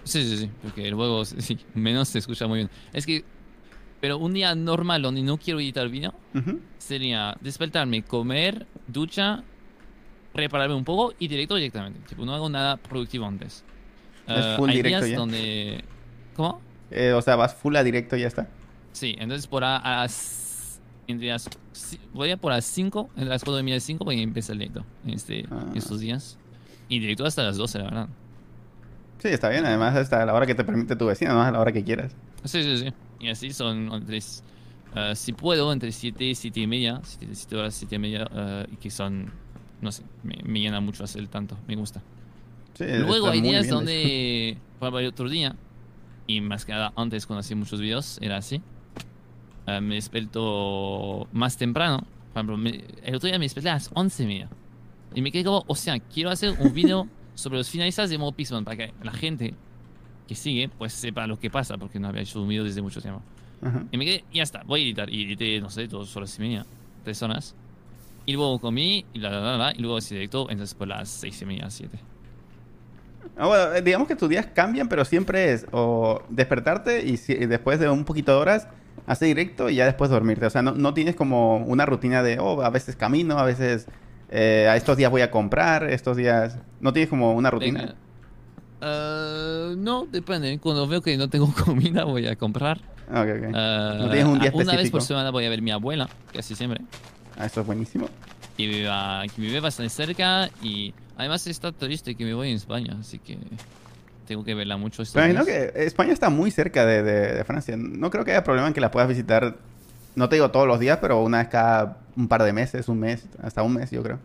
Sí, 0.03 0.25
sí, 0.25 0.37
sí. 0.39 0.51
Porque 0.61 0.91
luego 0.91 1.25
sí, 1.25 1.59
menos 1.75 2.09
se 2.09 2.19
escucha 2.19 2.49
muy 2.49 2.59
bien. 2.59 2.71
Es 2.93 3.07
que... 3.07 3.25
Pero 4.01 4.19
un 4.19 4.35
día 4.35 4.55
normal 4.55 5.03
donde 5.03 5.23
no 5.23 5.39
quiero 5.39 5.59
editar 5.59 5.89
vídeo 5.89 6.13
Ujú. 6.35 6.61
sería 6.77 7.35
despertarme, 7.41 8.03
comer, 8.03 8.67
ducha, 8.87 9.43
prepararme 10.35 10.75
un 10.75 10.85
poco 10.85 11.15
y 11.19 11.29
directo 11.29 11.55
directamente. 11.55 12.01
Tipo, 12.07 12.27
no 12.27 12.35
hago 12.35 12.49
nada 12.51 12.77
productivo 12.77 13.25
antes. 13.25 13.65
Es 14.29 14.57
full 14.57 14.69
hay 14.71 14.77
directo 14.77 15.07
días 15.07 15.11
ya. 15.13 15.17
donde... 15.17 15.85
¿Cómo? 16.35 16.61
Eh, 16.91 17.13
o 17.13 17.23
sea, 17.23 17.37
vas 17.37 17.55
full 17.55 17.75
a 17.77 17.83
directo 17.83 18.17
y 18.17 18.21
ya 18.21 18.27
está. 18.27 18.49
Sí, 18.97 19.15
entonces 19.19 19.47
por 19.47 19.63
a, 19.63 19.77
a 19.77 19.97
las... 20.03 20.81
Voy 22.15 22.31
a 22.31 22.39
por 22.39 22.51
las 22.53 22.65
5, 22.65 23.11
entre 23.15 23.27
las 23.29 23.45
4 23.45 23.63
de 23.63 23.71
las 23.75 23.83
5 23.83 24.05
voy 24.07 24.19
a 24.21 24.23
empezar 24.23 24.55
el 24.55 24.61
directo 24.61 24.87
en 25.05 25.11
este, 25.13 25.45
Ah. 25.51 25.67
estos 25.75 26.01
días. 26.01 26.39
Y 26.89 26.99
directo 26.99 27.27
hasta 27.27 27.43
las 27.43 27.59
12, 27.59 27.79
la 27.79 27.85
verdad. 27.85 28.09
Sí, 29.19 29.29
está 29.29 29.51
bien. 29.51 29.67
Además, 29.67 29.95
hasta 29.97 30.25
la 30.25 30.33
hora 30.33 30.47
que 30.47 30.55
te 30.55 30.65
permite 30.65 30.97
tu 30.97 31.05
vecino, 31.05 31.35
no 31.35 31.43
a 31.43 31.51
la 31.51 31.61
hora 31.61 31.73
que 31.73 31.85
quieras. 31.85 32.13
Sí, 32.45 32.63
sí, 32.63 32.79
sí. 32.79 32.93
Y 33.21 33.29
así 33.29 33.53
son 33.53 33.93
entre... 33.93 34.17
eh, 34.19 35.13
si 35.15 35.33
puedo, 35.35 35.71
entre 35.75 35.93
7 35.93 36.25
y 36.25 36.35
7 36.35 36.61
y 36.61 36.67
media. 36.67 37.01
7, 37.03 37.57
horas, 37.57 37.75
7 37.75 37.97
y 37.97 37.99
media. 37.99 38.27
eh, 38.33 38.67
y 38.73 38.77
que 38.77 38.91
son... 38.91 39.31
No 39.83 39.93
sé, 39.93 40.05
me, 40.23 40.39
me 40.43 40.61
llena 40.61 40.81
mucho 40.81 41.05
hacer 41.05 41.29
tanto. 41.29 41.59
Me 41.69 41.77
gusta. 41.77 42.01
Sí, 42.75 42.85
Luego 42.89 43.29
hay 43.29 43.43
días 43.43 43.69
donde, 43.69 44.57
por 44.79 44.95
otro 44.95 45.29
día, 45.29 45.55
y 46.27 46.41
más 46.41 46.65
que 46.65 46.73
nada 46.73 46.93
antes 46.97 47.27
cuando 47.27 47.41
hacía 47.41 47.57
muchos 47.57 47.79
videos, 47.81 48.19
era 48.23 48.39
así. 48.39 48.63
Eh, 49.67 49.81
me 49.81 49.97
despierto 49.97 51.29
más 51.33 51.57
temprano. 51.57 51.99
Por 52.33 52.41
ejemplo, 52.41 52.57
me- 52.57 52.85
el 53.05 53.15
otro 53.15 53.29
día 53.29 53.39
me 53.39 53.45
desperté 53.45 53.71
a 53.71 53.75
las 53.75 53.91
11 53.95 54.23
y 54.23 54.27
media. 54.27 54.49
Y 55.15 55.23
me 55.23 55.33
quedé 55.33 55.45
como, 55.45 55.65
o 55.67 55.75
sea, 55.75 55.99
quiero 55.99 56.31
hacer 56.31 56.55
un 56.61 56.73
video 56.73 57.09
sobre 57.35 57.59
los 57.59 57.69
finalistas 57.71 58.11
de 58.11 58.19
Modo 58.19 58.33
Pixelmon 58.33 58.65
para 58.65 58.77
que 58.77 58.93
la 59.03 59.13
gente 59.13 59.55
que 60.29 60.35
sigue, 60.35 60.69
pues 60.69 60.93
sepa 60.93 61.27
lo 61.27 61.39
que 61.39 61.51
pasa, 61.51 61.77
porque 61.79 61.99
no 62.01 62.09
había 62.09 62.23
hecho 62.23 62.43
un 62.43 62.49
video 62.49 62.65
desde 62.65 62.83
mucho 62.83 63.01
tiempo. 63.01 63.23
Ajá. 63.63 63.85
Y 63.91 63.97
me 63.97 64.05
quedé, 64.05 64.25
y 64.33 64.37
ya 64.39 64.43
está, 64.43 64.63
voy 64.67 64.81
a 64.81 64.85
editar. 64.85 65.09
Y 65.11 65.25
edité, 65.25 65.61
no 65.61 65.71
sé, 65.71 65.87
dos 65.87 66.15
horas 66.17 66.37
y 66.39 66.43
media, 66.43 66.67
tres 67.05 67.23
horas. 67.23 67.55
Y 68.27 68.33
luego 68.35 68.59
comí, 68.59 69.05
y 69.15 69.19
la, 69.21 69.31
la, 69.31 69.41
la, 69.41 69.57
la, 69.57 69.73
y 69.73 69.79
luego 69.79 69.97
así 69.97 70.15
directo, 70.15 70.49
entonces 70.51 70.75
por 70.75 70.89
las 70.89 71.09
seis 71.09 71.41
y 71.43 71.47
media, 71.47 71.71
siete. 71.71 71.99
Ah, 73.39 73.47
bueno, 73.47 73.73
eh, 73.75 73.83
digamos 73.83 74.09
que 74.09 74.17
tus 74.17 74.29
días 74.29 74.47
cambian, 74.47 74.89
pero 74.89 75.05
siempre 75.05 75.53
es 75.53 75.67
o 75.73 76.23
despertarte 76.29 77.07
y, 77.07 77.17
si- 77.19 77.33
y 77.35 77.47
después 77.47 77.79
de 77.79 77.89
un 77.89 78.05
poquito 78.05 78.33
de 78.33 78.39
horas 78.39 78.69
hacer 79.07 79.29
directo 79.29 79.69
y 79.71 79.77
ya 79.77 79.85
después 79.87 80.11
dormirte. 80.11 80.47
O 80.47 80.51
sea, 80.51 80.63
no, 80.63 80.73
no 80.73 80.95
tienes 80.95 81.15
como 81.17 81.59
una 81.59 81.87
rutina 81.87 82.23
de, 82.23 82.39
oh, 82.39 82.63
a 82.63 82.71
veces 82.71 82.97
camino, 82.97 83.39
a 83.39 83.45
veces 83.45 83.87
eh, 84.31 84.67
a 84.69 84.77
estos 84.77 84.97
días 84.97 85.11
voy 85.11 85.23
a 85.23 85.31
comprar, 85.31 85.85
estos 85.91 86.17
días... 86.17 86.59
No 86.81 86.93
tienes 86.93 87.09
como 87.09 87.33
una 87.35 87.51
rutina. 87.51 87.95
Ah, 88.81 89.73
no, 89.77 90.07
depende. 90.11 90.59
Cuando 90.59 90.87
veo 90.87 91.01
que 91.03 91.17
no 91.17 91.29
tengo 91.29 91.53
comida, 91.65 92.05
voy 92.05 92.27
a 92.27 92.37
comprar. 92.37 92.81
Ah, 93.11 93.23
ok, 93.23 93.29
ok. 93.39 93.51
Ah, 93.55 93.95
No 94.01 94.11
tienes 94.11 94.25
un 94.27 94.39
día 94.41 94.51
Una 94.53 94.65
vez 94.65 94.69
específico. 94.69 94.99
por 94.99 95.03
semana 95.03 95.31
voy 95.31 95.45
a 95.45 95.49
ver 95.51 95.61
a 95.61 95.63
mi 95.63 95.71
abuela, 95.71 96.09
casi 96.33 96.55
siempre. 96.55 96.81
Ah, 97.39 97.47
eso 97.47 97.61
es 97.61 97.67
buenísimo. 97.67 98.09
Y 98.57 98.67
vive, 98.67 98.89
a- 98.91 99.23
que 99.35 99.41
vive 99.41 99.61
bastante 99.61 99.91
cerca. 99.91 100.51
Y 100.63 100.93
además 101.17 101.47
está 101.47 101.73
triste 101.73 102.15
que 102.15 102.25
me 102.25 102.35
voy 102.35 102.51
en 102.51 102.57
España, 102.57 102.97
así 103.01 103.19
que 103.19 103.39
tengo 104.27 104.45
que 104.45 104.55
verla 104.55 104.77
mucho. 104.77 105.03
Pero 105.13 105.27
imagino 105.27 105.45
que 105.47 105.73
España 105.87 106.13
está 106.13 106.29
muy 106.31 106.51
cerca 106.51 106.85
de, 106.85 107.03
de- 107.03 107.33
de 107.35 107.45
Francia. 107.45 107.77
No 107.79 108.11
creo 108.11 108.25
que 108.25 108.33
haya 108.33 108.45
problema 108.45 108.69
en 108.69 108.75
que 108.75 108.81
la 108.81 108.91
puedas 108.91 109.09
visitar, 109.09 109.57
no 110.15 110.29
te 110.29 110.37
digo 110.37 110.51
todos 110.51 110.67
los 110.67 110.79
días, 110.81 110.99
pero 111.01 111.23
una 111.23 111.39
vez 111.39 111.49
cada 111.49 111.99
un 112.17 112.29
par 112.29 112.43
de 112.43 112.53
meses, 112.53 112.89
un 112.89 112.99
mes, 113.01 113.27
hasta 113.43 113.63
un 113.63 113.75
mes, 113.75 113.91
yo 113.91 114.03
creo. 114.03 114.19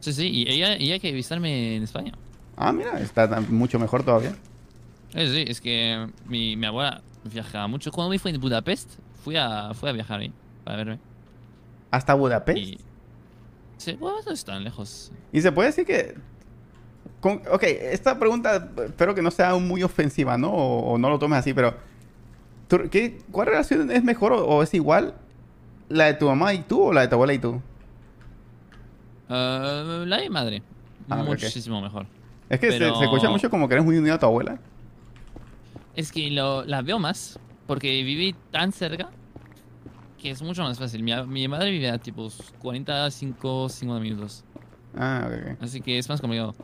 Sí, 0.00 0.12
sí, 0.12 0.28
y 0.28 0.48
ella, 0.50 0.74
ella 0.74 0.98
quiere 0.98 1.16
visitarme 1.16 1.76
en 1.76 1.82
España. 1.82 2.12
Ah, 2.56 2.72
mira, 2.72 2.98
está 3.00 3.28
tan- 3.28 3.52
mucho 3.54 3.78
mejor 3.78 4.02
todavía. 4.04 4.34
Eh, 5.14 5.28
sí, 5.32 5.44
es 5.50 5.60
que 5.60 6.06
mi, 6.26 6.56
mi 6.56 6.66
abuela 6.66 7.02
viajaba 7.24 7.66
mucho. 7.68 7.90
Cuando 7.90 8.10
me 8.10 8.18
fui 8.18 8.30
en 8.32 8.40
Budapest, 8.40 8.90
fui 9.24 9.36
a, 9.36 9.72
fui 9.74 9.88
a 9.88 9.92
viajar 9.92 10.20
ahí 10.20 10.32
para 10.64 10.76
verme. 10.76 10.98
Hasta 11.90 12.14
Budapest. 12.14 12.58
Y. 12.58 12.78
Sí, 13.78 13.92
bueno, 13.94 14.18
no 14.26 14.32
es 14.32 14.44
tan 14.44 14.62
lejos. 14.64 15.10
Y 15.32 15.40
se 15.40 15.50
puede 15.52 15.68
decir 15.68 15.84
que... 15.86 16.14
con- 17.24 17.40
ok, 17.50 17.62
esta 17.62 18.18
pregunta 18.18 18.68
espero 18.84 19.14
que 19.14 19.22
no 19.22 19.30
sea 19.30 19.54
muy 19.54 19.82
ofensiva, 19.82 20.36
¿no? 20.36 20.50
O, 20.52 20.92
o 20.92 20.98
no 20.98 21.08
lo 21.08 21.18
tomes 21.18 21.38
así, 21.38 21.54
pero... 21.54 21.74
¿tú- 22.68 22.82
qué, 22.90 23.18
¿Cuál 23.32 23.46
relación 23.46 23.90
es 23.90 24.04
mejor 24.04 24.32
o, 24.32 24.44
o 24.46 24.62
es 24.62 24.74
igual? 24.74 25.14
¿La 25.88 26.04
de 26.04 26.14
tu 26.14 26.26
mamá 26.26 26.52
y 26.52 26.58
tú 26.58 26.82
o 26.82 26.92
la 26.92 27.00
de 27.00 27.08
tu 27.08 27.14
abuela 27.14 27.32
y 27.32 27.38
tú? 27.38 27.62
Ah, 29.28 30.04
la 30.06 30.16
de 30.18 30.22
mi 30.24 30.28
madre. 30.28 30.62
Ah. 31.08 31.22
Muchísimo 31.22 31.80
mejor. 31.80 32.06
Es 32.50 32.60
que 32.60 32.70
se- 32.72 32.78
Pero- 32.78 32.96
se, 32.98 33.04
escucha 33.04 33.30
mucho 33.30 33.48
como 33.48 33.68
que 33.68 33.74
eres 33.74 33.84
muy 33.86 33.96
unido 33.96 34.14
a 34.14 34.18
tu 34.18 34.26
abuela. 34.26 34.58
Es 35.96 36.12
que 36.12 36.30
lo, 36.30 36.62
la 36.64 36.82
veo 36.82 36.98
más 36.98 37.38
porque 37.66 38.02
viví 38.02 38.34
tan 38.50 38.70
cerca 38.72 39.08
que 40.20 40.30
es 40.30 40.42
mucho 40.42 40.62
más 40.62 40.78
fácil. 40.78 41.02
Mi, 41.02 41.12
mi 41.26 41.48
madre 41.48 41.70
vive 41.70 41.88
a 41.90 41.96
tipo 41.98 42.28
45, 42.58 43.68
50 43.70 44.02
minutos. 44.02 44.44
Ah, 44.94 45.26
ok. 45.26 45.62
Así 45.62 45.80
que 45.80 45.98
es 45.98 46.06
más 46.08 46.20
complicado. 46.20 46.54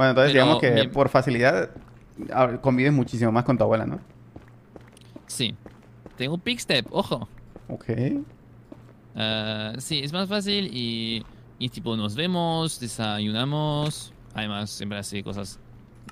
Bueno, 0.00 0.10
entonces 0.12 0.32
Pero 0.32 0.44
digamos 0.44 0.60
que 0.62 0.70
mi- 0.72 0.88
por 0.88 1.10
facilidad 1.10 1.68
ah, 2.32 2.48
convives 2.62 2.92
muchísimo 2.94 3.30
más 3.32 3.44
con 3.44 3.58
tu 3.58 3.64
abuela, 3.64 3.84
¿no? 3.84 4.00
Sí. 5.26 5.54
Tengo 6.16 6.38
Pickstep, 6.38 6.86
ojo. 6.90 7.28
Ok. 7.68 7.84
Ah, 9.14 9.72
sí, 9.78 10.00
es 10.02 10.12
más 10.14 10.26
fácil 10.26 10.70
y, 10.72 11.22
y 11.58 11.68
tipo 11.68 11.96
nos 11.98 12.14
vemos, 12.14 12.80
desayunamos. 12.80 14.14
Además, 14.34 14.70
siempre 14.70 14.98
hace 14.98 15.22
cosas 15.22 15.58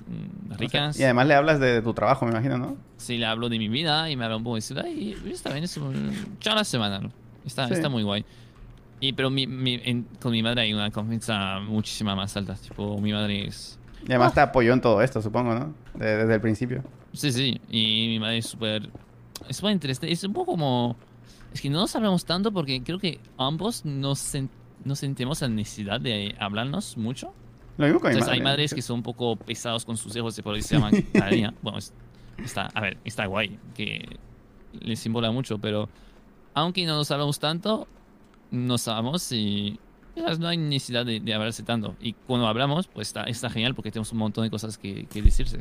mm, 0.07 0.45
O 0.45 0.47
sea, 0.49 0.57
ricas. 0.57 0.99
y 0.99 1.03
además 1.03 1.25
le 1.27 1.33
hablas 1.33 1.59
de, 1.59 1.73
de 1.73 1.81
tu 1.81 1.93
trabajo, 1.93 2.25
me 2.25 2.31
imagino, 2.31 2.57
¿no? 2.59 2.77
Sí, 2.97 3.17
le 3.17 3.25
hablo 3.25 3.49
de 3.49 3.57
mi 3.57 3.69
vida 3.69 4.09
y 4.11 4.15
me 4.15 4.25
habla 4.25 4.37
un 4.37 4.43
poco 4.43 4.55
de 4.55 4.61
ciudad 4.61 4.85
y 4.85 5.15
está 5.31 5.51
bien, 5.51 5.63
es 5.63 5.77
un 5.77 6.37
charla 6.39 6.63
semanal. 6.63 7.11
Está, 7.43 7.67
Sí. 7.67 7.73
está 7.73 7.89
muy 7.89 8.03
guay. 8.03 8.23
Y 8.99 9.13
pero 9.13 9.29
mi, 9.29 9.47
mi- 9.47 9.79
en- 9.83 10.05
con 10.21 10.31
mi 10.33 10.43
madre 10.43 10.61
hay 10.61 10.73
una 10.73 10.91
confianza 10.91 11.59
muchísima 11.61 12.15
más 12.15 12.35
alta. 12.35 12.55
Tipo, 12.55 12.99
mi 12.99 13.13
madre 13.13 13.47
es... 13.47 13.78
Y 14.07 14.11
además 14.11 14.33
te 14.33 14.41
apoyó 14.41 14.73
en 14.73 14.81
todo 14.81 15.01
esto, 15.01 15.21
supongo, 15.21 15.53
¿no? 15.55 15.73
De- 15.93 16.17
desde 16.17 16.35
el 16.35 16.41
principio. 16.41 16.83
Sí, 17.13 17.31
sí. 17.31 17.59
Y 17.69 18.07
mi 18.09 18.19
madre 18.19 18.37
es 18.39 18.45
súper... 18.47 18.89
Es 19.47 19.57
súper 19.57 19.71
interesante. 19.73 20.11
Es 20.11 20.23
un 20.23 20.33
poco 20.33 20.53
como... 20.53 20.95
Es 21.51 21.61
que 21.61 21.69
no 21.69 21.79
nos 21.79 21.95
hablamos 21.95 22.25
tanto 22.25 22.51
porque 22.51 22.81
creo 22.83 22.99
que 22.99 23.19
ambos 23.37 23.83
nos, 23.85 24.19
sen- 24.33 24.49
nos 24.83 24.99
sentimos 24.99 25.41
la 25.41 25.49
necesidad 25.49 25.99
de 25.99 26.35
hablarnos 26.39 26.95
mucho. 26.97 27.33
Lo 27.77 27.85
mismo 27.85 27.99
con 27.99 28.09
mi 28.09 28.13
Entonces 28.13 28.27
madre. 28.27 28.39
hay 28.39 28.43
madres 28.43 28.73
que 28.73 28.81
son 28.81 28.97
un 28.97 29.03
poco 29.03 29.35
pesados 29.35 29.83
con 29.85 29.97
sus 29.97 30.15
hijos 30.15 30.37
y 30.37 30.41
por 30.41 30.55
eso 30.55 30.67
se 30.69 30.75
llaman 30.75 30.93
cada 31.13 31.29
día. 31.31 31.53
Bueno, 31.61 31.79
es- 31.79 31.93
está, 32.43 32.67
a 32.73 32.81
ver, 32.81 32.97
está 33.03 33.25
guay, 33.25 33.57
que 33.73 34.19
les 34.73 35.03
importa 35.05 35.31
mucho, 35.31 35.57
pero 35.57 35.89
aunque 36.53 36.85
no 36.85 36.95
nos 36.97 37.09
hablamos 37.11 37.39
tanto, 37.39 37.87
nos 38.51 38.87
amamos 38.87 39.31
y 39.31 39.79
no 40.39 40.47
hay 40.47 40.57
necesidad 40.57 41.05
de, 41.05 41.19
de 41.19 41.33
hablarse 41.33 41.63
tanto. 41.63 41.95
Y 42.01 42.13
cuando 42.13 42.47
hablamos, 42.47 42.87
pues 42.87 43.07
está, 43.09 43.23
está 43.23 43.49
genial 43.49 43.75
porque 43.75 43.91
tenemos 43.91 44.11
un 44.11 44.19
montón 44.19 44.43
de 44.43 44.49
cosas 44.49 44.77
que, 44.77 45.05
que 45.05 45.21
decirse. 45.21 45.59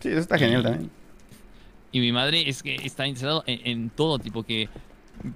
Sí, 0.00 0.08
eso 0.08 0.20
está 0.20 0.38
genial 0.38 0.60
Y- 0.60 0.64
también. 0.64 0.90
Y 1.92 2.00
mi 2.00 2.10
madre 2.10 2.48
es 2.48 2.62
que 2.62 2.74
está 2.76 3.06
interesado 3.06 3.44
en, 3.46 3.60
en 3.68 3.90
todo, 3.90 4.18
tipo 4.18 4.42
que 4.42 4.68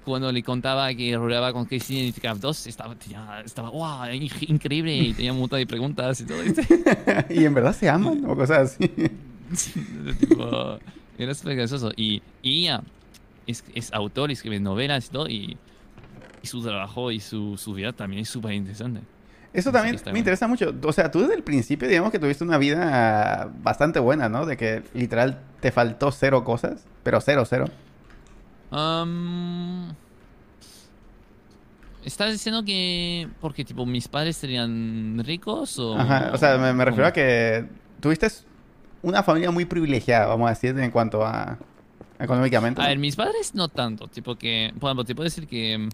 cuando 0.03 0.29
le 0.31 0.43
contaba 0.43 0.93
que 0.93 1.15
rodeaba 1.15 1.53
con 1.53 1.63
Casey 1.65 2.07
en 2.07 2.11
Craft 2.11 2.41
2, 2.41 2.67
estaba, 2.67 2.95
tenía- 2.95 3.41
estaba 3.45 3.69
wow, 3.69 4.11
in- 4.11 4.29
increíble 4.47 4.93
y 4.93 5.13
tenía 5.13 5.31
un 5.31 5.39
montón 5.39 5.59
de 5.59 5.67
preguntas 5.67 6.19
y 6.19 6.25
todo. 6.25 6.41
¿viste? 6.41 6.67
y 7.29 7.45
en 7.45 7.53
verdad 7.53 7.73
se 7.73 7.89
aman 7.89 8.25
o 8.25 8.35
cosas 8.35 8.73
así. 8.77 8.91
tipo, 10.19 10.79
era 11.17 11.33
súper 11.33 11.55
gracioso. 11.55 11.91
Y, 11.95 12.21
y 12.41 12.61
ella 12.63 12.81
es, 13.47 13.63
es 13.73 13.93
autor, 13.93 14.29
escribe 14.31 14.59
novelas 14.59 15.07
y 15.07 15.09
todo, 15.11 15.29
y, 15.29 15.57
y 16.41 16.47
su 16.47 16.61
trabajo 16.61 17.11
y 17.11 17.19
su, 17.19 17.57
su 17.57 17.73
vida 17.73 17.93
también 17.93 18.23
es 18.23 18.29
súper 18.29 18.53
interesante. 18.53 19.01
Eso 19.51 19.71
también 19.71 19.99
me 20.11 20.19
interesa 20.19 20.47
mucho. 20.47 20.75
O 20.83 20.93
sea, 20.93 21.09
tú 21.09 21.21
desde 21.21 21.33
el 21.33 21.43
principio, 21.43 21.87
digamos 21.87 22.11
que 22.11 22.19
tuviste 22.19 22.43
una 22.43 22.57
vida 22.57 23.51
bastante 23.63 23.99
buena, 23.99 24.29
¿no? 24.29 24.45
De 24.45 24.57
que 24.57 24.83
literal 24.93 25.41
te 25.59 25.71
faltó 25.71 26.11
cero 26.11 26.43
cosas, 26.43 26.85
pero 27.03 27.19
cero, 27.19 27.45
cero. 27.49 27.65
¿Estás 32.05 32.31
diciendo 32.31 32.63
que 32.63 33.27
porque 33.41 33.65
tipo 33.65 33.85
mis 33.85 34.07
padres 34.07 34.37
serían 34.37 35.19
ricos 35.25 35.79
o...? 35.79 35.97
Ajá, 35.97 36.29
o 36.33 36.37
sea, 36.37 36.57
me, 36.57 36.71
me 36.73 36.85
refiero 36.85 37.07
a 37.07 37.13
que 37.13 37.65
tuviste 37.99 38.27
una 39.01 39.23
familia 39.23 39.49
muy 39.49 39.65
privilegiada, 39.65 40.27
vamos 40.27 40.47
a 40.47 40.49
decir, 40.51 40.77
en 40.77 40.91
cuanto 40.91 41.25
a 41.25 41.57
económicamente. 42.19 42.81
A 42.81 42.87
ver, 42.87 42.99
mis 42.99 43.15
padres 43.15 43.55
no 43.55 43.69
tanto, 43.69 44.07
tipo 44.07 44.35
que, 44.35 44.67
ejemplo, 44.67 45.03
te 45.03 45.15
puedo 45.15 45.25
decir 45.25 45.47
que 45.47 45.89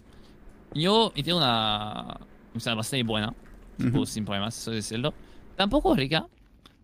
yo 0.74 1.12
tengo 1.24 1.38
una, 1.38 2.16
sea, 2.60 2.74
bastante 2.74 3.04
buena, 3.04 3.34
tipo, 3.76 3.98
Ujú. 3.98 4.06
sin 4.06 4.24
problemas, 4.24 4.56
eso 4.58 4.70
decirlo. 4.70 5.14
Tampoco 5.54 5.94
rica, 5.94 6.26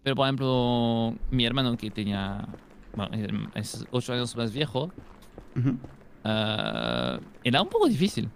pero 0.03 0.17
por 0.17 0.27
ejemplo, 0.27 1.17
mi 1.31 1.45
hermano 1.47 1.77
que 1.77 1.91
tenía, 1.91 2.59
bueno, 2.95 3.17
es 3.55 3.87
ocho 3.91 4.13
años 4.15 4.35
más 4.37 4.53
viejo, 4.53 4.95
Ujú. 5.57 5.79
ah, 6.25 7.21
era 7.43 7.63
un 7.63 7.69
poco 7.69 7.89
difícil. 7.89 8.33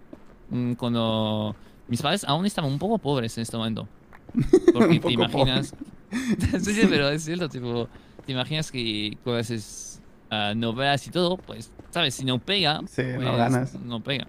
Mm, 0.49 0.73
Cuando 0.73 1.57
mis 1.87 2.01
padres 2.01 2.23
aún 2.25 2.45
estaban 2.45 2.71
un 2.71 2.79
poco 2.79 2.99
pobres 2.99 3.37
en 3.37 3.43
este 3.43 3.57
momento. 3.57 3.89
Porque 4.73 4.99
te 4.99 5.11
imaginas. 5.11 5.75
sí, 6.11 6.73
sí, 6.73 6.87
pero 6.89 7.09
es 7.09 7.23
cierto, 7.23 7.49
tipo, 7.49 7.89
te 8.25 8.31
imaginas 8.33 8.71
que 8.71 9.19
cuando 9.23 9.39
haces 9.41 10.01
ah, 10.29 10.53
novelas 10.55 11.05
y 11.07 11.11
todo, 11.11 11.39
pues, 11.39 11.73
¿sabes? 11.91 12.15
Si 12.15 12.25
no 12.25 12.39
pega, 12.39 12.81
Sí, 12.87 13.03
no 13.03 13.15
pues, 13.15 13.37
ganas. 13.37 13.73
no 13.75 14.01
pega. 14.03 14.27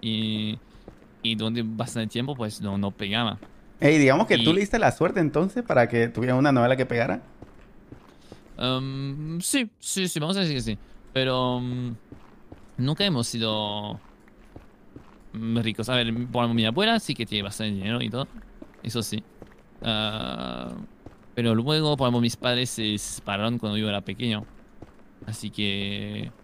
Y, 0.00 0.62
y 1.22 1.36
durante 1.36 1.62
bastante 1.64 2.08
tiempo, 2.12 2.36
pues 2.36 2.60
no, 2.60 2.78
no 2.78 2.92
pegaba. 2.96 3.42
Ey, 3.80 3.98
digamos 3.98 4.26
que 4.26 4.38
tú 4.38 4.52
Y- 4.52 4.54
le 4.54 4.60
diste 4.60 4.78
la 4.78 4.92
suerte 4.92 5.20
entonces 5.20 5.62
para 5.64 5.88
que 5.88 6.08
tuviera 6.08 6.34
una 6.36 6.52
novela 6.52 6.76
que 6.76 6.86
pegara. 6.86 7.22
Um, 8.56 9.40
sí, 9.40 9.70
sí, 9.80 10.08
sí, 10.08 10.20
vamos 10.20 10.36
a 10.36 10.40
decir 10.40 10.56
que 10.56 10.62
sí. 10.62 10.80
Pero 11.12 11.56
um, 11.58 11.96
nunca 12.76 13.04
hemos 13.04 13.28
sido 13.28 14.02
mm, 15.32 15.58
ricos. 15.60 15.88
A 15.88 15.94
ver, 15.96 16.06
por 16.06 16.44
ejemplo, 16.44 16.54
mi 16.54 16.64
abuela 16.66 16.98
sí 17.00 17.14
que 17.14 17.26
tiene 17.26 17.42
bastante 17.42 17.74
dinero 17.74 18.02
y 18.02 18.10
todo. 18.10 18.30
Eso 18.82 19.02
sí. 19.02 19.26
Ah, 19.82 20.76
pero 21.34 21.54
luego, 21.54 21.96
por 21.96 22.06
ejemplo, 22.06 22.20
mis 22.22 22.36
padres 22.36 22.70
se 22.70 22.98
separaron 22.98 23.58
cuando 23.58 23.78
yo 23.78 23.88
era 23.88 24.02
pequeño. 24.02 24.48
Así 25.26 25.50
que 25.52 26.34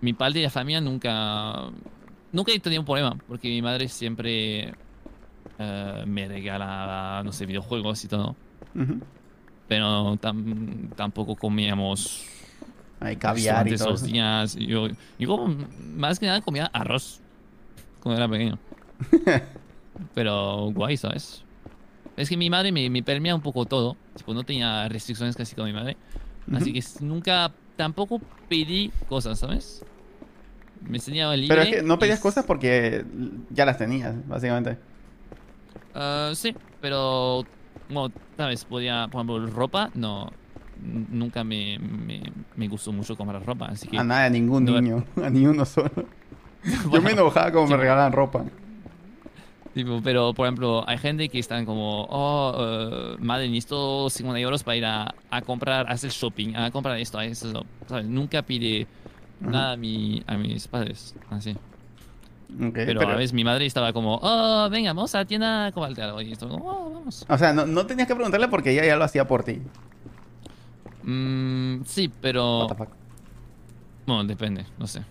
mi 0.00 0.14
parte 0.14 0.38
de 0.40 0.46
la 0.46 0.50
familia 0.50 0.80
nunca... 0.80 1.70
Nunca 2.34 2.52
he 2.52 2.58
tenido 2.58 2.82
un 2.82 2.86
problema. 2.86 3.16
Porque 3.28 3.48
mi 3.48 3.62
madre 3.62 3.88
siempre 3.88 4.74
eh, 5.58 6.04
me 6.06 6.26
regalaba, 6.28 7.22
no 7.22 7.32
sé, 7.32 7.46
videojuegos 7.46 8.04
y 8.04 8.08
todo. 8.08 8.34
Ujú. 8.74 9.00
Pero 9.68 10.16
tam- 10.16 10.92
tampoco 10.94 11.36
comíamos 11.36 12.24
Hay 13.00 13.16
caviar 13.16 13.66
y 13.68 13.76
todo 13.76 13.90
esos 13.90 14.02
eso. 14.02 14.12
días. 14.12 14.56
Yo, 14.56 14.88
yo 15.18 15.46
más 15.96 16.18
que 16.18 16.26
nada 16.26 16.40
comía 16.40 16.66
arroz 16.72 17.20
cuando 18.00 18.20
era 18.20 18.28
pequeño. 18.30 18.58
Pero 20.14 20.70
guay, 20.72 20.96
¿sabes? 20.96 21.42
Es 22.16 22.28
que 22.28 22.36
mi 22.36 22.50
madre 22.50 22.72
me, 22.72 22.88
me 22.90 23.02
permitía 23.02 23.34
un 23.34 23.40
poco 23.40 23.64
todo. 23.64 23.96
Tipo, 24.16 24.34
no 24.34 24.42
tenía 24.44 24.88
restricciones 24.88 25.36
casi 25.36 25.54
con 25.54 25.66
mi 25.66 25.72
madre. 25.72 25.96
Así 26.52 26.72
que 26.72 26.82
nunca 27.00 27.52
tampoco 27.76 28.20
pedí 28.48 28.90
cosas, 29.08 29.38
¿sabes? 29.38 29.84
Me 30.88 30.98
enseñaba 30.98 31.34
libre. 31.36 31.48
Pero 31.56 31.62
es 31.62 31.76
que 31.76 31.82
no 31.82 31.98
pedías 31.98 32.18
y- 32.18 32.22
cosas 32.22 32.44
porque 32.44 33.04
ya 33.50 33.64
las 33.64 33.78
tenías, 33.78 34.14
básicamente. 34.28 34.76
Ah, 35.94 36.32
sí, 36.34 36.54
pero. 36.80 37.44
Bueno, 37.88 38.12
¿sabes? 38.36 38.64
Podía. 38.64 39.08
Por 39.08 39.24
ejemplo, 39.24 39.46
ropa, 39.46 39.90
no. 39.94 40.30
Nunca 40.82 41.44
me, 41.44 41.78
me, 41.78 42.22
me 42.56 42.68
gustó 42.68 42.92
mucho 42.92 43.16
comprar 43.16 43.44
ropa, 43.44 43.66
así 43.66 43.88
que. 43.88 43.96
A 43.98 44.04
nada, 44.04 44.24
a 44.26 44.30
ningún 44.30 44.64
no- 44.64 44.72
niño, 44.80 45.04
a 45.22 45.30
ni 45.30 45.46
uno 45.46 45.64
solo. 45.64 45.90
Yo 46.92 47.00
me 47.02 47.12
enojaba 47.12 47.52
como 47.52 47.66
me 47.66 47.74
sí. 47.74 47.80
regalan 47.80 48.12
ropa. 48.12 48.44
tipo, 49.74 50.00
pero, 50.02 50.32
por 50.34 50.46
ejemplo, 50.46 50.84
hay 50.88 50.98
gente 50.98 51.28
que 51.28 51.38
están 51.38 51.64
como. 51.64 52.06
Oh, 52.10 52.54
eh, 52.58 53.16
madre, 53.20 53.48
necesito 53.48 54.10
50 54.10 54.40
euros 54.40 54.62
para 54.62 54.76
ir 54.76 54.84
a, 54.84 55.14
a 55.30 55.42
comprar, 55.42 55.86
a 55.88 55.92
hacer 55.92 56.10
shopping, 56.10 56.54
a 56.56 56.70
comprar 56.70 56.98
esto, 56.98 57.18
a 57.18 57.24
eso. 57.24 57.64
¿sabes? 57.88 58.04
Nunca 58.06 58.42
pide. 58.42 58.86
Nada 59.44 59.72
a, 59.72 59.76
mi, 59.76 60.22
a 60.26 60.36
mis 60.36 60.66
padres, 60.68 61.14
así. 61.30 61.52
Ok, 62.60 62.74
Pero, 62.74 63.00
a 63.08 63.16
veces 63.16 63.32
mi 63.32 63.42
madre 63.42 63.66
estaba 63.66 63.92
como, 63.92 64.18
oh, 64.22 64.68
venga, 64.70 64.92
vamos 64.92 65.14
a 65.14 65.18
la 65.18 65.24
tienda 65.24 65.66
a 65.66 65.72
comprarte 65.72 66.02
algo. 66.02 66.20
Y 66.20 66.32
esto, 66.32 66.48
como, 66.48 66.64
oh, 66.64 66.90
vamos. 66.94 67.24
O 67.28 67.38
sea, 67.38 67.52
no, 67.52 67.66
no 67.66 67.84
tenías 67.86 68.06
que 68.06 68.14
preguntarle 68.14 68.48
porque 68.48 68.70
ella 68.70 68.84
ya 68.84 68.96
lo 68.96 69.04
hacía 69.04 69.26
por 69.26 69.42
ti. 69.44 69.60
Mm, 71.02 71.82
sí, 71.84 72.10
pero. 72.20 72.60
What 72.60 72.68
the 72.68 72.74
fuck. 72.76 72.88
Bueno, 74.06 74.24
depende, 74.24 74.64
no 74.78 74.86
sé. 74.86 75.02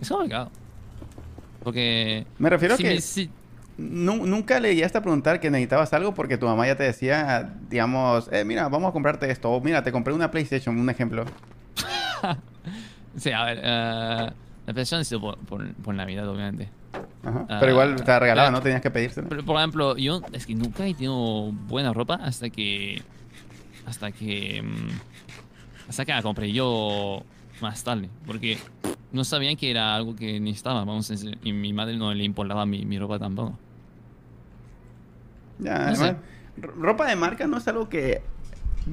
Es 0.00 0.08
complicado. 0.08 0.50
Porque. 1.62 2.26
Me 2.38 2.50
refiero 2.50 2.76
si 2.76 2.84
a 2.86 2.88
que 2.88 2.94
me- 2.96 3.00
si- 3.00 3.30
nu- 3.78 4.26
nunca 4.26 4.58
le 4.60 4.74
llegaste 4.74 4.98
a 4.98 5.02
preguntar 5.02 5.40
que 5.40 5.50
necesitabas 5.50 5.92
algo 5.92 6.14
porque 6.14 6.38
tu 6.38 6.46
mamá 6.46 6.66
ya 6.66 6.76
te 6.76 6.84
decía, 6.84 7.54
digamos, 7.68 8.28
eh, 8.32 8.44
mira, 8.44 8.68
vamos 8.68 8.88
a 8.90 8.92
comprarte 8.92 9.30
esto. 9.30 9.50
O 9.50 9.60
mira, 9.60 9.82
te 9.82 9.92
compré 9.92 10.12
una 10.12 10.30
PlayStation, 10.30 10.78
un 10.78 10.90
ejemplo. 10.90 11.24
sí, 13.16 13.32
a 13.32 13.44
ver. 13.44 13.60
eh, 13.62 14.30
la 14.66 14.72
PlayStation 14.72 15.00
ha 15.00 15.04
sido 15.04 15.20
por, 15.20 15.38
por, 15.38 15.72
por 15.74 15.94
Navidad, 15.94 16.28
obviamente. 16.28 16.68
Ajá. 17.24 17.44
Ah, 17.48 17.56
Pero 17.60 17.72
igual 17.72 17.96
te 17.96 18.04
la 18.10 18.18
regalaba, 18.18 18.50
no 18.50 18.60
tenías 18.62 18.80
que 18.80 18.90
pedírselo. 18.90 19.28
Pero, 19.28 19.44
por 19.44 19.56
ejemplo, 19.56 19.96
yo 19.96 20.22
es 20.32 20.46
que 20.46 20.54
nunca 20.54 20.86
he 20.86 20.94
tenido 20.94 21.52
buena 21.52 21.92
ropa 21.92 22.14
hasta 22.14 22.50
que. 22.50 23.02
Hasta 23.86 24.12
que. 24.12 24.62
mm, 24.62 25.88
Hasta 25.88 26.04
que 26.04 26.12
la 26.12 26.22
compré 26.22 26.52
yo 26.52 27.22
más 27.60 27.82
tarde. 27.84 28.08
Porque 28.26 28.58
no 29.12 29.24
sabían 29.24 29.56
que 29.56 29.70
era 29.70 29.94
algo 29.94 30.14
que 30.16 30.38
necesitaba. 30.40 30.80
Vamos 30.84 31.10
a 31.10 31.14
decir, 31.14 31.38
y 31.42 31.52
mi 31.52 31.72
madre 31.72 31.96
no 31.96 32.14
le 32.14 32.24
importaba 32.24 32.64
mi, 32.64 32.84
mi 32.84 32.98
ropa 32.98 33.18
tampoco. 33.18 33.58
Ya, 35.58 35.90
No 35.90 35.96
sé. 35.96 36.16
ropa 36.56 37.06
de 37.08 37.16
marca 37.16 37.46
no 37.46 37.58
es 37.58 37.68
algo 37.68 37.88
que... 37.88 38.22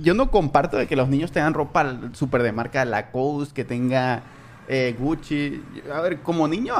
Yo 0.02 0.14
no 0.14 0.30
comparto 0.32 0.78
de 0.78 0.88
que 0.88 0.96
los 0.96 1.10
niños 1.10 1.32
tengan 1.32 1.54
ropa 1.54 1.98
súper 2.14 2.44
de 2.44 2.52
marca 2.52 2.84
Lacoste, 2.86 3.54
que 3.54 3.66
tenga 3.66 4.22
eh, 4.68 4.96
Gucci. 5.00 5.62
A 5.94 6.02
ver, 6.02 6.22
como 6.22 6.48
niño, 6.48 6.74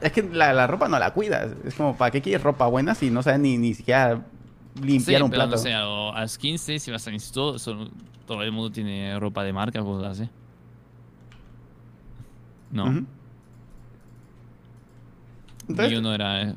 es 0.00 0.12
que 0.12 0.22
la, 0.22 0.52
la 0.52 0.66
ropa 0.66 0.88
no 0.88 0.98
la 0.98 1.12
cuidas. 1.12 1.50
Es 1.64 1.74
como, 1.74 1.96
¿para 1.96 2.10
qué 2.10 2.20
quieres 2.22 2.42
ropa 2.42 2.66
buena 2.66 2.94
si 2.94 3.10
no 3.10 3.22
sabes 3.22 3.40
ni, 3.40 3.56
ni 3.58 3.74
siquiera 3.74 4.20
limpiar 4.82 5.20
sí, 5.20 5.24
un 5.24 5.30
pero 5.30 5.42
plato? 5.42 5.50
no 5.52 5.58
sé, 5.58 5.74
a, 5.74 5.80
lo- 5.80 6.14
a 6.14 6.20
los 6.20 6.38
15, 6.38 6.78
si 6.78 6.90
vas 6.90 7.06
al 7.08 7.14
instituto, 7.14 7.58
solo- 7.58 7.88
todo 8.26 8.42
el 8.42 8.52
mundo 8.52 8.70
tiene 8.70 9.18
ropa 9.18 9.42
de 9.42 9.52
marca, 9.52 9.80
cosas 9.82 10.20
así. 10.20 10.30
No, 12.70 12.84
Ujú. 12.84 13.06
Entonces, 15.68 15.90
yo 15.92 16.00
no 16.02 16.14
era. 16.14 16.42
eh, 16.42 16.54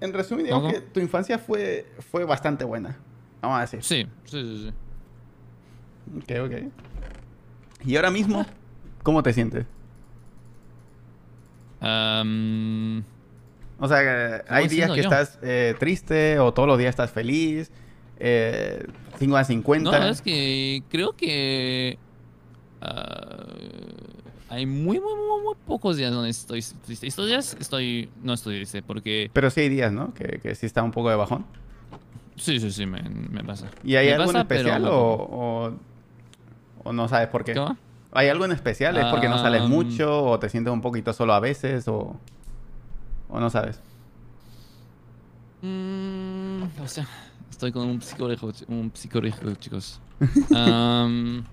en 0.00 0.12
resumen, 0.12 0.46
¿Cómo? 0.48 0.70
que 0.72 0.80
tu 0.80 1.00
infancia 1.00 1.38
fue, 1.38 1.86
fue 2.10 2.24
bastante 2.24 2.64
buena. 2.64 2.96
Vamos 3.42 3.58
a 3.58 3.60
decir. 3.62 3.82
Sí, 3.82 4.06
sí, 4.24 4.42
sí. 4.42 4.64
sí. 4.68 4.74
Ok, 6.16 6.32
ok. 6.44 6.72
Y 7.84 7.96
ahora 7.96 8.10
mismo, 8.10 8.44
¿cómo 9.02 9.22
te 9.22 9.32
sientes? 9.32 9.66
O 13.82 13.88
sea, 13.88 14.44
hay 14.48 14.64
¿Cómo 14.64 14.70
días 14.70 14.90
que 14.90 14.96
yo? 14.96 15.02
estás 15.02 15.38
eh, 15.42 15.74
triste 15.78 16.38
o 16.38 16.52
todos 16.52 16.68
los 16.68 16.78
días 16.78 16.90
estás 16.90 17.10
feliz. 17.10 17.70
Eh, 18.18 18.86
5 19.18 19.36
a 19.36 19.44
50. 19.44 19.90
No, 19.98 20.06
es 20.06 20.20
que 20.20 20.82
creo 20.90 21.14
que 21.14 21.98
ah, 22.82 23.46
hay 24.50 24.66
muy, 24.66 25.00
muy, 25.00 25.14
muy, 25.14 25.42
muy 25.42 25.54
pocos 25.66 25.96
días 25.96 26.12
donde 26.12 26.28
estoy 26.28 26.62
triste. 26.84 27.06
Estos 27.06 27.26
días 27.28 27.56
estoy, 27.58 28.10
no 28.22 28.34
estoy 28.34 28.56
triste 28.56 28.82
porque 28.82 29.30
Pero 29.32 29.48
sí 29.50 29.60
hay 29.62 29.68
días, 29.70 29.92
¿no? 29.92 30.12
Que, 30.12 30.38
que 30.42 30.54
sí 30.54 30.66
está 30.66 30.82
un 30.82 30.90
poco 30.90 31.08
de 31.08 31.16
bajón. 31.16 31.46
sí, 32.36 32.60
sí, 32.60 32.70
sí, 32.70 32.84
me, 32.84 33.00
me 33.02 33.42
pasa. 33.42 33.70
¿Y 33.82 33.96
hay 33.96 34.08
Me 34.08 34.12
algo 34.12 34.24
en 34.24 34.28
pasa, 34.28 34.40
especial 34.40 34.84
o, 34.86 35.72
o 36.84 36.92
no 36.92 37.08
sabes 37.08 37.28
por 37.28 37.44
qué? 37.44 37.54
¿Cómo? 37.54 37.76
¿Hay 38.12 38.28
algo 38.28 38.44
en 38.44 38.52
especial? 38.52 38.96
¿Es 38.96 39.04
porque 39.06 39.28
no 39.28 39.38
sales 39.38 39.62
Am. 39.62 39.70
mucho 39.70 40.24
o 40.24 40.38
te 40.38 40.48
sientes 40.48 40.72
un 40.72 40.80
poquito 40.80 41.12
solo 41.12 41.32
a 41.32 41.40
veces 41.40 41.86
o, 41.88 42.16
o 43.28 43.40
no 43.40 43.50
sabes? 43.50 43.80
Mm, 45.62 46.62
o 46.80 46.88
sea, 46.88 47.06
estoy 47.50 47.70
con 47.70 47.86
un 47.88 48.00
psicólogo, 48.00 48.50
un 48.68 48.90
psicólogo, 48.94 49.54
chicos. 49.60 50.00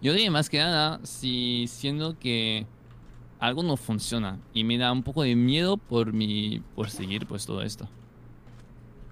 Yo 0.00 0.12
diría 0.12 0.30
más 0.30 0.48
que 0.48 0.58
nada 0.58 1.00
si 1.02 1.66
siendo 1.68 2.16
que 2.18 2.66
algo 3.40 3.62
no 3.64 3.76
funciona 3.76 4.38
y 4.52 4.62
me 4.62 4.78
da 4.78 4.92
un 4.92 5.02
poco 5.02 5.22
de 5.22 5.34
miedo 5.34 5.76
por 5.76 6.12
mi 6.12 6.60
por 6.76 6.88
seguir 6.88 7.26
pues 7.26 7.46
todo 7.46 7.62
esto. 7.62 7.88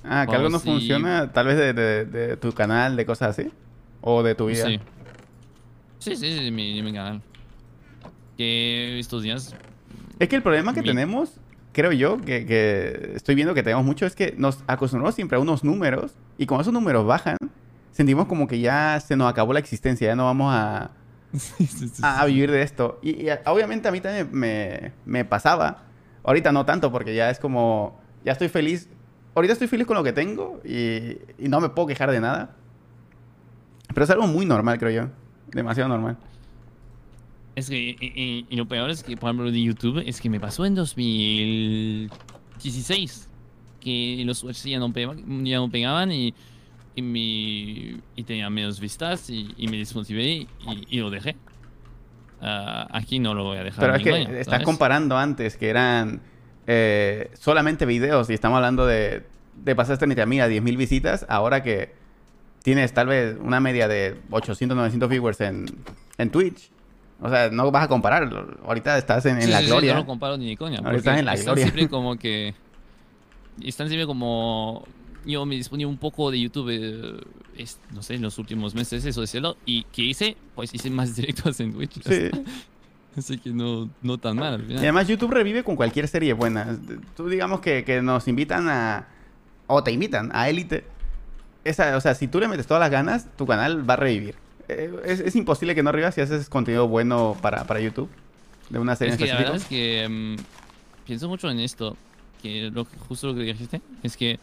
Ah, 0.05 0.27
que 0.29 0.37
algo 0.37 0.49
no 0.49 0.61
funciona, 0.61 1.33
tal 1.33 1.47
vez 1.49 1.57
de, 1.57 1.73
de- 1.73 2.05
de 2.05 2.37
tu 2.37 2.53
canal, 2.53 2.95
de 2.97 3.05
cosas 3.05 3.31
así. 3.31 3.51
O 4.09 4.23
de 4.23 4.37
tu 4.37 4.47
vida. 4.47 4.67
Sí. 4.67 4.81
Sí, 5.99 6.15
sí, 6.15 6.39
sí, 6.39 6.51
mi, 6.53 6.81
mi 6.81 6.93
canal. 6.93 7.21
Que 8.37 9.01
estos 9.01 9.25
días. 9.25 9.53
Es 10.21 10.29
que 10.29 10.37
el 10.37 10.43
problema 10.43 10.73
que 10.73 10.81
Mi- 10.83 10.87
tenemos, 10.87 11.41
creo 11.73 11.91
yo, 11.91 12.19
que, 12.21 12.47
que 12.47 13.13
estoy 13.17 13.35
viendo 13.35 13.53
que 13.53 13.65
tenemos 13.65 13.85
mucho, 13.85 14.07
es 14.07 14.15
que 14.15 14.33
nos 14.39 14.63
acostumbramos 14.69 15.17
siempre 15.17 15.37
a 15.37 15.41
unos 15.41 15.65
números 15.65 16.13
y 16.39 16.47
cuando 16.47 16.63
esos 16.63 16.73
números 16.73 17.05
bajan, 17.05 17.37
sentimos 17.91 18.27
como 18.27 18.47
que 18.47 18.61
ya 18.61 19.01
se 19.01 19.17
nos 19.17 19.29
acabó 19.29 19.53
la 19.53 19.59
existencia, 19.59 20.07
ya 20.07 20.15
no 20.15 20.27
vamos 20.27 20.55
a, 20.55 20.93
Sí, 21.37 21.67
sí, 21.67 21.91
a, 22.03 22.21
a 22.21 22.27
vivir 22.27 22.53
de 22.53 22.63
esto. 22.63 23.01
Y, 23.03 23.27
y, 23.27 23.29
obviamente 23.47 23.89
a 23.89 23.91
mí 23.91 24.01
también 24.01 24.29
me, 24.31 24.93
me 25.05 25.25
pasaba. 25.25 25.83
Ahorita 26.23 26.53
no 26.53 26.65
tanto, 26.65 26.93
porque 26.93 27.13
ya 27.13 27.29
es 27.29 27.41
como, 27.41 28.01
ya 28.25 28.31
estoy 28.31 28.49
feliz. 28.49 28.89
Ahorita 29.35 29.53
estoy 29.55 29.67
feliz 29.67 29.87
con 29.89 29.97
lo 29.97 30.05
que 30.05 30.13
tengo 30.13 30.61
y, 30.65 31.19
y 31.39 31.49
no 31.49 31.61
me 31.61 31.71
puedo 31.71 31.89
quejar 31.89 32.13
de 32.13 32.21
nada. 32.21 32.55
Pero 33.97 34.05
es 34.05 34.11
algo 34.11 34.27
muy 34.27 34.45
normal, 34.45 34.79
creo 34.79 34.91
yo. 34.91 35.09
Demasiado 35.53 35.89
normal. 35.89 36.19
Es 37.55 37.71
que. 37.71 37.97
Y, 37.99 38.45
lo 38.55 38.69
peor 38.69 38.91
es 38.91 39.03
que, 39.03 39.17
por 39.17 39.31
ejemplo, 39.31 39.51
de 39.51 39.63
YouTube, 39.63 40.03
es 40.05 40.21
que 40.21 40.29
me 40.29 40.39
pasó 40.39 40.67
en 40.67 40.75
2016. 40.75 43.31
Que 43.81 44.23
los 44.27 44.41
Switch 44.41 44.65
ya 44.65 44.79
no, 44.79 44.91
pega- 44.91 45.17
ya 45.45 45.57
no 45.57 45.71
pegaban 45.71 46.13
y. 46.13 46.35
Y, 46.95 47.01
mi, 47.01 47.99
y 48.17 48.23
tenía 48.25 48.51
menos 48.51 48.81
vistas 48.81 49.31
y, 49.31 49.55
y 49.57 49.67
me 49.69 49.79
desmotivé 49.79 50.47
y, 50.91 51.01
lo 51.01 51.09
dejé. 51.09 51.35
Ah, 52.43 52.87
aquí 52.91 53.19
no 53.19 53.33
lo 53.33 53.45
voy 53.45 53.57
a 53.57 53.65
dejar. 53.65 53.81
Pero 53.81 53.95
es 53.97 54.03
que 54.03 54.13
año, 54.13 54.29
estás 54.37 54.63
comparando 54.63 55.17
antes 55.17 55.57
que 55.57 55.71
eran 55.71 56.21
eh, 56.67 57.31
solamente 57.33 57.87
videos 57.87 58.29
y 58.29 58.35
estamos 58.35 58.57
hablando 58.57 58.85
de, 58.85 59.23
de 59.65 59.75
pasar 59.75 59.95
esta 59.95 60.05
mira, 60.27 60.51
10.000 60.51 60.77
visitas, 60.77 61.25
ahora 61.31 61.63
que 61.63 62.05
tienes 62.67 62.93
tal 62.93 63.07
vez 63.07 63.37
una 63.41 63.61
media 63.61 63.87
de 63.87 64.17
800, 64.29 64.77
900 64.77 65.09
viewers 65.09 65.41
en, 65.41 65.67
en 66.19 66.31
Twitch. 66.31 66.69
O 67.23 67.31
sea, 67.31 67.49
no 67.49 67.71
vas 67.71 67.85
a 67.85 67.89
comparar. 67.89 68.29
Ahorita 68.67 68.99
estás 68.99 69.25
en, 69.27 69.37
en 69.37 69.43
Sí, 69.45 69.51
la 69.53 69.59
sí, 69.59 69.65
sí, 69.67 69.71
gloria. 69.71 69.95
no 69.95 70.01
lo 70.01 70.07
comparo 70.07 70.37
ni 70.37 70.49
de 70.49 70.57
coña. 70.57 70.83
Porque 70.83 70.97
estás 70.97 71.17
en 71.21 71.25
la 71.27 71.35
están 71.35 71.55
gloria. 71.55 71.65
siempre 71.67 71.89
como 71.89 72.17
que. 72.19 72.55
Están 73.63 73.87
siempre 73.87 74.05
como. 74.05 74.85
Yo 75.25 75.47
me 75.47 75.55
disponía 75.55 75.87
un 75.87 75.97
poco 75.97 76.33
de 76.33 76.41
YouTube, 76.41 76.71
eh, 76.71 77.21
es- 77.57 77.79
no 77.95 78.03
sé, 78.03 78.15
en 78.15 78.23
los 78.23 78.37
últimos 78.39 78.75
meses, 78.75 79.05
eso 79.05 79.21
decirlo. 79.21 79.57
¿Y 79.65 79.85
qué 79.93 80.03
hice? 80.03 80.37
Pues 80.57 80.75
hice 80.75 80.91
más 80.91 81.15
directos 81.17 81.61
en 81.61 81.73
Twitch. 81.73 82.03
Sí. 82.03 82.31
Así 83.17 83.39
que 83.39 83.51
no, 83.51 83.89
no 84.03 84.19
tan 84.19 84.35
mal 84.37 84.55
al 84.55 84.71
Y 84.71 84.77
además 84.77 85.07
YouTube 85.09 85.31
revive 85.31 85.63
con 85.63 85.77
cualquier 85.77 86.07
serie 86.09 86.33
buena. 86.35 86.77
Tú 87.17 87.29
digamos 87.29 87.61
que, 87.61 87.83
que 87.85 88.03
nos 88.03 88.27
invitan 88.29 88.69
a... 88.69 89.07
O 89.69 89.83
te 89.83 89.91
invitan 89.91 90.31
a 90.35 90.51
Élite. 90.51 90.85
Esa, 91.69 91.97
o 91.97 92.01
sea, 92.01 92.15
si 92.15 92.29
tú 92.29 92.41
le 92.41 92.49
metes 92.49 92.67
todas 92.67 92.81
las 92.81 92.91
ganas, 92.91 93.27
tu 93.37 93.47
canal 93.47 93.89
va 93.89 93.95
a 93.95 93.97
revivir. 93.97 94.35
Eh, 94.69 94.93
Es, 95.05 95.21
es 95.21 95.37
imposible 95.37 95.75
que 95.75 95.83
no 95.83 95.93
reviva 95.93 96.11
si 96.13 96.21
haces 96.21 96.49
contenido 96.49 96.89
bueno 96.89 97.37
para, 97.43 97.65
para 97.65 97.81
YouTube. 97.81 98.09
De 98.71 98.79
una 98.79 98.97
serie 98.97 99.15
Es 99.15 99.19
que 99.19 99.27
la 99.27 99.37
verdad 99.37 99.57
es 99.57 99.65
que 99.65 100.09
mm, 100.09 100.37
pienso 101.07 101.29
mucho 101.29 101.51
en 101.51 101.61
esto, 101.61 101.97
que 102.43 102.71
lo 102.73 102.85
que- 102.85 102.99
justo 103.09 103.29
lo 103.29 103.35
que 103.35 103.43
dijiste, 103.45 103.81
es 104.03 104.17
que 104.17 104.39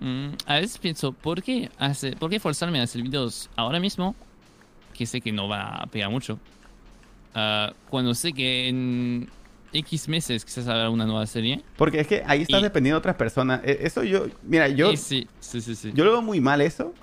mm, 0.00 0.28
a 0.46 0.54
veces 0.56 0.78
pienso, 0.78 1.12
¿por 1.12 1.42
qué, 1.42 1.70
hace, 1.78 2.12
¿por 2.16 2.30
qué 2.30 2.40
forzarme 2.40 2.80
a 2.80 2.84
hacer 2.84 3.02
videos 3.02 3.48
ahora 3.56 3.78
mismo 3.78 4.14
que 4.92 5.06
sé 5.06 5.20
que 5.20 5.30
no 5.32 5.46
va 5.48 5.76
a 5.76 5.86
pegar 5.86 6.10
mucho? 6.10 6.38
Ah, 7.34 7.72
cuando 7.90 8.14
sé 8.14 8.32
que 8.32 8.68
en 8.68 9.28
X 9.74 10.08
meses 10.08 10.44
quizás 10.44 10.66
habrá 10.68 10.88
una 10.88 11.04
nueva 11.04 11.26
serie. 11.26 11.62
Porque 11.76 12.00
es 12.00 12.06
que 12.06 12.22
ahí 12.26 12.42
estás 12.42 12.60
Y- 12.60 12.62
dependiendo 12.62 12.96
de 12.96 12.98
otras 13.00 13.16
personas. 13.16 13.60
E- 13.64 13.80
Eso 13.82 14.02
yo... 14.04 14.26
Mira, 14.44 14.68
yo... 14.68 14.96
Sí, 14.96 15.26
sí, 15.40 15.60
sí, 15.60 15.74
sí. 15.74 15.92
Yo 15.94 16.04
lo 16.04 16.12
veo 16.12 16.22
muy 16.22 16.40
mal 16.40 16.60
eso. 16.60 16.94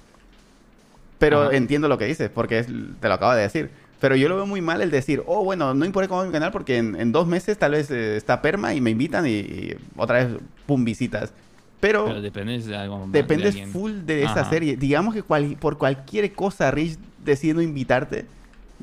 Pero 1.20 1.44
Ajá. 1.44 1.56
entiendo 1.56 1.88
lo 1.88 1.98
que 1.98 2.06
dices, 2.06 2.30
porque 2.34 2.60
es- 2.60 2.68
te 2.68 3.08
lo 3.08 3.14
acabo 3.14 3.34
de 3.34 3.42
decir. 3.44 3.70
Pero 4.00 4.16
yo 4.16 4.28
lo 4.30 4.36
veo 4.36 4.48
muy 4.48 4.62
mal 4.62 4.82
el 4.82 4.90
decir, 4.90 5.22
oh, 5.28 5.44
bueno, 5.44 5.76
no 5.76 5.86
importa 5.86 6.08
cómo 6.08 6.24
mi 6.26 6.32
canal 6.32 6.52
porque 6.52 6.78
en, 6.78 7.00
en 7.00 7.12
dos 7.12 7.28
meses 7.28 7.58
tal 7.60 7.74
vez 7.74 7.92
eh, 7.92 8.18
está 8.18 8.42
perma 8.42 8.74
y 8.74 8.82
me 8.82 8.90
invitan 8.90 9.28
y, 9.28 9.30
y 9.32 9.78
otra 9.96 10.24
vez, 10.26 10.40
pum, 10.66 10.84
visitas. 10.84 11.32
Pero, 11.80 12.06
Pero 12.06 12.22
dependes 12.22 12.66
de 12.66 12.76
algo 12.76 13.06
de 13.08 13.22
dependes 13.22 13.50
alguien. 13.50 13.70
full 13.72 13.92
de 14.06 14.24
esa 14.24 14.42
Ajá. 14.42 14.50
serie. 14.50 14.76
Digamos 14.78 15.14
que 15.14 15.22
cual- 15.22 15.56
por 15.60 15.78
cualquier 15.78 16.32
cosa 16.34 16.72
Rich 16.72 16.98
decide 17.24 17.54
no 17.54 17.62
invitarte, 17.62 18.26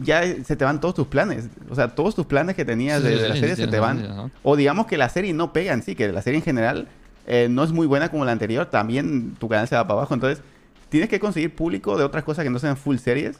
ya 0.02 0.22
se 0.44 0.56
te 0.56 0.64
van 0.64 0.80
todos 0.80 0.94
tus 0.94 1.06
planes. 1.06 1.48
O 1.70 1.74
sea, 1.74 1.88
todos 1.88 2.14
tus 2.14 2.26
planes 2.26 2.56
que 2.56 2.64
tenías 2.64 3.02
Sí, 3.02 3.08
de, 3.08 3.28
la 3.28 3.36
serie 3.36 3.56
se 3.56 3.66
te 3.66 3.80
van. 3.80 4.30
O 4.42 4.56
digamos 4.56 4.86
que 4.86 4.96
la 4.96 5.08
serie 5.08 5.32
no 5.32 5.52
pega 5.52 5.72
en 5.72 5.82
sí, 5.82 5.94
que 5.94 6.10
la 6.12 6.22
serie 6.22 6.38
en 6.38 6.44
general 6.44 6.88
eh, 7.26 7.48
no 7.50 7.64
es 7.64 7.72
muy 7.72 7.86
buena 7.86 8.10
como 8.10 8.24
la 8.24 8.32
anterior, 8.32 8.66
también 8.66 9.34
tu 9.38 9.48
canal 9.48 9.68
se 9.68 9.76
va 9.76 9.84
para 9.86 10.00
abajo. 10.00 10.14
Entonces, 10.14 10.42
tienes 10.88 11.08
que 11.08 11.20
conseguir 11.20 11.54
público 11.54 11.98
de 11.98 12.04
otras 12.04 12.24
cosas 12.24 12.44
que 12.44 12.50
no 12.50 12.58
sean 12.58 12.76
full 12.76 12.96
series. 12.96 13.38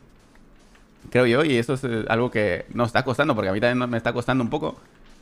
Creo 1.11 1.27
yo, 1.27 1.45
y 1.45 1.57
eso 1.57 1.75
es 1.75 1.85
eh, 1.85 2.05
algo 2.09 2.31
que 2.31 2.67
nos 2.75 2.89
está 2.89 3.05
costando, 3.05 3.35
porque 3.35 3.49
a 3.49 3.53
mí 3.53 3.61
también 3.61 3.89
me 3.89 3.97
está 3.97 4.13
costando 4.13 4.45
un 4.45 4.51
poco. 4.51 4.79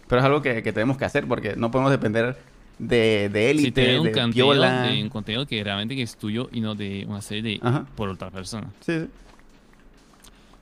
Pero 0.08 0.20
es 0.20 0.24
algo 0.24 0.42
que, 0.42 0.62
que 0.62 0.72
tenemos 0.72 0.96
que 0.96 1.04
hacer, 1.04 1.26
porque 1.26 1.54
no 1.56 1.70
podemos 1.70 1.90
depender 1.90 2.36
de, 2.78 3.30
de 3.32 3.50
élite, 3.50 3.82
tener 3.82 4.00
un 4.00 4.06
de 4.06 4.12
contenido, 4.12 4.52
de 4.54 5.02
un 5.02 5.08
contenido 5.08 5.46
que 5.46 5.62
realmente 5.62 5.96
que 5.96 6.02
es 6.02 6.16
tuyo 6.16 6.48
y 6.52 6.60
no 6.60 6.74
de 6.74 7.04
una 7.08 7.22
serie 7.22 7.42
de, 7.42 7.60
Ajá. 7.62 7.86
por 7.94 8.08
otra 8.08 8.30
persona. 8.30 8.68
Sí, 8.80 9.00
sí. 9.00 9.06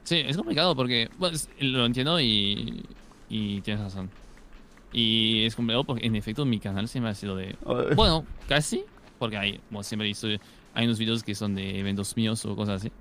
Sí, 0.04 0.16
es 0.26 0.36
complicado 0.36 0.76
porque, 0.76 1.08
bueno, 1.18 1.34
es- 1.36 1.48
lo 1.58 1.84
entiendo 1.86 2.20
y, 2.20 2.84
y 3.28 3.60
tienes 3.62 3.82
razón. 3.82 4.10
Y 4.92 5.44
es 5.44 5.56
complicado 5.56 5.84
porque, 5.84 6.06
en 6.06 6.14
efecto, 6.14 6.44
mi 6.44 6.60
canal 6.60 6.86
siempre 6.88 7.10
ha 7.10 7.14
sido 7.14 7.36
de... 7.36 7.56
Bueno, 7.96 8.24
casi, 8.48 8.84
porque 9.18 9.36
hay, 9.36 9.60
como 9.68 9.82
siempre 9.82 10.06
visto, 10.06 10.28
hay 10.74 10.84
unos 10.84 10.98
vídeos 10.98 11.22
que 11.24 11.34
son 11.34 11.54
de 11.54 11.80
eventos 11.80 12.16
míos 12.16 12.44
o 12.44 12.54
cosas 12.54 12.80
así. 12.82 12.92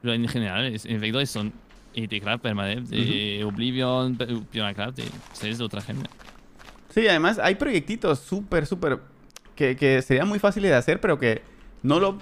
Pero 0.00 0.14
en 0.14 0.28
general, 0.28 0.66
es- 0.66 0.84
en 0.84 0.96
efecto, 0.96 1.24
son 1.26 1.52
Craft 1.94 2.42
Permadeath, 2.42 2.84
de 2.84 3.42
Oblivion, 3.44 4.16
Craft, 4.16 4.96
de 4.98 5.04
series 5.32 5.58
de 5.58 5.64
otra 5.64 5.80
gente. 5.80 6.08
Sí, 6.90 7.06
además 7.08 7.38
hay 7.38 7.54
proyectitos 7.54 8.18
súper, 8.20 8.66
súper 8.66 9.00
que, 9.56 9.76
que 9.76 10.00
serían 10.02 10.28
muy 10.28 10.38
fáciles 10.38 10.70
de 10.70 10.76
hacer, 10.76 11.00
pero 11.00 11.18
que 11.18 11.42
no 11.82 12.00
lo 12.00 12.18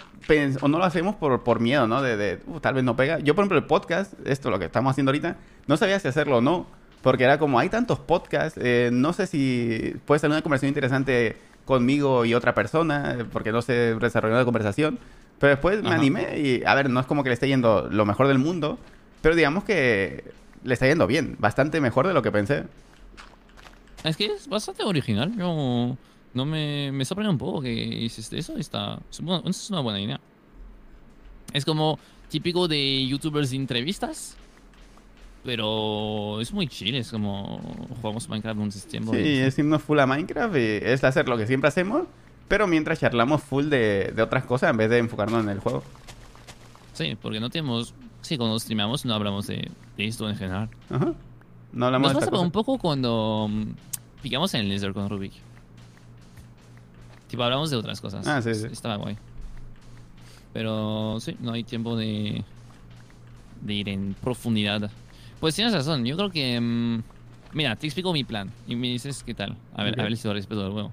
o 0.60 0.68
no 0.68 0.78
lo 0.78 0.84
hacemos 0.84 1.16
por, 1.16 1.42
por 1.42 1.60
miedo, 1.60 1.86
¿no? 1.86 2.02
De, 2.02 2.16
de 2.16 2.40
"Uh, 2.46 2.60
tal 2.60 2.74
vez 2.74 2.84
no 2.84 2.96
pega. 2.96 3.18
Yo, 3.18 3.34
por 3.34 3.42
ejemplo, 3.42 3.58
el 3.58 3.64
podcast, 3.64 4.14
esto 4.24 4.50
lo 4.50 4.58
que 4.58 4.66
estamos 4.66 4.90
haciendo 4.92 5.10
ahorita, 5.10 5.36
no 5.66 5.76
sabía 5.76 5.98
si 5.98 6.08
hacerlo 6.08 6.38
o 6.38 6.40
no, 6.40 6.66
porque 7.02 7.24
era 7.24 7.38
como 7.38 7.58
hay 7.58 7.68
tantos 7.68 7.98
podcasts, 7.98 8.58
eh, 8.62 8.90
no 8.92 9.12
sé 9.12 9.26
si 9.26 9.94
puede 10.04 10.18
ser 10.18 10.30
una 10.30 10.42
conversación 10.42 10.68
interesante 10.68 11.36
conmigo 11.64 12.24
y 12.24 12.34
otra 12.34 12.54
persona, 12.54 13.16
eh, 13.18 13.24
porque 13.30 13.52
no 13.52 13.62
sé 13.62 13.94
desarrollar 13.96 14.36
una 14.36 14.44
conversación. 14.44 14.98
Pero 15.38 15.50
después 15.50 15.82
me 15.82 15.88
Ajá. 15.88 15.98
animé 15.98 16.38
y, 16.38 16.62
a 16.66 16.74
ver, 16.74 16.90
no 16.90 17.00
es 17.00 17.06
como 17.06 17.22
que 17.22 17.30
le 17.30 17.34
esté 17.34 17.48
yendo 17.48 17.88
lo 17.90 18.04
mejor 18.04 18.28
del 18.28 18.38
mundo, 18.38 18.78
pero 19.22 19.34
digamos 19.34 19.64
que 19.64 20.32
le 20.64 20.74
está 20.74 20.86
yendo 20.86 21.06
bien, 21.06 21.36
bastante 21.38 21.80
mejor 21.80 22.06
de 22.06 22.12
lo 22.12 22.20
que 22.22 22.30
pensé. 22.30 22.64
Es 24.04 24.16
que 24.16 24.26
es 24.26 24.48
bastante 24.48 24.82
original. 24.84 25.32
Yo 25.36 25.96
no 26.34 26.44
me, 26.46 26.92
me 26.92 27.04
sorprende 27.04 27.30
un 27.30 27.38
poco 27.38 27.60
que 27.60 27.72
hiciste 27.72 28.38
eso. 28.38 28.56
Está, 28.56 29.00
es 29.10 29.20
una, 29.70 29.80
buena 29.80 30.00
idea. 30.00 30.20
Es 31.52 31.64
como 31.64 31.98
típico 32.28 32.68
de 32.68 33.06
youtubers 33.06 33.50
de 33.50 33.56
entrevistas. 33.56 34.36
Pero 35.42 36.40
es 36.40 36.52
muy 36.52 36.68
chill. 36.68 36.94
Es 36.96 37.10
como 37.10 37.58
jugamos 38.00 38.28
Minecraft 38.28 38.60
un 38.60 38.70
tiempo. 38.70 39.12
Sí, 39.14 39.20
y- 39.20 39.38
es 39.38 39.58
irnos 39.58 39.82
full 39.82 39.98
a 39.98 40.06
Minecraft 40.06 40.54
y 40.56 40.78
es 40.82 41.02
hacer 41.02 41.28
lo 41.28 41.36
que 41.38 41.46
siempre 41.46 41.68
hacemos, 41.68 42.04
pero 42.46 42.66
mientras 42.66 43.00
charlamos 43.00 43.42
full 43.42 43.66
de, 43.66 44.12
de 44.14 44.22
otras 44.22 44.44
cosas 44.44 44.70
en 44.70 44.76
vez 44.76 44.90
de 44.90 44.98
enfocarnos 44.98 45.42
en 45.42 45.48
el 45.50 45.58
juego. 45.60 45.82
sí, 46.92 47.16
porque 47.20 47.40
no 47.40 47.48
tenemos. 47.50 47.94
Sí, 48.20 48.36
cuando 48.36 48.58
streamamos 48.60 49.06
no 49.06 49.14
hablamos 49.14 49.46
de, 49.46 49.70
de 49.96 50.06
esto 50.06 50.28
en 50.28 50.36
general. 50.36 50.68
Ajá. 50.90 51.14
No 51.72 51.86
hablamos 51.86 52.12
Nos 52.12 52.22
de 52.24 52.30
pasa 52.30 52.42
un 52.42 52.50
poco 52.50 52.76
cuando 52.76 53.48
mm, 53.48 53.62
picamos 54.22 54.52
en 54.52 54.60
el 54.60 54.68
laser 54.68 54.92
con 54.92 55.08
Rubik. 55.08 55.32
Tipo, 57.30 57.42
hablamos 57.44 57.70
de 57.70 57.76
otras 57.76 58.00
cosas. 58.00 58.26
Ah, 58.26 58.42
sí, 58.42 58.54
sí. 58.54 58.66
Estaba 58.70 58.96
guay. 58.96 59.16
Pero 60.52 61.18
sí, 61.20 61.36
no 61.40 61.52
hay 61.52 61.62
tiempo 61.62 61.96
de, 61.96 62.44
de 63.60 63.74
ir 63.74 63.88
en 63.88 64.14
profundidad. 64.20 64.90
Pues 65.38 65.54
tienes 65.54 65.72
razón, 65.72 66.04
yo 66.04 66.16
creo 66.16 66.30
que... 66.30 66.60
mm, 66.60 67.02
mira, 67.52 67.76
te 67.76 67.86
explico 67.86 68.12
mi 68.12 68.24
plan 68.24 68.50
y 68.66 68.74
me 68.74 68.88
dices 68.88 69.22
qué 69.22 69.32
tal. 69.34 69.56
A 69.74 69.84
ver, 69.84 69.98
a 70.00 70.02
ver 70.02 70.16
si 70.16 70.26
lo 70.26 70.34
respeto 70.34 70.62
del 70.62 70.72
juego. 70.72 70.92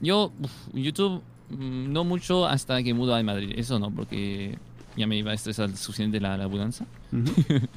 Yo, 0.00 0.32
uf, 0.40 0.52
YouTube, 0.72 1.20
mm, 1.50 1.92
no 1.92 2.04
mucho 2.04 2.46
hasta 2.46 2.80
que 2.82 2.94
mudo 2.94 3.14
a 3.14 3.22
Madrid. 3.24 3.52
Eso 3.56 3.78
no, 3.80 3.90
porque 3.90 4.56
ya 4.96 5.06
me 5.08 5.16
iba 5.16 5.32
a 5.32 5.34
estresar 5.34 5.76
suficiente 5.76 6.20
la, 6.20 6.36
la 6.36 6.46
mudanza. 6.48 6.86
Ujú. 7.12 7.32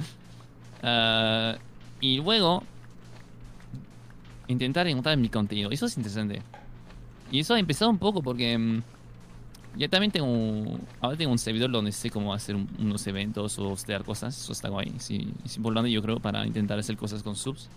Ah, 0.86 1.56
y 2.02 2.18
luego 2.18 2.62
intentar 4.48 4.86
encontrar 4.86 5.16
mi 5.16 5.30
contenido. 5.30 5.70
Eso 5.70 5.86
es 5.86 5.96
interesante. 5.96 6.42
Y 7.30 7.40
eso 7.40 7.54
ha 7.54 7.58
empezado 7.58 7.90
un 7.90 7.98
poco 7.98 8.22
porque 8.22 8.56
mm, 8.56 8.82
ya 9.76 9.88
también 9.88 10.12
tengo 10.12 10.26
un- 10.26 10.80
ahora 11.00 11.16
tengo 11.16 11.32
un 11.32 11.38
servidor 11.38 11.70
donde 11.70 11.90
sé 11.92 12.10
cómo 12.10 12.32
hacer 12.32 12.54
un- 12.56 12.68
unos 12.78 13.06
eventos 13.06 13.58
o 13.58 13.70
hostear 13.70 14.04
cosas. 14.04 14.38
Eso 14.38 14.52
está 14.52 14.68
guay. 14.68 14.92
Sí, 14.98 15.28
es 15.44 15.56
importante 15.56 15.90
yo 15.90 16.00
creo 16.02 16.20
para 16.20 16.46
intentar 16.46 16.78
hacer 16.78 16.96
cosas 16.96 17.22
con 17.22 17.34
subs 17.36 17.68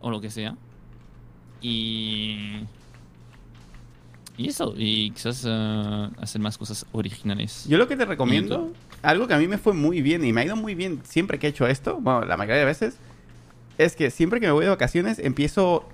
o 0.00 0.10
lo 0.10 0.20
que 0.20 0.30
sea. 0.30 0.56
Y 1.60 2.60
y 4.36 4.48
eso 4.48 4.74
y 4.76 5.10
quizás 5.12 5.44
ah, 5.48 6.10
hacer 6.20 6.40
más 6.40 6.58
cosas 6.58 6.84
originales. 6.92 7.66
Yo 7.68 7.78
lo 7.78 7.86
que 7.86 7.96
te 7.96 8.04
recomiendo, 8.04 8.72
algo 9.02 9.28
que 9.28 9.34
a 9.34 9.38
mí 9.38 9.46
me 9.46 9.58
fue 9.58 9.74
muy 9.74 10.02
bien 10.02 10.24
y 10.24 10.32
me 10.32 10.40
ha 10.40 10.44
ido 10.44 10.56
muy 10.56 10.74
bien 10.74 11.00
siempre 11.04 11.38
que 11.38 11.46
he 11.46 11.50
hecho 11.50 11.66
esto, 11.68 11.98
bueno, 12.00 12.24
la 12.24 12.36
mayoría 12.36 12.58
de 12.60 12.64
veces, 12.64 12.96
es 13.78 13.94
que 13.94 14.10
siempre 14.10 14.40
que 14.40 14.46
me 14.46 14.52
voy 14.52 14.64
de 14.64 14.70
vacaciones 14.70 15.20
empiezo 15.20 15.88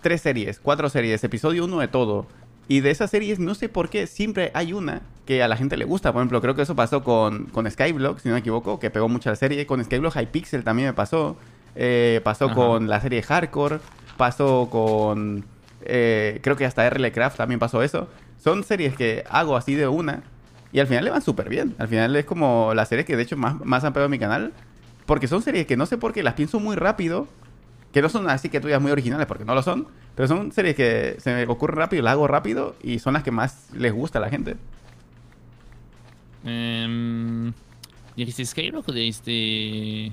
tres 0.00 0.22
series, 0.22 0.60
cuatro 0.60 0.88
series, 0.88 1.22
episodio 1.24 1.64
uno 1.64 1.80
de 1.80 1.88
todo. 1.88 2.26
Y 2.68 2.80
de 2.80 2.90
esas 2.90 3.10
series, 3.10 3.38
no 3.38 3.54
sé 3.54 3.68
por 3.68 3.88
qué, 3.88 4.06
siempre 4.06 4.50
hay 4.54 4.72
una 4.72 5.02
que 5.24 5.42
a 5.42 5.48
la 5.48 5.56
gente 5.56 5.76
le 5.76 5.84
gusta. 5.84 6.12
Por 6.12 6.20
ejemplo, 6.20 6.40
creo 6.40 6.54
que 6.54 6.62
eso 6.62 6.74
pasó 6.74 7.04
con, 7.04 7.46
con 7.46 7.70
Skyblock, 7.70 8.18
si 8.18 8.28
no 8.28 8.34
me 8.34 8.40
equivoco, 8.40 8.80
que 8.80 8.90
pegó 8.90 9.08
mucho 9.08 9.30
la 9.30 9.36
serie. 9.36 9.66
Con 9.66 9.84
Skyblock 9.84 10.16
Hypixel 10.16 10.64
también 10.64 10.88
me 10.88 10.94
pasó. 10.94 11.36
Eh, 11.74 12.20
pasó 12.24 12.46
Ajá. 12.46 12.54
con 12.54 12.88
la 12.88 13.00
serie 13.00 13.22
Hardcore. 13.22 13.78
Pasó 14.16 14.68
con... 14.70 15.44
eh, 15.82 16.40
creo 16.42 16.56
que 16.56 16.64
hasta 16.64 16.88
RL 16.88 17.12
Craft 17.12 17.36
también 17.36 17.60
pasó 17.60 17.82
eso. 17.82 18.08
Son 18.42 18.64
series 18.64 18.96
que 18.96 19.24
hago 19.28 19.56
así 19.56 19.74
de 19.74 19.86
una. 19.86 20.22
Y 20.72 20.80
al 20.80 20.86
final 20.86 21.04
le 21.04 21.10
van 21.10 21.22
súper 21.22 21.48
bien. 21.48 21.74
Al 21.78 21.88
final 21.88 22.16
es 22.16 22.24
como 22.24 22.72
las 22.74 22.88
series 22.88 23.06
que 23.06 23.16
de 23.16 23.22
hecho 23.22 23.36
más, 23.36 23.64
más 23.64 23.84
han 23.84 23.92
pegado 23.92 24.06
en 24.06 24.12
mi 24.12 24.18
canal. 24.18 24.52
Porque 25.06 25.28
son 25.28 25.42
series 25.42 25.66
que 25.66 25.76
no 25.76 25.86
sé 25.86 25.98
por 25.98 26.12
qué 26.12 26.22
las 26.22 26.34
pienso 26.34 26.58
muy 26.58 26.74
rápido. 26.74 27.28
Que 27.96 28.02
no 28.02 28.10
son 28.10 28.28
así 28.28 28.50
que 28.50 28.60
digas 28.60 28.82
muy 28.82 28.90
originales, 28.92 29.26
porque 29.26 29.46
no 29.46 29.54
lo 29.54 29.62
son. 29.62 29.86
Pero 30.14 30.28
son 30.28 30.52
series 30.52 30.76
que 30.76 31.16
se 31.18 31.32
me 31.32 31.46
ocurren 31.46 31.78
rápido, 31.78 32.02
las 32.02 32.12
hago 32.12 32.28
rápido 32.28 32.76
y 32.82 32.98
son 32.98 33.14
las 33.14 33.22
que 33.22 33.30
más 33.30 33.70
les 33.72 33.90
gusta 33.90 34.18
a 34.18 34.20
la 34.20 34.28
gente. 34.28 34.56
Em, 36.44 37.54
¿Dijiste 38.14 38.44
Skyblock 38.44 38.86
o 38.86 38.92
dijiste 38.92 40.12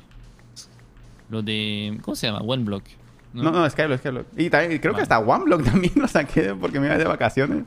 lo 1.29 1.41
de... 1.41 1.99
¿Cómo 2.03 2.15
se 2.15 2.27
llama? 2.27 2.39
OneBlock. 2.39 2.85
No, 3.33 3.51
no, 3.51 3.69
Skyblock, 3.69 3.99
Skyblock. 3.99 4.27
Y 4.37 4.49
también, 4.49 4.79
creo 4.79 4.93
que 4.93 5.01
hasta 5.01 5.19
OneBlock 5.19 5.65
también 5.69 5.93
lo 5.97 6.07
saqué 6.07 6.55
porque 6.55 6.79
me 6.79 6.85
iba 6.85 6.97
de 6.97 7.03
vacaciones. 7.03 7.65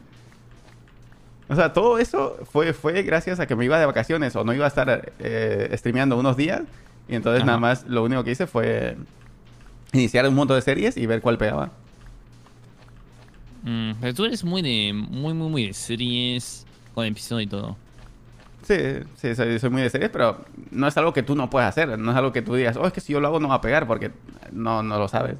O 1.46 1.54
sea, 1.54 1.74
todo 1.74 1.98
eso 1.98 2.38
fue, 2.50 2.72
fue 2.72 3.02
gracias 3.02 3.38
a 3.38 3.46
que 3.46 3.54
me 3.54 3.66
iba 3.66 3.78
de 3.78 3.84
vacaciones 3.84 4.34
o 4.34 4.44
no 4.44 4.54
iba 4.54 4.64
a 4.64 4.68
estar 4.68 5.12
eh, 5.18 5.74
streameando 5.74 6.18
unos 6.18 6.38
días. 6.38 6.62
Y 7.06 7.16
entonces 7.16 7.42
Ajá. 7.42 7.48
nada 7.48 7.58
más 7.58 7.84
lo 7.86 8.02
único 8.02 8.24
que 8.24 8.30
hice 8.30 8.46
fue 8.46 8.96
iniciar 9.96 10.28
un 10.28 10.34
montón 10.34 10.56
de 10.56 10.62
series 10.62 10.96
y 10.96 11.06
ver 11.06 11.20
cuál 11.20 11.38
pegaba. 11.38 11.72
Mm, 13.62 13.92
pero 14.00 14.14
tú 14.14 14.24
eres 14.24 14.44
muy 14.44 14.62
de... 14.62 14.92
Muy, 14.92 15.34
muy, 15.34 15.48
muy 15.48 15.66
de 15.66 15.74
series 15.74 16.66
con 16.94 17.04
episodio 17.04 17.42
y 17.42 17.46
todo. 17.46 17.76
Sí, 18.62 18.76
sí, 19.16 19.34
soy, 19.34 19.58
soy 19.58 19.70
muy 19.70 19.82
de 19.82 19.90
series, 19.90 20.10
pero 20.10 20.44
no 20.70 20.86
es 20.86 20.96
algo 20.96 21.12
que 21.12 21.22
tú 21.22 21.34
no 21.34 21.50
puedes 21.50 21.68
hacer. 21.68 21.98
No 21.98 22.10
es 22.10 22.16
algo 22.16 22.32
que 22.32 22.42
tú 22.42 22.54
digas, 22.54 22.76
oh, 22.76 22.86
es 22.86 22.92
que 22.92 23.00
si 23.00 23.12
yo 23.12 23.20
lo 23.20 23.28
hago 23.28 23.40
no 23.40 23.48
va 23.48 23.56
a 23.56 23.60
pegar 23.60 23.86
porque 23.86 24.10
no, 24.52 24.82
no 24.82 24.98
lo 24.98 25.08
sabes. 25.08 25.36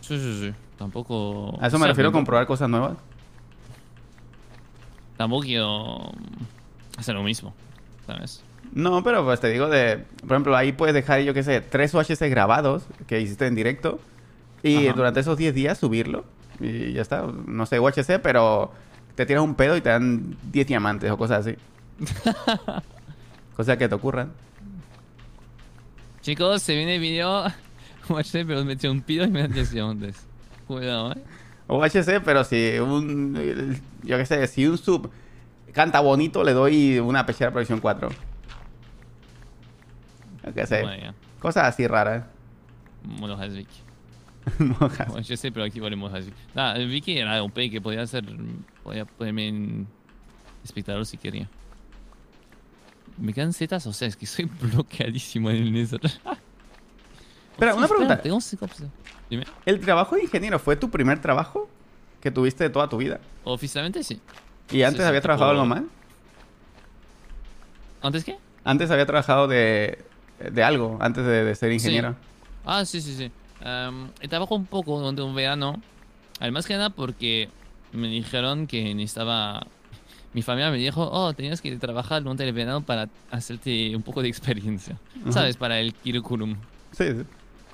Sí, 0.00 0.18
sí, 0.18 0.40
sí. 0.40 0.54
Tampoco... 0.78 1.58
A 1.60 1.68
eso 1.68 1.76
o 1.76 1.80
me 1.80 1.86
refiero 1.86 2.10
a 2.10 2.12
comprobar 2.12 2.46
cosas 2.46 2.68
nuevas. 2.68 2.96
Tampoco 5.16 5.42
quiero 5.42 6.12
hacer 6.96 7.14
lo 7.14 7.22
mismo, 7.22 7.54
¿sabes? 8.06 8.42
No, 8.72 9.04
pero 9.04 9.24
pues 9.24 9.40
te 9.40 9.48
digo 9.48 9.68
de... 9.68 10.04
Por 10.20 10.32
ejemplo, 10.32 10.56
ahí 10.56 10.72
puedes 10.72 10.94
dejar, 10.94 11.20
yo 11.20 11.34
qué 11.34 11.42
sé, 11.42 11.60
tres 11.60 11.92
UHC 11.92 12.30
grabados 12.30 12.84
que 13.06 13.20
hiciste 13.20 13.46
en 13.46 13.54
directo. 13.54 14.00
Y 14.62 14.86
Ajá. 14.86 14.96
durante 14.96 15.20
esos 15.20 15.36
10 15.36 15.54
días 15.54 15.78
subirlo. 15.78 16.24
Y 16.58 16.92
ya 16.92 17.02
está. 17.02 17.26
No 17.46 17.66
sé, 17.66 17.80
UHC, 17.80 18.20
pero 18.22 18.72
te 19.14 19.26
tiras 19.26 19.42
un 19.42 19.54
pedo 19.54 19.76
y 19.76 19.80
te 19.82 19.90
dan 19.90 20.36
10 20.52 20.66
diamantes 20.66 21.10
o 21.10 21.18
cosas 21.18 21.46
así. 21.46 21.56
cosas 23.56 23.76
que 23.76 23.88
te 23.88 23.94
ocurran. 23.94 24.32
Chicos, 26.22 26.62
se 26.62 26.74
viene 26.74 26.94
el 26.96 27.00
video... 27.00 27.44
Watché, 28.08 28.44
pero 28.44 28.64
me 28.64 28.72
eché 28.72 28.88
un 28.88 29.02
pido 29.02 29.24
y 29.24 29.30
me 29.30 29.42
dan 29.42 29.52
10 29.52 29.70
diamantes. 29.70 30.26
Cuidado, 30.66 31.12
¿eh? 31.12 31.22
UHC, 31.68 32.22
pero 32.24 32.42
si 32.44 32.78
un... 32.78 33.80
Yo 34.02 34.16
qué 34.16 34.26
sé, 34.26 34.46
si 34.46 34.66
un 34.66 34.78
sub 34.78 35.10
canta 35.72 36.00
bonito, 36.00 36.42
le 36.42 36.52
doy 36.52 36.98
una 36.98 37.26
pechera 37.26 37.50
provisión 37.50 37.80
4. 37.80 38.08
Yo 40.44 40.52
qué 40.54 40.66
sé. 40.66 40.82
Bueno. 40.82 41.14
Cosas 41.40 41.64
así 41.64 41.86
raras. 41.86 42.24
Monohazvik. 43.04 43.68
Mojas. 44.58 45.26
Yo 45.28 45.36
sé, 45.36 45.52
pero 45.52 45.64
aquí 45.64 45.80
vale 45.80 45.96
Monohazvik. 45.96 46.34
Nada, 46.54 46.76
el 46.76 46.88
Vicky 46.88 47.18
era 47.18 47.42
un 47.42 47.50
pay 47.50 47.70
que 47.70 47.80
podía 47.80 48.02
hacer. 48.02 48.24
Podía 48.82 49.04
ponerme 49.04 49.48
en 49.48 49.86
espectador 50.64 51.06
si 51.06 51.16
quería. 51.16 51.48
Me 53.18 53.32
quedan 53.32 53.52
zetas, 53.52 53.86
o 53.86 53.92
sea, 53.92 54.08
es 54.08 54.16
que 54.16 54.26
soy 54.26 54.44
bloqueadísimo 54.60 55.50
en 55.50 55.56
el 55.56 55.72
Nether. 55.72 56.00
Espera, 57.52 57.74
una 57.74 57.86
pregunta. 57.86 58.20
Dime. 59.28 59.44
¿El 59.66 59.80
trabajo 59.80 60.16
de 60.16 60.22
ingeniero 60.22 60.58
fue 60.58 60.74
tu 60.76 60.90
primer 60.90 61.20
trabajo 61.20 61.68
que 62.20 62.30
tuviste 62.30 62.64
de 62.64 62.70
toda 62.70 62.88
tu 62.88 62.96
vida? 62.96 63.20
Oficialmente 63.44 64.02
sí. 64.02 64.20
¿Y 64.70 64.82
antes 64.82 65.02
sí, 65.02 65.06
había 65.06 65.20
tipo- 65.20 65.24
trabajado 65.28 65.50
algo 65.50 65.66
más? 65.66 65.82
¿Antes 68.00 68.24
qué? 68.24 68.38
Antes 68.64 68.90
había 68.90 69.06
trabajado 69.06 69.46
de, 69.48 70.04
de 70.50 70.64
algo, 70.64 70.98
antes 71.00 71.24
de, 71.24 71.44
de 71.44 71.54
ser 71.54 71.72
ingeniero. 71.72 72.16
Ah, 72.64 72.84
sí, 72.84 73.00
sí, 73.00 73.14
sí. 73.14 73.30
Trabajo 74.28 74.54
un 74.54 74.66
poco 74.66 74.98
durante 74.98 75.22
un 75.22 75.34
verano. 75.34 75.80
Además 76.40 76.66
que 76.66 76.74
nada 76.74 76.90
porque 76.90 77.48
me 77.92 78.08
dijeron 78.08 78.66
que 78.66 78.94
necesitaba... 78.94 79.66
Mi 80.34 80.40
familia 80.40 80.70
me 80.70 80.78
dijo, 80.78 81.08
oh, 81.12 81.34
tenías 81.34 81.60
que 81.60 81.76
trabajar 81.76 82.22
durante 82.22 82.48
el 82.48 82.54
verano 82.54 82.80
para 82.80 83.08
hacerte 83.30 83.94
un 83.94 84.02
poco 84.02 84.22
de 84.22 84.28
experiencia. 84.28 84.96
¿Sabes? 85.28 85.58
Para 85.58 85.78
el 85.78 85.92
currículum. 85.92 86.56
Sí, 86.92 87.04
sí. 87.12 87.24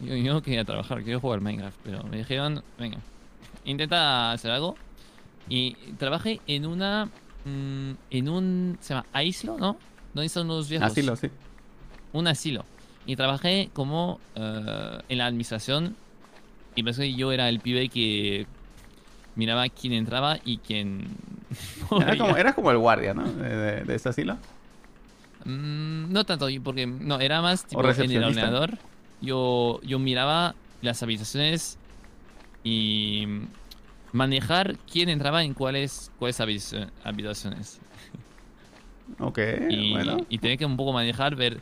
Yo, 0.01 0.17
yo 0.17 0.33
no 0.33 0.43
quería 0.43 0.65
trabajar, 0.65 0.99
quería 0.99 1.21
jugar 1.21 1.41
Minecraft, 1.41 1.79
pero 1.85 2.03
me 2.05 2.19
dijeron, 2.19 2.63
venga, 2.79 2.99
intenta 3.65 4.33
hacer 4.33 4.51
algo. 4.51 4.75
Y 5.49 5.75
trabajé 5.99 6.41
en 6.47 6.67
una... 6.67 7.07
mm, 7.45 7.93
en 8.11 8.29
un... 8.29 8.79
Se 8.81 8.93
llama 8.95 9.07
Aislo, 9.13 9.57
¿no? 9.57 9.77
¿Dónde 10.13 10.27
están 10.27 10.49
los 10.49 10.69
viejos? 10.69 10.91
Así 10.91 11.03
lo, 11.03 11.15
sí. 11.15 11.31
Un 12.13 12.27
asilo. 12.27 12.65
Y 13.07 13.17
trabajé 13.17 13.71
como 13.73 14.21
eh, 14.35 14.99
en 15.09 15.19
la 15.19 15.27
administración. 15.27 15.97
Y 16.75 16.83
pensé 16.83 17.03
que 17.03 17.15
yo 17.15 17.33
era 17.33 17.49
el 17.49 17.61
pibe 17.61 17.89
que 17.89 18.47
miraba 19.35 19.69
quién 19.69 19.93
entraba 19.93 20.39
y 20.45 20.59
quién. 20.59 21.07
Era 22.01 22.17
como, 22.19 22.37
eras 22.37 22.55
como 22.55 22.71
el 22.71 22.79
guardia, 22.79 23.15
¿no? 23.15 23.25
De, 23.33 23.49
de- 23.57 23.85
de 23.85 23.95
ese 23.95 24.09
asilo. 24.11 24.37
Mm, 25.45 26.13
no 26.13 26.25
tanto, 26.25 26.47
porque 26.63 26.87
no, 26.87 27.19
era 27.21 27.41
más 27.41 27.65
tipo 27.65 27.81
en 27.89 28.11
el 28.11 28.25
ordenador. 28.25 28.79
Yo, 29.23 29.81
yo 29.83 29.99
miraba 29.99 30.55
las 30.83 31.03
habitaciones 31.03 31.79
y 32.63 33.27
manejar 34.13 34.77
quién 34.91 35.09
entraba 35.09 35.43
en 35.43 35.55
cuáles, 35.55 36.11
cuáles 36.19 36.39
habitaci- 36.41 36.91
habitaciones. 37.03 37.79
Ok, 39.21 39.39
y, 39.71 39.93
bueno. 39.93 40.19
y 40.29 40.39
tenía 40.39 40.57
que 40.57 40.67
un 40.67 40.77
poco 40.77 40.93
manejar, 40.93 41.35
ver, 41.35 41.61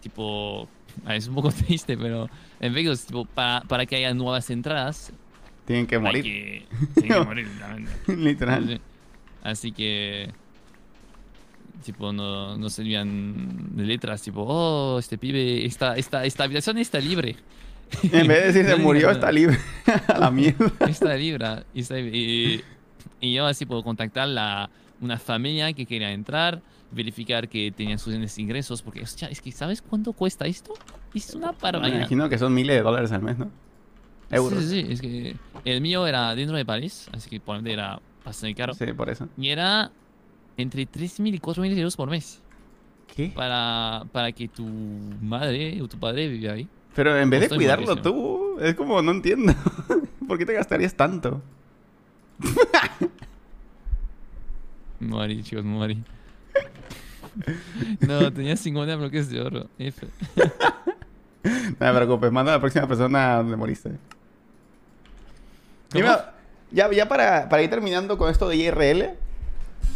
tipo, 0.00 0.68
es 1.08 1.28
un 1.28 1.34
poco 1.34 1.50
triste, 1.66 1.96
pero 1.96 2.28
en 2.60 2.74
Vegas, 2.74 3.06
tipo, 3.06 3.24
para, 3.24 3.60
para 3.62 3.86
que 3.86 3.96
haya 3.96 4.14
nuevas 4.14 4.48
entradas, 4.50 5.12
Tienen 5.66 5.86
que 5.86 5.98
morir. 5.98 6.22
que, 6.24 6.66
tienen 7.00 7.18
que 7.20 7.24
morir. 7.24 7.48
Literal. 8.06 8.66
Sí. 8.68 8.80
Así 9.42 9.72
que, 9.72 10.30
tipo, 11.84 12.12
no, 12.12 12.56
no 12.58 12.68
servían 12.70 13.76
de 13.76 13.84
letras, 13.84 14.22
tipo, 14.22 14.42
oh, 14.46 14.98
este 14.98 15.16
pibe, 15.18 15.64
esta, 15.64 15.96
esta, 15.96 16.24
esta 16.24 16.44
habitación 16.44 16.78
está 16.78 16.98
libre. 16.98 17.36
En 18.02 18.26
vez 18.26 18.40
de 18.40 18.46
decir 18.52 18.66
se 18.66 18.76
murió, 18.76 19.10
está 19.10 19.32
libre. 19.32 19.56
A 20.08 20.18
la 20.18 20.30
mierda. 20.30 20.70
Está 20.86 21.14
libre. 21.16 21.46
Y, 21.72 21.80
y- 21.94 22.64
y 23.20 23.34
yo 23.34 23.46
así 23.46 23.64
puedo 23.66 23.82
contactar 23.82 24.28
la, 24.28 24.68
una 25.00 25.18
familia 25.18 25.72
que 25.72 25.86
quería 25.86 26.12
entrar, 26.12 26.60
verificar 26.90 27.48
que 27.48 27.70
tenían 27.70 27.98
sus 27.98 28.38
ingresos, 28.38 28.82
porque, 28.82 29.02
hostia, 29.02 29.28
es 29.28 29.40
que 29.40 29.52
¿sabes 29.52 29.82
cuánto 29.82 30.12
cuesta 30.12 30.46
esto? 30.46 30.72
Es 31.14 31.34
una 31.34 31.52
Me 31.52 31.58
barbaridad. 31.60 31.96
imagino 31.98 32.28
que 32.28 32.38
son 32.38 32.54
miles 32.54 32.76
de 32.76 32.82
dólares 32.82 33.12
al 33.12 33.22
mes, 33.22 33.38
¿no? 33.38 33.50
Euros. 34.30 34.62
Sí, 34.64 34.68
sí, 34.68 34.82
sí, 34.86 34.92
es 34.92 35.00
que 35.00 35.36
el 35.64 35.80
mío 35.80 36.06
era 36.06 36.34
dentro 36.34 36.56
de 36.56 36.64
París, 36.64 37.08
así 37.12 37.30
que 37.30 37.40
por 37.40 37.56
ende 37.56 37.72
era 37.72 38.00
bastante 38.24 38.54
caro. 38.54 38.74
Sí, 38.74 38.86
por 38.92 39.08
eso. 39.08 39.28
Y 39.38 39.48
era 39.48 39.90
entre 40.56 40.86
3.000 40.86 41.34
y 41.34 41.38
4.000 41.38 41.76
euros 41.78 41.96
por 41.96 42.10
mes 42.10 42.42
¿Qué? 43.14 43.32
para, 43.34 44.04
para 44.12 44.32
que 44.32 44.48
tu 44.48 44.66
madre 44.66 45.80
o 45.80 45.88
tu 45.88 45.98
padre 45.98 46.28
viviera 46.28 46.54
ahí. 46.54 46.68
Pero 46.94 47.16
en 47.18 47.30
vez 47.30 47.48
de 47.48 47.56
cuidarlo 47.56 47.96
tú, 47.96 48.58
es 48.60 48.74
como, 48.74 49.00
no 49.02 49.12
entiendo. 49.12 49.54
¿Por 50.26 50.36
qué 50.36 50.44
te 50.44 50.52
gastarías 50.52 50.94
tanto? 50.94 51.40
Morí, 55.00 55.42
chicos, 55.42 55.64
morí. 55.64 56.02
No, 58.00 58.32
tenía 58.32 58.56
50 58.56 58.96
bloques 58.96 59.30
de 59.30 59.40
oro. 59.40 59.68
F. 59.78 60.06
No 61.44 61.86
te 61.86 61.94
preocupes, 61.94 62.32
manda 62.32 62.52
a 62.52 62.56
la 62.56 62.60
próxima 62.60 62.86
persona 62.86 63.36
donde 63.36 63.56
moriste. 63.56 63.90
¿Cómo? 65.92 66.04
Dime, 66.04 66.16
ya, 66.70 66.90
ya 66.90 67.08
para, 67.08 67.48
para 67.48 67.62
ir 67.62 67.70
terminando 67.70 68.18
con 68.18 68.30
esto 68.30 68.48
de 68.48 68.56
IRL. 68.56 69.14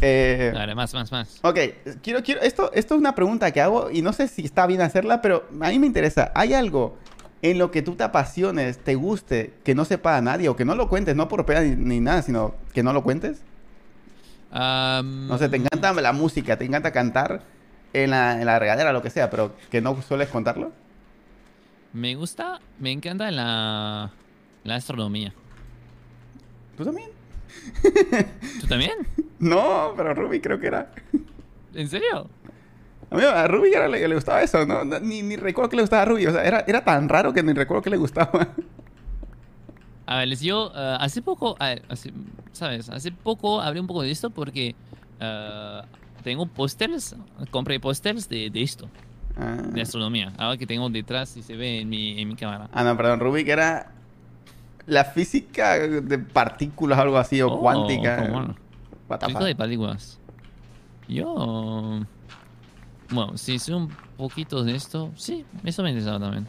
Eh, 0.01 0.51
Dale, 0.53 0.73
más, 0.73 0.93
más, 0.93 1.11
más. 1.11 1.39
ok, 1.43 1.59
quiero, 2.01 2.23
quiero, 2.23 2.41
esto, 2.41 2.71
esto 2.73 2.95
es 2.95 2.99
una 2.99 3.13
pregunta 3.13 3.51
que 3.51 3.61
hago 3.61 3.91
y 3.91 4.01
no 4.01 4.13
sé 4.13 4.27
si 4.27 4.43
está 4.43 4.65
bien 4.65 4.81
hacerla, 4.81 5.21
pero 5.21 5.47
a 5.61 5.69
mí 5.69 5.79
me 5.79 5.85
interesa. 5.85 6.31
¿Hay 6.33 6.53
algo 6.53 6.97
en 7.41 7.59
lo 7.59 7.71
que 7.71 7.81
tú 7.81 7.95
te 7.95 8.03
apasiones, 8.03 8.79
te 8.79 8.95
guste, 8.95 9.53
que 9.63 9.75
no 9.75 9.85
sepa 9.85 10.17
a 10.17 10.21
nadie 10.21 10.49
o 10.49 10.55
que 10.55 10.65
no 10.65 10.75
lo 10.75 10.89
cuentes, 10.89 11.15
no 11.15 11.27
por 11.27 11.45
pena 11.45 11.61
ni, 11.61 11.75
ni 11.75 11.99
nada, 11.99 12.21
sino 12.21 12.55
que 12.73 12.83
no 12.83 12.93
lo 12.93 13.03
cuentes? 13.03 13.41
Am, 14.53 15.27
No 15.27 15.37
sé, 15.37 15.49
te 15.49 15.57
encanta 15.57 15.93
la 15.93 16.13
música, 16.13 16.57
te 16.57 16.65
encanta 16.65 16.91
cantar 16.91 17.41
en 17.93 18.11
la, 18.11 18.39
en 18.39 18.45
la 18.45 18.59
regadera, 18.59 18.93
lo 18.93 19.01
que 19.01 19.09
sea, 19.09 19.29
pero 19.29 19.55
que 19.71 19.81
no 19.81 19.99
sueles 20.01 20.29
contarlo. 20.29 20.71
Me 21.91 22.15
gusta, 22.15 22.59
me 22.79 22.91
encanta 22.91 23.29
la, 23.31 24.11
la 24.63 24.75
astronomía. 24.75 25.33
¿Tú 26.77 26.83
también? 26.85 27.09
¿Tú 28.61 28.67
también? 28.67 28.93
No, 29.39 29.93
pero 29.97 30.13
Ruby 30.13 30.39
creo 30.39 30.57
que 30.57 30.67
era. 30.67 30.93
¿En 31.73 31.89
serio? 31.89 32.29
A 33.11 33.15
mí 33.17 33.23
a 33.23 33.45
Ruby 33.45 33.73
era, 33.73 33.89
le, 33.89 34.07
le 34.07 34.15
gustaba 34.15 34.41
eso, 34.41 34.65
¿no? 34.65 34.85
No, 34.85 34.99
Ni, 35.01 35.21
ni 35.21 35.35
recuerdo 35.35 35.69
que 35.69 35.75
le 35.75 35.81
gustaba 35.83 36.03
a 36.03 36.05
Ruby. 36.05 36.27
O 36.27 36.31
sea, 36.31 36.45
era, 36.45 36.63
era 36.65 36.85
tan 36.85 37.09
raro 37.09 37.33
que 37.33 37.43
ni 37.43 37.51
recuerdo 37.51 37.81
que 37.83 37.89
le 37.89 37.97
gustaba. 37.97 38.47
A 40.05 40.17
ver, 40.17 40.27
les 40.27 40.39
digo, 40.41 40.71
eh, 40.75 40.97
hace 40.99 41.21
poco, 41.21 41.55
a 41.59 41.67
ver, 41.69 41.81
hace- 41.89 42.11
¿sabes? 42.51 42.89
Hace 42.89 43.11
poco 43.11 43.61
hablé 43.61 43.79
un 43.79 43.87
poco 43.87 44.01
de 44.01 44.11
esto 44.11 44.29
porque 44.29 44.75
eh, 45.19 45.81
tengo 46.23 46.45
pósters, 46.45 47.15
compré 47.51 47.79
pósters 47.79 48.27
de, 48.27 48.49
de 48.49 48.61
esto, 48.61 48.89
Ah, 49.37 49.55
de 49.73 49.81
astronomía. 49.81 50.31
Ahora 50.37 50.57
que 50.57 50.67
tengo 50.67 50.89
detrás 50.89 51.35
y 51.37 51.41
se 51.41 51.55
ve 51.55 51.79
en 51.81 51.89
mi, 51.89 52.19
en 52.21 52.27
mi 52.27 52.35
cámara. 52.35 52.69
Ah, 52.73 52.83
no, 52.83 52.95
perdón. 52.97 53.19
Que 53.45 53.51
era 53.51 53.91
la 54.85 55.05
física 55.05 55.77
de 55.79 56.19
partículas, 56.19 56.99
algo 56.99 57.17
así, 57.17 57.41
o 57.41 57.47
Oh, 57.47 57.59
cuántica. 57.59 58.55
Física 59.21 59.45
de 59.45 59.55
partículas. 59.55 60.19
Yo... 61.07 62.01
Bueno, 63.09 63.37
si 63.37 63.59
sé 63.59 63.73
un 63.73 63.89
poquito 64.17 64.63
de 64.63 64.75
esto, 64.75 65.11
sí, 65.15 65.45
eso 65.63 65.83
me 65.83 65.89
interesa 65.89 66.19
también. 66.19 66.47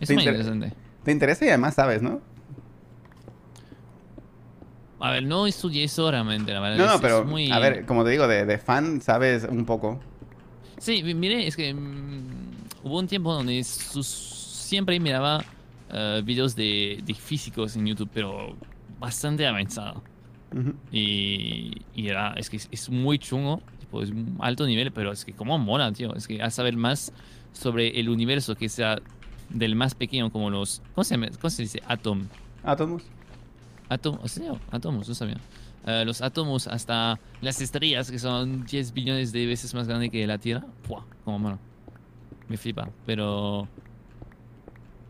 Eso 0.00 0.14
me 0.14 0.22
inter- 0.22 0.34
interesante. 0.34 0.72
Te 1.04 1.12
interesa 1.12 1.44
y 1.44 1.48
además 1.48 1.74
sabes, 1.74 2.02
¿no? 2.02 2.20
A 5.02 5.10
ver, 5.10 5.24
no 5.24 5.46
estudié 5.46 5.84
eso 5.84 6.10
realmente, 6.10 6.52
la 6.52 6.60
verdad. 6.60 6.76
No, 6.78 6.84
es- 6.84 6.88
no, 6.90 6.94
es 6.96 7.00
pero 7.02 7.24
muy- 7.24 7.50
a 7.50 7.58
ver, 7.58 7.84
como 7.86 8.04
te 8.04 8.10
digo, 8.10 8.28
de, 8.28 8.46
de 8.46 8.58
fan 8.58 9.00
sabes 9.00 9.44
un 9.50 9.64
poco. 9.66 10.00
Sí, 10.78 11.02
mi- 11.02 11.14
mire, 11.14 11.46
es 11.46 11.56
que 11.56 11.74
mm, 11.74 12.84
hubo 12.84 12.98
un 12.98 13.06
tiempo 13.08 13.32
donde 13.34 13.62
sus- 13.64 14.06
siempre 14.06 14.98
miraba 15.00 15.44
eh, 15.94 16.22
videos 16.24 16.56
de, 16.56 17.00
de 17.04 17.14
físicos 17.14 17.76
en 17.76 17.86
YouTube, 17.86 18.08
pero 18.14 18.56
bastante 18.98 19.46
avanzado. 19.46 20.02
Ujú. 20.54 20.72
Y, 20.90 21.82
y 21.94 22.08
era, 22.08 22.32
es 22.36 22.48
que 22.48 22.56
es, 22.56 22.68
es 22.70 22.88
muy 22.88 23.18
chungo, 23.18 23.60
tipo, 23.80 24.02
es 24.02 24.10
un 24.10 24.36
alto 24.40 24.66
nivel, 24.66 24.92
pero 24.92 25.12
es 25.12 25.24
que 25.24 25.32
como 25.34 25.58
mola, 25.58 25.92
tío. 25.92 26.14
Es 26.14 26.26
que 26.26 26.40
a 26.42 26.50
saber 26.50 26.76
más 26.76 27.12
sobre 27.52 27.98
el 28.00 28.08
universo, 28.08 28.54
que 28.54 28.68
sea 28.68 28.98
del 29.50 29.74
más 29.74 29.94
pequeño, 29.94 30.30
como 30.30 30.48
los. 30.48 30.80
¿Cómo 30.94 31.04
se? 31.04 31.16
¿Cómo 31.18 31.50
se 31.50 31.62
dice? 31.62 31.82
Atom. 31.86 32.26
Átomos. 32.64 33.02
Átomos, 33.92 34.30
¿sí? 34.32 34.42
átomos, 34.70 35.08
no 35.08 35.14
sabía. 35.14 35.36
Eh, 35.86 36.04
los 36.06 36.22
átomos 36.22 36.66
hasta 36.68 37.18
las 37.40 37.60
estrellas, 37.60 38.10
que 38.10 38.18
son 38.18 38.64
10 38.64 38.92
billones 38.92 39.32
de 39.32 39.46
veces 39.46 39.74
más 39.74 39.88
grandes 39.88 40.10
que 40.10 40.26
la 40.26 40.38
Tierra. 40.38 40.64
¡Pua! 40.86 41.04
Como 41.24 41.38
mono. 41.38 41.58
Me 42.48 42.56
flipa, 42.56 42.88
pero. 43.06 43.66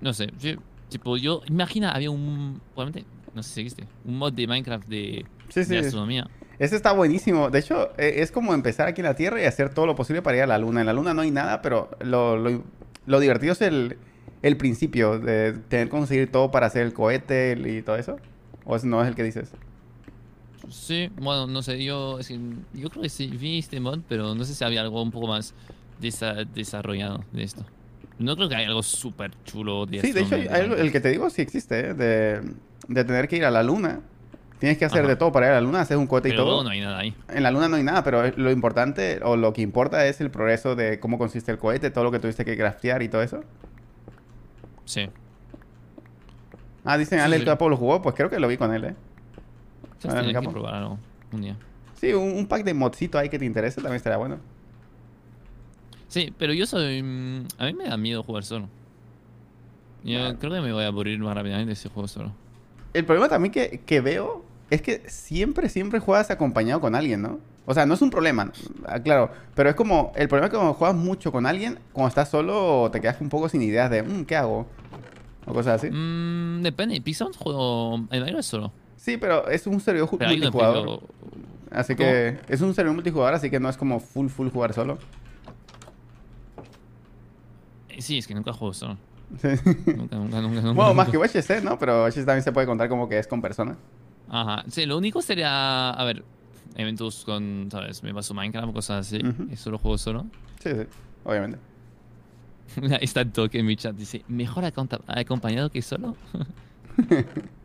No 0.01 0.13
sé, 0.13 0.29
yo- 0.41 0.57
tipo, 0.89 1.17
yo. 1.17 1.43
Imagina, 1.47 1.93
había 1.93 2.11
un. 2.11 2.61
Probablemente, 2.75 3.09
no 3.35 3.43
sé 3.43 3.51
si 3.55 3.61
existe. 3.61 3.87
Un 4.05 4.19
mod 4.19 4.33
de 4.33 4.47
Minecraft 4.47 4.89
de, 4.89 5.25
Sí, 5.49 5.65
sí. 5.65 5.71
de 5.71 5.79
astronomía. 5.79 6.29
Ese 6.59 6.77
está 6.77 6.93
buenísimo. 6.93 7.51
De 7.51 7.59
hecho, 7.59 7.91
e- 7.99 8.23
es 8.23 8.31
como 8.33 8.55
empezar 8.55 8.89
aquí 8.89 9.01
en 9.01 9.07
la 9.07 9.15
Tierra 9.15 9.41
y 9.43 9.45
hacer 9.45 9.71
todo 9.75 9.87
lo 9.87 9.95
posible 9.95 10.23
para 10.23 10.37
ir 10.39 10.43
a 10.43 10.47
la 10.47 10.59
Luna. 10.59 10.81
En 10.81 10.87
la 10.87 10.93
Luna 10.93 11.15
no 11.15 11.23
hay 11.23 11.31
nada, 11.31 11.63
pero 11.63 11.91
lo, 12.01 12.37
lo- 12.37 12.63
lo 13.07 13.21
divertido 13.21 13.53
es 13.53 13.63
el, 13.63 13.97
el 14.43 14.57
principio 14.57 15.19
de 15.19 15.53
tener 15.69 15.87
que 15.87 15.91
conseguir 15.91 16.31
todo 16.31 16.51
para 16.51 16.67
hacer 16.67 16.83
el 16.83 16.93
cohete 16.93 17.59
y 17.67 17.83
todo 17.83 17.97
eso. 17.97 18.17
¿O 18.64 18.76
ese 18.76 18.86
no 18.86 19.02
es 19.02 19.09
el 19.09 19.14
que 19.14 19.22
dices? 19.24 19.51
Sí, 20.70 21.10
bueno, 21.16 21.47
no 21.47 21.62
sé, 21.62 21.82
yo. 21.82 22.18
es 22.20 22.28
que 22.28 22.39
yo 22.74 22.89
creo 22.89 23.02
que 23.02 23.09
sí 23.09 23.26
vi 23.26 23.59
este 23.59 23.80
mod, 23.80 24.01
pero 24.09 24.34
no 24.34 24.44
sé 24.44 24.55
si 24.55 24.62
había 24.64 24.80
algo 24.80 25.02
un 25.02 25.10
poco 25.10 25.26
más 25.26 25.55
desa- 26.01 26.47
desarrollado 26.47 27.24
de 27.32 27.43
esto. 27.43 27.64
No 28.18 28.36
creo 28.36 28.48
que 28.48 28.55
haya 28.55 28.68
algo 28.68 28.82
súper 28.82 29.32
chulo 29.44 29.86
de 29.86 30.01
Sí, 30.01 30.12
de 30.12 30.20
hecho, 30.20 30.36
algo- 30.51 30.76
el 30.76 30.93
que 30.93 31.01
te 31.01 31.09
digo 31.09 31.28
sí 31.30 31.43
existe, 31.43 31.89
¿eh? 31.89 31.94
de, 31.94 32.40
de 32.89 33.05
tener 33.05 33.26
que 33.26 33.36
ir 33.36 33.44
a 33.44 33.51
la 33.51 33.62
luna. 33.62 34.01
Tienes 34.60 34.78
que 34.78 34.84
hacer 34.84 35.01
Ajá. 35.01 35.09
de 35.09 35.16
todo 35.16 35.32
para 35.32 35.47
ir 35.47 35.52
a 35.52 35.55
la 35.56 35.60
luna, 35.62 35.80
hacer 35.80 35.97
un 35.97 36.06
cohete 36.06 36.28
y 36.28 36.32
Pero 36.32 36.43
todo. 36.44 36.51
luego 36.52 36.64
no 36.64 36.70
hay 36.70 36.80
nada 36.80 36.98
ahí. 36.98 37.12
En 37.30 37.43
la 37.43 37.51
luna 37.51 37.68
no 37.68 37.74
hay 37.74 37.82
nada, 37.82 38.05
pero 38.05 38.30
lo 38.36 38.52
importante 38.52 39.18
o 39.24 39.36
lo 39.36 39.52
que 39.52 39.60
importa 39.62 40.06
es 40.06 40.20
el 40.20 40.30
progreso 40.30 40.76
de 40.76 41.01
cómo 41.01 41.18
consiste 41.18 41.51
el 41.51 41.59
cohete, 41.59 41.90
todo 41.90 42.05
lo 42.05 42.12
que 42.12 42.20
tuviste 42.20 42.44
que 42.44 42.56
craftear 42.56 43.02
y 43.02 43.09
todo 43.09 43.22
eso. 43.22 43.43
Sí. 44.84 45.09
Ah, 46.85 46.99
dicen, 46.99 47.21
Ale, 47.21 47.37
sí. 47.37 47.43
el 47.43 47.47
Capo 47.47 47.69
lo 47.69 47.77
jugó, 47.77 48.03
pues 48.03 48.15
creo 48.15 48.29
que 48.29 48.41
lo 48.41 48.49
vi 48.49 48.57
con 48.57 48.73
él, 48.75 48.85
¿eh? 48.85 48.95
Sí, 49.99 50.09
ver, 50.09 50.33
que 50.33 50.49
probar 50.49 50.75
algo 50.75 50.99
un 51.33 51.43
día. 51.43 51.57
Sí, 51.95 52.13
un, 52.13 52.33
un 52.33 52.47
pack 52.47 52.65
de 52.65 52.75
modcito 52.75 53.19
ahí 53.19 53.29
que 53.29 53.39
te 53.39 53.45
interese 53.45 53.77
también 53.77 53.97
estaría 53.97 54.17
bueno. 54.17 54.39
Sí, 56.09 56.33
pero 56.37 56.53
yo 56.53 56.67
soy... 56.67 57.03
mm, 57.03 57.47
A 57.59 57.67
mí 57.67 57.75
me 57.75 57.85
da 57.85 57.97
miedo 57.97 58.23
jugar 58.23 58.45
solo. 58.45 58.69
Yo 60.05 60.37
creo 60.39 60.53
que 60.53 60.61
me 60.61 60.73
voy 60.73 60.83
a 60.83 60.89
aburrir 60.89 61.19
más 61.21 61.35
rápidamente 61.35 61.77
si 61.77 61.89
juego 61.89 62.09
solo. 62.09 62.33
El 62.93 63.05
problema 63.05 63.29
también 63.29 63.53
que, 63.53 63.81
que 63.87 64.01
veo 64.01 64.45
es 64.69 64.83
que 64.83 65.09
siempre, 65.09 65.69
siempre 65.69 66.01
juegas 66.01 66.31
acompañado 66.31 66.81
con 66.81 66.95
alguien, 66.95 67.23
¿no? 67.23 67.39
O 67.65 67.75
sea, 67.75 67.87
no 67.87 67.95
es 67.95 68.03
un 68.03 68.11
problema, 68.11 68.51
ah, 68.87 68.99
claro, 68.99 69.31
pero 69.55 69.69
es 69.71 69.77
como, 69.77 70.11
el 70.17 70.27
problema 70.27 70.47
es 70.47 70.51
que 70.51 70.57
cuando 70.57 70.75
juegas 70.75 70.97
mucho 70.97 71.31
con 71.31 71.47
alguien, 71.47 71.79
cuando 71.93 72.09
estás 72.09 72.29
solo 72.29 72.91
te 72.91 73.01
quedas 73.01 73.21
un 73.21 73.29
poco 73.29 73.49
sin 73.49 73.63
ideas 73.63 73.89
de, 73.89 74.03
"Mm, 74.03 74.25
¿qué 74.25 74.35
hago? 74.35 74.67
O 75.47 75.52
cosas 75.52 75.82
así. 75.82 75.90
Mm, 75.90 76.62
depende. 76.62 77.01
Pixel 77.01 77.28
juego 77.36 78.06
en 78.10 78.28
iOS 78.28 78.47
solo. 78.47 78.73
Sí, 78.97 79.16
pero 79.16 79.48
es 79.48 79.66
un 79.66 79.81
servidor 79.81 80.09
Pero 80.16 80.31
no 80.31 80.36
multijugador. 80.36 81.01
Así 81.70 81.97
¿Cómo? 81.97 82.09
que 82.09 82.39
es 82.48 82.60
un 82.60 82.74
servidor 82.74 82.94
multijugador, 82.94 83.35
así 83.35 83.51
que 83.51 83.59
no 83.59 83.69
es 83.69 83.77
como 83.77 83.98
full, 83.98 84.28
full 84.28 84.48
jugar 84.51 84.73
solo. 84.74 84.98
Eh, 87.89 88.01
Sí, 88.02 88.19
es 88.19 88.27
que 88.27 88.35
nunca 88.35 88.52
juego 88.52 88.74
solo. 88.74 88.97
Sí. 89.40 89.48
Nunca, 89.97 90.16
nunca, 90.16 90.40
nunca. 90.43 90.60
nunca 90.60 90.73
bueno, 90.73 90.93
más 90.94 91.09
que 91.09 91.16
UHC, 91.16 91.62
¿no? 91.64 91.78
Pero 91.78 92.05
UHC 92.05 92.16
también 92.27 92.43
se 92.43 92.52
puede 92.52 92.66
contar 92.66 92.89
como 92.90 93.09
que 93.09 93.19
es 93.19 93.27
con 93.27 93.40
personas. 93.40 93.78
Ajá. 94.28 94.62
Sí, 94.69 94.85
lo 94.85 94.98
único 94.98 95.23
sería, 95.23 95.89
a 95.90 96.05
ver, 96.05 96.23
eventos 96.77 97.24
con, 97.24 97.69
¿sabes? 97.70 98.02
Me 98.02 98.12
paso 98.12 98.35
Minecraft 98.35 98.69
o 98.69 98.73
cosas 98.74 99.06
así. 99.06 99.20
Y 99.51 99.56
solo 99.56 99.78
juego 99.78 99.97
solo. 99.97 100.27
Sí, 100.62 100.70
sí, 100.70 100.82
obviamente. 101.24 101.59
Ahí 102.82 102.99
está 103.03 103.24
toque 103.24 103.59
en 103.59 103.66
mi 103.66 103.77
chat. 103.77 103.94
Dice, 103.94 104.24
mejor 104.28 104.65
acompañado 104.65 105.70
que 105.70 105.82
solo. 105.82 106.16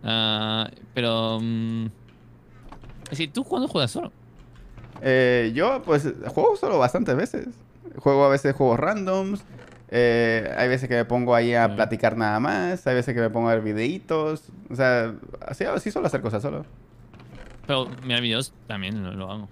Ah, 0.09 0.69
pero... 0.93 1.41
es 1.41 3.09
decir, 3.09 3.33
¿tú 3.33 3.43
cuándo 3.43 3.67
juegas 3.67 3.91
solo? 3.91 4.13
Eh, 5.01 5.51
yo, 5.53 5.81
pues, 5.83 6.07
juego 6.27 6.55
solo 6.55 6.77
bastantes 6.79 7.13
veces. 7.17 7.47
Juego 7.97 8.23
a 8.23 8.29
veces 8.29 8.55
juegos 8.55 8.79
randoms. 8.79 9.43
eh, 9.89 10.49
hay 10.57 10.69
veces 10.69 10.87
que 10.87 10.95
me 10.95 11.03
pongo 11.03 11.35
ahí 11.35 11.53
a 11.53 11.75
platicar 11.75 12.15
nada 12.15 12.39
más. 12.39 12.87
Hay 12.87 12.95
veces 12.95 13.13
que 13.13 13.19
me 13.19 13.29
pongo 13.29 13.49
a 13.49 13.55
ver 13.55 13.63
videitos. 13.63 14.43
O 14.69 14.75
sea, 14.77 15.13
así, 15.45 15.65
así 15.65 15.91
suelo 15.91 16.07
hacer 16.07 16.21
cosas 16.21 16.41
solo. 16.41 16.65
Pero 17.65 17.89
mirar 18.05 18.21
videos 18.21 18.53
también 18.65 19.03
lo, 19.03 19.11
lo 19.11 19.29
hago. 19.29 19.49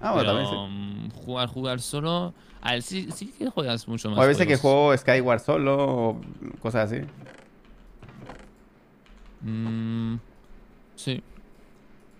Ah, 0.00 0.12
bueno, 0.12 0.32
pero 0.32 0.48
también 0.48 0.48
sí. 0.48 0.56
mm, 0.74 1.10
jugar, 1.24 1.48
jugar 1.48 1.80
solo... 1.80 2.34
A 2.60 2.72
ver, 2.72 2.82
sí, 2.82 3.08
sí 3.12 3.32
que 3.38 3.48
juegas 3.48 3.86
mucho 3.86 4.10
más 4.10 4.18
O 4.18 4.22
hay 4.22 4.28
veces 4.28 4.46
que 4.46 4.56
juegos. 4.56 4.60
juego 4.60 4.96
Skyward 4.96 5.40
solo 5.40 5.76
o 5.78 6.20
cosas 6.60 6.90
así. 6.92 7.02
Mm, 9.40 10.16
sí. 10.96 11.22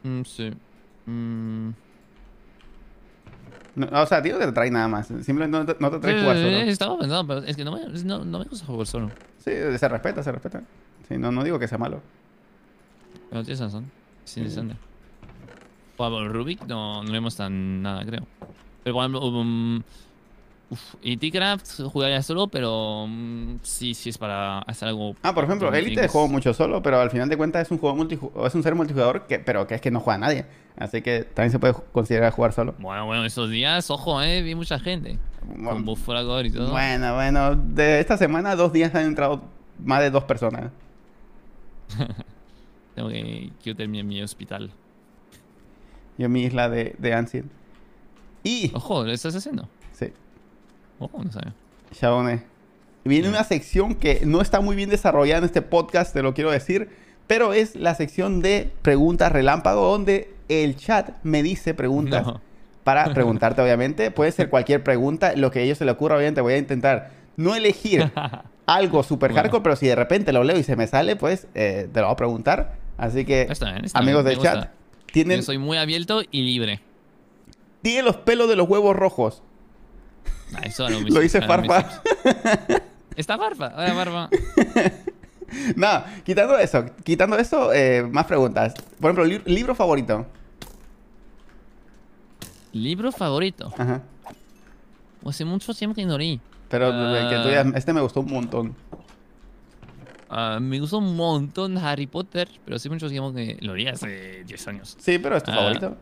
Mm, 0.04 0.22
sí. 0.22 0.52
Mm. 1.06 1.70
No, 3.74 4.02
o 4.02 4.06
sea, 4.06 4.22
tío, 4.22 4.38
te 4.38 4.50
trae 4.52 4.70
nada 4.70 4.88
más. 4.88 5.06
Simplemente 5.08 5.48
no 5.48 5.66
te, 5.66 5.76
no 5.80 5.90
te 5.90 5.98
trae 5.98 6.16
Eh, 6.16 6.20
jugar 6.22 6.36
solo. 6.36 6.56
Estaba 6.58 6.98
pensando, 6.98 7.26
pero 7.26 7.46
es 7.46 7.56
que 7.56 7.64
no 7.64 7.72
me, 7.72 7.80
no, 8.04 8.24
no 8.24 8.38
me 8.38 8.44
gusta 8.44 8.64
jugar 8.66 8.86
solo. 8.86 9.10
Sí, 9.38 9.50
se 9.78 9.88
respeta, 9.88 10.22
se 10.22 10.32
respeta. 10.32 10.62
Sí, 11.08 11.18
no, 11.18 11.30
no 11.30 11.44
digo 11.44 11.58
que 11.58 11.68
sea 11.68 11.78
malo. 11.78 12.00
Pero 13.30 13.42
tienes 13.42 13.60
razón. 13.60 13.90
Es 14.24 14.36
interesante. 14.36 14.76
Ejemplo, 15.98 16.28
Rubik 16.28 16.62
no, 16.66 17.02
no 17.02 17.10
vemos 17.12 17.36
tan 17.36 17.82
nada, 17.82 18.04
creo. 18.04 18.26
Pero 18.84 18.94
por 18.94 19.02
ejemplo, 19.02 19.26
um, 19.26 19.82
uf, 20.70 20.94
y 21.02 21.16
T-Craft 21.16 21.82
jugaría 21.92 22.22
solo, 22.22 22.46
pero 22.48 23.04
um, 23.04 23.58
sí, 23.62 23.94
sí 23.94 24.10
es 24.10 24.18
para 24.18 24.58
hacer 24.60 24.88
algo. 24.88 25.16
Ah, 25.22 25.34
por 25.34 25.44
ejemplo, 25.44 25.68
con 25.68 25.74
Elite 25.76 26.06
juego 26.08 26.28
mucho 26.28 26.52
solo, 26.54 26.82
pero 26.82 27.00
al 27.00 27.10
final 27.10 27.28
de 27.28 27.36
cuentas 27.36 27.62
es 27.62 27.70
un 27.70 27.78
juego 27.78 27.96
multiju- 27.96 28.46
es 28.46 28.54
un 28.54 28.62
ser 28.62 28.74
multijugador, 28.74 29.26
que, 29.26 29.38
pero 29.38 29.66
que 29.66 29.74
es 29.76 29.80
que 29.80 29.90
no 29.90 30.00
juega 30.00 30.18
nadie. 30.18 30.46
Así 30.78 31.00
que 31.02 31.24
también 31.24 31.50
se 31.52 31.58
puede 31.58 31.74
considerar 31.92 32.32
jugar 32.32 32.52
solo. 32.52 32.74
Bueno, 32.78 33.06
bueno, 33.06 33.24
esos 33.24 33.48
días, 33.50 33.90
ojo, 33.90 34.20
eh, 34.22 34.42
vi 34.42 34.54
mucha 34.54 34.78
gente. 34.78 35.18
Con 35.40 35.64
Bueno, 35.64 35.82
Buffalagor 35.84 36.44
y 36.46 36.50
todo. 36.50 36.70
bueno, 36.70 37.14
bueno, 37.14 37.56
de 37.56 37.98
esta 38.00 38.16
semana 38.18 38.54
dos 38.56 38.72
días 38.72 38.94
han 38.94 39.04
entrado 39.06 39.42
más 39.82 40.00
de 40.02 40.10
dos 40.10 40.24
personas. 40.24 40.70
Tengo 42.94 43.08
que, 43.08 43.50
quiero 43.62 43.76
terminar 43.76 44.04
mi 44.04 44.22
hospital. 44.22 44.70
Yo 46.18 46.26
en 46.26 46.32
mi 46.32 46.42
isla 46.44 46.68
de, 46.68 46.94
de 46.98 47.14
Ancient. 47.14 47.50
Y, 48.42 48.70
Ojo, 48.74 49.04
¿lo 49.04 49.12
estás 49.12 49.34
haciendo? 49.34 49.68
sí, 49.92 50.12
Ojo, 50.98 51.22
no 51.22 51.30
sabía. 51.30 51.52
Chabone. 51.92 52.42
Viene 53.04 53.28
una 53.28 53.44
sección 53.44 53.94
que 53.94 54.22
no 54.24 54.40
está 54.40 54.60
muy 54.60 54.74
bien 54.76 54.90
desarrollada 54.90 55.38
en 55.38 55.44
este 55.44 55.62
podcast, 55.62 56.12
te 56.12 56.22
lo 56.22 56.34
quiero 56.34 56.50
decir, 56.50 56.88
pero 57.26 57.52
es 57.52 57.76
la 57.76 57.94
sección 57.94 58.40
de 58.42 58.72
preguntas 58.82 59.30
relámpago, 59.32 59.86
donde 59.90 60.32
el 60.48 60.76
chat 60.76 61.10
me 61.22 61.42
dice 61.42 61.74
preguntas 61.74 62.26
No. 62.26 62.40
para 62.82 63.12
preguntarte, 63.14 63.60
obviamente. 63.62 64.10
Puede 64.10 64.32
ser 64.32 64.48
cualquier 64.48 64.82
pregunta, 64.82 65.34
lo 65.36 65.50
que 65.50 65.60
a 65.60 65.62
ellos 65.62 65.78
se 65.78 65.84
le 65.84 65.90
ocurra, 65.92 66.16
obviamente 66.16 66.40
voy 66.40 66.54
a 66.54 66.58
intentar 66.58 67.10
no 67.36 67.54
elegir 67.54 68.10
algo 68.66 69.02
super 69.02 69.30
Bueno. 69.30 69.42
hardcore, 69.42 69.62
pero 69.62 69.76
si 69.76 69.86
de 69.86 69.94
repente 69.96 70.32
lo 70.32 70.42
leo 70.44 70.58
y 70.58 70.62
se 70.64 70.74
me 70.76 70.86
sale, 70.86 71.14
pues 71.16 71.46
eh, 71.54 71.88
te 71.92 72.00
lo 72.00 72.06
voy 72.06 72.14
a 72.14 72.16
preguntar. 72.16 72.74
Así 72.96 73.24
que, 73.24 73.42
Está 73.42 73.72
bien, 73.72 73.84
está 73.84 73.98
amigos 73.98 74.24
bien, 74.24 74.34
del 74.36 74.44
chat, 74.44 74.54
gusta. 74.56 74.72
Tienen, 75.22 75.38
Yo 75.38 75.42
soy 75.44 75.56
muy 75.58 75.78
abierto 75.78 76.22
y 76.30 76.42
libre. 76.42 76.80
tienen 77.80 78.04
los 78.04 78.16
pelos 78.16 78.48
de 78.50 78.56
los 78.56 78.68
huevos 78.68 78.94
rojos. 78.94 79.42
Ah, 80.54 80.60
eso 80.64 80.88
no 80.90 81.00
me 81.00 81.08
Lo 81.10 81.20
me 81.20 81.28
Farfa. 81.28 82.02
Está 83.16 83.38
Farfa. 83.38 84.28
No, 85.76 86.02
quitando 86.24 86.58
eso, 86.58 86.84
quitando 87.04 87.38
eso, 87.38 87.72
eh, 87.72 88.02
más 88.02 88.26
preguntas. 88.26 88.74
Por 89.00 89.12
ejemplo, 89.12 89.24
li- 89.24 89.42
libro 89.46 89.74
favorito. 89.76 90.26
Libro 92.72 93.10
favorito. 93.12 93.72
Ajá. 93.78 94.02
Hace 95.24 95.44
mucho 95.44 95.72
tiempo 95.72 95.94
que 95.94 96.04
no 96.04 96.18
leí. 96.18 96.40
Pero 96.68 96.88
eh, 96.88 97.28
que 97.30 97.36
tú 97.42 97.48
digas, 97.48 97.66
Ah. 97.68 97.72
este 97.78 97.92
me 97.92 98.00
gustó 98.00 98.20
un 98.20 98.30
montón. 98.32 98.74
Ah, 100.28 100.58
me 100.60 100.80
gustó 100.80 100.98
un 100.98 101.14
montón 101.16 101.78
Harry 101.78 102.06
Potter, 102.06 102.48
pero 102.64 102.76
hace 102.76 102.88
mucho 102.90 103.08
tiempo 103.08 103.32
que 103.32 103.56
lo 103.60 103.74
leí 103.74 103.86
hace 103.86 104.42
10 104.44 104.68
años. 104.68 104.96
Sí, 104.98 105.18
pero 105.18 105.36
es 105.36 105.42
tu 105.44 105.50
Ah. 105.52 105.54
favorito. 105.56 105.96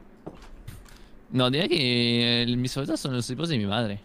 No, 1.30 1.50
diría 1.50 1.68
que 1.68 2.42
el- 2.42 2.56
mis 2.56 2.72
favoritos 2.72 3.00
son 3.00 3.12
los 3.14 3.28
libros 3.28 3.48
de 3.48 3.58
mi 3.58 3.66
madre. 3.66 4.00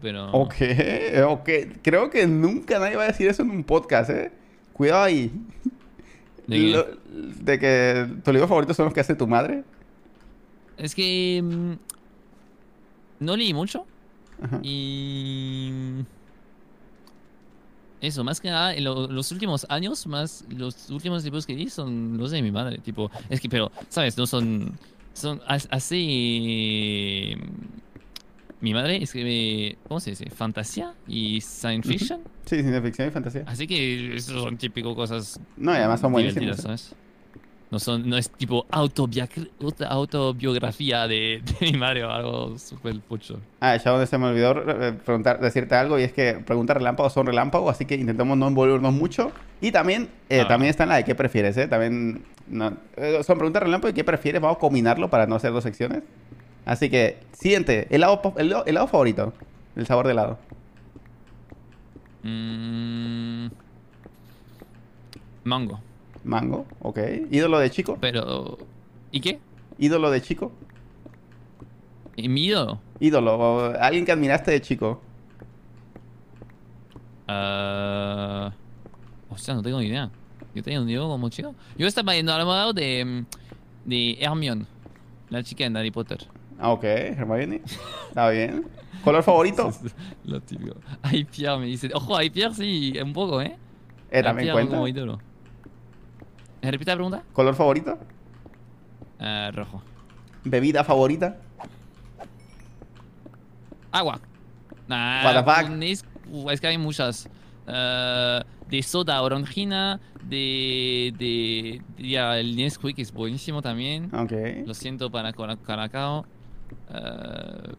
Pero. 0.00 0.30
Ok, 0.32 0.54
ok. 1.28 1.48
Creo 1.82 2.10
que 2.10 2.26
nunca 2.26 2.78
nadie 2.78 2.96
va 2.96 3.04
a 3.04 3.08
decir 3.08 3.28
eso 3.28 3.42
en 3.42 3.50
un 3.50 3.64
podcast, 3.64 4.10
¿eh? 4.10 4.32
Cuidado 4.72 5.04
ahí. 5.04 5.30
¿De 6.46 6.56
qué? 6.56 6.70
Lo- 6.70 6.86
de 7.44 7.58
que 7.58 8.06
tus 8.24 8.32
libros 8.34 8.48
favoritos 8.48 8.76
son 8.76 8.86
los 8.86 8.94
que 8.94 9.00
hace 9.00 9.14
tu 9.14 9.26
madre. 9.26 9.62
Es 10.78 10.94
que. 10.94 11.40
mm, 11.44 11.72
no 13.20 13.36
leí 13.36 13.54
mucho. 13.54 13.86
Ajá. 14.42 14.58
Y. 14.62 15.70
Eso, 18.04 18.22
más 18.24 18.40
que 18.40 18.50
nada, 18.50 18.74
en 18.74 18.84
lo- 18.84 19.06
los 19.08 19.32
últimos 19.32 19.66
años, 19.68 20.06
más 20.06 20.44
los 20.48 20.90
últimos 20.90 21.24
libros 21.24 21.46
que 21.46 21.54
leí 21.54 21.68
son 21.70 22.16
los 22.18 22.30
de 22.30 22.42
mi 22.42 22.50
madre. 22.52 22.78
Tipo, 22.78 23.10
es 23.28 23.40
que, 23.40 23.48
pero, 23.48 23.70
¿sabes? 23.88 24.16
No 24.18 24.26
son. 24.26 24.78
Son 25.14 25.40
as- 25.46 25.68
así. 25.70 27.36
Mi 28.60 28.72
madre 28.72 29.02
escribe, 29.02 29.76
¿cómo 29.86 30.00
se 30.00 30.10
dice? 30.10 30.30
Fantasía 30.30 30.94
y 31.06 31.40
science 31.40 31.86
fiction. 31.88 32.20
Sí, 32.46 32.56
ciencia 32.56 32.80
ficción 32.80 33.08
y 33.08 33.10
fantasía. 33.10 33.44
Así 33.46 33.66
que 33.66 34.18
son 34.20 34.56
típico 34.56 34.94
cosas 34.94 35.38
No, 35.56 35.72
y 35.72 35.76
además 35.76 36.00
son 36.00 36.12
buenísimos. 36.12 36.40
divertidas, 36.56 36.58
¿eh? 36.60 36.62
¿sabes? 36.62 36.94
No, 37.74 37.80
son, 37.80 38.08
no 38.08 38.16
es 38.16 38.30
tipo 38.30 38.66
autobiografía 38.70 41.08
de, 41.08 41.42
de 41.60 41.72
mi 41.72 41.76
madre 41.76 42.04
o 42.04 42.10
algo 42.12 42.56
súper 42.56 43.00
pucho. 43.00 43.40
Ah, 43.58 43.74
ya 43.74 43.90
donde 43.90 44.06
se 44.06 44.16
me 44.16 44.26
olvidó 44.26 44.52
eh, 44.80 44.92
preguntar, 44.92 45.40
decirte 45.40 45.74
algo 45.74 45.98
y 45.98 46.04
es 46.04 46.12
que 46.12 46.34
preguntas 46.34 46.76
relámpagos 46.76 47.12
son 47.12 47.26
relámpagos, 47.26 47.72
así 47.72 47.84
que 47.84 47.96
intentemos 47.96 48.38
no 48.38 48.46
envolvernos 48.46 48.94
mucho. 48.94 49.32
Y 49.60 49.72
también, 49.72 50.08
eh, 50.28 50.42
Ah. 50.42 50.46
también 50.46 50.70
está 50.70 50.84
en 50.84 50.90
la 50.90 50.96
de 50.98 51.04
qué 51.04 51.16
prefieres, 51.16 51.56
¿eh? 51.56 51.66
También 51.66 52.24
no, 52.46 52.74
eh, 52.96 53.24
son 53.24 53.38
preguntas 53.38 53.64
relámpagos 53.64 53.90
y 53.90 53.94
qué 53.96 54.04
prefieres. 54.04 54.40
Vamos 54.40 54.58
a 54.58 54.60
combinarlo 54.60 55.10
para 55.10 55.26
no 55.26 55.34
hacer 55.34 55.50
dos 55.50 55.64
secciones. 55.64 56.04
Así 56.66 56.88
que, 56.88 57.18
siguiente, 57.32 57.88
helado, 57.90 58.22
helado, 58.36 58.64
helado 58.66 58.86
favorito, 58.86 59.32
el 59.74 59.84
sabor 59.84 60.06
de 60.06 60.12
helado. 60.12 60.38
Mm, 62.22 63.48
mango. 65.42 65.80
Mango, 66.24 66.66
ok. 66.80 66.98
Ídolo 67.30 67.58
de 67.58 67.70
chico, 67.70 67.98
Pero. 68.00 68.58
¿Y 69.12 69.20
qué? 69.20 69.38
ídolo 69.78 70.10
de 70.10 70.20
chico, 70.22 70.52
¿Y 72.16 72.28
mi 72.28 72.44
ídolo? 72.46 72.80
ídolo, 73.00 73.34
o 73.38 73.74
alguien 73.80 74.04
que 74.04 74.12
admiraste 74.12 74.50
de 74.52 74.60
chico. 74.60 75.00
Hostia, 79.30 79.54
no 79.54 79.62
tengo 79.62 79.80
ni 79.80 79.86
idea. 79.86 80.10
Yo 80.54 80.62
tenía 80.62 80.80
un 80.80 80.86
Diego 80.86 81.08
como 81.08 81.28
chico. 81.28 81.54
Yo 81.76 81.86
estaba 81.86 82.14
enamorado 82.14 82.72
de, 82.72 83.24
de 83.84 84.16
Hermione, 84.20 84.66
la 85.30 85.42
chica 85.42 85.64
en 85.64 85.76
Harry 85.76 85.90
Potter. 85.90 86.24
Ah, 86.58 86.70
ok, 86.70 86.84
Hermione. 86.84 87.62
Está 88.08 88.30
bien. 88.30 88.66
¿Color 89.02 89.22
favorito? 89.22 89.70
Lo 90.24 90.40
típico. 90.40 90.76
Ay, 91.02 91.24
Pierre 91.24 91.58
me 91.58 91.66
dice. 91.66 91.90
Ojo, 91.92 92.16
ay, 92.16 92.30
Pierre 92.30 92.54
sí, 92.54 92.94
un 93.02 93.12
poco, 93.12 93.42
¿eh? 93.42 93.56
Eh, 94.10 94.22
también 94.22 94.52
cuenta. 94.52 94.74
como 94.76 94.86
ídolo. 94.88 95.18
¿Me 96.64 96.70
repite 96.70 96.90
la 96.92 96.96
pregunta? 96.96 97.22
¿Color 97.34 97.54
favorito? 97.54 97.98
Ah, 99.20 99.50
rojo. 99.52 99.82
¿Bebida 100.44 100.82
favorita? 100.82 101.36
Agua. 103.92 104.18
Nah, 104.88 105.24
What 105.24 105.44
the 105.44 105.66
fuck? 105.68 105.82
Es, 105.82 106.04
uh, 106.30 106.50
es 106.50 106.60
que 106.62 106.66
hay 106.68 106.78
muchas. 106.78 107.28
Eh, 107.66 108.40
de 108.70 108.82
soda 108.82 109.20
orangina, 109.20 110.00
de, 110.22 111.12
de, 111.18 111.82
de- 111.98 112.08
ya, 112.08 112.38
el 112.38 112.56
Nesquik 112.56 112.98
es 112.98 113.12
buenísimo 113.12 113.60
también. 113.60 114.06
Ok. 114.14 114.32
Lo 114.66 114.72
siento 114.72 115.10
para 115.10 115.34
Caracao. 115.34 116.24
Eh, 116.94 117.74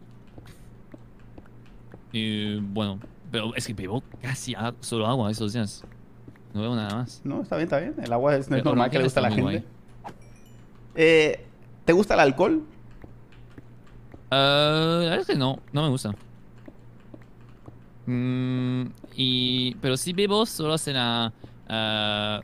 y 2.12 2.56
bueno, 2.60 3.00
pero 3.32 3.52
es 3.56 3.66
que 3.66 3.74
bebo 3.74 4.00
casi 4.22 4.54
a- 4.54 4.74
solo 4.80 5.08
agua 5.08 5.32
esos 5.32 5.52
días. 5.54 5.82
No 6.56 6.62
bebo 6.62 6.74
nada 6.74 6.94
más. 6.96 7.20
No, 7.22 7.42
está 7.42 7.56
bien, 7.56 7.64
está 7.66 7.78
bien. 7.78 7.94
El 8.02 8.10
agua 8.14 8.34
es, 8.34 8.48
no 8.48 8.56
es 8.56 8.62
Pero 8.62 8.70
normal 8.70 8.90
que 8.90 8.96
le 8.96 9.04
gusta 9.04 9.20
a 9.20 9.24
la 9.24 9.30
gente. 9.30 9.62
Eh, 10.94 11.44
¿Te 11.84 11.92
gusta 11.92 12.14
el 12.14 12.20
alcohol? 12.20 12.62
Eh, 14.30 15.00
la 15.00 15.00
verdad 15.10 15.20
es 15.20 15.26
que 15.26 15.34
no, 15.36 15.58
no 15.72 15.82
me 15.82 15.88
gusta. 15.90 16.14
Mm, 18.06 18.84
y, 19.16 19.74
pero 19.82 19.98
si 19.98 20.14
bebo, 20.14 20.46
solo 20.46 20.78
será 20.78 21.30
eh, 21.68 22.40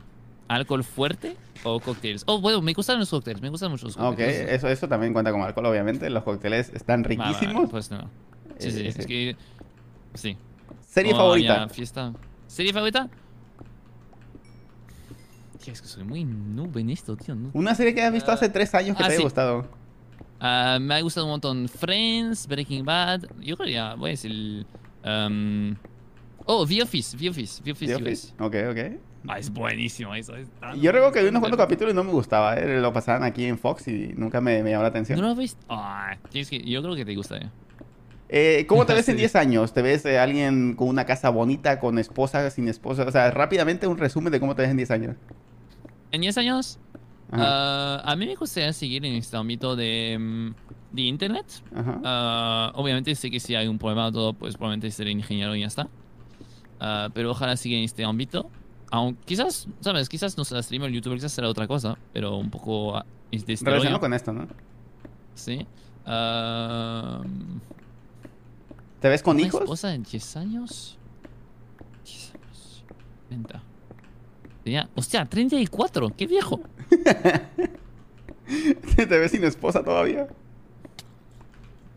alcohol 0.47 0.83
fuerte 0.83 1.35
o 1.63 1.79
cócteles. 1.79 2.23
Oh, 2.27 2.39
bueno, 2.39 2.61
me 2.61 2.73
gustan 2.73 2.99
los 2.99 3.09
cócteles, 3.09 3.41
me 3.41 3.49
gustan 3.49 3.71
mucho 3.71 3.87
los 3.87 3.97
Ok, 3.97 4.01
cócteles. 4.09 4.51
eso, 4.51 4.67
eso 4.67 4.87
también 4.87 5.13
cuenta 5.13 5.31
como 5.31 5.43
alcohol, 5.45 5.65
obviamente. 5.65 6.07
Los 6.11 6.23
cócteles 6.23 6.69
están 6.75 7.03
riquísimos. 7.03 7.67
pues 7.71 7.89
no. 7.89 8.11
Sí, 8.59 8.71
sí, 8.71 8.79
Eh, 8.81 8.93
es 8.95 9.07
que. 9.07 9.35
Sí. 10.13 10.37
¿Serie 10.85 11.13
Oh, 11.13 11.17
favorita? 11.17 11.61
ya, 11.67 11.69
fiesta. 11.69 12.13
¿Serie 12.45 12.71
favorita? 12.71 13.09
Tío, 15.63 15.71
es 15.73 15.81
que 15.81 15.87
soy 15.87 16.03
muy 16.03 16.25
noob 16.25 16.77
en 16.77 16.89
esto, 16.89 17.15
tío. 17.15 17.35
no. 17.35 17.49
Una 17.53 17.73
serie 17.73 17.95
que 17.95 18.01
has 18.03 18.11
visto 18.11 18.31
hace 18.31 18.49
tres 18.49 18.75
años 18.75 18.97
que 18.97 19.03
ah, 19.03 19.07
te 19.07 19.13
haya 19.13 19.17
sí. 19.19 19.23
gustado. 19.23 19.69
Ah, 20.39 20.77
me 20.81 20.95
ha 20.95 21.01
gustado 21.01 21.25
un 21.25 21.31
montón 21.31 21.69
Friends, 21.69 22.47
Breaking 22.47 22.83
Bad. 22.83 23.21
Yo 23.39 23.55
creo 23.55 23.67
que 23.67 23.71
ya 23.73 23.95
voy 23.95 24.09
a 24.09 24.11
decir. 24.11 24.65
um, 25.05 25.73
oh, 26.45 26.65
The 26.67 26.83
Office, 26.83 27.15
The 27.17 27.29
Office, 27.29 27.63
The 27.63 27.71
Office, 27.71 27.95
The 27.95 27.95
US. 27.95 28.01
Office. 28.01 28.33
Ok, 28.39 28.55
ok. 28.71 29.01
Ah, 29.25 29.39
es 29.39 29.49
buenísimo 29.49 30.13
eso. 30.15 30.35
es 30.35 30.49
tan 30.59 30.81
Yo 30.81 30.91
recuerdo 30.91 31.13
que 31.13 31.21
vi 31.23 31.29
unos 31.29 31.39
cuantos 31.39 31.57
capítulos 31.57 31.93
y 31.93 31.95
no 31.95 32.03
me 32.03 32.11
gustaba. 32.11 32.55
¿eh? 32.57 32.81
Lo 32.81 32.91
pasaban 32.91 33.23
aquí 33.23 33.45
en 33.45 33.57
Fox 33.57 33.87
y 33.87 34.13
nunca 34.17 34.41
me, 34.41 34.61
me 34.63 34.71
llamó 34.71 34.83
la 34.83 34.89
atención. 34.89 35.17
¿No 35.17 35.23
lo 35.27 35.31
has 35.31 35.37
visto? 35.37 35.65
Ah, 35.69 36.17
tienes 36.29 36.49
que, 36.49 36.59
yo 36.61 36.81
creo 36.83 36.93
que 36.95 37.05
te 37.05 37.15
gusta. 37.15 37.37
eh. 37.37 37.49
Eh, 38.27 38.65
¿Cómo 38.67 38.85
te 38.85 38.93
ves 38.93 39.07
en 39.09 39.15
Sí. 39.19 39.19
10 39.19 39.35
años? 39.37 39.73
¿Te 39.73 39.81
ves 39.81 40.05
eh, 40.05 40.19
alguien 40.19 40.75
con 40.75 40.89
una 40.89 41.05
casa 41.05 41.29
bonita, 41.29 41.79
con 41.79 41.99
esposa, 41.99 42.49
sin 42.49 42.67
esposa? 42.67 43.03
O 43.03 43.11
sea, 43.11 43.31
rápidamente 43.31 43.87
un 43.87 43.97
resumen 43.97 44.31
de 44.33 44.39
cómo 44.41 44.55
te 44.55 44.63
ves 44.63 44.71
en 44.71 44.77
10 44.77 44.91
años. 44.91 45.15
En 46.13 46.21
10 46.21 46.37
años, 46.37 46.77
ah, 47.31 48.01
a 48.05 48.15
mí 48.15 48.27
me 48.27 48.35
gustaría 48.35 48.71
seguir 48.71 49.03
en 49.03 49.15
este 49.15 49.35
ámbito 49.35 49.75
de, 49.75 50.15
mm, 50.19 50.95
de 50.95 51.01
internet. 51.01 51.45
Ah, 51.75 52.71
obviamente 52.75 53.15
sé 53.15 53.31
que 53.31 53.39
si 53.39 53.55
hay 53.55 53.67
un 53.67 53.79
problema 53.79 54.05
o 54.05 54.11
todo, 54.11 54.33
pues 54.33 54.55
probablemente 54.55 54.91
seré 54.91 55.09
ingeniero 55.09 55.55
y 55.55 55.61
ya 55.61 55.67
está. 55.67 55.87
Ah, 56.79 57.09
pero 57.15 57.31
ojalá 57.31 57.57
siga 57.57 57.77
en 57.77 57.83
este 57.83 58.05
ámbito. 58.05 58.47
Aunque 58.91 59.23
quizás, 59.25 59.67
¿sabes? 59.81 60.07
Quizás 60.07 60.37
no 60.37 60.45
será 60.45 60.61
streamer, 60.61 60.91
youtuber, 60.91 61.17
quizás 61.17 61.31
será 61.31 61.49
otra 61.49 61.67
cosa, 61.67 61.97
pero 62.13 62.37
un 62.37 62.51
poco 62.51 63.03
es 63.31 63.43
de 63.47 63.53
este 63.53 63.65
Relacionado 63.65 63.99
con 63.99 64.13
esto, 64.13 64.31
¿no? 64.31 64.47
Sí. 65.33 65.65
¿Te 68.99 69.09
ves 69.09 69.23
con 69.23 69.37
¿una 69.37 69.47
hijos? 69.47 69.61
esposa 69.61 69.87
de 69.87 69.97
10 69.97 70.37
años? 70.37 70.99
10 72.05 72.33
años. 72.35 72.83
30. 73.29 73.63
Tenía- 74.63 74.89
hostia, 74.95 75.25
34, 75.25 76.09
qué 76.15 76.27
viejo. 76.27 76.61
¿Te 78.95 79.05
ves 79.05 79.31
sin 79.31 79.43
esposa 79.43 79.83
todavía? 79.83 80.27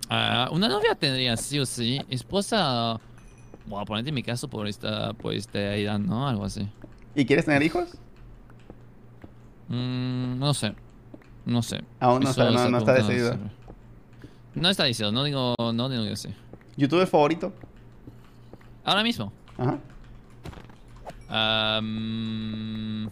Ah, 0.08 0.48
una 0.52 0.68
novia 0.68 0.94
tendría 0.94 1.36
sí 1.36 1.58
o 1.58 1.66
sí. 1.66 2.00
Esposa. 2.08 2.98
Bueno, 3.66 3.84
ponete 3.84 4.12
mi 4.12 4.22
caso 4.22 4.48
por 4.48 4.68
esta, 4.68 5.12
por 5.14 5.34
esta 5.34 5.74
edad, 5.74 5.98
¿no? 5.98 6.28
Algo 6.28 6.44
así. 6.44 6.68
¿Y 7.14 7.24
quieres 7.26 7.44
tener 7.44 7.62
hijos? 7.62 7.88
Mm, 9.68 10.38
no 10.38 10.54
sé. 10.54 10.74
No 11.44 11.62
sé. 11.62 11.82
Aún 12.00 12.22
no 12.22 12.30
está- 12.30 12.50
no- 12.50 12.70
no 12.70 12.78
está 12.78 12.92
decidido. 12.94 13.36
No 14.54 14.70
está 14.70 14.84
decidido, 14.84 15.12
no 15.12 15.24
digo, 15.24 15.54
no 15.74 15.88
digo 15.88 16.04
que 16.04 16.16
sí. 16.16 16.28
¿YouTuber 16.76 17.06
favorito? 17.06 17.52
Ahora 18.84 19.02
mismo. 19.02 19.32
Ajá. 19.58 19.78
Am, 21.28 23.10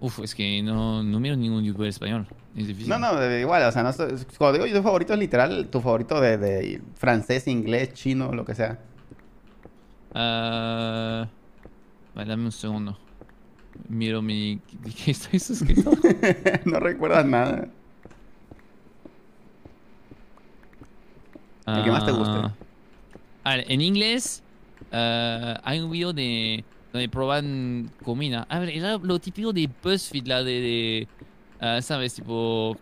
uf, 0.00 0.18
es 0.20 0.34
que 0.34 0.62
no, 0.62 1.02
no 1.02 1.20
miro 1.20 1.36
ningún 1.36 1.64
youtuber 1.64 1.88
español. 1.88 2.26
Es 2.56 2.66
difícil. 2.66 2.88
No, 2.88 2.98
no, 2.98 3.36
igual, 3.36 3.62
o 3.64 3.72
sea, 3.72 3.82
no 3.82 3.92
cuando 4.38 4.52
digo 4.54 4.66
YouTuber 4.66 4.82
favorito 4.82 5.12
es 5.14 5.18
literal 5.18 5.68
tu 5.68 5.80
favorito 5.80 6.20
de, 6.20 6.38
de 6.38 6.82
francés, 6.94 7.46
inglés, 7.48 7.94
chino, 7.94 8.32
lo 8.32 8.44
que 8.44 8.54
sea. 8.54 8.78
Ah, 10.14 11.26
vale, 12.14 12.28
dame 12.28 12.44
un 12.44 12.52
segundo. 12.52 12.96
Miro 13.88 14.22
mi. 14.22 14.60
¿De 14.84 14.92
qué 14.92 15.10
estoy 15.10 15.40
suscrito? 15.40 15.90
no 16.64 16.78
recuerdas 16.78 17.26
nada. 17.26 17.68
El 21.66 21.82
que 21.82 21.90
más 21.90 22.04
te 22.06 22.12
guste. 22.12 22.36
Ah, 22.36 22.54
A 23.42 23.56
ver, 23.56 23.64
en 23.68 23.80
inglés 23.80 24.43
ah, 24.94 25.60
hay 25.64 25.80
un 25.80 25.90
video 25.90 26.12
de 26.12 26.64
donde 26.92 27.08
prueban 27.08 27.90
comida. 28.04 28.46
A 28.48 28.60
ver, 28.60 28.68
era 28.70 28.96
lo 28.98 29.18
típico 29.18 29.52
de 29.52 29.68
BuzzFeed, 29.82 30.26
la 30.26 30.44
de, 30.44 30.52
de, 30.52 31.08
ah, 31.60 31.82
¿sabes? 31.82 32.14
Tipo 32.14 32.76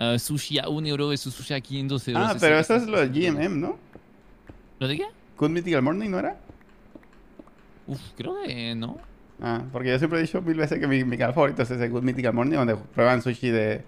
ah, 0.00 0.18
sushi 0.18 0.58
a 0.58 0.68
un 0.68 0.86
euro 0.86 1.12
y 1.12 1.16
su 1.16 1.30
sushi 1.30 1.54
a 1.54 1.60
500 1.60 2.08
euros. 2.08 2.24
Ah, 2.26 2.36
pero 2.38 2.58
eso 2.58 2.74
es 2.74 2.86
lo 2.86 2.98
de 3.00 3.08
GMM, 3.08 3.60
¿no? 3.60 3.78
¿Lo 4.80 4.88
de 4.88 4.96
qué? 4.96 5.06
Good 5.36 5.50
Mythical 5.50 5.82
Morning, 5.82 6.10
¿no 6.10 6.18
era? 6.18 6.36
Uf, 7.86 8.00
creo 8.16 8.42
que 8.44 8.74
no. 8.74 8.98
Ah, 9.40 9.62
porque 9.72 9.90
yo 9.90 9.98
siempre 9.98 10.18
he 10.18 10.22
dicho 10.22 10.42
mil 10.42 10.56
veces 10.56 10.80
que 10.80 10.88
mi, 10.88 11.04
mi 11.04 11.16
canal 11.16 11.32
favorito 11.32 11.62
es 11.62 11.70
ese 11.70 11.88
Good 11.88 12.02
Mythical 12.02 12.34
Morning, 12.34 12.56
donde 12.56 12.74
prueban 12.74 13.22
sushi 13.22 13.50
de 13.50 13.84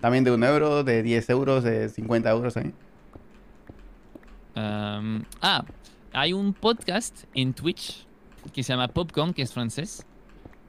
también 0.00 0.24
de 0.24 0.32
un 0.32 0.42
euro, 0.44 0.84
de 0.84 1.02
10 1.02 1.30
euros, 1.30 1.64
de 1.64 1.88
50 1.88 2.30
euros 2.30 2.56
ahí. 2.56 2.72
Ah, 4.54 5.64
hay 6.20 6.32
un 6.32 6.52
podcast 6.52 7.24
en 7.34 7.54
Twitch 7.54 8.06
que 8.52 8.62
se 8.62 8.72
llama 8.72 8.88
Popcorn, 8.88 9.32
que 9.32 9.42
es 9.42 9.52
francés, 9.52 10.04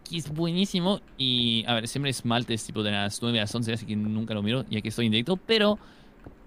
que 0.07 0.17
es 0.17 0.29
buenísimo 0.29 1.01
y, 1.17 1.63
a 1.67 1.73
ver, 1.75 1.87
siempre 1.87 2.11
es 2.11 2.23
martes, 2.25 2.63
tipo 2.65 2.83
de 2.83 2.91
las 2.91 3.21
9 3.21 3.39
a 3.39 3.43
las 3.43 3.55
11, 3.55 3.73
así 3.73 3.85
que 3.85 3.95
nunca 3.95 4.33
lo 4.33 4.43
miro, 4.43 4.63
ya 4.69 4.81
que 4.81 4.89
estoy 4.89 5.07
en 5.07 5.11
directo, 5.13 5.37
pero 5.37 5.79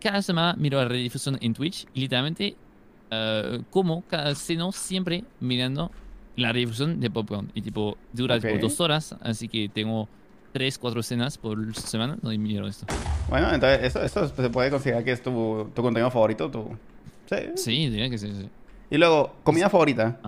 cada 0.01 0.23
semana 0.23 0.55
miro 0.59 0.79
la 0.79 0.89
redifusión 0.89 1.39
en 1.41 1.53
Twitch 1.55 1.87
y 1.95 2.01
literalmente, 2.01 2.57
eh, 3.11 3.63
como 3.71 4.03
cada 4.03 4.35
ceno, 4.35 4.73
siempre 4.73 5.25
mirando 5.41 5.91
la 6.37 6.53
redifusión 6.53 7.01
de 7.01 7.11
Popcorn 7.11 7.51
y 7.55 7.63
tipo, 7.63 7.97
dura 8.13 8.39
tipo 8.41 8.55
Ok. 8.55 8.61
dos 8.61 8.81
horas, 8.81 9.17
así 9.21 9.49
que 9.49 9.69
tengo 9.69 10.09
3, 10.53 10.79
4 10.79 11.03
cenas 11.03 11.39
por 11.39 11.75
semana 11.75 12.19
donde 12.21 12.39
miro 12.39 12.69
esto. 12.69 12.87
Bueno, 13.29 13.53
entonces 13.53 13.81
eso, 13.85 14.03
eso 14.03 14.29
se 14.29 14.51
puede 14.51 14.71
considerar 14.71 15.03
que 15.03 15.13
es 15.13 15.23
tu, 15.23 15.71
tu 15.75 15.83
contenido 15.83 16.11
favorito, 16.11 16.51
tu... 16.51 16.77
Sí. 17.27 17.37
Sí, 17.57 17.89
diría 17.91 18.11
que 18.11 18.19
sí, 18.19 18.29
sí. 18.33 18.49
Y 18.93 18.99
luego, 18.99 19.35
comida 19.43 19.71
favorita. 19.71 20.19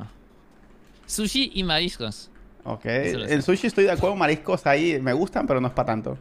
Sushi 1.07 1.51
y 1.55 1.63
mariscos. 1.65 2.31
Ok. 2.65 2.87
El 2.87 3.43
sushi 3.43 3.67
estoy 3.67 3.85
de 3.85 3.91
acuerdo, 3.91 4.17
mariscos 4.17 4.67
ahí 4.67 4.99
me 5.03 5.13
gustan, 5.13 5.47
pero 5.47 5.61
no 5.61 5.69
es 5.69 5.75
para 5.75 5.87
tanto. 5.87 6.17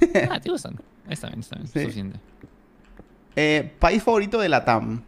Ah, 0.30 0.40
te 0.40 0.50
gustan. 0.50 0.76
Está 1.08 1.28
bien, 1.28 1.40
está 1.40 1.56
bien. 1.56 1.68
Sí. 1.68 1.80
Suficiente. 1.80 2.18
Eh, 3.36 3.72
país 3.78 4.02
favorito 4.02 4.40
de 4.40 4.48
la 4.48 4.64
TAM. 4.64 5.02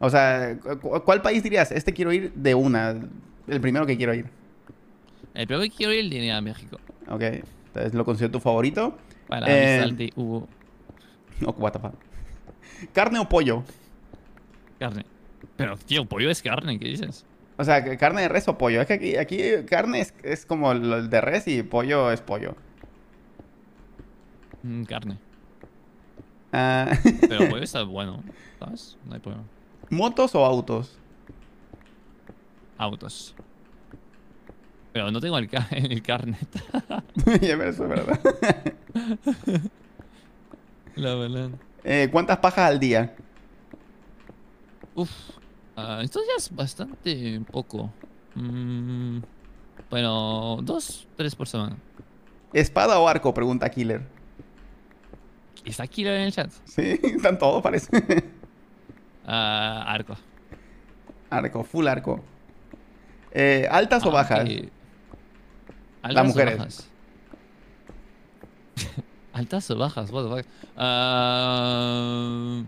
O 0.00 0.08
sea, 0.10 0.58
cu- 0.80 1.00
¿cuál 1.04 1.20
país 1.22 1.42
dirías? 1.42 1.70
Este 1.70 1.92
quiero 1.92 2.10
ir 2.12 2.32
de 2.34 2.54
una. 2.54 2.94
El 3.46 3.60
primero 3.60 3.84
que 3.86 3.96
quiero 3.96 4.14
ir. 4.14 4.26
El 5.34 5.46
primero 5.46 5.62
que 5.62 5.70
quiero 5.76 5.92
ir 5.92 6.08
diría 6.10 6.38
a 6.38 6.40
México. 6.40 6.78
Ok. 7.08 7.22
Entonces 7.22 7.92
lo 7.94 8.04
considero 8.06 8.32
tu 8.32 8.40
favorito. 8.40 8.96
Para 9.28 9.46
Eh, 9.46 9.76
mi 9.76 9.82
sal 9.82 9.96
de 9.98 10.12
Hugo. 10.16 10.48
No, 11.40 11.50
what 11.58 11.72
the 11.72 11.78
fuck. 11.80 11.94
¿Carne 12.94 13.18
o 13.18 13.28
pollo? 13.28 13.62
Carne. 14.78 15.04
Pero, 15.56 15.76
tío, 15.78 16.06
pollo 16.06 16.30
es 16.30 16.42
carne, 16.42 16.78
¿qué 16.78 16.88
dices? 16.88 17.26
O 17.58 17.64
sea, 17.64 17.84
que 17.84 17.96
¿carne 17.96 18.22
de 18.22 18.28
res 18.28 18.48
o 18.48 18.58
pollo? 18.58 18.80
Es 18.80 18.86
que 18.86 18.94
aquí, 18.94 19.16
aquí 19.16 19.38
carne 19.68 20.00
es, 20.00 20.14
es 20.22 20.46
como 20.46 20.74
lo 20.74 21.02
de 21.06 21.20
res 21.20 21.46
y 21.48 21.62
pollo 21.62 22.10
es 22.10 22.20
pollo. 22.22 22.56
Mm, 24.64 24.84
carne. 24.86 25.20
Ah, 26.52 26.92
Pero 27.26 27.48
pollo 27.48 27.62
está 27.64 27.82
bueno, 27.84 28.22
¿sabes? 28.58 28.98
No 29.02 29.14
hay 29.14 29.20
problema. 29.20 29.48
¿Motos 29.90 30.34
o 30.34 30.44
autos? 30.44 31.00
Autos. 32.78 33.34
Pero 34.92 35.10
no 35.10 35.20
tengo 35.20 35.38
el, 35.38 35.48
ca- 35.48 35.68
el 35.72 36.02
carnet. 36.02 36.48
Ya, 37.42 37.54
eso 37.56 37.84
es 37.84 37.88
verdad. 37.88 38.20
La 40.94 41.14
verdad. 41.14 41.52
Eh, 41.84 42.08
¿Cuántas 42.10 42.38
pajas 42.38 42.70
al 42.70 42.80
día? 42.80 43.16
Uf. 44.94 45.10
ah, 45.76 46.00
esto 46.02 46.20
ya 46.20 46.34
es 46.38 46.54
bastante 46.54 47.40
poco. 47.50 47.92
Mm, 48.34 49.18
bueno, 49.90 50.58
dos, 50.62 51.06
tres 51.16 51.34
por 51.34 51.48
semana. 51.48 51.76
¿Espada 52.52 52.98
o 52.98 53.08
arco? 53.08 53.32
Pregunta 53.32 53.70
Killer. 53.70 54.02
¿Está 55.64 55.84
aquí 55.84 56.02
en 56.06 56.08
el 56.22 56.32
chat? 56.32 56.50
Sí, 56.64 56.98
están 57.02 57.38
todos, 57.38 57.62
parece. 57.62 57.90
Ah, 59.24 59.84
arco. 59.86 60.16
Arco, 61.30 61.62
full 61.62 61.86
arco. 61.86 62.20
Eh, 63.30 63.68
¿Altas 63.70 64.04
o 64.04 64.08
Ah, 64.10 64.14
bajas? 64.14 64.48
¿Altas 66.02 66.24
o 66.24 66.26
mujeres. 66.26 66.58
bajas? 66.58 66.90
¿Altas 69.32 69.70
o 69.70 69.78
bajas? 69.78 70.10
What 70.10 70.24
the 70.24 70.42
fuck? 70.42 70.46
Ah, 70.76 72.62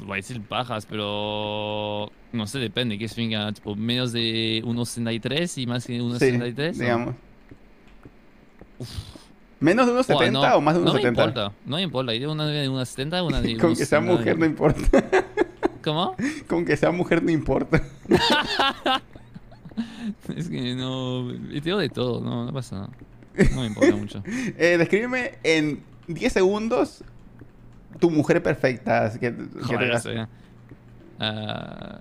voy 0.00 0.12
a 0.12 0.16
decir 0.16 0.40
bajas, 0.48 0.86
pero 0.86 2.10
no 2.32 2.46
sé, 2.46 2.58
depende. 2.58 2.98
¿Qué 2.98 3.08
significa? 3.08 3.52
Tipo, 3.52 3.76
menos 3.76 4.12
de 4.12 4.62
1.63 4.64 5.62
y 5.62 5.66
más 5.66 5.86
que 5.86 6.00
1.63. 6.00 6.72
Sí, 6.72 6.80
digamos. 6.80 7.14
¿Menos 9.60 9.86
de 9.86 9.92
unos 9.92 10.06
Buah, 10.06 10.18
70 10.18 10.50
no, 10.50 10.56
o 10.56 10.60
más 10.60 10.74
de 10.74 10.80
unos 10.80 10.94
no 10.94 10.98
me 10.98 11.02
70? 11.02 11.22
importa, 11.22 11.52
no 11.64 11.76
me 11.76 11.82
importa. 11.82 12.14
Iré 12.14 12.26
una 12.26 12.46
de 12.46 12.68
unas 12.68 12.88
70, 12.88 13.22
una 13.22 13.40
de 13.40 13.56
Con 13.58 13.70
que 13.70 13.86
sea 13.86 14.00
69. 14.00 14.18
mujer 14.18 14.38
no 14.38 14.46
importa. 14.46 15.04
¿Cómo? 15.84 16.16
Con 16.48 16.64
que 16.64 16.76
sea 16.76 16.90
mujer 16.90 17.22
no 17.22 17.30
importa. 17.30 17.82
Es 20.36 20.48
que 20.48 20.74
no... 20.74 21.28
Tengo 21.62 21.78
de 21.78 21.88
todo, 21.88 22.20
no, 22.20 22.44
no 22.44 22.52
pasa 22.52 22.76
nada. 22.76 22.90
No 23.54 23.60
me 23.62 23.66
importa 23.66 23.96
mucho. 23.96 24.22
Eh, 24.26 24.76
descríbeme 24.78 25.32
en 25.42 25.82
10 26.08 26.32
segundos 26.32 27.02
tu 27.98 28.10
mujer 28.10 28.42
perfecta. 28.42 29.04
así 29.06 29.18
que, 29.18 29.34
que 29.34 29.42
te 29.42 29.60
Joder, 29.64 29.90
eso 29.92 30.12
ya. 30.12 30.28
Ah, 31.18 31.98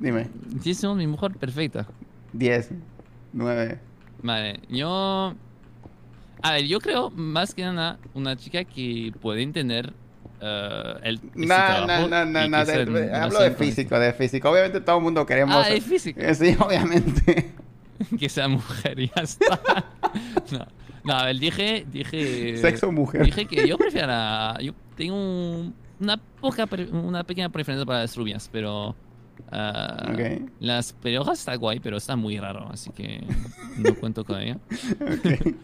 Dime. 0.00 0.28
sí, 0.62 0.74
somos 0.74 0.96
mi 0.96 1.06
mujer 1.06 1.32
perfecta. 1.32 1.86
10, 2.32 2.70
9. 3.32 3.78
Vale, 4.22 4.60
yo... 4.68 5.34
A 6.42 6.52
ver, 6.52 6.66
yo 6.66 6.80
creo 6.80 7.10
más 7.10 7.54
que 7.54 7.62
nada 7.62 7.98
una 8.14 8.36
chica 8.36 8.62
que 8.64 9.12
puede 9.20 9.42
entender 9.42 9.92
eh, 10.40 10.94
el 11.02 11.20
No, 11.34 11.86
no, 11.86 12.08
no, 12.08 12.24
no, 12.24 12.48
no. 12.48 12.64
que 12.64 12.72
de- 12.72 12.84
de- 12.86 13.12
hablo 13.14 13.40
de 13.40 13.50
físico, 13.50 13.98
de 13.98 14.12
físico. 14.12 14.48
Obviamente 14.48 14.80
todo 14.80 14.98
el 14.98 15.02
mundo 15.02 15.26
queremos. 15.26 15.56
Ah, 15.56 15.68
de 15.68 15.80
físico. 15.80 16.20
Sí, 16.34 16.56
obviamente. 16.60 17.52
que 18.18 18.28
sea 18.28 18.46
mujer 18.48 19.00
y 19.00 19.08
ya 19.14 19.22
está. 19.22 19.58
no, 20.52 20.66
no, 21.04 21.12
a 21.12 21.24
ver, 21.26 21.38
dije... 21.38 21.84
dije 21.90 22.56
Sexo 22.58 22.92
mujer. 22.92 23.24
Dije 23.24 23.46
que 23.46 23.66
yo 23.66 23.76
prefiero 23.76 24.58
Yo 24.60 24.72
tengo 24.98 25.16
un- 25.16 25.74
una 26.00 26.18
poca 26.40 26.68
una 26.92 27.24
pequeña 27.24 27.48
preferencia 27.48 27.86
para 27.86 28.00
las 28.00 28.14
rubias, 28.16 28.48
pero 28.52 28.94
Ok. 29.50 30.50
las 30.60 30.92
pelirrojas 30.92 31.38
está 31.38 31.54
guay, 31.56 31.80
pero 31.80 31.96
está 31.96 32.16
muy 32.16 32.38
raro, 32.38 32.68
así 32.70 32.90
que 32.90 33.24
no 33.78 33.94
cuento 33.94 34.24
con 34.24 34.40
ello. 34.40 34.56
Ok. 35.00 35.54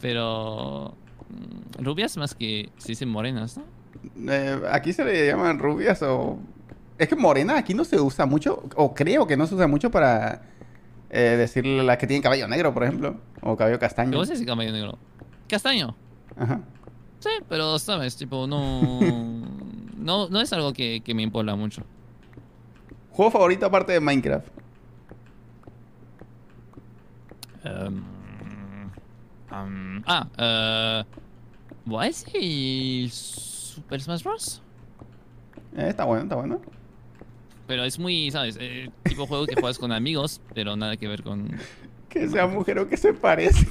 Pero 0.00 0.94
mm, 1.30 1.82
rubias 1.84 2.16
más 2.16 2.34
que 2.34 2.70
se 2.78 2.88
dicen 2.88 3.08
morenas, 3.08 3.56
¿no? 3.58 3.64
Eh, 4.32 4.60
aquí 4.70 4.92
se 4.92 5.04
le 5.04 5.26
llaman 5.26 5.58
rubias 5.58 6.02
o... 6.02 6.38
Es 6.98 7.08
que 7.08 7.16
morena 7.16 7.56
aquí 7.58 7.74
no 7.74 7.84
se 7.84 7.98
usa 8.00 8.26
mucho, 8.26 8.62
o 8.76 8.94
creo 8.94 9.26
que 9.26 9.36
no 9.36 9.46
se 9.46 9.54
usa 9.54 9.66
mucho 9.66 9.90
para 9.90 10.42
eh, 11.10 11.34
decirle 11.38 11.82
las 11.82 11.96
que 11.98 12.06
tienen 12.06 12.22
cabello 12.22 12.46
negro, 12.46 12.72
por 12.72 12.84
ejemplo, 12.84 13.16
o 13.40 13.56
cabello 13.56 13.78
castaño. 13.80 14.12
¿Cómo 14.12 14.24
se 14.24 14.32
dice 14.34 14.44
cabello 14.46 14.72
negro? 14.72 14.98
Castaño. 15.48 15.96
Ajá. 16.36 16.60
Sí, 17.24 17.30
pero 17.48 17.78
sabes, 17.78 18.16
tipo, 18.16 18.46
no. 18.46 18.90
No, 19.96 20.28
no 20.28 20.38
es 20.38 20.52
algo 20.52 20.74
que, 20.74 21.00
que 21.02 21.14
me 21.14 21.22
importa 21.22 21.56
mucho. 21.56 21.82
¿Juego 23.12 23.30
favorito 23.30 23.64
aparte 23.64 23.92
de 23.92 24.00
Minecraft? 24.00 24.46
Um, 27.64 28.04
um, 29.50 30.02
ah, 30.04 30.26
uh, 30.36 31.20
¿voy 31.86 32.04
a 32.04 32.08
decir 32.08 33.10
Super 33.10 34.02
Smash 34.02 34.22
Bros? 34.22 34.60
Eh, 35.74 35.86
está 35.88 36.04
bueno, 36.04 36.24
está 36.24 36.36
bueno. 36.36 36.60
Pero 37.66 37.84
es 37.84 37.98
muy, 37.98 38.30
¿sabes? 38.30 38.58
Eh, 38.60 38.90
tipo 39.04 39.26
juego 39.26 39.46
que 39.46 39.54
juegas 39.54 39.78
con 39.78 39.90
amigos, 39.90 40.42
pero 40.54 40.76
nada 40.76 40.98
que 40.98 41.08
ver 41.08 41.22
con. 41.22 41.48
Que 42.10 42.28
sea 42.28 42.46
mujer 42.46 42.78
o 42.78 42.86
que 42.86 42.98
se 42.98 43.14
parece. 43.14 43.66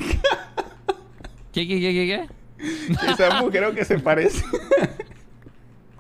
¿Qué, 1.54 1.68
qué, 1.68 1.80
qué, 1.80 1.94
qué, 1.94 2.08
qué? 2.08 2.43
que 3.02 3.16
sea 3.16 3.42
mujer 3.42 3.74
que 3.76 3.86
se 3.86 4.00
parece. 4.00 4.44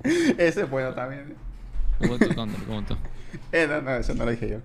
Ese 0.04 0.62
es 0.64 0.70
bueno 0.70 0.94
también. 0.94 1.36
¿Cómo 2.00 2.18
tú, 2.18 2.28
cómo 2.36 2.54
tú, 2.54 2.66
cómo 2.66 2.84
tú? 2.84 2.98
Eh, 3.52 3.68
no, 3.70 3.82
no, 3.82 3.92
eso 3.96 4.14
no 4.14 4.26
lo 4.26 4.32
dije 4.32 4.50
yo. 4.50 4.58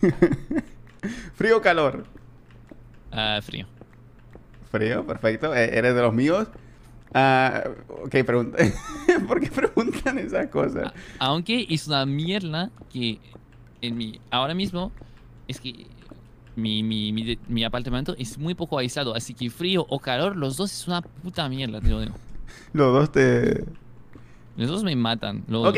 Frío 1.34 1.58
o 1.58 1.60
calor. 1.60 2.04
Ah, 3.12 3.40
frío. 3.42 3.66
Frío, 4.70 5.06
perfecto. 5.06 5.54
Eh, 5.54 5.76
eres 5.78 5.94
de 5.94 6.02
los 6.02 6.12
míos. 6.14 6.48
Ah, 7.14 7.64
ok, 7.88 8.10
pregunta. 8.24 8.58
¿Por 9.26 9.40
qué 9.40 9.50
preguntan 9.50 10.18
esas 10.18 10.48
cosas? 10.48 10.86
A- 10.88 10.94
Aunque 11.18 11.66
es 11.70 11.86
una 11.86 12.04
mierda 12.06 12.70
que 12.92 13.18
en 13.80 13.96
mi. 13.96 14.20
Ahora 14.30 14.54
mismo 14.54 14.92
es 15.46 15.60
que 15.60 15.86
mi, 16.58 16.82
mi, 16.82 17.38
mi, 17.48 17.64
apartamento 17.64 18.14
es 18.18 18.36
muy 18.36 18.54
poco 18.54 18.78
aislado, 18.78 19.14
así 19.14 19.32
que 19.34 19.48
frío 19.48 19.86
o 19.88 20.00
calor, 20.00 20.36
los 20.36 20.56
dos 20.56 20.72
es 20.72 20.88
una 20.88 21.02
puta 21.02 21.48
mierda, 21.48 21.80
te 21.80 21.88
lo 21.88 22.00
digo. 22.00 22.14
Los 22.72 22.92
dos 22.92 23.12
te... 23.12 23.64
Los 24.56 24.68
dos 24.68 24.82
me 24.82 24.96
matan. 24.96 25.44
Ok, 25.52 25.76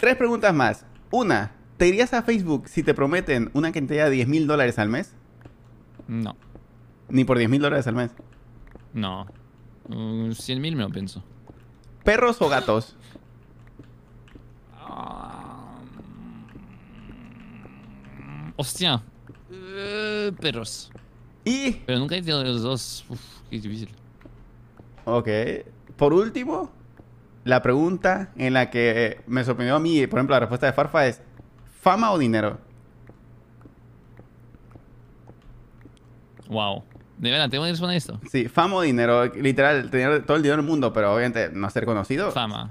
tres 0.00 0.16
preguntas 0.16 0.54
más. 0.54 0.86
Una, 1.10 1.52
¿te 1.76 1.88
irías 1.88 2.14
a 2.14 2.22
Facebook 2.22 2.68
si 2.68 2.82
te 2.82 2.94
prometen 2.94 3.50
una 3.54 3.72
cantidad 3.72 4.04
de 4.04 4.12
10 4.12 4.28
mil 4.28 4.46
dólares 4.46 4.78
al 4.78 4.88
mes? 4.88 5.14
No, 6.06 6.36
Ni 7.08 7.24
por 7.24 7.38
10 7.38 7.50
mil 7.50 7.60
dólares 7.60 7.86
al 7.86 7.94
mes. 7.94 8.10
no. 8.94 9.26
Uh, 9.88 10.32
100 10.32 10.60
mil 10.60 10.76
me 10.76 10.82
lo 10.84 10.90
pienso. 10.90 11.24
¿Perros 12.04 12.40
o 12.40 12.48
gatos? 12.48 12.96
Ah, 14.78 15.74
Hostia. 18.56 19.02
Eh, 20.28 20.32
perros. 20.32 20.90
Y, 21.44 21.72
Pero 21.72 21.98
nunca 21.98 22.14
he 22.14 22.20
tenido 22.20 22.42
los 22.44 22.62
dos. 22.62 23.04
Uf, 23.08 23.20
qué 23.50 23.58
difícil. 23.58 23.88
ok, 25.04 25.28
por 25.96 26.12
último, 26.12 26.70
la 27.44 27.62
pregunta 27.62 28.32
en 28.36 28.52
la 28.54 28.70
que 28.70 29.20
me 29.26 29.44
sorprendió 29.44 29.76
a 29.76 29.80
mí, 29.80 30.06
por 30.06 30.18
ejemplo, 30.18 30.34
la 30.36 30.40
respuesta 30.40 30.66
de 30.66 30.72
Farfa 30.72 31.06
es, 31.06 31.20
¿fama 31.80 32.12
o 32.12 32.18
dinero? 32.18 32.58
Wow. 36.48 36.84
De 37.18 37.30
verdad, 37.30 37.48
tengo 37.48 37.64
que 37.64 37.70
responder 37.70 37.96
esto. 37.96 38.20
Sí, 38.30 38.48
fama 38.48 38.76
o 38.76 38.80
dinero. 38.82 39.26
Literal, 39.26 39.90
tener 39.90 40.24
todo 40.24 40.36
el 40.36 40.42
dinero 40.42 40.60
del 40.60 40.68
mundo, 40.68 40.92
pero 40.92 41.14
obviamente 41.14 41.50
no 41.52 41.70
ser 41.70 41.84
conocido. 41.84 42.30
Fama. 42.32 42.70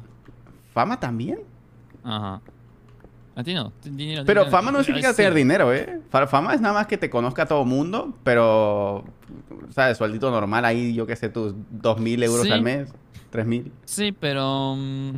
¿Fama 0.73 0.99
también? 0.99 1.39
Ajá. 2.03 2.41
A 3.35 3.43
ti 3.43 3.53
no. 3.53 3.71
Dinero, 3.83 4.23
Pero 4.25 4.41
dinero. 4.41 4.51
fama 4.57 4.71
no 4.71 4.83
significa 4.83 5.13
tener 5.13 5.33
dinero, 5.33 5.73
¿eh? 5.73 6.01
Fa- 6.09 6.27
Fama 6.27 6.53
es 6.53 6.59
nada 6.61 6.73
más 6.73 6.87
que 6.87 6.97
te 6.97 7.09
conozca 7.09 7.45
todo 7.45 7.61
el 7.61 7.67
mundo, 7.67 8.17
pero, 8.23 9.05
¿sabes? 9.69 9.97
Sueldito 9.97 10.29
normal 10.31 10.65
ahí, 10.65 10.93
yo 10.93 11.07
qué 11.07 11.15
sé, 11.15 11.29
tus 11.29 11.53
2.000 11.71 12.21
euros 12.23 12.45
Sí. 12.45 12.51
al 12.51 12.61
mes, 12.61 12.89
3.000. 13.31 13.71
Sí, 13.85 14.11
pero. 14.11 14.75
mm, 14.77 15.11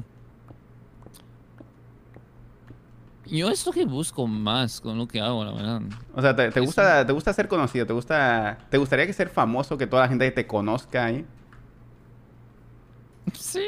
Yo 3.26 3.50
es 3.50 3.66
lo 3.66 3.72
que 3.72 3.86
busco 3.86 4.28
más 4.28 4.80
con 4.82 4.98
lo 4.98 5.08
que 5.08 5.20
hago, 5.22 5.44
la 5.46 5.52
verdad. 5.54 5.82
O 6.14 6.22
sea, 6.22 6.36
¿te, 6.36 6.60
gusta, 6.60 7.06
¿te 7.06 7.14
gusta 7.14 7.34
ser 7.34 7.48
conocido? 7.48 7.86
¿Te 7.88 7.94
gusta 7.94 8.58
te 8.70 8.78
gustaría 8.78 9.08
que 9.08 9.14
ser 9.14 9.30
famoso, 9.30 9.78
que 9.78 9.88
toda 9.88 10.04
la 10.04 10.10
gente 10.10 10.30
te 10.30 10.46
conozca 10.46 11.06
ahí? 11.06 11.26
Sí. 13.34 13.62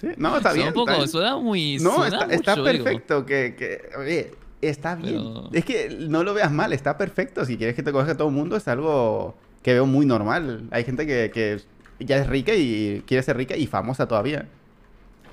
¿Sí? 0.00 0.08
No, 0.16 0.36
está 0.36 0.50
Suena 0.50 0.70
bien. 0.70 0.78
un 0.78 0.86
poco, 0.86 1.06
suena 1.06 1.36
muy. 1.36 1.78
No, 1.78 1.94
suena 1.96 2.18
está, 2.22 2.34
está 2.34 2.56
mucho, 2.56 2.70
digo. 2.72 2.84
perfecto. 2.84 3.26
Que, 3.26 3.54
que, 3.56 3.88
oye, 3.98 4.34
está 4.60 4.94
bien. 4.96 5.16
Pero- 5.16 5.50
Es 5.52 5.64
que 5.64 5.96
no 6.08 6.24
lo 6.24 6.34
veas 6.34 6.50
mal, 6.52 6.72
está 6.72 6.96
perfecto. 6.98 7.44
Si 7.44 7.56
quieres 7.56 7.74
que 7.76 7.82
te 7.82 7.92
conozca 7.92 8.16
todo 8.16 8.28
el 8.28 8.34
mundo, 8.34 8.56
es 8.56 8.66
algo 8.68 9.36
que 9.62 9.72
veo 9.74 9.86
muy 9.86 10.06
normal. 10.06 10.68
Hay 10.70 10.84
gente 10.84 11.06
que, 11.06 11.30
que 11.32 11.60
ya 12.04 12.16
es 12.18 12.26
rica 12.26 12.54
y 12.54 13.02
quiere 13.06 13.22
ser 13.22 13.36
rica 13.36 13.56
y 13.56 13.66
famosa 13.66 14.06
todavía. 14.08 14.48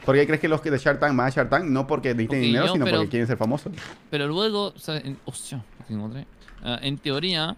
¿Por 0.05 0.15
qué 0.15 0.25
crees 0.27 0.39
que 0.39 0.47
los 0.47 0.61
que 0.61 0.69
de 0.69 0.77
Shark 0.77 0.99
Tank 0.99 1.15
van 1.15 1.27
a 1.27 1.29
Shark 1.31 1.49
Tank? 1.49 1.65
No 1.65 1.87
porque 1.87 2.09
necesiten 2.09 2.41
dinero, 2.41 2.67
yo, 2.67 2.73
sino 2.73 2.85
pero- 2.85 2.97
porque 2.97 3.09
quieren 3.09 3.27
ser 3.27 3.37
famosos. 3.37 3.73
Pero 4.11 4.27
luego, 4.27 4.67
o 4.67 4.77
sea, 4.79 4.97
en, 4.97 5.17
hostia, 5.25 5.63
¿qué 5.87 5.93
encontré? 5.95 6.27
Ah, 6.63 6.79
en 6.81 6.97
teoría, 6.99 7.55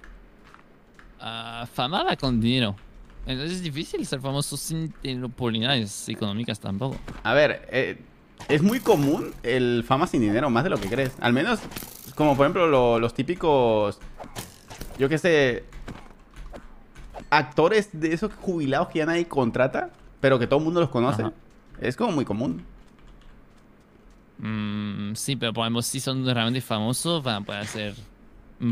ah, 1.19 1.67
fama 1.73 2.03
va 2.03 2.15
con 2.15 2.39
dinero. 2.39 2.75
Entonces 3.27 3.57
es 3.57 3.63
difícil 3.63 4.05
ser 4.05 4.21
famoso 4.21 4.55
sin 4.57 4.93
oportunidades 5.23 6.07
económicas 6.09 6.59
tampoco. 6.59 6.95
A 7.23 7.33
ver, 7.33 7.67
eh, 7.71 7.99
es 8.47 8.61
muy 8.61 8.79
común 8.79 9.33
el 9.43 9.83
fama 9.85 10.07
sin 10.07 10.21
dinero, 10.21 10.49
más 10.49 10.63
de 10.63 10.69
lo 10.69 10.77
que 10.79 10.87
crees. 10.87 11.11
Al 11.19 11.33
menos, 11.33 11.59
como 12.15 12.35
por 12.37 12.45
ejemplo 12.45 12.67
lo- 12.67 12.99
los 12.99 13.13
típicos 13.13 13.99
yo 14.97 15.09
qué 15.09 15.17
sé, 15.17 15.63
actores 17.29 17.89
de 17.93 18.13
esos 18.13 18.31
jubilados 18.33 18.87
que 18.89 18.99
ya 18.99 19.05
nadie 19.05 19.27
contrata, 19.27 19.91
pero 20.21 20.39
que 20.39 20.47
todo 20.47 20.59
el 20.59 20.65
mundo 20.65 20.79
los 20.79 20.89
conoce. 20.89 21.23
Ajá. 21.23 21.33
Es 21.79 21.95
como 21.95 22.11
muy 22.13 22.25
común. 22.25 22.63
Mm, 24.39 25.13
sí, 25.15 25.35
pero 25.35 25.53
por 25.53 25.63
ejemplo, 25.63 25.81
si 25.81 25.99
son 25.99 26.25
realmente 26.25 26.61
famosos, 26.61 27.23
van 27.23 27.43
a 27.43 27.45
poder 27.45 27.61
hacer 27.61 27.95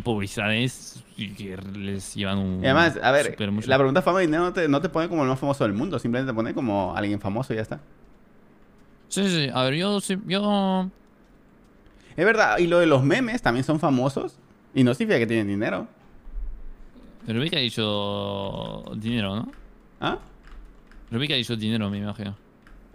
publicidades 0.03 1.03
y 1.15 1.29
que 1.33 1.57
les 1.57 2.15
llevan 2.15 2.39
un. 2.39 2.63
Y 2.63 2.65
además, 2.65 2.97
a 3.01 3.11
ver, 3.11 3.35
la 3.67 3.77
pregunta 3.77 4.01
fama 4.01 4.23
y 4.23 4.25
dinero 4.25 4.43
no 4.45 4.53
te, 4.53 4.67
no 4.67 4.81
te 4.81 4.89
pone 4.89 5.07
como 5.09 5.23
el 5.23 5.29
más 5.29 5.39
famoso 5.39 5.63
del 5.63 5.73
mundo, 5.73 5.99
simplemente 5.99 6.31
te 6.31 6.35
pone 6.35 6.53
como 6.53 6.95
alguien 6.95 7.19
famoso 7.19 7.53
y 7.53 7.57
ya 7.57 7.61
está. 7.61 7.79
Sí, 9.09 9.27
sí. 9.29 9.49
A 9.53 9.63
ver, 9.63 9.75
yo. 9.75 9.99
sí, 10.01 10.17
yo... 10.25 10.89
Es 12.17 12.25
verdad, 12.25 12.57
y 12.59 12.67
lo 12.67 12.79
de 12.79 12.85
los 12.85 13.03
memes 13.03 13.41
también 13.41 13.63
son 13.63 13.79
famosos 13.79 14.37
y 14.73 14.83
no 14.83 14.93
significa 14.93 15.19
que 15.19 15.27
tienen 15.27 15.47
dinero. 15.47 15.87
Rubik 17.27 17.53
ha 17.55 17.59
dicho 17.59 18.83
dinero, 18.95 19.35
¿no? 19.35 19.51
¿Ah? 19.99 20.17
Rubik 21.11 21.31
ha 21.31 21.35
dicho 21.35 21.55
dinero, 21.55 21.89
me 21.89 21.97
imagino. 21.97 22.35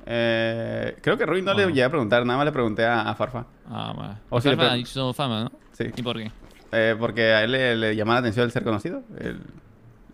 Eh, 0.07 0.97
creo 1.03 1.19
que 1.19 1.27
Rui 1.27 1.43
no 1.43 1.51
le 1.53 1.63
Bueno. 1.65 1.69
llegué 1.69 1.85
a 1.85 1.91
preguntar, 1.91 2.25
nada 2.25 2.39
más 2.39 2.47
le 2.47 2.53
pregunté 2.53 2.85
a, 2.85 3.03
a 3.03 3.15
Farfa. 3.15 3.45
Ah, 3.69 3.93
vale. 3.97 4.15
O 4.31 4.41
si 4.41 4.49
le 4.55 4.63
ha 4.63 4.75
dicho 4.75 5.13
fama, 5.13 5.45
¿no? 5.45 5.53
Sí. 5.73 5.85
¿Y 5.97 6.03
por 6.03 6.17
qué? 6.17 6.31
Eh, 6.73 6.95
porque 6.99 7.33
a 7.33 7.45
él 7.45 7.53
le, 7.53 7.77
le 7.77 7.97
llama 7.97 8.15
la 8.15 8.21
atención 8.21 8.45
el 8.47 8.53
ser 8.53 8.63
conocido. 8.65 9.03
Él- 9.19 9.41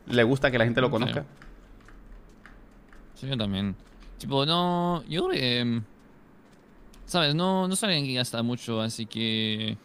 le 0.06 0.22
gusta 0.22 0.50
que 0.50 0.58
la 0.58 0.64
gente 0.64 0.80
lo 0.80 0.90
conozca. 0.90 1.24
Sí, 3.14 3.26
yo 3.26 3.36
también. 3.36 3.74
Tipo, 4.18 4.46
no. 4.46 5.02
Yo 5.08 5.26
creo 5.26 5.38
que. 5.40 5.58
em, 5.60 5.82
¿Sabes? 7.06 7.34
No, 7.34 7.68
no 7.68 7.76
soy 7.76 7.90
alguien 7.90 8.06
que 8.06 8.14
gasta 8.14 8.42
mucho, 8.42 8.80
así 8.80 9.06
que. 9.06 9.76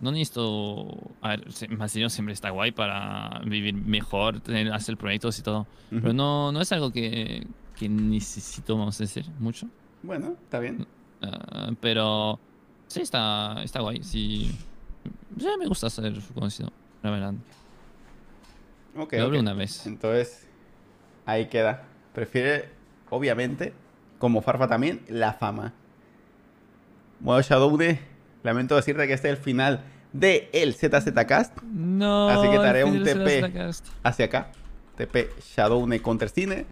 No 0.00 0.12
necesito. 0.12 0.86
A 1.20 1.30
ver, 1.30 1.46
más 1.76 1.92
dinero 1.92 2.08
siempre 2.08 2.32
está 2.32 2.50
guay 2.50 2.70
para 2.72 3.40
vivir 3.44 3.74
mejor, 3.74 4.40
tener, 4.40 4.72
hacer 4.72 4.96
proyectos 4.96 5.38
y 5.38 5.42
todo. 5.42 5.60
Ujú. 5.90 6.00
Pero 6.02 6.12
no, 6.12 6.52
no 6.52 6.60
es 6.60 6.70
algo 6.72 6.92
que, 6.92 7.44
que 7.76 7.88
necesito, 7.88 8.76
vamos 8.78 9.00
a 9.00 9.04
decir, 9.04 9.26
mucho. 9.40 9.66
Bueno, 10.02 10.36
está 10.44 10.60
bien. 10.60 10.86
Ah, 11.22 11.72
pero. 11.80 12.38
Sí, 12.86 13.00
está, 13.00 13.62
está 13.64 13.80
guay. 13.80 14.02
Sí. 14.04 14.56
Sí, 15.38 15.46
me 15.58 15.66
gusta 15.66 15.90
ser 15.90 16.12
conocido, 16.34 16.72
la 17.02 17.10
verdad. 17.10 17.34
Ok, 18.96 19.12
Lo 19.14 19.24
hablé 19.24 19.38
ok. 19.38 19.42
una 19.42 19.54
vez. 19.54 19.86
Entonces, 19.86 20.46
ahí 21.26 21.46
queda. 21.48 21.84
Prefiere, 22.14 22.70
obviamente, 23.10 23.72
como 24.18 24.42
Farfa 24.42 24.66
también, 24.66 25.02
la 25.08 25.34
fama. 25.34 25.72
Bueno, 27.20 27.40
Shadowne, 27.42 28.00
lamento 28.42 28.76
decirte 28.76 29.06
que 29.06 29.12
este 29.12 29.28
es 29.30 29.38
el 29.38 29.42
final 29.42 29.84
de 30.12 30.48
el 30.52 30.74
ZZcast. 30.74 31.62
No. 31.62 32.28
Así 32.28 32.50
que 32.50 32.58
te 32.58 32.66
haré 32.66 32.84
un 32.84 33.02
TP. 33.02 33.72
Hacia 34.02 34.24
acá. 34.24 34.50
TP 34.96 35.30
Shadowne 35.54 36.00
contra 36.02 36.28
Cine. 36.28 36.66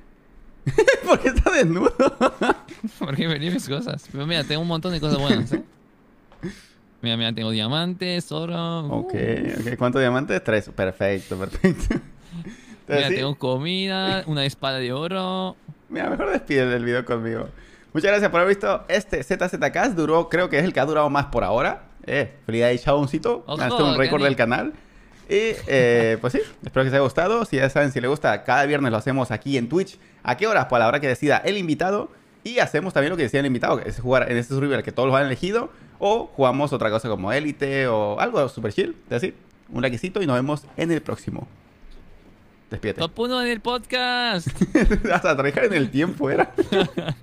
¿Por 1.07 1.21
qué 1.21 1.29
está 1.29 1.51
desnudo? 1.53 1.95
Porque 2.99 3.29
me 3.29 3.39
mis 3.39 3.69
cosas. 3.69 4.09
Pero 4.11 4.27
mira, 4.27 4.43
tengo 4.43 4.63
un 4.63 4.69
montón 4.69 4.93
de 4.93 5.01
cosas 5.01 5.19
buenas, 5.19 5.53
¿eh? 5.53 5.63
Mira, 7.07 7.17
mira, 7.17 7.33
tengo 7.33 7.53
diamantes, 7.53 8.33
oro. 8.33 8.83
uh. 8.83 8.93
ok, 8.93 9.15
ok. 9.61 9.77
¿Cuántos 9.79 10.01
diamantes? 10.01 10.43
Tres. 10.43 10.69
Perfecto, 10.75 11.39
perfecto. 11.39 11.95
Entonces, 11.95 12.03
Mira, 12.89 13.09
sí. 13.09 13.15
tengo 13.15 13.37
comida, 13.37 14.25
una 14.27 14.45
espada 14.45 14.79
de 14.79 14.93
oro. 14.93 15.55
Mira, 15.89 16.11
mejor 16.11 16.33
despide 16.33 16.63
el 16.75 16.85
video 16.85 17.05
conmigo. 17.05 17.49
Muchas 17.93 18.11
gracias 18.11 18.29
por 18.33 18.41
haber 18.41 18.57
visto 18.57 18.85
este 18.89 19.23
ZZcast. 19.23 19.95
Duró, 19.97 20.29
creo 20.29 20.49
que 20.51 20.59
es 20.59 20.65
el 20.65 20.73
que 20.73 20.81
ha 20.81 20.85
durado 20.85 21.09
más 21.09 21.27
por 21.27 21.45
ahora. 21.45 21.85
Eh, 22.09 22.33
felicidades, 22.45 22.83
Chaboncito. 22.83 23.45
Ganaste 23.47 23.83
un 23.85 23.97
récord 23.97 24.25
del 24.25 24.35
canal. 24.35 24.73
Y 25.29 25.55
eh, 25.69 26.19
pues 26.21 26.33
sí, 26.33 26.41
espero 26.65 26.83
que 26.83 26.89
os 26.89 26.95
haya 26.95 27.03
gustado. 27.05 27.45
Si 27.45 27.55
ya 27.55 27.71
saben, 27.71 27.93
si 27.93 28.01
les 28.01 28.11
gusta, 28.11 28.43
cada 28.43 28.67
viernes 28.67 28.91
lo 28.91 28.99
hacemos 28.99 29.31
aquí 29.31 29.57
en 29.57 29.69
Twitch. 29.69 29.97
¿A 30.25 30.37
qué 30.37 30.49
horas? 30.49 30.67
Pues 30.69 30.79
a 30.79 30.81
la 30.81 30.89
hora 30.89 30.99
que 30.99 31.07
decida 31.07 31.37
el 31.39 31.57
invitado. 31.57 32.11
Y 32.43 32.59
hacemos 32.59 32.93
también 32.95 33.11
lo 33.11 33.17
que 33.17 33.23
decía 33.25 33.39
el 33.41 33.47
invitado, 33.47 33.81
que 33.81 33.89
es 33.89 34.01
jugar 34.01 34.31
en 34.31 34.39
este 34.39 34.55
survival 34.55 34.83
que 34.83 34.91
todos 34.93 35.09
los 35.09 35.17
han 35.17 35.27
elegido. 35.27 35.71
O 35.99 36.27
jugamos 36.27 36.73
otra 36.73 36.91
cosa 36.91 37.09
como 37.09 37.33
Élite 37.33 37.87
o 37.89 38.19
algo 38.21 38.49
super 38.49 38.73
chill. 38.73 38.97
Es 39.05 39.21
decir, 39.21 39.35
un 39.71 39.83
likecito 39.83 40.23
y 40.23 40.27
nos 40.27 40.37
vemos 40.37 40.65
en 40.77 40.91
el 40.93 41.03
próximo. 41.03 41.47
Despídete. 42.71 43.01
Top 43.01 43.19
1 43.19 43.43
en 43.43 43.49
el 43.49 43.61
podcast. 43.61 44.49
Hasta 45.13 45.37
trabajar 45.37 45.65
en 45.65 45.75
el 45.75 45.91
tiempo 45.91 46.31
era. 46.31 46.53